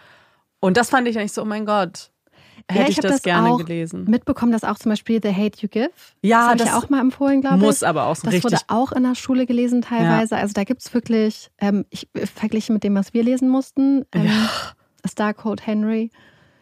Und 0.59 0.77
das 0.77 0.89
fand 0.89 1.07
ich 1.07 1.17
eigentlich 1.17 1.33
so, 1.33 1.41
oh 1.41 1.45
mein 1.45 1.65
Gott, 1.65 2.11
hätte 2.69 2.83
ja, 2.83 2.89
ich, 2.89 2.97
hab 2.97 3.03
das, 3.03 3.23
gerne 3.23 3.49
auch 3.49 3.57
gelesen. 3.57 4.05
Mitbekommen, 4.05 4.51
dass 4.51 4.63
auch 4.63 4.77
zum 4.77 4.91
Beispiel 4.91 5.19
The 5.21 5.33
Hate 5.33 5.59
You 5.59 5.67
Give. 5.67 5.89
Ja, 6.21 6.37
das 6.37 6.45
habe 6.45 6.55
ich 6.55 6.63
das 6.63 6.69
ja 6.69 6.77
auch 6.77 6.89
mal 6.89 7.01
empfohlen, 7.01 7.41
glaube 7.41 7.57
ich. 7.57 7.61
Muss 7.63 7.83
aber 7.83 8.05
auch 8.05 8.15
so 8.15 8.29
Das 8.29 8.43
wurde 8.43 8.57
auch 8.67 8.91
in 8.91 9.03
der 9.03 9.15
Schule 9.15 9.45
gelesen 9.45 9.81
teilweise. 9.81 10.37
Also 10.37 10.53
da 10.53 10.63
gibt 10.63 10.81
es 10.81 10.93
wirklich, 10.93 11.49
ähm, 11.59 11.85
ich 11.89 12.07
äh, 12.13 12.25
verglichen 12.25 12.73
mit 12.73 12.83
dem, 12.83 12.95
was 12.95 13.13
wir 13.13 13.23
lesen 13.23 13.49
mussten, 13.49 14.05
ähm, 14.13 14.29
Star 15.07 15.33
Code 15.33 15.63
Henry. 15.65 16.11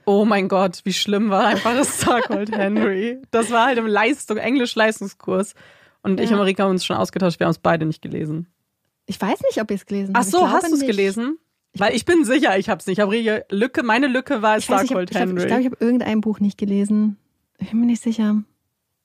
Oh 0.05 0.25
mein 0.25 0.47
Gott, 0.47 0.81
wie 0.85 0.93
schlimm 0.93 1.29
war 1.29 1.45
einfach 1.45 1.75
das 1.75 2.01
Starcold 2.01 2.51
Henry. 2.51 3.21
Das 3.29 3.51
war 3.51 3.67
halt 3.67 3.77
im 3.77 3.85
Leistung, 3.85 4.37
Englisch-Leistungskurs. 4.37 5.53
Und 6.01 6.19
ich 6.19 6.31
Ja. 6.31 6.35
und 6.35 6.39
Marika 6.39 6.63
haben 6.63 6.71
uns 6.71 6.83
schon 6.83 6.95
ausgetauscht, 6.95 7.39
wir 7.39 7.45
haben 7.45 7.51
es 7.51 7.59
beide 7.59 7.85
nicht 7.85 8.01
gelesen. 8.01 8.47
Ich 9.09 9.19
weiß 9.19 9.41
nicht, 9.41 9.59
ob 9.59 9.71
ihr 9.71 9.75
es 9.75 9.87
gelesen 9.87 10.11
Ach 10.13 10.19
habt. 10.19 10.27
Ich 10.27 10.31
so, 10.31 10.37
glaube 10.37 10.53
hast 10.53 10.71
du 10.71 10.75
es 10.75 10.81
gelesen? 10.81 11.39
Weil 11.73 11.95
ich 11.95 12.05
bin 12.05 12.25
sicher, 12.25 12.59
ich 12.59 12.69
habe 12.69 12.79
es 12.79 12.85
nicht. 12.85 12.99
Ich 12.99 13.03
habe 13.03 13.45
Lücke, 13.49 13.81
meine 13.81 14.05
Lücke 14.05 14.43
war 14.43 14.57
weiß 14.57 14.69
nicht, 14.69 14.83
ich 14.83 14.89
glaube, 14.89 15.05
ich, 15.09 15.17
Henry. 15.17 15.41
ich, 15.41 15.47
glaub, 15.47 15.59
ich 15.59 15.65
habe 15.65 15.77
irgendein 15.79 16.21
Buch 16.21 16.39
nicht 16.39 16.59
gelesen. 16.59 17.17
Ich 17.57 17.71
bin 17.71 17.79
mir 17.79 17.87
nicht 17.87 18.03
sicher. 18.03 18.43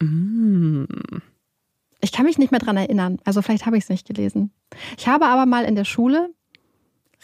Mm. 0.00 0.84
Ich 2.02 2.12
kann 2.12 2.26
mich 2.26 2.36
nicht 2.36 2.50
mehr 2.50 2.60
dran 2.60 2.76
erinnern. 2.76 3.18
Also 3.24 3.40
vielleicht 3.40 3.64
habe 3.64 3.78
ich 3.78 3.84
es 3.84 3.88
nicht 3.88 4.06
gelesen. 4.06 4.52
Ich 4.98 5.08
habe 5.08 5.24
aber 5.24 5.46
mal 5.46 5.64
in 5.64 5.74
der 5.74 5.86
Schule 5.86 6.28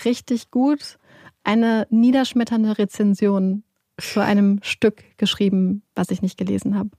richtig 0.07 0.51
gut 0.51 0.99
eine 1.45 1.87
niederschmetternde 1.91 2.79
Rezension 2.79 3.63
zu 3.99 4.21
einem 4.21 4.61
Stück 4.63 5.05
geschrieben, 5.19 5.83
was 5.95 6.11
ich 6.11 6.23
nicht 6.23 6.39
gelesen 6.39 6.79
habe. 6.79 6.91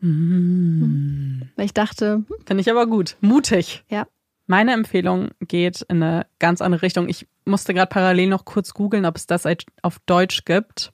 Mm. 0.00 1.42
Weil 1.56 1.66
ich 1.66 1.74
dachte, 1.74 2.24
hm, 2.26 2.26
Finde 2.46 2.62
ich 2.62 2.70
aber 2.70 2.86
gut. 2.86 3.18
Mutig. 3.20 3.84
ja, 3.90 4.06
Meine 4.50 4.72
Empfehlung 4.72 5.30
geht 5.38 5.82
in 5.82 6.02
eine 6.02 6.26
ganz 6.40 6.60
andere 6.60 6.82
Richtung. 6.82 7.08
Ich 7.08 7.28
musste 7.44 7.72
gerade 7.72 7.88
parallel 7.88 8.26
noch 8.26 8.44
kurz 8.44 8.74
googeln, 8.74 9.06
ob 9.06 9.16
es 9.16 9.28
das 9.28 9.46
auf 9.80 10.00
Deutsch 10.06 10.44
gibt. 10.44 10.92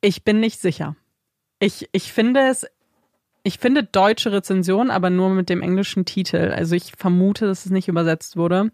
Ich 0.00 0.24
bin 0.24 0.40
nicht 0.40 0.58
sicher. 0.60 0.96
Ich, 1.60 1.88
ich 1.92 2.12
finde 2.12 2.48
es, 2.48 2.66
ich 3.44 3.60
finde 3.60 3.84
deutsche 3.84 4.32
Rezension, 4.32 4.90
aber 4.90 5.08
nur 5.08 5.30
mit 5.30 5.50
dem 5.50 5.62
englischen 5.62 6.04
Titel. 6.04 6.52
Also 6.52 6.74
ich 6.74 6.94
vermute, 6.96 7.46
dass 7.46 7.64
es 7.64 7.70
nicht 7.70 7.86
übersetzt 7.86 8.36
wurde. 8.36 8.72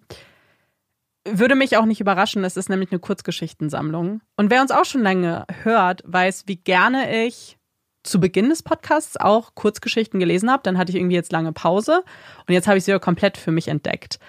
Würde 1.28 1.56
mich 1.56 1.76
auch 1.76 1.84
nicht 1.84 2.00
überraschen, 2.00 2.42
es 2.42 2.56
ist 2.56 2.70
nämlich 2.70 2.90
eine 2.90 3.00
Kurzgeschichtensammlung. 3.00 4.22
Und 4.36 4.50
wer 4.50 4.62
uns 4.62 4.70
auch 4.70 4.86
schon 4.86 5.02
lange 5.02 5.44
hört, 5.62 6.02
weiß, 6.06 6.44
wie 6.46 6.56
gerne 6.56 7.26
ich 7.26 7.58
zu 8.04 8.20
Beginn 8.20 8.50
des 8.50 8.62
Podcasts 8.62 9.16
auch 9.16 9.54
Kurzgeschichten 9.54 10.20
gelesen 10.20 10.50
habe. 10.50 10.62
Dann 10.62 10.78
hatte 10.78 10.92
ich 10.92 10.96
irgendwie 10.96 11.16
jetzt 11.16 11.32
lange 11.32 11.52
Pause 11.52 12.04
und 12.46 12.54
jetzt 12.54 12.68
habe 12.68 12.78
ich 12.78 12.84
sie 12.84 12.92
ja 12.92 12.98
komplett 12.98 13.36
für 13.36 13.50
mich 13.50 13.68
entdeckt. 13.68 14.20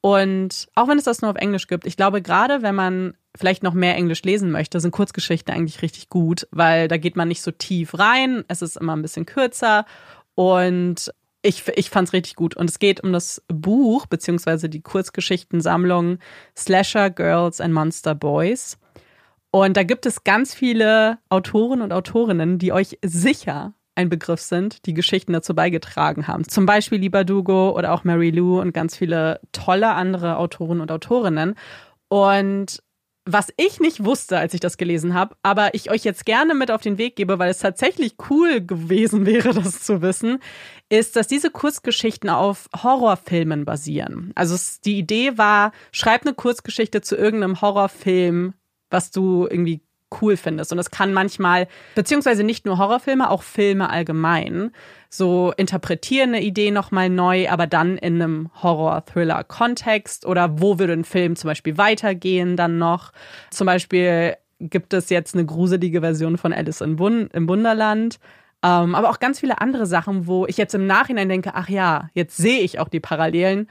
Und 0.00 0.68
auch 0.74 0.88
wenn 0.88 0.98
es 0.98 1.04
das 1.04 1.22
nur 1.22 1.30
auf 1.30 1.36
Englisch 1.36 1.66
gibt, 1.66 1.86
ich 1.86 1.96
glaube, 1.96 2.22
gerade 2.22 2.62
wenn 2.62 2.74
man 2.74 3.14
vielleicht 3.36 3.62
noch 3.62 3.74
mehr 3.74 3.96
Englisch 3.96 4.22
lesen 4.22 4.50
möchte, 4.50 4.78
sind 4.78 4.90
Kurzgeschichten 4.90 5.52
eigentlich 5.52 5.82
richtig 5.82 6.08
gut, 6.08 6.46
weil 6.50 6.88
da 6.88 6.96
geht 6.96 7.16
man 7.16 7.28
nicht 7.28 7.42
so 7.42 7.50
tief 7.50 7.98
rein. 7.98 8.44
Es 8.48 8.62
ist 8.62 8.76
immer 8.76 8.94
ein 8.94 9.02
bisschen 9.02 9.26
kürzer 9.26 9.86
und 10.34 11.10
ich, 11.42 11.66
ich 11.76 11.90
fand 11.90 12.08
es 12.08 12.12
richtig 12.12 12.36
gut. 12.36 12.56
Und 12.56 12.70
es 12.70 12.78
geht 12.78 13.02
um 13.02 13.12
das 13.12 13.42
Buch, 13.48 14.06
beziehungsweise 14.06 14.68
die 14.68 14.80
Kurzgeschichtensammlung 14.80 16.18
Slasher 16.56 17.10
Girls 17.10 17.60
and 17.60 17.74
Monster 17.74 18.14
Boys. 18.14 18.78
Und 19.54 19.76
da 19.76 19.84
gibt 19.84 20.04
es 20.04 20.24
ganz 20.24 20.52
viele 20.52 21.18
Autoren 21.28 21.80
und 21.80 21.92
Autorinnen, 21.92 22.58
die 22.58 22.72
euch 22.72 22.98
sicher 23.04 23.72
ein 23.94 24.08
Begriff 24.08 24.40
sind, 24.40 24.84
die 24.84 24.94
Geschichten 24.94 25.32
dazu 25.32 25.54
beigetragen 25.54 26.26
haben. 26.26 26.48
Zum 26.48 26.66
Beispiel 26.66 26.98
Lieber 26.98 27.22
Dugo 27.22 27.70
oder 27.70 27.92
auch 27.92 28.02
Mary 28.02 28.30
Lou 28.30 28.60
und 28.60 28.74
ganz 28.74 28.96
viele 28.96 29.38
tolle 29.52 29.90
andere 29.90 30.38
Autoren 30.38 30.80
und 30.80 30.90
Autorinnen. 30.90 31.54
Und 32.08 32.82
was 33.26 33.52
ich 33.56 33.78
nicht 33.78 34.04
wusste, 34.04 34.38
als 34.38 34.54
ich 34.54 34.60
das 34.60 34.76
gelesen 34.76 35.14
habe, 35.14 35.36
aber 35.44 35.72
ich 35.74 35.88
euch 35.88 36.02
jetzt 36.02 36.26
gerne 36.26 36.56
mit 36.56 36.72
auf 36.72 36.80
den 36.80 36.98
Weg 36.98 37.14
gebe, 37.14 37.38
weil 37.38 37.50
es 37.50 37.60
tatsächlich 37.60 38.16
cool 38.28 38.60
gewesen 38.60 39.24
wäre, 39.24 39.54
das 39.54 39.84
zu 39.84 40.02
wissen, 40.02 40.40
ist, 40.88 41.14
dass 41.14 41.28
diese 41.28 41.52
Kurzgeschichten 41.52 42.28
auf 42.28 42.68
Horrorfilmen 42.82 43.64
basieren. 43.64 44.32
Also 44.34 44.56
die 44.84 44.98
Idee 44.98 45.38
war, 45.38 45.70
schreib 45.92 46.22
eine 46.22 46.34
Kurzgeschichte 46.34 47.02
zu 47.02 47.14
irgendeinem 47.14 47.60
Horrorfilm, 47.60 48.54
was 48.94 49.10
du 49.10 49.46
irgendwie 49.50 49.82
cool 50.22 50.36
findest. 50.36 50.72
Und 50.72 50.78
das 50.78 50.90
kann 50.90 51.12
manchmal, 51.12 51.66
beziehungsweise 51.94 52.44
nicht 52.44 52.64
nur 52.64 52.78
Horrorfilme, 52.78 53.30
auch 53.30 53.42
Filme 53.42 53.90
allgemein. 53.90 54.70
So 55.08 55.52
interpretieren 55.56 56.30
eine 56.30 56.42
Idee 56.42 56.70
nochmal 56.70 57.10
neu, 57.10 57.48
aber 57.48 57.66
dann 57.66 57.98
in 57.98 58.22
einem 58.22 58.50
Horror-Thriller-Kontext 58.62 60.26
oder 60.26 60.60
wo 60.60 60.78
würde 60.78 60.92
ein 60.92 61.04
Film 61.04 61.36
zum 61.36 61.48
Beispiel 61.48 61.78
weitergehen 61.78 62.56
dann 62.56 62.78
noch. 62.78 63.12
Zum 63.50 63.66
Beispiel 63.66 64.36
gibt 64.60 64.94
es 64.94 65.10
jetzt 65.10 65.34
eine 65.34 65.44
gruselige 65.44 66.00
Version 66.00 66.38
von 66.38 66.52
Alice 66.52 66.80
in 66.80 66.98
Wun 66.98 67.28
im 67.32 67.48
Wunderland. 67.48 68.18
Ähm, 68.62 68.94
aber 68.94 69.10
auch 69.10 69.20
ganz 69.20 69.40
viele 69.40 69.60
andere 69.60 69.84
Sachen, 69.84 70.26
wo 70.26 70.46
ich 70.46 70.56
jetzt 70.56 70.74
im 70.74 70.86
Nachhinein 70.86 71.28
denke, 71.28 71.52
ach 71.54 71.68
ja, 71.68 72.08
jetzt 72.14 72.36
sehe 72.36 72.60
ich 72.60 72.78
auch 72.78 72.88
die 72.88 73.00
Parallelen. 73.00 73.68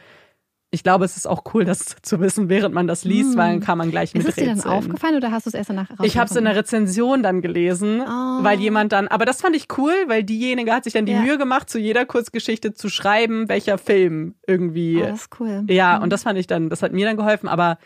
Ich 0.73 0.83
glaube, 0.83 1.05
es 1.05 1.15
ist 1.15 1.27
auch 1.27 1.43
cool, 1.53 1.63
das 1.65 1.95
zu 2.01 2.19
wissen, 2.19 2.49
während 2.49 2.73
man 2.73 2.87
das 2.87 3.03
liest, 3.05 3.37
weil 3.37 3.51
dann 3.51 3.59
kann 3.61 3.77
man 3.77 3.91
gleich 3.91 4.13
Ist 4.15 4.27
es 4.27 4.35
dir 4.35 4.47
dann 4.47 4.61
aufgefallen 4.63 5.15
oder 5.15 5.31
hast 5.31 5.45
du 5.45 5.49
es 5.49 5.53
erst 5.53 5.69
danach 5.69 5.87
Ich 6.01 6.17
habe 6.17 6.29
es 6.29 6.35
in 6.35 6.45
der 6.45 6.55
Rezension 6.55 7.21
dann 7.23 7.41
gelesen, 7.41 8.01
Oh. 8.01 8.43
weil 8.43 8.59
jemand 8.59 8.91
dann, 8.91 9.07
aber 9.07 9.25
das 9.25 9.39
fand 9.41 9.55
ich 9.55 9.67
cool, 9.77 9.93
weil 10.07 10.23
diejenige 10.23 10.73
hat 10.73 10.83
sich 10.83 10.93
dann 10.93 11.05
die 11.05 11.11
Ja. 11.13 11.21
Mühe 11.21 11.37
gemacht, 11.37 11.69
zu 11.69 11.77
jeder 11.79 12.05
Kurzgeschichte 12.05 12.73
zu 12.73 12.89
schreiben, 12.89 13.47
welcher 13.49 13.77
Film 13.77 14.35
irgendwie. 14.47 14.97
Oh, 15.03 15.05
das 15.07 15.21
ist 15.21 15.29
cool. 15.39 15.63
ja, 15.69 15.97
und 15.97 16.09
das 16.11 16.23
fand 16.23 16.39
ich 16.39 16.47
dann, 16.47 16.69
das 16.69 16.81
hat 16.81 16.91
mir 16.91 17.05
dann 17.05 17.17
geholfen, 17.17 17.47
aber 17.47 17.77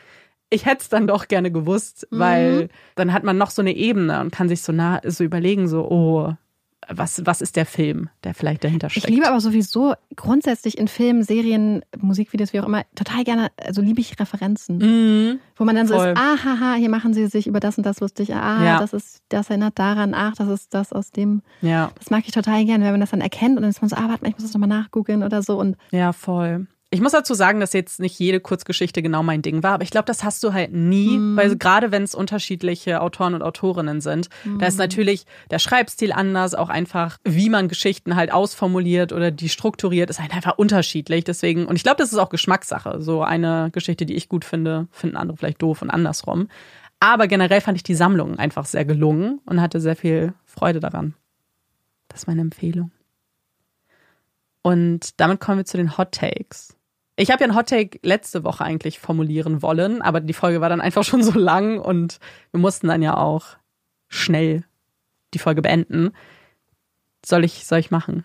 ich 0.49 0.65
hätte 0.65 0.81
es 0.81 0.87
dann 0.89 1.07
doch 1.07 1.27
gerne 1.27 1.51
gewusst, 1.51 2.07
Mhm. 2.09 2.19
weil 2.19 2.69
dann 2.95 3.11
hat 3.11 3.23
man 3.25 3.37
noch 3.37 3.49
so 3.49 3.61
eine 3.61 3.75
Ebene 3.75 4.21
und 4.21 4.31
kann 4.31 4.47
sich 4.47 4.61
so 4.61 4.71
nah 4.71 5.01
so 5.05 5.25
überlegen, 5.25 5.67
so, 5.67 5.81
oh, 5.89 6.33
was, 6.89 7.25
was 7.25 7.41
ist 7.41 7.55
der 7.55 7.65
Film, 7.65 8.09
der 8.23 8.33
vielleicht 8.33 8.63
dahinter 8.63 8.87
Ich 8.87 8.93
steckt. 8.93 9.09
liebe 9.09 9.27
aber 9.27 9.41
sowieso 9.41 9.93
grundsätzlich 10.15 10.77
in 10.77 10.87
Filmen, 10.87 11.23
Serien, 11.23 11.81
Musikvideos, 11.99 12.53
wie 12.53 12.59
auch 12.61 12.65
immer, 12.67 12.83
total 12.95 13.23
gerne, 13.23 13.49
also 13.61 13.81
liebe 13.81 13.99
ich 13.99 14.19
Referenzen. 14.19 14.77
Mhm. 14.77 15.39
Wo 15.55 15.65
man 15.65 15.75
dann 15.75 15.87
so 15.87 15.95
Voll. 15.95 16.09
ist, 16.09 16.17
ah, 16.17 16.37
haha, 16.43 16.75
hier 16.75 16.89
machen 16.89 17.13
sie 17.13 17.27
sich 17.27 17.47
über 17.47 17.59
das 17.59 17.77
und 17.77 17.85
das 17.85 17.99
lustig. 17.99 18.33
Ah, 18.35 18.63
Ja. 18.63 18.79
das 18.79 18.93
ist, 18.93 19.21
das 19.29 19.49
erinnert 19.49 19.77
daran, 19.79 20.13
ach, 20.13 20.35
das 20.35 20.47
ist 20.49 20.73
das 20.73 20.93
aus 20.93 21.11
dem. 21.11 21.41
Ja, 21.61 21.91
Das 21.97 22.09
mag 22.09 22.23
ich 22.25 22.31
total 22.31 22.63
gerne, 22.65 22.85
wenn 22.85 22.91
man 22.91 23.01
das 23.01 23.09
dann 23.11 23.21
erkennt 23.21 23.57
und 23.57 23.63
dann 23.63 23.71
ist 23.71 23.81
man 23.81 23.89
so, 23.89 23.95
ah, 23.95 24.07
warte 24.07 24.23
mal, 24.23 24.29
ich 24.29 24.35
muss 24.35 24.43
das 24.43 24.53
nochmal 24.53 24.69
nachgoogeln 24.69 25.23
oder 25.23 25.41
so. 25.41 25.59
Und 25.59 25.75
ja, 25.91 26.13
voll. 26.13 26.67
Ich 26.89 27.01
muss 27.01 27.11
dazu 27.11 27.33
sagen, 27.33 27.59
dass 27.59 27.73
jetzt 27.73 27.99
nicht 27.99 28.17
jede 28.17 28.39
Kurzgeschichte 28.39 29.01
genau 29.01 29.21
mein 29.21 29.41
Ding 29.41 29.61
war, 29.61 29.73
aber 29.73 29.83
ich 29.83 29.91
glaube, 29.91 30.05
das 30.05 30.23
hast 30.23 30.41
du 30.45 30.53
halt 30.53 30.71
nie, 30.71 31.17
Mhm. 31.17 31.35
weil 31.35 31.57
gerade 31.57 31.91
wenn 31.91 32.03
es 32.03 32.15
unterschiedliche 32.15 33.01
Autoren 33.01 33.33
und 33.33 33.41
Autorinnen 33.41 33.99
sind, 33.99 34.29
da 34.57 34.67
ist 34.67 34.77
natürlich 34.77 35.25
der 35.51 35.59
Schreibstil 35.59 36.13
anders, 36.13 36.55
auch 36.55 36.69
einfach, 36.69 37.17
wie 37.25 37.49
man 37.49 37.67
Geschichten 37.67 38.15
halt 38.15 38.31
ausformuliert 38.31 39.11
oder 39.11 39.31
die 39.31 39.49
strukturiert, 39.49 40.09
ist 40.09 40.21
halt 40.21 40.33
einfach 40.33 40.57
unterschiedlich. 40.57 41.25
Deswegen, 41.25 41.65
und 41.65 41.75
ich 41.75 41.83
glaube, 41.83 41.97
das 41.97 42.13
ist 42.13 42.19
auch 42.19 42.29
Geschmackssache. 42.29 43.01
So 43.01 43.21
eine 43.21 43.69
Geschichte, 43.73 44.05
die 44.05 44.15
ich 44.15 44.29
gut 44.29 44.45
finde, 44.45 44.87
finden 44.91 45.17
andere 45.17 45.35
vielleicht 45.35 45.61
doof 45.61 45.81
und 45.81 45.89
andersrum. 45.89 46.47
Aber 47.01 47.27
generell 47.27 47.59
fand 47.59 47.75
ich 47.75 47.83
die 47.83 47.95
Sammlung 47.95 48.39
einfach 48.39 48.65
sehr 48.65 48.85
gelungen 48.85 49.41
und 49.45 49.59
hatte 49.59 49.81
sehr 49.81 49.97
viel 49.97 50.33
Freude 50.45 50.79
daran. 50.79 51.15
Das 52.07 52.21
ist 52.21 52.27
meine 52.27 52.41
Empfehlung. 52.41 52.91
Und 54.61 55.19
damit 55.19 55.41
kommen 55.41 55.57
wir 55.59 55.65
zu 55.65 55.75
den 55.77 55.97
Hot 55.97 56.13
Takes. 56.13 56.76
Ich 57.19 57.31
habe 57.31 57.43
ja 57.43 57.49
einen 57.49 57.57
Hot 57.57 57.67
Take 57.67 57.99
letzte 58.03 58.43
Woche 58.43 58.63
eigentlich 58.63 58.99
formulieren 58.99 59.63
wollen, 59.63 60.03
aber 60.03 60.21
die 60.21 60.33
Folge 60.33 60.61
war 60.61 60.69
dann 60.69 60.81
einfach 60.81 61.03
schon 61.03 61.23
so 61.23 61.37
lang 61.37 61.79
und 61.79 62.19
wir 62.51 62.59
mussten 62.59 62.87
dann 62.87 63.01
ja 63.01 63.17
auch 63.17 63.57
schnell 64.07 64.63
die 65.33 65.39
Folge 65.39 65.63
beenden. 65.63 66.11
Soll 67.25 67.43
ich, 67.43 67.65
soll 67.65 67.79
ich 67.79 67.91
machen? 67.91 68.23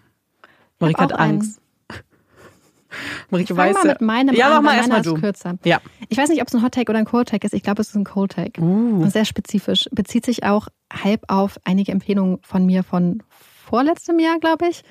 Marike 0.78 1.02
hat 1.02 1.14
auch 1.14 1.18
einen. 1.18 1.38
Angst. 1.38 1.60
Marike 3.30 3.52
ich 3.52 3.56
weiß 3.56 3.74
mal 3.74 3.86
ja. 3.86 3.92
mit 3.92 4.00
meinem 4.02 4.34
ja, 4.34 4.46
an, 4.48 4.62
mach 4.62 4.72
mal 4.72 4.76
erstmal 4.76 5.02
du. 5.02 5.14
kürzer. 5.14 5.56
Ja. 5.64 5.80
Ich 6.10 6.18
weiß 6.18 6.28
nicht, 6.28 6.42
ob 6.42 6.48
es 6.48 6.54
ein 6.54 6.62
Hot 6.62 6.74
Take 6.74 6.90
oder 6.90 6.98
ein 6.98 7.06
Cold 7.06 7.28
Take 7.28 7.46
ist. 7.46 7.54
Ich 7.54 7.62
glaube, 7.62 7.80
es 7.80 7.88
ist 7.88 7.96
ein 7.96 8.04
Cold 8.04 8.32
Take. 8.32 8.60
Uh. 8.60 9.08
Sehr 9.08 9.24
spezifisch. 9.24 9.88
Bezieht 9.90 10.26
sich 10.26 10.44
auch 10.44 10.68
halb 10.92 11.24
auf 11.28 11.58
einige 11.64 11.92
Empfehlungen 11.92 12.38
von 12.42 12.66
mir 12.66 12.82
von 12.82 13.22
vorletztem 13.64 14.18
Jahr, 14.18 14.38
glaube 14.38 14.68
ich. 14.68 14.82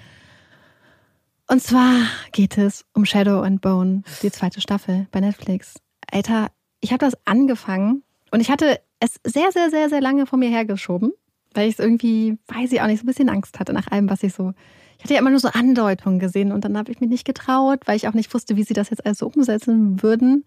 Und 1.51 1.61
zwar 1.61 2.07
geht 2.31 2.57
es 2.57 2.85
um 2.93 3.03
Shadow 3.03 3.41
and 3.41 3.59
Bone, 3.59 4.03
die 4.23 4.31
zweite 4.31 4.61
Staffel 4.61 5.07
bei 5.11 5.19
Netflix. 5.19 5.73
Alter, 6.09 6.49
ich 6.79 6.93
habe 6.93 7.03
das 7.03 7.17
angefangen 7.25 8.03
und 8.31 8.39
ich 8.39 8.49
hatte 8.49 8.79
es 9.01 9.19
sehr, 9.25 9.51
sehr, 9.51 9.69
sehr, 9.69 9.89
sehr 9.89 9.99
lange 9.99 10.25
vor 10.27 10.39
mir 10.39 10.47
hergeschoben, 10.47 11.11
weil 11.53 11.67
ich 11.67 11.73
es 11.73 11.79
irgendwie, 11.79 12.37
weiß 12.47 12.71
ich 12.71 12.79
auch 12.81 12.87
nicht, 12.87 12.99
so 12.99 13.03
ein 13.03 13.07
bisschen 13.07 13.27
Angst 13.27 13.59
hatte 13.59 13.73
nach 13.73 13.91
allem, 13.91 14.09
was 14.09 14.23
ich 14.23 14.33
so. 14.33 14.53
Ich 14.97 15.03
hatte 15.03 15.13
ja 15.13 15.19
immer 15.19 15.29
nur 15.29 15.41
so 15.41 15.49
Andeutungen 15.49 16.19
gesehen 16.19 16.53
und 16.53 16.63
dann 16.63 16.77
habe 16.77 16.89
ich 16.89 17.01
mich 17.01 17.09
nicht 17.09 17.25
getraut, 17.25 17.81
weil 17.83 17.97
ich 17.97 18.07
auch 18.07 18.13
nicht 18.13 18.33
wusste, 18.33 18.55
wie 18.55 18.63
sie 18.63 18.73
das 18.73 18.89
jetzt 18.89 19.05
also 19.05 19.27
umsetzen 19.27 20.01
würden. 20.01 20.45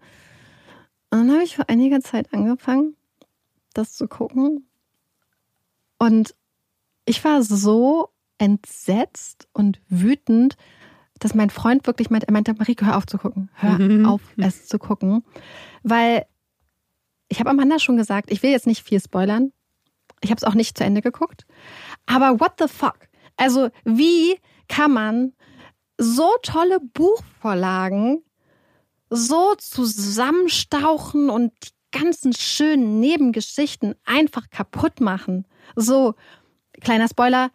Und 1.11 1.19
dann 1.19 1.31
habe 1.31 1.43
ich 1.43 1.55
vor 1.55 1.69
einiger 1.69 2.01
Zeit 2.01 2.33
angefangen, 2.33 2.95
das 3.75 3.93
zu 3.93 4.07
gucken. 4.07 4.65
Und 5.99 6.33
ich 7.05 7.23
war 7.23 7.43
so 7.43 8.09
entsetzt 8.39 9.47
und 9.53 9.79
wütend, 9.87 10.57
dass 11.19 11.33
mein 11.33 11.49
Freund 11.49 11.87
wirklich 11.87 12.09
meinte, 12.09 12.27
er 12.27 12.33
meinte, 12.33 12.53
Marike, 12.53 12.85
hör 12.85 12.97
auf 12.97 13.05
zu 13.05 13.17
gucken. 13.17 13.49
Hör 13.53 14.09
auf, 14.09 14.21
es 14.37 14.67
zu 14.67 14.79
gucken. 14.79 15.23
Weil 15.83 16.25
ich 17.29 17.39
habe 17.39 17.49
Amanda 17.49 17.79
schon 17.79 17.97
gesagt, 17.97 18.31
ich 18.31 18.43
will 18.43 18.51
jetzt 18.51 18.67
nicht 18.67 18.85
viel 18.85 18.99
spoilern. 18.99 19.51
Ich 20.21 20.29
habe 20.29 20.37
es 20.37 20.43
auch 20.43 20.53
nicht 20.53 20.77
zu 20.77 20.83
Ende 20.83 21.01
geguckt. 21.01 21.45
Aber 22.05 22.39
what 22.39 22.53
the 22.59 22.67
fuck? 22.67 22.97
Also, 23.37 23.69
wie 23.83 24.39
kann 24.67 24.91
man 24.91 25.33
so 25.97 26.29
tolle 26.41 26.79
Buchvorlagen 26.79 28.23
so 29.09 29.55
zusammenstauchen 29.55 31.29
und 31.29 31.53
die 31.63 31.99
ganzen 31.99 32.33
schönen 32.33 32.99
Nebengeschichten 32.99 33.95
einfach 34.05 34.49
kaputt 34.49 34.99
machen? 34.99 35.47
So, 35.75 36.15
kleiner 36.81 37.07
Spoiler. 37.07 37.51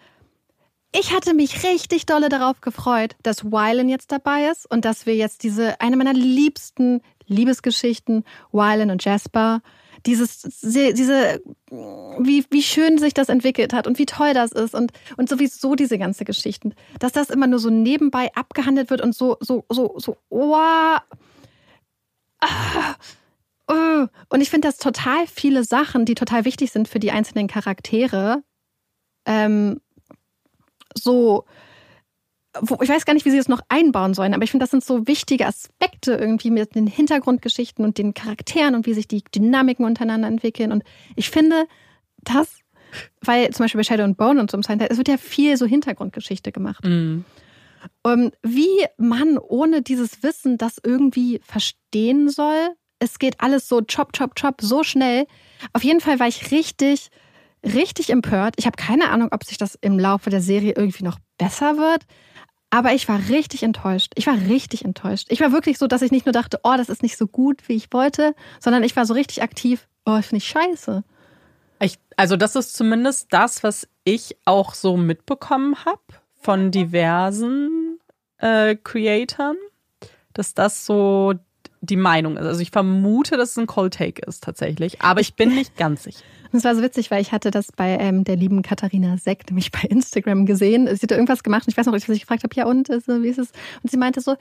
Ich 0.92 1.12
hatte 1.12 1.34
mich 1.34 1.62
richtig 1.62 2.06
dolle 2.06 2.28
darauf 2.28 2.60
gefreut, 2.60 3.14
dass 3.22 3.44
Wylan 3.44 3.88
jetzt 3.88 4.10
dabei 4.10 4.48
ist 4.48 4.68
und 4.68 4.84
dass 4.84 5.06
wir 5.06 5.14
jetzt 5.14 5.44
diese, 5.44 5.80
eine 5.80 5.96
meiner 5.96 6.12
liebsten 6.12 7.00
Liebesgeschichten, 7.26 8.24
Wylan 8.50 8.90
und 8.90 9.04
Jasper, 9.04 9.62
dieses, 10.06 10.42
diese, 10.62 11.42
wie, 11.70 12.44
wie 12.50 12.62
schön 12.62 12.98
sich 12.98 13.14
das 13.14 13.28
entwickelt 13.28 13.72
hat 13.72 13.86
und 13.86 13.98
wie 13.98 14.06
toll 14.06 14.34
das 14.34 14.50
ist 14.50 14.74
und, 14.74 14.92
und 15.16 15.28
sowieso 15.28 15.76
diese 15.76 15.98
ganze 15.98 16.24
Geschichten, 16.24 16.74
dass 16.98 17.12
das 17.12 17.30
immer 17.30 17.46
nur 17.46 17.58
so 17.60 17.70
nebenbei 17.70 18.34
abgehandelt 18.34 18.90
wird 18.90 19.00
und 19.00 19.14
so, 19.14 19.36
so, 19.40 19.64
so, 19.68 19.94
so, 19.98 20.16
wow. 20.30 21.00
Ah, 22.40 22.94
uh. 23.70 24.06
Und 24.30 24.40
ich 24.40 24.50
finde, 24.50 24.66
dass 24.66 24.78
total 24.78 25.26
viele 25.26 25.62
Sachen, 25.62 26.04
die 26.04 26.14
total 26.14 26.44
wichtig 26.44 26.72
sind 26.72 26.88
für 26.88 26.98
die 26.98 27.10
einzelnen 27.10 27.46
Charaktere, 27.46 28.42
ähm, 29.26 29.80
so, 30.94 31.44
ich 32.82 32.88
weiß 32.88 33.04
gar 33.04 33.14
nicht, 33.14 33.24
wie 33.24 33.30
sie 33.30 33.36
das 33.36 33.48
noch 33.48 33.62
einbauen 33.68 34.14
sollen, 34.14 34.34
aber 34.34 34.42
ich 34.42 34.50
finde, 34.50 34.64
das 34.64 34.70
sind 34.70 34.84
so 34.84 35.06
wichtige 35.06 35.46
Aspekte 35.46 36.14
irgendwie 36.14 36.50
mit 36.50 36.74
den 36.74 36.86
Hintergrundgeschichten 36.86 37.84
und 37.84 37.98
den 37.98 38.14
Charakteren 38.14 38.74
und 38.74 38.86
wie 38.86 38.94
sich 38.94 39.06
die 39.06 39.22
Dynamiken 39.22 39.84
untereinander 39.84 40.28
entwickeln. 40.28 40.72
Und 40.72 40.82
ich 41.14 41.30
finde, 41.30 41.66
das, 42.24 42.58
weil 43.22 43.50
zum 43.50 43.64
Beispiel 43.64 43.78
bei 43.78 43.84
Shadow 43.84 44.02
and 44.02 44.16
Bone 44.16 44.40
und 44.40 44.50
so 44.50 44.58
im 44.58 44.64
Hill, 44.64 44.88
es 44.90 44.98
wird 44.98 45.08
ja 45.08 45.16
viel 45.16 45.56
so 45.56 45.66
Hintergrundgeschichte 45.66 46.50
gemacht. 46.50 46.84
Mhm. 46.84 47.24
Ähm, 48.04 48.32
wie 48.42 48.84
man 48.98 49.38
ohne 49.38 49.82
dieses 49.82 50.22
Wissen 50.22 50.58
das 50.58 50.78
irgendwie 50.82 51.40
verstehen 51.44 52.28
soll. 52.28 52.74
Es 52.98 53.18
geht 53.18 53.40
alles 53.40 53.68
so 53.68 53.80
chop, 53.80 54.12
chop, 54.12 54.34
chop, 54.34 54.60
so 54.60 54.82
schnell. 54.82 55.26
Auf 55.72 55.84
jeden 55.84 56.00
Fall 56.00 56.18
war 56.18 56.28
ich 56.28 56.50
richtig, 56.50 57.10
richtig 57.64 58.10
empört. 58.10 58.54
Ich 58.56 58.66
habe 58.66 58.76
keine 58.76 59.10
Ahnung, 59.10 59.28
ob 59.32 59.44
sich 59.44 59.58
das 59.58 59.76
im 59.80 59.98
Laufe 59.98 60.30
der 60.30 60.40
Serie 60.40 60.74
irgendwie 60.76 61.04
noch 61.04 61.18
besser 61.38 61.76
wird. 61.76 62.04
Aber 62.70 62.92
ich 62.92 63.08
war 63.08 63.18
richtig 63.28 63.64
enttäuscht. 63.64 64.12
Ich 64.14 64.26
war 64.26 64.36
richtig 64.48 64.84
enttäuscht. 64.84 65.26
Ich 65.30 65.40
war 65.40 65.52
wirklich 65.52 65.76
so, 65.76 65.88
dass 65.88 66.02
ich 66.02 66.12
nicht 66.12 66.26
nur 66.26 66.32
dachte, 66.32 66.60
oh, 66.62 66.74
das 66.76 66.88
ist 66.88 67.02
nicht 67.02 67.16
so 67.16 67.26
gut, 67.26 67.68
wie 67.68 67.74
ich 67.74 67.92
wollte, 67.92 68.34
sondern 68.60 68.84
ich 68.84 68.94
war 68.94 69.06
so 69.06 69.14
richtig 69.14 69.42
aktiv, 69.42 69.88
oh, 70.06 70.12
das 70.16 70.26
finde 70.26 70.38
ich 70.38 70.48
scheiße. 70.48 71.02
Ich, 71.80 71.98
also 72.16 72.36
das 72.36 72.54
ist 72.54 72.74
zumindest 72.74 73.32
das, 73.32 73.64
was 73.64 73.88
ich 74.04 74.36
auch 74.44 74.74
so 74.74 74.96
mitbekommen 74.96 75.84
habe 75.84 76.00
von 76.40 76.70
diversen 76.70 77.98
äh, 78.38 78.76
Creatoren, 78.76 79.56
dass 80.32 80.54
das 80.54 80.86
so 80.86 81.34
die 81.80 81.96
Meinung 81.96 82.36
ist. 82.36 82.46
Also 82.46 82.60
ich 82.60 82.70
vermute, 82.70 83.36
dass 83.36 83.50
es 83.50 83.58
ein 83.58 83.66
Cold 83.66 83.94
Take 83.94 84.22
ist 84.26 84.44
tatsächlich, 84.44 85.00
aber 85.00 85.20
ich 85.20 85.34
bin 85.34 85.54
nicht 85.54 85.76
ganz 85.76 86.04
sicher. 86.04 86.24
Das 86.52 86.64
war 86.64 86.74
so 86.74 86.82
witzig, 86.82 87.10
weil 87.10 87.20
ich 87.22 87.32
hatte 87.32 87.50
das 87.50 87.72
bei 87.72 87.96
ähm, 87.98 88.24
der 88.24 88.36
lieben 88.36 88.62
Katharina 88.62 89.16
Seck, 89.18 89.48
nämlich 89.48 89.70
bei 89.70 89.82
Instagram 89.88 90.46
gesehen. 90.46 90.86
Sie 90.86 91.02
hat 91.02 91.10
da 91.10 91.14
irgendwas 91.14 91.42
gemacht 91.42 91.66
und 91.66 91.72
ich 91.72 91.76
weiß 91.76 91.86
noch, 91.86 91.92
dass 91.92 92.08
ich 92.08 92.20
gefragt 92.20 92.42
habe, 92.42 92.54
ja 92.54 92.66
und, 92.66 92.90
also, 92.90 93.22
wie 93.22 93.28
ist 93.28 93.38
es? 93.38 93.52
Und 93.82 93.90
sie 93.90 93.96
meinte 93.96 94.20
so, 94.20 94.32
ja, 94.32 94.36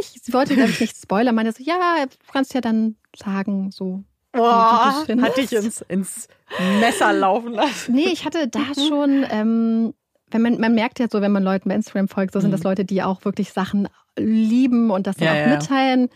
ich, 0.00 0.20
sie 0.22 0.32
wollte, 0.32 0.54
glaube 0.54 0.70
ich, 0.70 0.80
nicht 0.80 0.96
spoilern, 0.96 1.34
meinte 1.34 1.52
so, 1.52 1.62
ja, 1.62 2.04
du 2.04 2.32
kannst 2.32 2.54
ja 2.54 2.60
dann 2.60 2.96
sagen, 3.16 3.70
so. 3.70 4.04
findest. 5.06 5.28
hat 5.28 5.36
dich 5.38 5.52
ins, 5.52 5.80
ins 5.88 6.28
Messer 6.80 7.12
laufen 7.12 7.52
lassen. 7.52 7.94
Nee, 7.94 8.08
ich 8.12 8.24
hatte 8.24 8.48
da 8.48 8.60
schon, 8.88 9.24
ähm, 9.30 9.94
wenn 10.30 10.42
man, 10.42 10.60
man 10.60 10.74
merkt 10.74 10.98
ja 10.98 11.06
so, 11.10 11.22
wenn 11.22 11.32
man 11.32 11.42
Leuten 11.42 11.68
bei 11.68 11.74
Instagram 11.74 12.08
folgt, 12.08 12.34
so 12.34 12.40
sind 12.40 12.50
das 12.50 12.62
Leute, 12.62 12.84
die 12.84 13.02
auch 13.02 13.24
wirklich 13.24 13.52
Sachen 13.52 13.88
lieben 14.18 14.90
und 14.90 15.06
das 15.06 15.16
dann 15.16 15.26
Ja, 15.28 15.32
auch 15.32 15.46
ja. 15.48 15.56
mitteilen. 15.56 16.08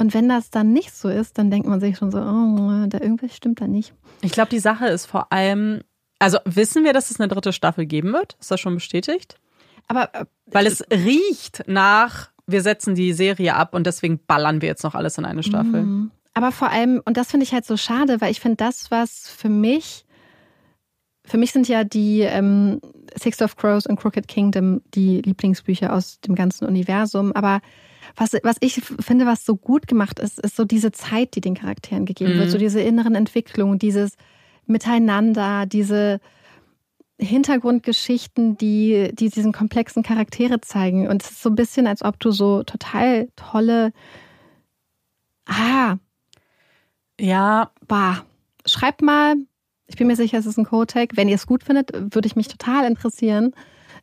Und 0.00 0.14
wenn 0.14 0.28
das 0.28 0.50
dann 0.50 0.72
nicht 0.72 0.94
so 0.94 1.08
ist, 1.08 1.36
dann 1.36 1.50
denkt 1.50 1.68
man 1.68 1.80
sich 1.80 1.98
schon 1.98 2.10
so, 2.10 2.18
oh, 2.18 2.86
da 2.88 2.98
irgendwas 3.00 3.36
stimmt 3.36 3.60
da 3.60 3.66
nicht. 3.66 3.92
Ich 4.22 4.32
glaube, 4.32 4.48
die 4.48 4.58
Sache 4.58 4.86
ist 4.86 5.06
vor 5.06 5.30
allem, 5.30 5.82
also 6.18 6.38
wissen 6.44 6.84
wir, 6.84 6.92
dass 6.92 7.10
es 7.10 7.20
eine 7.20 7.28
dritte 7.28 7.52
Staffel 7.52 7.86
geben 7.86 8.12
wird? 8.12 8.36
Ist 8.40 8.50
das 8.50 8.60
schon 8.60 8.74
bestätigt? 8.74 9.38
Aber 9.88 10.14
äh, 10.14 10.24
Weil 10.46 10.66
es 10.66 10.82
riecht 10.90 11.64
nach, 11.66 12.30
wir 12.46 12.62
setzen 12.62 12.94
die 12.94 13.12
Serie 13.12 13.54
ab 13.54 13.74
und 13.74 13.86
deswegen 13.86 14.18
ballern 14.26 14.62
wir 14.62 14.68
jetzt 14.68 14.84
noch 14.84 14.94
alles 14.94 15.18
in 15.18 15.24
eine 15.24 15.42
Staffel. 15.42 15.82
Mhm. 15.82 16.10
Aber 16.32 16.52
vor 16.52 16.70
allem, 16.70 17.02
und 17.04 17.16
das 17.16 17.30
finde 17.30 17.44
ich 17.44 17.52
halt 17.52 17.66
so 17.66 17.76
schade, 17.76 18.20
weil 18.20 18.30
ich 18.30 18.40
finde, 18.40 18.56
das, 18.56 18.90
was 18.90 19.28
für 19.28 19.48
mich, 19.48 20.06
für 21.24 21.38
mich 21.38 21.52
sind 21.52 21.68
ja 21.68 21.84
die 21.84 22.20
ähm, 22.20 22.80
Six 23.18 23.42
of 23.42 23.56
Crows 23.56 23.86
und 23.86 23.96
Crooked 23.96 24.28
Kingdom 24.28 24.80
die 24.94 25.20
Lieblingsbücher 25.20 25.92
aus 25.92 26.20
dem 26.20 26.34
ganzen 26.34 26.66
Universum. 26.66 27.32
Aber 27.32 27.60
was, 28.16 28.32
was 28.42 28.56
ich 28.60 28.74
finde, 29.00 29.26
was 29.26 29.44
so 29.44 29.56
gut 29.56 29.86
gemacht 29.86 30.18
ist, 30.18 30.38
ist 30.40 30.56
so 30.56 30.64
diese 30.64 30.92
Zeit, 30.92 31.34
die 31.34 31.40
den 31.40 31.54
Charakteren 31.54 32.06
gegeben 32.06 32.34
Mhm. 32.34 32.38
wird, 32.38 32.50
so 32.50 32.58
diese 32.58 32.80
inneren 32.80 33.14
Entwicklungen, 33.14 33.78
dieses 33.78 34.16
Miteinander, 34.66 35.66
diese 35.66 36.20
Hintergrundgeschichten, 37.18 38.56
die, 38.56 39.10
die 39.12 39.28
diesen 39.28 39.52
komplexen 39.52 40.02
Charaktere 40.02 40.60
zeigen. 40.60 41.08
Und 41.08 41.22
es 41.22 41.30
ist 41.32 41.42
so 41.42 41.50
ein 41.50 41.54
bisschen, 41.54 41.86
als 41.86 42.02
ob 42.02 42.18
du 42.18 42.30
so 42.30 42.62
total 42.62 43.28
tolle, 43.36 43.92
ah, 45.46 45.96
Ja, 47.20 47.70
bah, 47.86 48.24
schreibt 48.64 49.02
mal, 49.02 49.36
ich 49.86 49.96
bin 49.96 50.06
mir 50.06 50.16
sicher, 50.16 50.38
es 50.38 50.46
ist 50.46 50.56
ein 50.58 50.64
Codec. 50.64 51.16
Wenn 51.16 51.28
ihr 51.28 51.34
es 51.34 51.46
gut 51.46 51.64
findet, 51.64 51.92
würde 51.92 52.26
ich 52.26 52.36
mich 52.36 52.48
total 52.48 52.86
interessieren. 52.86 53.52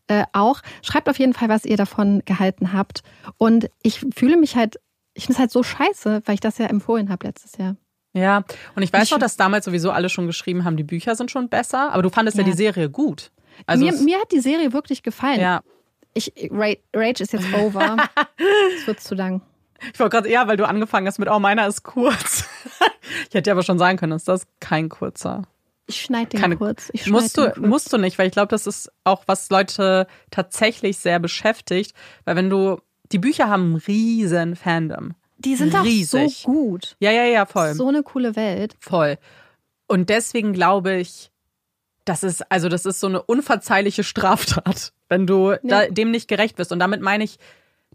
Äh, 0.08 0.24
auch 0.34 0.62
schreibt 0.82 1.10
auf 1.10 1.20
jeden 1.20 1.34
Fall, 1.34 1.50
was 1.50 1.66
ihr 1.66 1.78
davon 1.78 2.22
gehalten 2.26 2.72
habt. 2.74 3.02
Und 3.38 3.70
ich 3.84 4.00
fühle 4.16 4.38
mich 4.38 4.56
halt, 4.56 4.80
ich 5.14 5.24
finde 5.26 5.34
es 5.34 5.40
halt 5.40 5.52
so 5.52 5.64
scheiße, 5.64 6.22
weil 6.26 6.36
ich 6.36 6.40
das 6.42 6.58
ja 6.58 6.68
empfohlen 6.68 7.10
habe 7.10 7.28
letztes 7.28 7.58
Jahr. 7.58 7.76
ja. 8.14 8.44
Und 8.76 8.84
ich 8.84 8.94
weiß 8.94 9.04
Ich- 9.04 9.12
noch, 9.12 9.20
dass 9.20 9.36
damals 9.38 9.66
sowieso 9.66 9.92
alle 9.92 10.10
schon 10.10 10.26
geschrieben 10.28 10.64
haben, 10.64 10.78
die 10.78 10.84
Bücher 10.84 11.16
sind 11.16 11.30
schon 11.32 11.50
besser, 11.50 11.92
aber 11.92 12.04
du 12.04 12.10
fandest 12.10 12.38
ja, 12.38 12.44
Ja. 12.44 12.50
die 12.52 12.56
Serie 12.58 12.90
gut. 12.90 13.32
Also 13.66 13.84
mir, 13.84 13.92
mir 13.94 14.20
hat 14.20 14.32
die 14.32 14.40
Serie 14.40 14.72
wirklich 14.74 15.04
gefallen. 15.04 15.40
ja. 15.42 15.62
Ich, 16.14 16.32
Rage, 16.50 16.80
Rage 16.96 17.22
ist 17.24 17.34
jetzt 17.34 17.54
over. 17.54 17.98
Es 18.80 18.88
wird 18.88 19.00
zu 19.00 19.14
lang. 19.14 19.42
Ich 19.94 20.00
wollte 20.00 20.16
gerade, 20.16 20.32
ja, 20.32 20.48
weil 20.48 20.58
du 20.58 20.68
angefangen 20.68 21.06
hast 21.06 21.20
mit, 21.20 21.30
oh, 21.30 21.38
meiner 21.40 21.68
ist 21.68 21.84
kurz. 21.84 22.46
ich 23.30 23.36
hätte 23.36 23.50
ja 23.50 23.54
aber 23.54 23.62
schon 23.62 23.78
sagen 23.78 23.98
können, 24.00 24.12
dass 24.14 24.24
das 24.24 24.48
kein 24.60 24.90
kurzer. 24.90 25.44
Ich 25.88 26.02
schneide 26.02 26.30
den 26.32 26.42
Keine- 26.42 26.58
kurz. 26.58 26.90
Ich 26.94 27.04
schneid 27.04 27.12
Musst 27.14 27.38
den 27.38 27.44
du, 27.46 27.52
kurz. 27.52 27.66
musst 27.68 27.94
du 27.94 27.98
nicht, 27.98 28.18
weil 28.20 28.28
ich 28.28 28.34
glaube, 28.34 28.50
das 28.50 28.68
ist 28.68 28.92
auch, 29.06 29.24
was 29.26 29.50
Leute 29.50 30.06
tatsächlich 30.32 30.98
sehr 30.98 31.20
beschäftigt. 31.20 31.94
Weil 32.26 32.36
wenn 32.36 32.50
du, 32.50 32.80
die 33.12 33.20
Bücher 33.20 33.48
haben 33.50 33.64
einen 33.64 33.76
riesen 33.78 34.56
Fandom. 34.56 35.14
Die 35.38 35.56
sind 35.56 35.76
auch 35.76 35.84
riesig. 35.84 36.40
so 36.40 36.52
gut. 36.52 36.96
Ja, 37.00 37.12
ja, 37.12 37.24
ja, 37.24 37.46
voll. 37.46 37.74
So 37.74 37.88
eine 37.88 38.04
coole 38.04 38.36
Welt. 38.36 38.76
Voll. 38.80 39.18
Und 39.88 40.10
deswegen 40.10 40.52
glaube 40.52 40.96
ich, 40.98 41.32
das 42.06 42.24
ist, 42.24 42.52
also 42.52 42.70
das 42.70 42.86
ist 42.86 43.00
so 43.00 43.08
eine 43.08 43.22
unverzeihliche 43.22 44.04
Straftat, 44.04 44.94
wenn 45.10 45.28
du 45.28 45.56
da, 45.64 45.88
dem 45.88 46.12
nicht 46.12 46.28
gerecht 46.28 46.58
wirst. 46.58 46.72
Und 46.72 46.80
damit 46.80 47.02
meine 47.02 47.24
ich, 47.24 47.38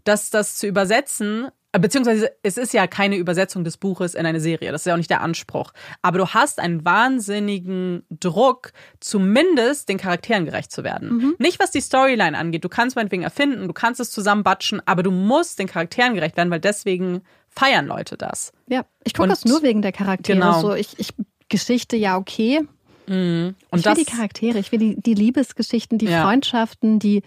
dass 0.03 0.29
das 0.29 0.55
zu 0.55 0.67
übersetzen, 0.67 1.49
beziehungsweise 1.79 2.31
es 2.43 2.57
ist 2.57 2.73
ja 2.73 2.87
keine 2.87 3.15
Übersetzung 3.17 3.63
des 3.63 3.77
Buches 3.77 4.15
in 4.15 4.25
eine 4.25 4.39
Serie, 4.39 4.71
das 4.71 4.81
ist 4.81 4.85
ja 4.85 4.93
auch 4.93 4.97
nicht 4.97 5.09
der 5.09 5.21
Anspruch. 5.21 5.73
Aber 6.01 6.19
du 6.19 6.27
hast 6.27 6.59
einen 6.59 6.85
wahnsinnigen 6.85 8.03
Druck, 8.09 8.73
zumindest 8.99 9.89
den 9.89 9.97
Charakteren 9.97 10.45
gerecht 10.45 10.71
zu 10.71 10.83
werden. 10.83 11.35
Nicht 11.39 11.59
was 11.59 11.71
die 11.71 11.81
Storyline 11.81 12.37
angeht. 12.37 12.63
Du 12.63 12.69
kannst 12.69 12.95
meinetwegen 12.95 13.23
erfinden, 13.23 13.67
du 13.67 13.73
kannst 13.73 13.99
es 13.99 14.11
zusammenbatschen, 14.11 14.81
aber 14.85 15.03
du 15.03 15.11
musst 15.11 15.59
den 15.59 15.67
Charakteren 15.67 16.13
gerecht 16.13 16.37
werden, 16.37 16.51
weil 16.51 16.59
deswegen 16.59 17.21
feiern 17.49 17.87
Leute 17.87 18.17
das. 18.17 18.51
Ja, 18.67 18.85
ich 19.03 19.13
gucke 19.13 19.29
das 19.29 19.45
nur 19.45 19.63
wegen 19.63 19.81
der 19.81 19.91
Charaktere. 19.91 20.37
Genau. 20.37 20.61
So, 20.61 20.73
ich, 20.73 20.99
ich, 20.99 21.13
Geschichte, 21.49 21.95
ja, 21.95 22.17
okay. 22.17 22.61
Und 23.07 23.55
ich 23.73 23.85
will 23.85 23.95
die 23.95 24.05
Charaktere, 24.05 24.59
ich 24.59 24.71
will 24.71 24.79
die, 24.79 25.01
die 25.01 25.13
Liebesgeschichten, 25.13 25.97
die 25.97 26.05
Ja. 26.05 26.23
Freundschaften, 26.23 26.99
die, 26.99 27.21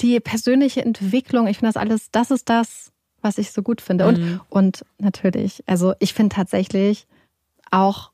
die 0.00 0.18
persönliche 0.20 0.82
Entwicklung. 0.84 1.46
Ich 1.46 1.58
finde 1.58 1.72
das 1.72 1.80
alles, 1.80 2.10
das 2.10 2.30
ist 2.30 2.48
das, 2.48 2.91
was 3.22 3.38
ich 3.38 3.52
so 3.52 3.62
gut 3.62 3.80
finde. 3.80 4.06
Und, 4.06 4.18
Mhm. 4.18 4.40
und 4.50 4.84
natürlich, 4.98 5.62
also 5.66 5.94
ich 6.00 6.12
finde 6.12 6.34
tatsächlich 6.34 7.06
auch 7.70 8.10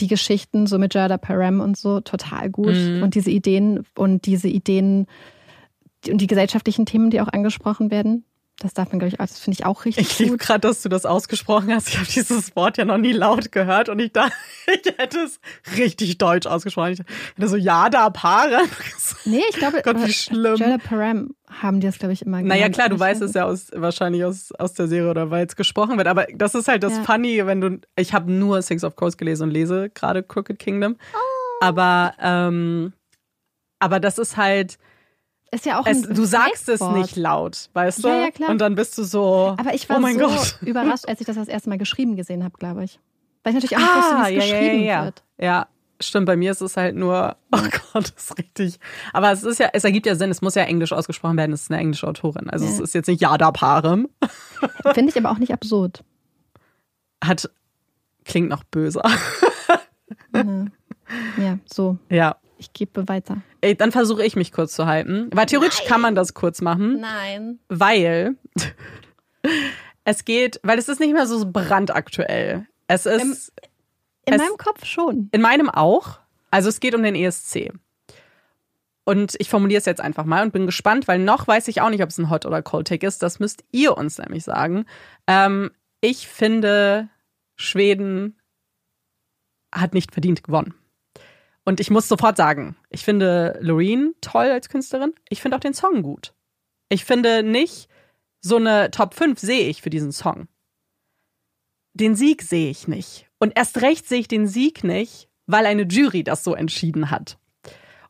die 0.00 0.08
Geschichten 0.08 0.66
so 0.66 0.78
mit 0.78 0.92
Gerda 0.92 1.18
Parham 1.18 1.60
und 1.60 1.76
so 1.76 2.00
total 2.00 2.50
gut. 2.50 2.74
Mhm. 2.74 3.02
Und 3.02 3.14
diese 3.14 3.30
Ideen 3.30 3.84
und 3.94 4.26
diese 4.26 4.48
Ideen 4.48 5.06
und 6.08 6.20
die 6.20 6.26
gesellschaftlichen 6.26 6.84
Themen, 6.86 7.10
die 7.10 7.20
auch 7.20 7.28
angesprochen 7.28 7.90
werden. 7.90 8.24
Das 8.60 8.72
darf 8.72 8.92
man, 8.92 9.00
glaube 9.00 9.08
ich, 9.08 9.18
auch- 9.20 9.26
das 9.26 9.40
finde 9.40 9.58
ich 9.58 9.66
auch 9.66 9.84
richtig 9.84 10.06
Ich 10.12 10.18
liebe 10.20 10.36
gerade, 10.38 10.60
dass 10.60 10.80
du 10.80 10.88
das 10.88 11.04
ausgesprochen 11.06 11.74
hast. 11.74 11.88
Ich 11.88 11.96
habe 11.98 12.06
dieses 12.06 12.54
Wort 12.54 12.78
ja 12.78 12.84
noch 12.84 12.98
nie 12.98 13.12
laut 13.12 13.50
gehört 13.50 13.88
und 13.88 13.98
ich 13.98 14.12
dachte, 14.12 14.32
ich 14.68 14.94
hätte 14.96 15.18
es 15.18 15.40
richtig 15.76 16.18
deutsch 16.18 16.46
ausgesprochen. 16.46 16.92
Ich 16.92 17.00
hätte 17.00 17.48
so, 17.48 17.56
ja, 17.56 17.90
da 17.90 18.10
Paare. 18.10 18.60
Nee, 19.24 19.42
ich 19.50 19.56
glaube, 19.56 19.82
Gott, 19.84 19.96
wie 19.96 20.02
aber 20.04 20.08
schlimm. 20.12 20.54
Gerda 20.56 20.78
Parham 20.78 21.34
haben 21.48 21.80
die 21.80 21.86
das, 21.88 21.98
glaube 21.98 22.12
ich, 22.12 22.22
immer 22.22 22.40
Naja, 22.42 22.54
genannt. 22.68 22.74
klar, 22.76 22.88
du 22.90 22.98
weißt 23.00 23.20
weiß 23.22 23.28
es 23.30 23.34
ja 23.34 23.44
aus, 23.44 23.66
wahrscheinlich 23.74 24.24
aus, 24.24 24.52
aus 24.52 24.72
der 24.74 24.86
Serie 24.86 25.10
oder 25.10 25.30
weil 25.30 25.46
es 25.46 25.56
gesprochen 25.56 25.98
wird. 25.98 26.06
Aber 26.06 26.26
das 26.32 26.54
ist 26.54 26.68
halt 26.68 26.84
das 26.84 26.92
Ja. 26.96 27.02
Funny, 27.02 27.44
wenn 27.46 27.60
du. 27.60 27.80
Ich 27.96 28.12
habe 28.14 28.30
nur 28.30 28.62
Six 28.62 28.84
of 28.84 28.94
Crows 28.94 29.16
gelesen 29.16 29.44
und 29.44 29.50
lese 29.50 29.90
gerade 29.90 30.22
Crooked 30.22 30.58
Kingdom. 30.60 30.96
Oh. 31.12 31.18
Aber, 31.64 32.14
ähm, 32.20 32.92
aber 33.80 33.98
das 33.98 34.18
ist 34.18 34.36
halt. 34.36 34.78
Ist 35.54 35.66
ja 35.66 35.78
auch 35.78 35.86
Es, 35.86 36.08
ein 36.08 36.14
du 36.14 36.24
sagst 36.24 36.68
es 36.68 36.80
nicht 36.80 37.16
laut, 37.16 37.70
weißt 37.74 38.02
du? 38.02 38.08
Ja, 38.08 38.16
ja, 38.24 38.30
klar. 38.32 38.50
Und 38.50 38.58
dann 38.58 38.74
bist 38.74 38.98
du 38.98 39.04
so. 39.04 39.54
Aber 39.56 39.72
ich 39.72 39.88
war 39.88 39.98
oh 39.98 40.00
mein 40.00 40.18
so 40.18 40.26
Gott. 40.26 40.58
überrascht, 40.62 41.06
als 41.06 41.20
ich 41.20 41.26
das 41.26 41.36
das 41.36 41.46
erste 41.48 41.68
Mal 41.68 41.78
geschrieben 41.78 42.16
gesehen 42.16 42.42
habe, 42.42 42.58
glaube 42.58 42.82
ich. 42.84 42.98
Weil 43.44 43.54
ich 43.54 43.62
natürlich 43.62 43.76
auch 43.76 43.80
nicht 43.80 43.96
wusste, 43.96 44.16
wie 44.16 44.20
es 44.20 44.26
Ah, 44.26 44.28
ja, 44.28 44.40
geschrieben 44.40 44.84
ja, 44.84 45.04
wird. 45.04 45.22
Ja, 45.38 45.66
stimmt. 46.00 46.26
Bei 46.26 46.34
mir 46.36 46.50
ist 46.50 46.60
es 46.60 46.76
halt 46.76 46.96
nur, 46.96 47.36
oh 47.52 47.58
Gott, 47.92 48.12
das 48.16 48.24
ist 48.30 48.38
richtig. 48.38 48.80
Aber 49.12 49.30
es 49.30 49.44
ist 49.44 49.60
ja, 49.60 49.68
es 49.72 49.84
ergibt 49.84 50.06
ja 50.06 50.16
Sinn, 50.16 50.30
es 50.30 50.42
muss 50.42 50.56
ja 50.56 50.64
englisch 50.64 50.92
ausgesprochen 50.92 51.36
werden, 51.36 51.52
es 51.52 51.62
ist 51.62 51.70
eine 51.70 51.80
englische 51.80 52.08
Autorin. 52.08 52.50
Also 52.50 52.64
es 52.64 52.80
ist 52.80 52.94
jetzt 52.94 53.06
nicht 53.06 53.20
Yada 53.20 53.52
Parem. 53.52 54.08
Finde 54.94 55.10
ich 55.12 55.18
aber 55.18 55.30
auch 55.30 55.38
nicht 55.38 55.52
absurd. 55.52 56.02
Hat, 57.22 57.48
klingt 58.24 58.48
noch 58.48 58.64
böser. 58.64 59.02
Ja 61.36 61.58
so. 61.66 61.98
ja. 62.08 62.36
Ich 62.64 62.72
gebe 62.72 63.06
weiter. 63.08 63.42
Ey, 63.60 63.74
dann 63.76 63.92
versuche 63.92 64.24
ich 64.24 64.36
mich 64.36 64.50
kurz 64.52 64.72
zu 64.74 64.86
halten. 64.86 65.28
Weil 65.34 65.46
theoretisch 65.46 65.84
kann 65.84 66.00
man 66.00 66.14
das 66.14 66.32
kurz 66.32 66.60
machen, 66.62 67.00
Nein. 67.00 67.58
weil 67.68 68.36
es 70.04 70.24
geht, 70.24 70.60
weil 70.62 70.78
es 70.78 70.88
ist 70.88 70.98
nicht 71.00 71.12
mehr 71.12 71.26
so 71.26 71.44
brandaktuell. 71.50 72.66
Es 72.88 73.04
ist 73.06 73.52
In 74.26 74.34
Es- 74.34 74.38
meinem 74.40 74.56
Kopf 74.56 74.84
schon. 74.86 75.28
In 75.32 75.42
meinem 75.42 75.68
auch. 75.68 76.18
Also 76.50 76.68
es 76.70 76.80
geht 76.80 76.94
um 76.94 77.02
den 77.02 77.14
ESC. 77.14 77.70
Und 79.04 79.34
ich 79.38 79.50
formuliere 79.50 79.78
es 79.80 79.84
jetzt 79.84 80.00
einfach 80.00 80.24
mal 80.24 80.42
und 80.42 80.52
bin 80.54 80.64
gespannt, 80.64 81.06
weil 81.06 81.18
noch 81.18 81.46
weiß 81.46 81.68
ich 81.68 81.82
auch 81.82 81.90
nicht, 81.90 82.02
ob 82.02 82.08
es 82.08 82.16
ein 82.16 82.30
Hot 82.30 82.46
oder 82.46 82.62
Cold 82.62 82.88
Take 82.88 83.06
ist. 83.06 83.22
Das 83.22 83.38
müsst 83.40 83.62
ihr 83.72 83.98
uns 83.98 84.16
nämlich 84.16 84.44
sagen. 84.44 84.86
Ähm, 85.26 85.70
ich 86.00 86.26
finde, 86.26 87.10
Schweden 87.56 88.38
hat 89.70 89.92
nicht 89.92 90.12
verdient 90.12 90.42
gewonnen. 90.42 90.74
Und 91.64 91.80
ich 91.80 91.90
muss 91.90 92.08
sofort 92.08 92.36
sagen, 92.36 92.76
ich 92.90 93.04
finde 93.04 93.58
Loreen 93.60 94.14
toll 94.20 94.46
als 94.50 94.68
Künstlerin. 94.68 95.14
Ich 95.28 95.40
finde 95.40 95.56
auch 95.56 95.60
den 95.60 95.74
Song 95.74 96.02
gut. 96.02 96.34
Ich 96.90 97.04
finde 97.04 97.42
nicht, 97.42 97.88
so 98.40 98.56
eine 98.56 98.90
Top 98.90 99.14
5 99.14 99.38
sehe 99.38 99.68
ich 99.68 99.80
für 99.80 99.90
diesen 99.90 100.12
Song. 100.12 100.48
Den 101.94 102.14
Sieg 102.14 102.42
sehe 102.42 102.70
ich 102.70 102.88
nicht. 102.88 103.26
Und 103.38 103.56
erst 103.56 103.80
recht 103.80 104.06
sehe 104.06 104.20
ich 104.20 104.28
den 104.28 104.46
Sieg 104.46 104.84
nicht, 104.84 105.28
weil 105.46 105.64
eine 105.64 105.84
Jury 105.84 106.24
das 106.24 106.44
so 106.44 106.54
entschieden 106.54 107.10
hat. 107.10 107.38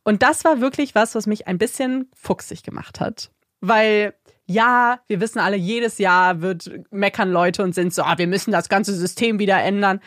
Und 0.02 0.22
das 0.22 0.44
war 0.44 0.60
wirklich 0.60 0.94
was, 0.94 1.14
was 1.14 1.26
mich 1.26 1.46
ein 1.46 1.58
bisschen 1.58 2.10
fuchsig 2.14 2.62
gemacht 2.62 3.00
hat. 3.00 3.30
Weil, 3.60 4.14
ja, 4.46 5.00
wir 5.06 5.20
wissen 5.20 5.38
alle, 5.38 5.56
jedes 5.56 5.98
Jahr 5.98 6.42
wird 6.42 6.70
meckern 6.90 7.30
Leute 7.30 7.62
und 7.62 7.74
sind 7.74 7.94
so, 7.94 8.02
ah, 8.02 8.18
wir 8.18 8.26
müssen 8.26 8.52
das 8.52 8.68
ganze 8.68 8.94
System 8.94 9.38
wieder 9.38 9.62
ändern. 9.62 10.00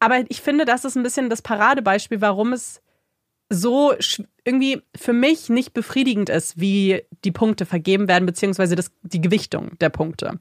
Aber 0.00 0.24
ich 0.28 0.40
finde, 0.40 0.64
das 0.64 0.84
ist 0.84 0.96
ein 0.96 1.02
bisschen 1.02 1.30
das 1.30 1.42
Paradebeispiel, 1.42 2.20
warum 2.20 2.52
es 2.52 2.80
so 3.50 3.94
irgendwie 4.44 4.82
für 4.94 5.12
mich 5.12 5.48
nicht 5.48 5.72
befriedigend 5.72 6.28
ist, 6.28 6.60
wie 6.60 7.02
die 7.24 7.32
Punkte 7.32 7.66
vergeben 7.66 8.06
werden, 8.08 8.26
beziehungsweise 8.26 8.76
das, 8.76 8.90
die 9.02 9.20
Gewichtung 9.20 9.78
der 9.78 9.88
Punkte. 9.88 10.38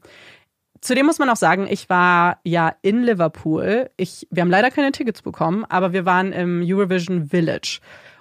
Zudem 0.82 1.06
muss 1.06 1.20
man 1.20 1.30
auch 1.30 1.38
sagen, 1.38 1.68
ich 1.70 1.90
war 1.90 2.40
ja 2.44 2.76
in 2.82 3.04
Liverpool. 3.04 3.90
Ich, 3.98 4.28
wir 4.30 4.42
haben 4.42 4.52
leider 4.52 4.70
keine 4.70 4.92
Tickets 4.92 5.22
bekommen, 5.22 5.66
aber 5.66 5.94
wir 5.94 6.06
waren 6.06 6.34
im 6.34 6.62
Eurovision 6.64 7.30
Village. 7.30 7.80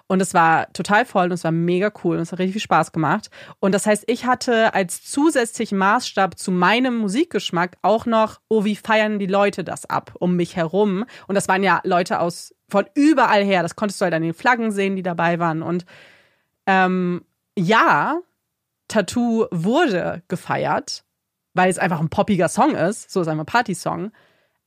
Und 0.08 0.22
es 0.22 0.34
war 0.34 0.72
total 0.72 1.04
voll 1.04 1.26
und 1.26 1.32
es 1.32 1.42
war 1.42 1.50
mega 1.50 1.90
cool 2.04 2.16
und 2.16 2.22
es 2.22 2.30
hat 2.30 2.38
richtig 2.38 2.54
viel 2.54 2.62
Spaß 2.62 2.92
gemacht. 2.92 3.28
Und 3.58 3.72
das 3.72 3.86
heißt, 3.86 4.04
ich 4.06 4.24
hatte 4.24 4.72
als 4.72 5.04
zusätzlichen 5.04 5.78
Maßstab 5.78 6.38
zu 6.38 6.52
meinem 6.52 6.98
Musikgeschmack 6.98 7.76
auch 7.82 8.06
noch, 8.06 8.40
oh, 8.48 8.64
wie 8.64 8.76
feiern 8.76 9.18
die 9.18 9.26
Leute 9.26 9.64
das 9.64 9.84
ab 9.84 10.12
um 10.20 10.36
mich 10.36 10.54
herum? 10.54 11.04
Und 11.26 11.34
das 11.34 11.48
waren 11.48 11.64
ja 11.64 11.80
Leute 11.82 12.20
aus 12.20 12.54
von 12.68 12.86
überall 12.94 13.44
her. 13.44 13.62
Das 13.62 13.74
konntest 13.74 14.00
du 14.00 14.04
halt 14.04 14.14
an 14.14 14.22
den 14.22 14.34
Flaggen 14.34 14.70
sehen, 14.70 14.94
die 14.94 15.02
dabei 15.02 15.40
waren. 15.40 15.62
Und 15.62 15.84
ähm, 16.66 17.24
ja, 17.58 18.20
Tattoo 18.88 19.46
wurde 19.50 20.22
gefeiert, 20.28 21.04
weil 21.54 21.68
es 21.68 21.78
einfach 21.78 22.00
ein 22.00 22.10
poppiger 22.10 22.48
Song 22.48 22.76
ist. 22.76 23.10
So 23.10 23.22
ist 23.22 23.28
einfach 23.28 23.42
ein 23.42 23.46
Partysong. 23.46 24.12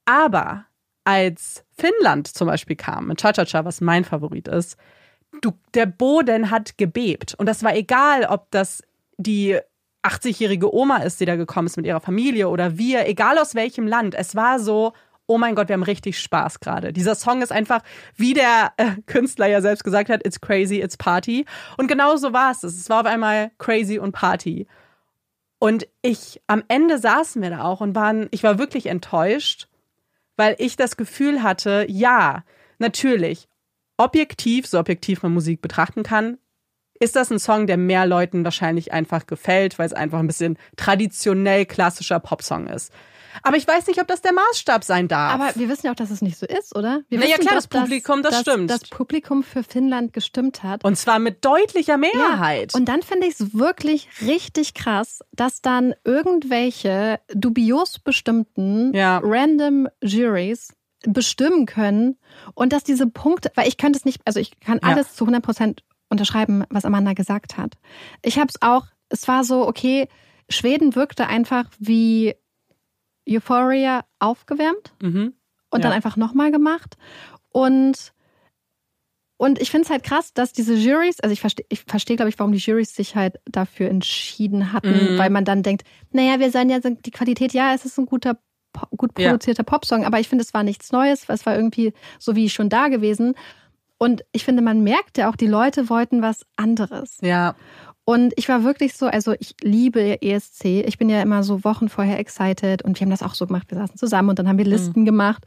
Aber 0.04 0.66
als 1.06 1.64
Finnland 1.78 2.28
zum 2.28 2.48
Beispiel 2.48 2.76
kam 2.76 3.08
mit 3.08 3.22
Cha-Cha-Cha, 3.22 3.64
was 3.64 3.80
mein 3.80 4.04
Favorit 4.04 4.48
ist, 4.48 4.78
du, 5.42 5.54
der 5.74 5.86
Boden 5.86 6.52
hat 6.52 6.78
gebebt. 6.78 7.36
Und 7.36 7.48
das 7.48 7.64
war 7.64 7.76
egal, 7.76 8.26
ob 8.26 8.52
das 8.52 8.84
die 9.18 9.60
80-jährige 10.04 10.74
Oma 10.74 10.98
ist, 10.98 11.20
die 11.20 11.26
da 11.26 11.36
gekommen 11.36 11.68
ist 11.68 11.78
mit 11.78 11.86
ihrer 11.86 12.00
Familie 12.00 12.50
oder 12.50 12.78
wir, 12.78 13.08
egal 13.08 13.38
aus 13.38 13.56
welchem 13.56 13.86
Land. 13.86 14.16
Es 14.16 14.36
war 14.36 14.60
so, 14.60 14.94
oh 15.28 15.38
mein 15.38 15.56
Gott, 15.56 15.68
wir 15.68 15.74
haben 15.74 15.84
richtig 15.84 16.20
Spaß 16.20 16.60
gerade. 16.60 16.94
Dieser 16.94 17.16
Song 17.16 17.42
ist 17.42 17.52
einfach, 17.52 17.82
wie 18.16 18.34
der 18.34 18.74
äh, 18.78 18.92
Künstler 19.06 19.48
ja 19.48 19.62
selbst 19.62 19.84
gesagt 19.84 20.10
hat, 20.10 20.26
it's 20.26 20.40
crazy, 20.40 20.80
it's 20.80 20.98
party. 20.98 21.46
Und 21.78 21.88
genau 21.88 22.16
so 22.16 22.34
war 22.34 22.52
es. 22.52 22.64
Es 22.64 22.90
war 22.90 23.02
auf 23.02 23.06
einmal 23.06 23.52
crazy 23.58 24.00
und 24.00 24.14
Party. 24.14 24.68
Und 25.60 25.88
ich, 26.02 26.42
am 26.48 26.64
Ende 26.70 26.98
saßen 26.98 27.42
wir 27.42 27.50
da 27.50 27.64
auch 27.64 27.82
und 27.82 27.94
waren, 27.94 28.30
ich 28.32 28.44
war 28.44 28.58
wirklich 28.58 28.86
enttäuscht, 28.86 29.68
weil 30.38 30.56
ich 30.58 30.78
das 30.78 30.96
Gefühl 30.96 31.44
hatte, 31.44 31.86
ja, 31.90 32.46
natürlich, 32.78 33.49
objektiv, 34.00 34.66
so 34.66 34.80
objektiv 34.80 35.22
man 35.24 35.34
Musik 35.34 35.62
betrachten 35.62 36.04
kann, 36.04 36.38
ist 37.00 37.16
das 37.16 37.32
ein 37.32 37.40
Song, 37.40 37.68
der 37.68 37.78
mehr 37.78 38.06
Leuten 38.06 38.44
wahrscheinlich 38.44 38.92
einfach 38.92 39.26
gefällt, 39.28 39.80
weil 39.80 39.86
es 39.86 39.94
einfach 39.94 40.20
ein 40.20 40.28
bisschen 40.28 40.58
traditionell 40.76 41.66
klassischer 41.66 42.20
Popsong 42.20 42.68
ist. 42.68 42.92
Aber 43.44 43.58
ich 43.58 43.68
weiß 43.68 43.88
nicht, 43.88 44.02
ob 44.02 44.08
das 44.08 44.22
der 44.22 44.34
Maßstab 44.34 44.84
sein 44.84 45.08
darf. 45.08 45.34
Aber 45.34 45.52
wir 45.56 45.70
wissen 45.70 45.86
ja 45.86 45.92
auch, 45.92 45.96
dass 45.96 46.10
es 46.10 46.22
nicht 46.22 46.38
so 46.38 46.46
ist, 46.46 46.76
oder? 46.76 47.04
Wir 47.10 47.20
naja, 47.20 47.38
wissen 47.38 47.48
klar, 47.48 47.62
doch, 47.62 47.68
das 47.68 47.82
Publikum, 47.82 48.24
das 48.24 48.32
dass, 48.32 48.42
stimmt. 48.42 48.70
Das 48.70 48.82
Publikum 48.82 49.44
für 49.44 49.64
Finnland 49.64 50.14
gestimmt 50.14 50.64
hat. 50.64 50.84
Und 50.84 50.98
zwar 50.98 51.20
mit 51.20 51.46
deutlicher 51.46 51.98
Mehrheit. 51.98 52.74
Ja, 52.74 52.80
und 52.80 52.86
dann 52.86 53.02
finde 53.02 53.28
ich 53.28 53.40
es 53.40 53.54
wirklich 53.54 54.10
richtig 54.26 54.74
krass, 54.74 55.20
dass 55.32 55.62
dann 55.62 55.94
irgendwelche 56.04 57.20
dubios 57.34 58.00
bestimmten 58.00 58.94
Ja. 58.94 59.22
random 59.24 59.88
Juries 60.02 60.74
bestimmen 61.04 61.66
können 61.66 62.18
und 62.56 62.74
dass 62.74 62.84
diese 62.84 63.08
Punkte, 63.08 63.52
weil 63.56 63.68
ich 63.68 63.78
könnte 63.78 63.98
es 63.98 64.06
nicht, 64.06 64.22
also 64.26 64.40
ich 64.40 64.60
kann 64.60 64.80
Ja. 64.84 64.90
alles 64.90 65.16
zu 65.16 65.26
100 65.26 65.44
Prozent 65.44 65.84
unterschreiben, 66.10 66.64
was 66.70 66.86
Amanda 66.86 67.14
gesagt 67.14 67.58
hat. 67.58 67.78
Ich 68.22 68.38
habe 68.38 68.48
es 68.50 68.62
auch, 68.62 68.88
es 69.10 69.28
war 69.28 69.44
so, 69.44 69.68
okay, 69.68 70.08
Schweden 70.50 70.96
wirkte 70.96 71.28
einfach 71.28 71.70
wie 71.80 72.36
Euphoria 73.30 74.06
aufgewärmt 74.20 74.94
mhm. 75.02 75.34
und 75.70 75.80
Ja. 75.80 75.84
dann 75.84 75.92
einfach 75.94 76.18
nochmal 76.18 76.52
gemacht. 76.52 76.98
Und, 77.50 78.14
und 79.38 79.62
ich 79.62 79.70
finde 79.72 79.86
es 79.86 79.90
halt 79.92 80.04
krass, 80.04 80.34
dass 80.34 80.52
diese 80.52 80.74
Juries, 80.76 81.20
also 81.20 81.32
ich 81.34 81.40
verstehe, 81.40 81.66
ich 81.70 81.82
verstehe, 81.82 82.16
glaube 82.18 82.30
ich, 82.30 82.40
warum 82.40 82.52
die 82.52 82.58
Juries 82.58 82.94
sich 82.96 83.16
halt 83.16 83.36
dafür 83.46 83.90
entschieden 83.90 84.74
hatten, 84.74 85.14
Mhm. 85.14 85.18
weil 85.18 85.30
man 85.30 85.46
dann 85.46 85.64
denkt, 85.64 85.84
naja, 86.12 86.40
wir 86.40 86.52
sagen 86.52 86.70
ja 86.70 86.80
die 86.80 87.12
Qualität, 87.12 87.54
ja, 87.54 87.74
es 87.74 87.86
ist 87.86 87.98
ein 88.00 88.06
guter, 88.08 88.40
Gut 88.96 89.12
Ja. 89.18 89.30
produzierter 89.30 89.64
Popsong, 89.64 90.06
aber 90.06 90.20
ich 90.20 90.30
finde, 90.30 90.44
es 90.44 90.54
war 90.54 90.64
nichts 90.64 90.92
Neues, 90.92 91.26
es 91.28 91.46
war 91.46 91.56
irgendwie 91.56 91.94
so 92.20 92.36
wie 92.36 92.50
schon 92.50 92.70
da 92.70 92.88
gewesen. 92.88 93.34
Und 93.98 94.24
ich 94.32 94.46
finde, 94.46 94.62
man 94.62 94.82
merkt 94.82 95.18
ja 95.18 95.30
auch, 95.30 95.36
die 95.36 95.48
Leute 95.48 95.90
wollten 95.90 96.22
was 96.22 96.46
anderes. 96.56 97.18
Ja. 97.22 97.56
Und 98.06 98.34
ich 98.38 98.48
war 98.50 98.64
wirklich 98.64 98.96
so, 98.96 99.06
also 99.08 99.36
ich 99.40 99.56
liebe 99.62 100.22
ESC. 100.22 100.84
Ich 100.88 100.98
bin 100.98 101.10
ja 101.10 101.22
immer 101.22 101.44
so 101.44 101.64
Wochen 101.64 101.90
vorher 101.90 102.18
excited 102.18 102.82
und 102.82 103.00
wir 103.00 103.06
haben 103.06 103.12
das 103.12 103.22
auch 103.22 103.36
so 103.36 103.46
gemacht. 103.46 103.70
Wir 103.70 103.78
saßen 103.78 103.98
zusammen 103.98 104.30
und 104.30 104.40
dann 104.40 104.48
haben 104.48 104.58
wir 104.58 104.66
Listen 104.66 105.06
gemacht, 105.06 105.44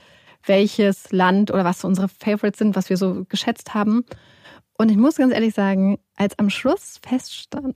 welches 0.47 1.11
Land 1.11 1.51
oder 1.51 1.65
was 1.65 1.81
so 1.81 1.89
unsere 1.89 2.09
Favorites 2.09 2.59
sind, 2.59 2.77
was 2.77 2.89
wir 2.91 2.97
so 2.97 3.25
geschätzt 3.29 3.75
haben. 3.75 4.05
Und 4.79 4.91
ich 4.91 4.97
muss 4.97 5.17
ganz 5.17 5.33
ehrlich 5.33 5.55
sagen, 5.55 5.99
als 6.15 6.39
am 6.39 6.51
Schluss 6.51 7.01
feststand, 7.03 7.75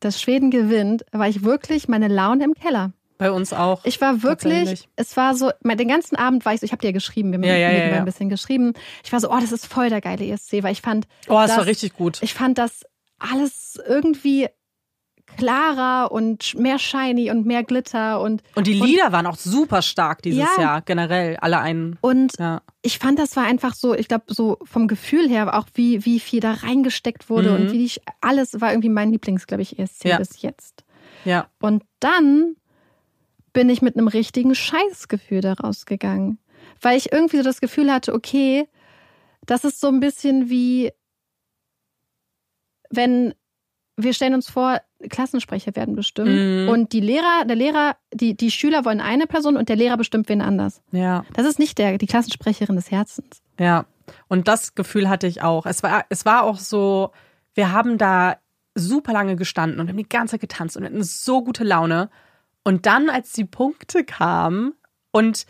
dass 0.00 0.20
Schweden 0.20 0.50
gewinnt, 0.50 1.04
war 1.10 1.28
ich 1.28 1.42
wirklich 1.42 1.88
meine 1.88 2.08
Laune 2.08 2.44
im 2.44 2.54
Keller. 2.54 2.92
Bei 3.18 3.30
uns 3.32 3.52
auch. 3.52 3.84
Ich 3.84 4.00
war 4.00 4.22
wirklich, 4.22 4.88
es 4.96 5.16
war 5.16 5.34
so, 5.34 5.50
den 5.62 5.88
ganzen 5.88 6.16
Abend 6.16 6.44
war 6.44 6.54
ich 6.54 6.60
so, 6.60 6.64
ich 6.64 6.72
habe 6.72 6.80
dir 6.80 6.88
ja 6.88 6.92
geschrieben, 6.92 7.30
wir 7.32 7.38
haben 7.38 7.44
Ja, 7.44 7.56
ja, 7.56 7.70
ja, 7.72 7.96
ein 7.96 8.04
bisschen 8.04 8.28
geschrieben. 8.28 8.72
Ich 9.04 9.12
war 9.12 9.18
so, 9.20 9.30
oh, 9.30 9.38
das 9.40 9.50
ist 9.52 9.66
voll 9.66 9.90
der 9.90 10.00
geile 10.00 10.24
ESC, 10.24 10.62
weil 10.62 10.72
ich 10.72 10.80
fand, 10.80 11.06
oh, 11.28 11.34
das, 11.34 11.50
war 11.50 11.56
das- 11.58 11.66
richtig 11.66 11.94
gut. 11.94 12.18
ich 12.22 12.32
fand 12.34 12.58
das 12.58 12.84
alles 13.18 13.78
irgendwie 13.88 14.46
klarer 15.36 16.10
und 16.10 16.54
mehr 16.58 16.78
shiny 16.78 17.30
und 17.30 17.44
mehr 17.46 17.62
Glitter 17.62 18.20
und 18.20 18.42
Und 18.54 18.66
die 18.66 18.72
Lieder 18.72 19.12
waren 19.12 19.26
auch 19.26 19.36
super 19.36 19.82
stark 19.82 20.22
dieses 20.22 20.40
Ja. 20.56 20.62
Jahr, 20.62 20.80
generell, 20.82 21.36
alle 21.36 21.58
einen. 21.58 21.98
und 22.00 22.32
Ja. 22.38 22.62
ich 22.82 22.98
fand, 22.98 23.18
das 23.18 23.36
war 23.36 23.44
einfach 23.44 23.74
so, 23.74 23.94
ich 23.94 24.08
glaube, 24.08 24.24
so 24.28 24.56
vom 24.64 24.88
Gefühl 24.88 25.28
her 25.28 25.56
auch, 25.58 25.66
wie, 25.74 26.04
wie 26.06 26.18
viel 26.18 26.40
da 26.40 26.52
reingesteckt 26.52 27.28
wurde 27.28 27.50
Mhm. 27.50 27.56
und 27.56 27.72
wie 27.72 27.84
ich, 27.84 28.00
alles 28.20 28.60
war 28.60 28.70
irgendwie 28.72 28.88
mein 28.88 29.12
Lieblings, 29.12 29.46
glaube 29.46 29.62
ich, 29.62 29.78
ESC 29.78 30.06
Ja. 30.08 30.18
bis 30.18 30.40
jetzt. 30.40 30.84
Ja. 31.24 31.46
Und 31.60 31.82
dann 32.00 32.54
bin 33.58 33.70
ich 33.70 33.82
mit 33.82 33.96
einem 33.96 34.06
richtigen 34.06 34.54
Scheißgefühl 34.54 35.40
da 35.40 35.54
rausgegangen. 35.54 36.38
Weil 36.80 36.96
ich 36.96 37.10
irgendwie 37.10 37.38
so 37.38 37.42
das 37.42 37.60
Gefühl 37.60 37.92
hatte, 37.92 38.14
okay, 38.14 38.68
das 39.46 39.64
ist 39.64 39.80
so 39.80 39.88
ein 39.88 39.98
bisschen 39.98 40.48
wie, 40.48 40.92
wenn 42.88 43.34
wir 43.96 44.14
stellen 44.14 44.34
uns 44.34 44.48
vor, 44.48 44.80
Klassensprecher 45.10 45.74
werden 45.74 45.96
bestimmt 45.96 46.28
Mhm. 46.28 46.68
und 46.68 46.92
die 46.92 47.00
Lehrer, 47.00 47.44
der 47.46 47.56
Lehrer, 47.56 47.96
die, 48.14 48.36
die 48.36 48.52
Schüler 48.52 48.84
wollen 48.84 49.00
eine 49.00 49.26
Person 49.26 49.56
und 49.56 49.68
der 49.68 49.74
Lehrer 49.74 49.96
bestimmt 49.96 50.28
wen 50.28 50.40
anders. 50.40 50.80
Ja. 50.92 51.24
Das 51.32 51.44
ist 51.44 51.58
nicht 51.58 51.78
der, 51.78 51.98
die 51.98 52.06
Klassensprecherin 52.06 52.76
des 52.76 52.92
Herzens. 52.92 53.42
Ja, 53.58 53.86
und 54.28 54.46
das 54.46 54.76
Gefühl 54.76 55.08
hatte 55.08 55.26
ich 55.26 55.42
auch. 55.42 55.66
Es 55.66 55.82
war, 55.82 56.04
es 56.10 56.24
war 56.24 56.44
auch 56.44 56.60
so, 56.60 57.10
wir 57.54 57.72
haben 57.72 57.98
da 57.98 58.36
super 58.76 59.12
lange 59.12 59.34
gestanden 59.34 59.80
und 59.80 59.88
haben 59.88 59.96
die 59.96 60.08
ganze 60.08 60.34
Zeit 60.34 60.42
getanzt 60.42 60.76
und 60.76 60.84
hatten 60.84 61.02
so 61.02 61.42
gute 61.42 61.64
Laune. 61.64 62.08
Und 62.68 62.84
dann, 62.84 63.08
als 63.08 63.32
die 63.32 63.46
Punkte 63.46 64.04
kamen, 64.04 64.74
und 65.10 65.46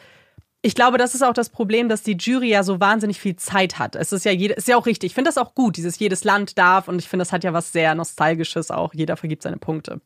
ich 0.62 0.76
glaube, 0.76 0.98
das 0.98 1.16
ist 1.16 1.22
auch 1.22 1.32
das 1.32 1.50
Problem, 1.50 1.88
dass 1.88 2.04
die 2.04 2.16
Jury 2.16 2.50
ja 2.50 2.62
so 2.62 2.78
wahnsinnig 2.78 3.18
viel 3.18 3.34
Zeit 3.34 3.80
hat. 3.80 3.96
Es 3.96 4.12
ist 4.12 4.24
ja 4.24 4.30
jede, 4.30 4.54
ist 4.54 4.68
ja 4.68 4.76
auch 4.76 4.86
richtig. 4.86 5.08
Ich 5.10 5.14
finde 5.14 5.28
das 5.28 5.36
auch 5.36 5.56
gut, 5.56 5.76
dieses 5.78 5.98
jedes 5.98 6.22
Land 6.22 6.58
darf 6.58 6.86
und 6.86 7.00
ich 7.00 7.08
finde, 7.08 7.22
das 7.24 7.32
hat 7.32 7.42
ja 7.42 7.52
was 7.52 7.72
sehr 7.72 7.96
Nostalgisches 7.96 8.70
auch. 8.70 8.94
Jeder 8.94 9.16
vergibt 9.16 9.42
seine 9.42 9.56
Punkte. 9.56 10.00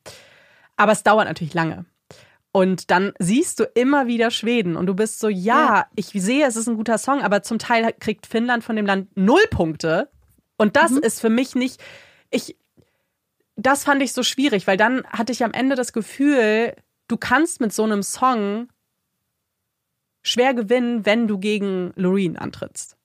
Aber 0.77 0.93
es 0.93 1.03
dauert 1.03 1.27
natürlich 1.29 1.53
lange. 1.53 1.85
Und 2.51 2.91
dann 2.91 3.13
siehst 3.19 3.61
du 3.61 3.65
immer 3.65 4.07
wieder 4.07 4.31
Schweden 4.31 4.75
und 4.77 4.87
du 4.87 4.95
bist 4.95 5.21
so, 5.21 5.29
ja, 5.29 5.75
Ja. 5.81 5.87
ich 5.95 6.07
sehe, 6.15 6.47
es 6.47 6.57
ist 6.57 6.67
ein 6.67 6.77
guter 6.77 6.97
Song, 6.97 7.21
aber 7.21 7.43
zum 7.43 7.59
Teil 7.59 7.93
kriegt 8.01 8.27
Finnland 8.27 8.65
von 8.65 8.75
dem 8.77 8.87
Land 8.87 9.15
null 9.19 9.45
Punkte. 9.51 10.09
Und 10.57 10.77
das 10.77 10.93
ist 10.93 11.21
für 11.21 11.29
mich 11.29 11.55
nicht, 11.55 11.79
ich, 12.31 12.57
das 13.57 13.85
fand 13.85 14.03
ich 14.03 14.15
so 14.15 14.23
schwierig, 14.23 14.67
weil 14.67 14.79
dann 14.79 15.05
hatte 15.11 15.33
ich 15.33 15.45
am 15.45 15.53
Ende 15.53 15.77
das 15.77 15.93
Gefühl, 15.93 16.75
du 17.13 17.19
kannst 17.19 17.61
mit 17.61 17.75
so 17.75 17.85
einem 17.85 18.03
Song 18.03 18.69
schwer 20.23 20.55
gewinnen, 20.55 21.05
wenn 21.05 21.29
du 21.29 21.39
gegen 21.39 21.93
Loreen 21.95 22.39
antrittst. 22.39 22.97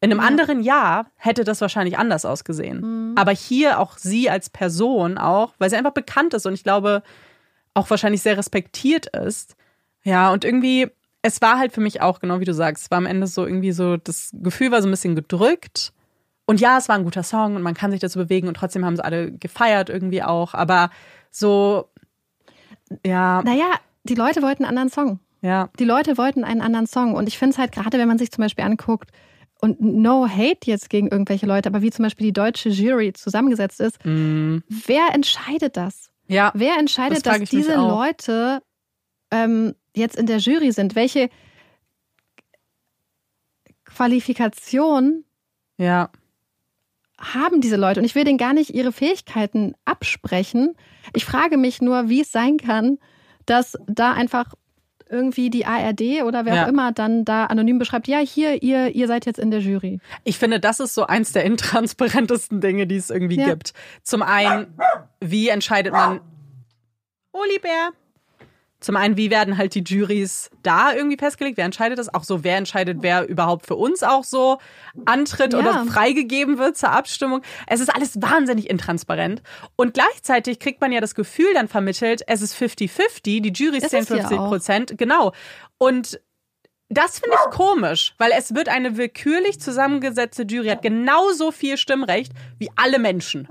In 0.00 0.10
einem 0.10 0.20
anderen 0.20 0.62
Jahr 0.62 1.10
hätte 1.16 1.44
das 1.44 1.60
wahrscheinlich 1.60 1.98
anders 1.98 2.24
ausgesehen. 2.24 3.12
Aber 3.18 3.32
hier 3.32 3.78
auch 3.78 3.98
sie 3.98 4.30
als 4.30 4.48
Person 4.48 5.18
auch, 5.18 5.52
weil 5.58 5.68
sie 5.68 5.76
einfach 5.76 5.92
bekannt 5.92 6.32
ist 6.32 6.46
und 6.46 6.54
ich 6.54 6.64
glaube 6.64 7.02
auch 7.74 7.90
wahrscheinlich 7.90 8.22
sehr 8.22 8.38
respektiert 8.38 9.14
ist. 9.14 9.56
Ja, 10.02 10.32
und 10.32 10.46
irgendwie, 10.46 10.88
es 11.20 11.42
war 11.42 11.58
halt 11.58 11.72
für 11.72 11.82
mich 11.82 12.00
auch, 12.00 12.20
genau 12.20 12.40
wie 12.40 12.46
du 12.46 12.54
sagst, 12.54 12.84
es 12.84 12.90
war 12.90 12.96
am 12.96 13.04
Ende 13.04 13.26
so 13.26 13.44
irgendwie 13.44 13.72
so, 13.72 13.98
das 13.98 14.30
Gefühl 14.32 14.70
war 14.70 14.80
so 14.80 14.88
ein 14.88 14.92
bisschen 14.92 15.16
gedrückt. 15.16 15.92
Und 16.46 16.62
ja, 16.62 16.78
es 16.78 16.88
war 16.88 16.96
ein 16.96 17.04
guter 17.04 17.22
Song 17.22 17.56
und 17.56 17.62
man 17.62 17.74
kann 17.74 17.90
sich 17.90 18.00
dazu 18.00 18.18
bewegen 18.18 18.48
und 18.48 18.54
trotzdem 18.54 18.86
haben 18.86 18.96
sie 18.96 19.04
alle 19.04 19.32
gefeiert 19.32 19.90
irgendwie 19.90 20.22
auch. 20.22 20.54
Aber 20.54 20.88
so, 21.30 21.90
ja, 23.04 23.42
Naja, 23.42 23.74
die 24.04 24.14
Leute 24.14 24.42
wollten 24.42 24.64
einen 24.64 24.78
anderen 24.78 24.90
Song. 24.90 25.20
ja, 25.42 25.68
Die 25.78 25.84
Leute 25.84 26.18
wollten 26.18 26.44
einen 26.44 26.60
anderen 26.60 26.86
Song. 26.86 27.14
Und 27.14 27.28
ich 27.28 27.38
finde 27.38 27.52
es 27.54 27.58
halt 27.58 27.72
gerade, 27.72 27.98
wenn 27.98 28.08
man 28.08 28.18
sich 28.18 28.30
zum 28.30 28.42
Beispiel 28.42 28.64
anguckt, 28.64 29.10
und 29.62 29.78
no 29.80 30.26
hate 30.26 30.70
jetzt 30.70 30.88
gegen 30.88 31.08
irgendwelche 31.08 31.44
Leute, 31.44 31.68
aber 31.68 31.82
wie 31.82 31.90
zum 31.90 32.04
Beispiel 32.04 32.26
die 32.28 32.32
deutsche 32.32 32.70
Jury 32.70 33.12
zusammengesetzt 33.12 33.78
ist, 33.80 33.98
wer 34.04 35.14
entscheidet 35.14 35.76
das? 35.76 36.10
ja. 36.28 36.50
Wer 36.54 36.78
entscheidet, 36.78 37.26
Das 37.26 37.38
dass 37.40 37.50
diese. 37.50 37.74
Leute 37.76 38.62
ähm, 39.30 39.74
jetzt 39.94 40.16
in 40.16 40.24
der 40.26 40.38
Jury 40.38 40.72
sind? 40.72 40.94
Welche 40.94 41.28
Qualifikation 43.84 45.24
Ja, 45.78 46.10
haben 47.20 47.60
diese 47.60 47.76
Leute? 47.76 48.00
Und 48.00 48.06
ich 48.06 48.14
will 48.14 48.24
denen 48.24 48.38
gar 48.38 48.52
nicht 48.54 48.70
ihre 48.70 48.92
Fähigkeiten 48.92 49.74
absprechen. 49.84 50.74
Ich 51.14 51.24
frage 51.24 51.56
mich 51.56 51.80
nur, 51.80 52.08
wie 52.08 52.22
es 52.22 52.32
sein 52.32 52.56
kann, 52.56 52.98
dass 53.46 53.76
da 53.86 54.12
einfach 54.12 54.54
irgendwie 55.08 55.50
die 55.50 55.66
ARD 55.66 56.22
oder 56.24 56.44
wer 56.44 56.54
Ja. 56.54 56.64
auch 56.64 56.68
immer 56.68 56.92
dann 56.92 57.24
da 57.24 57.46
anonym 57.46 57.78
beschreibt, 57.80 58.06
ja, 58.06 58.18
hier, 58.20 58.62
ihr, 58.62 58.94
ihr 58.94 59.08
seid 59.08 59.26
jetzt 59.26 59.40
in 59.40 59.50
der 59.50 59.58
Jury. 59.60 59.98
Ich 60.22 60.38
finde, 60.38 60.60
das 60.60 60.78
ist 60.78 60.94
so 60.94 61.04
eins 61.06 61.32
der 61.32 61.44
intransparentesten 61.44 62.60
Dinge, 62.60 62.86
die 62.86 62.96
es 62.96 63.10
irgendwie 63.10 63.36
Ja. 63.36 63.48
gibt. 63.48 63.72
Zum 64.04 64.22
einen, 64.22 64.68
wie 65.20 65.48
entscheidet 65.48 65.92
man. 65.92 66.20
Olibär. 67.32 67.90
Zum 68.80 68.96
einen, 68.96 69.16
wie 69.18 69.30
werden 69.30 69.58
halt 69.58 69.74
die 69.74 69.84
Juries 69.86 70.50
da 70.62 70.94
irgendwie 70.94 71.18
festgelegt? 71.18 71.58
Wer 71.58 71.66
entscheidet 71.66 71.98
das? 71.98 72.12
Auch 72.12 72.24
so, 72.24 72.44
wer 72.44 72.56
entscheidet, 72.56 72.98
wer 73.02 73.28
überhaupt 73.28 73.66
für 73.66 73.76
uns 73.76 74.02
auch 74.02 74.24
so 74.24 74.58
antritt 75.04 75.52
Ja. 75.52 75.58
oder 75.58 75.84
freigegeben 75.84 76.56
wird 76.56 76.78
zur 76.78 76.90
Abstimmung? 76.90 77.42
Es 77.66 77.80
ist 77.80 77.94
alles 77.94 78.20
wahnsinnig 78.22 78.70
intransparent. 78.70 79.42
Und 79.76 79.92
gleichzeitig 79.92 80.58
kriegt 80.60 80.80
man 80.80 80.92
ja 80.92 81.00
das 81.00 81.14
Gefühl 81.14 81.52
dann 81.52 81.68
vermittelt, 81.68 82.22
es 82.26 82.40
ist 82.40 82.54
50-50, 82.56 83.42
die 83.42 83.52
Juries 83.54 83.86
zählen 83.88 84.02
es 84.04 84.08
ja 84.08 84.16
50 84.16 84.38
auch. 84.38 84.48
Prozent. 84.48 84.94
Genau. 84.96 85.32
Und 85.76 86.18
das 86.88 87.20
finde 87.20 87.36
ich 87.44 87.50
komisch, 87.54 88.14
weil 88.18 88.32
es 88.36 88.54
wird 88.54 88.68
eine 88.68 88.96
willkürlich 88.96 89.60
zusammengesetzte 89.60 90.42
Jury, 90.42 90.68
hat 90.68 90.82
genauso 90.82 91.52
viel 91.52 91.76
Stimmrecht 91.76 92.32
wie 92.58 92.70
alle 92.76 92.98
Menschen. 92.98 93.46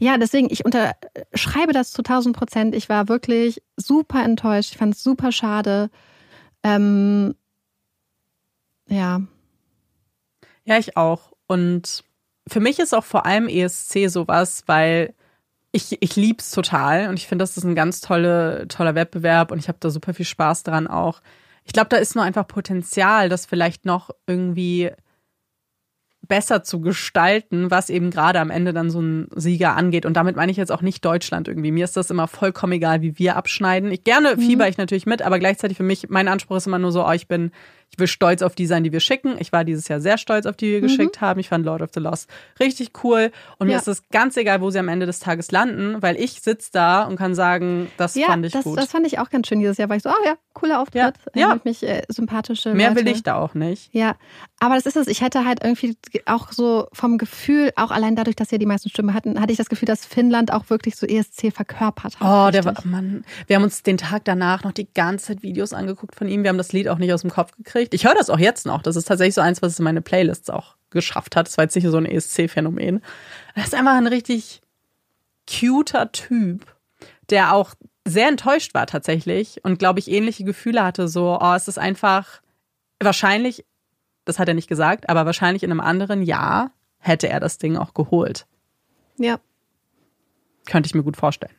Ja, 0.00 0.16
deswegen, 0.18 0.48
ich 0.50 0.64
unterschreibe 0.64 1.72
das 1.72 1.92
zu 1.92 2.02
1000 2.02 2.36
Prozent. 2.36 2.74
Ich 2.74 2.88
war 2.88 3.08
wirklich 3.08 3.62
super 3.76 4.22
enttäuscht. 4.22 4.72
Ich 4.72 4.78
fand 4.78 4.94
es 4.94 5.02
super 5.02 5.32
schade. 5.32 5.90
Ähm, 6.62 7.34
ja, 8.88 9.20
Ja, 10.64 10.78
ich 10.78 10.96
auch. 10.96 11.32
Und 11.46 12.04
für 12.46 12.60
mich 12.60 12.78
ist 12.78 12.94
auch 12.94 13.04
vor 13.04 13.26
allem 13.26 13.48
ESC 13.48 14.08
sowas, 14.08 14.64
weil 14.66 15.14
ich, 15.72 15.98
ich 16.00 16.16
lieb's 16.16 16.50
total 16.50 17.08
und 17.08 17.14
ich 17.18 17.26
finde, 17.26 17.42
das 17.42 17.56
ist 17.56 17.64
ein 17.64 17.74
ganz 17.74 18.00
tolle, 18.00 18.66
toller 18.68 18.94
Wettbewerb 18.94 19.50
und 19.52 19.58
ich 19.58 19.68
habe 19.68 19.78
da 19.80 19.90
super 19.90 20.14
viel 20.14 20.24
Spaß 20.26 20.62
dran 20.62 20.86
auch. 20.86 21.20
Ich 21.64 21.72
glaube, 21.72 21.88
da 21.90 21.98
ist 21.98 22.14
nur 22.14 22.24
einfach 22.24 22.46
Potenzial, 22.46 23.28
das 23.28 23.44
vielleicht 23.46 23.84
noch 23.84 24.10
irgendwie 24.26 24.90
besser 26.26 26.62
zu 26.62 26.80
gestalten, 26.80 27.70
was 27.70 27.90
eben 27.90 28.10
gerade 28.10 28.40
am 28.40 28.50
Ende 28.50 28.72
dann 28.72 28.90
so 28.90 29.00
ein 29.00 29.28
Sieger 29.34 29.76
angeht. 29.76 30.04
Und 30.04 30.14
damit 30.14 30.36
meine 30.36 30.50
ich 30.50 30.58
jetzt 30.58 30.72
auch 30.72 30.82
nicht 30.82 31.04
Deutschland 31.04 31.48
irgendwie. 31.48 31.70
Mir 31.70 31.84
ist 31.84 31.96
das 31.96 32.10
immer 32.10 32.28
vollkommen 32.28 32.74
egal, 32.74 33.00
wie 33.00 33.18
wir 33.18 33.36
abschneiden. 33.36 33.90
Ich 33.92 34.04
gerne 34.04 34.36
mhm. 34.36 34.40
fieber 34.40 34.68
ich 34.68 34.78
natürlich 34.78 35.06
mit, 35.06 35.22
aber 35.22 35.38
gleichzeitig 35.38 35.76
für 35.76 35.82
mich, 35.82 36.08
mein 36.08 36.28
Anspruch 36.28 36.56
ist 36.56 36.66
immer 36.66 36.78
nur 36.78 36.92
so, 36.92 37.06
oh, 37.06 37.12
ich 37.12 37.28
bin 37.28 37.50
ich 37.90 37.98
will 37.98 38.06
stolz 38.06 38.42
auf 38.42 38.54
die 38.54 38.66
sein, 38.66 38.84
die 38.84 38.92
wir 38.92 39.00
schicken. 39.00 39.36
Ich 39.38 39.52
war 39.52 39.64
dieses 39.64 39.88
Jahr 39.88 40.00
sehr 40.00 40.18
stolz 40.18 40.46
auf 40.46 40.56
die, 40.56 40.66
die 40.66 40.72
wir 40.72 40.78
mhm. 40.82 40.86
geschickt 40.86 41.20
haben. 41.20 41.40
Ich 41.40 41.48
fand 41.48 41.64
Lord 41.64 41.82
of 41.82 41.90
the 41.94 42.00
Lost 42.00 42.28
richtig 42.60 42.92
cool. 43.02 43.30
Und 43.58 43.68
ja. 43.68 43.74
mir 43.74 43.80
ist 43.80 43.88
es 43.88 44.08
ganz 44.10 44.36
egal, 44.36 44.60
wo 44.60 44.70
sie 44.70 44.78
am 44.78 44.88
Ende 44.88 45.06
des 45.06 45.20
Tages 45.20 45.50
landen, 45.50 46.00
weil 46.00 46.16
ich 46.16 46.40
sitze 46.40 46.70
da 46.72 47.04
und 47.04 47.16
kann 47.16 47.34
sagen, 47.34 47.90
das 47.96 48.14
ja, 48.14 48.26
fand 48.26 48.46
ich 48.46 48.52
das, 48.52 48.64
gut. 48.64 48.78
Das 48.78 48.90
fand 48.90 49.06
ich 49.06 49.18
auch 49.18 49.30
ganz 49.30 49.48
schön 49.48 49.58
dieses 49.58 49.78
Jahr, 49.78 49.88
weil 49.88 49.96
ich 49.96 50.02
so, 50.02 50.10
oh 50.10 50.24
ja, 50.24 50.34
cooler 50.52 50.80
Auftritt. 50.80 51.14
Ja, 51.34 51.40
ja. 51.48 51.60
Mich 51.64 51.82
äh, 51.82 52.02
sympathische 52.08 52.74
Mehr 52.74 52.90
Leute. 52.90 53.04
will 53.04 53.12
ich 53.12 53.22
da 53.22 53.36
auch 53.36 53.54
nicht. 53.54 53.92
Ja, 53.92 54.16
aber 54.60 54.74
das 54.74 54.86
ist 54.86 54.96
es. 54.96 55.06
Ich 55.06 55.20
hätte 55.20 55.44
halt 55.44 55.62
irgendwie 55.62 55.96
auch 56.26 56.52
so 56.52 56.88
vom 56.92 57.18
Gefühl, 57.18 57.72
auch 57.76 57.90
allein 57.90 58.16
dadurch, 58.16 58.36
dass 58.36 58.50
wir 58.50 58.58
die 58.58 58.66
meisten 58.66 58.90
Stimmen 58.90 59.14
hatten, 59.14 59.40
hatte 59.40 59.52
ich 59.52 59.58
das 59.58 59.68
Gefühl, 59.68 59.86
dass 59.86 60.04
Finnland 60.04 60.52
auch 60.52 60.68
wirklich 60.68 60.96
so 60.96 61.06
ESC 61.06 61.52
verkörpert 61.52 62.20
hat. 62.20 62.48
Oh, 62.48 62.50
der 62.50 62.64
war, 62.64 62.74
Mann. 62.84 63.24
Wir 63.46 63.56
haben 63.56 63.62
uns 63.62 63.82
den 63.82 63.96
Tag 63.96 64.24
danach 64.24 64.64
noch 64.64 64.72
die 64.72 64.92
ganze 64.92 65.26
Zeit 65.26 65.42
Videos 65.42 65.72
angeguckt 65.72 66.14
von 66.16 66.28
ihm. 66.28 66.42
Wir 66.42 66.50
haben 66.50 66.58
das 66.58 66.72
Lied 66.72 66.88
auch 66.88 66.98
nicht 66.98 67.12
aus 67.12 67.22
dem 67.22 67.30
Kopf 67.30 67.52
gekriegt. 67.56 67.77
Ich 67.90 68.04
höre 68.04 68.14
das 68.14 68.30
auch 68.30 68.38
jetzt 68.38 68.66
noch. 68.66 68.82
Das 68.82 68.96
ist 68.96 69.06
tatsächlich 69.06 69.34
so 69.34 69.40
eins, 69.40 69.62
was 69.62 69.72
es 69.72 69.78
in 69.78 69.84
meine 69.84 70.02
Playlists 70.02 70.50
auch 70.50 70.76
geschafft 70.90 71.36
hat. 71.36 71.46
Das 71.46 71.56
war 71.56 71.64
jetzt 71.64 71.74
nicht 71.74 71.86
so 71.86 71.96
ein 71.96 72.06
ESC-Phänomen. 72.06 73.02
Er 73.54 73.64
ist 73.64 73.74
einfach 73.74 73.94
ein 73.94 74.06
richtig 74.06 74.62
cuter 75.48 76.12
Typ, 76.12 76.66
der 77.30 77.54
auch 77.54 77.74
sehr 78.06 78.28
enttäuscht 78.28 78.74
war 78.74 78.86
tatsächlich 78.86 79.64
und 79.64 79.78
glaube 79.78 79.98
ich 79.98 80.10
ähnliche 80.10 80.44
Gefühle 80.44 80.82
hatte. 80.82 81.08
So, 81.08 81.38
oh, 81.40 81.54
es 81.54 81.68
ist 81.68 81.78
einfach 81.78 82.40
wahrscheinlich, 83.00 83.64
das 84.24 84.38
hat 84.38 84.48
er 84.48 84.54
nicht 84.54 84.68
gesagt, 84.68 85.08
aber 85.08 85.26
wahrscheinlich 85.26 85.62
in 85.62 85.70
einem 85.70 85.80
anderen 85.80 86.22
Jahr 86.22 86.72
hätte 86.98 87.28
er 87.28 87.40
das 87.40 87.58
Ding 87.58 87.76
auch 87.76 87.94
geholt. 87.94 88.46
Ja. 89.18 89.40
Könnte 90.66 90.86
ich 90.86 90.94
mir 90.94 91.02
gut 91.02 91.16
vorstellen. 91.16 91.54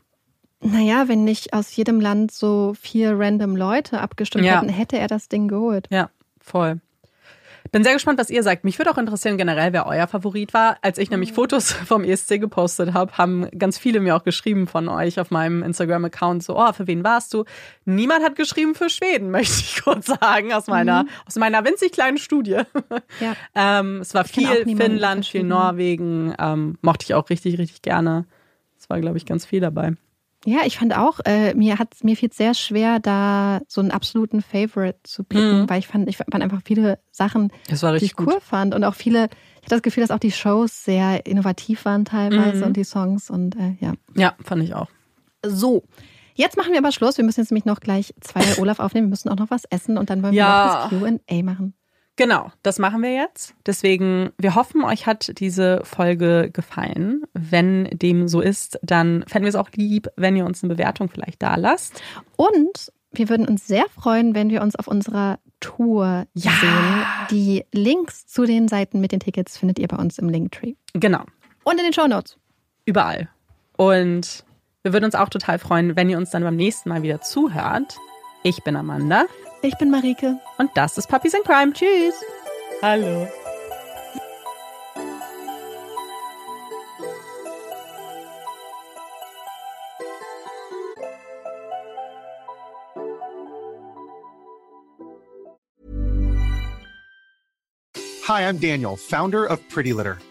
Naja, 0.71 1.07
wenn 1.07 1.23
nicht 1.23 1.53
aus 1.53 1.75
jedem 1.75 1.99
Land 1.99 2.31
so 2.31 2.73
vier 2.79 3.17
random 3.17 3.55
Leute 3.55 3.99
abgestimmt 3.99 4.45
ja. 4.45 4.57
hätten, 4.57 4.69
hätte 4.69 4.97
er 4.97 5.07
das 5.07 5.29
Ding 5.29 5.47
geholt. 5.47 5.87
Ja, 5.89 6.09
voll. 6.39 6.79
Bin 7.71 7.83
sehr 7.83 7.93
gespannt, 7.93 8.19
was 8.19 8.31
ihr 8.31 8.41
sagt. 8.41 8.63
Mich 8.63 8.79
würde 8.79 8.89
auch 8.89 8.97
interessieren 8.97 9.37
generell, 9.37 9.73
wer 9.73 9.85
euer 9.85 10.07
Favorit 10.07 10.53
war. 10.53 10.77
Als 10.81 10.97
ich 10.97 11.11
nämlich 11.11 11.31
mhm. 11.31 11.35
Fotos 11.35 11.71
vom 11.71 12.03
ESC 12.03 12.39
gepostet 12.39 12.93
habe, 12.93 13.13
haben 13.17 13.47
ganz 13.57 13.77
viele 13.77 13.99
mir 13.99 14.15
auch 14.15 14.23
geschrieben 14.23 14.65
von 14.65 14.87
euch 14.87 15.19
auf 15.19 15.29
meinem 15.29 15.61
Instagram-Account 15.61 16.43
so, 16.43 16.57
oh, 16.57 16.73
für 16.73 16.87
wen 16.87 17.03
warst 17.03 17.33
du? 17.33 17.45
Niemand 17.85 18.23
hat 18.23 18.35
geschrieben 18.35 18.73
für 18.73 18.89
Schweden, 18.89 19.29
möchte 19.31 19.61
ich 19.61 19.83
kurz 19.83 20.07
sagen, 20.07 20.51
aus 20.53 20.67
meiner, 20.67 21.03
mhm. 21.03 21.09
aus 21.27 21.35
meiner 21.35 21.63
winzig 21.63 21.91
kleinen 21.91 22.17
Studie. 22.17 22.61
Ja. 23.19 23.35
ähm, 23.55 24.01
es 24.01 24.13
war 24.15 24.25
ich 24.25 24.31
viel 24.31 24.75
Finnland, 24.75 25.25
viel 25.25 25.43
Norwegen, 25.43 26.33
ähm, 26.39 26.77
mochte 26.81 27.03
ich 27.03 27.13
auch 27.13 27.29
richtig, 27.29 27.59
richtig 27.59 27.83
gerne. 27.83 28.25
Es 28.79 28.89
war, 28.89 28.99
glaube 28.99 29.17
ich, 29.17 29.25
ganz 29.25 29.45
viel 29.45 29.59
dabei. 29.59 29.93
Ja, 30.49 30.61
ich 30.65 30.79
fand 30.79 30.97
auch, 30.97 31.19
äh, 31.25 31.53
mir 31.53 31.77
hat 31.77 32.03
mir 32.03 32.17
fiel 32.17 32.33
sehr 32.33 32.55
schwer, 32.55 32.99
da 32.99 33.61
so 33.67 33.81
einen 33.81 33.91
absoluten 33.91 34.41
Favorite 34.41 34.97
zu 35.03 35.23
picken, 35.23 35.61
mhm. 35.61 35.69
weil 35.69 35.77
ich 35.77 35.87
fand, 35.87 36.09
ich 36.09 36.17
fand 36.17 36.33
einfach 36.33 36.61
viele 36.65 36.97
Sachen, 37.11 37.51
die 37.67 38.05
ich 38.05 38.17
cool 38.19 38.25
gut. 38.25 38.41
fand 38.41 38.73
und 38.73 38.83
auch 38.83 38.95
viele. 38.95 39.25
Ich 39.57 39.65
hatte 39.65 39.75
das 39.75 39.81
Gefühl, 39.83 40.01
dass 40.01 40.09
auch 40.09 40.19
die 40.19 40.31
Shows 40.31 40.83
sehr 40.83 41.25
innovativ 41.27 41.85
waren 41.85 42.03
teilweise 42.03 42.57
mhm. 42.57 42.63
und 42.63 42.77
die 42.77 42.83
Songs 42.83 43.29
und 43.29 43.55
äh, 43.57 43.75
ja. 43.79 43.93
Ja, 44.15 44.33
fand 44.43 44.63
ich 44.63 44.73
auch. 44.73 44.87
So. 45.45 45.83
Jetzt 46.33 46.57
machen 46.57 46.71
wir 46.71 46.79
aber 46.79 46.93
Schluss. 46.93 47.17
Wir 47.17 47.25
müssen 47.25 47.41
jetzt 47.41 47.51
nämlich 47.51 47.65
noch 47.65 47.81
gleich 47.81 48.13
zwei 48.21 48.57
Olaf 48.59 48.79
aufnehmen. 48.79 49.07
Wir 49.07 49.11
müssen 49.11 49.29
auch 49.29 49.35
noch 49.35 49.51
was 49.51 49.65
essen 49.65 49.97
und 49.97 50.09
dann 50.09 50.23
wollen 50.23 50.33
wir 50.33 50.39
ja. 50.39 50.89
noch 50.89 50.99
das 51.01 51.19
QA 51.27 51.43
machen. 51.43 51.73
Genau, 52.19 52.51
das 52.63 52.79
machen 52.79 53.01
wir 53.01 53.13
jetzt. 53.13 53.55
Deswegen, 53.65 54.31
wir 54.37 54.55
hoffen, 54.55 54.83
euch 54.83 55.07
hat 55.07 55.39
diese 55.39 55.79
Folge 55.85 56.49
gefallen. 56.51 57.23
Wenn 57.31 57.85
dem 57.93 58.27
so 58.27 58.41
ist, 58.41 58.77
dann 58.81 59.23
fänden 59.25 59.45
wir 59.45 59.49
es 59.51 59.55
auch 59.55 59.69
lieb, 59.73 60.09
wenn 60.17 60.35
ihr 60.35 60.45
uns 60.45 60.61
eine 60.61 60.75
Bewertung 60.75 61.07
vielleicht 61.07 61.41
da 61.41 61.55
lasst. 61.55 62.01
Und 62.35 62.91
wir 63.13 63.29
würden 63.29 63.47
uns 63.47 63.65
sehr 63.67 63.85
freuen, 63.87 64.35
wenn 64.35 64.49
wir 64.49 64.61
uns 64.61 64.75
auf 64.75 64.89
unserer 64.89 65.39
Tour 65.61 66.25
ja. 66.33 66.51
sehen. 66.59 67.05
Die 67.31 67.63
Links 67.71 68.27
zu 68.27 68.43
den 68.43 68.67
Seiten 68.67 68.99
mit 68.99 69.13
den 69.13 69.21
Tickets 69.21 69.57
findet 69.57 69.79
ihr 69.79 69.87
bei 69.87 69.95
uns 69.95 70.17
im 70.17 70.27
Linktree. 70.27 70.73
Genau. 70.91 71.23
Und 71.63 71.77
in 71.77 71.85
den 71.85 71.93
Show 71.93 72.07
Notes. 72.07 72.35
Überall. 72.83 73.29
Und 73.77 74.43
wir 74.83 74.91
würden 74.91 75.05
uns 75.05 75.15
auch 75.15 75.29
total 75.29 75.57
freuen, 75.57 75.95
wenn 75.95 76.09
ihr 76.09 76.17
uns 76.17 76.31
dann 76.31 76.43
beim 76.43 76.57
nächsten 76.57 76.89
Mal 76.89 77.01
wieder 77.01 77.21
zuhört. 77.21 77.97
Ich 78.43 78.61
bin 78.65 78.75
Amanda. 78.75 79.23
Ich 79.61 79.77
bin 79.77 79.89
Marike. 79.91 80.39
Und 80.57 80.71
das 80.75 80.97
ist 80.97 81.07
Puppies 81.07 81.33
in 81.33 81.43
Crime. 81.43 81.73
Tschüss. 81.73 82.15
Hallo. 82.81 83.27
Hi, 98.29 98.47
I'm 98.47 98.59
Daniel, 98.59 98.95
founder 98.95 99.43
of 99.45 99.59
Pretty 99.69 99.91
Litter. 99.91 100.19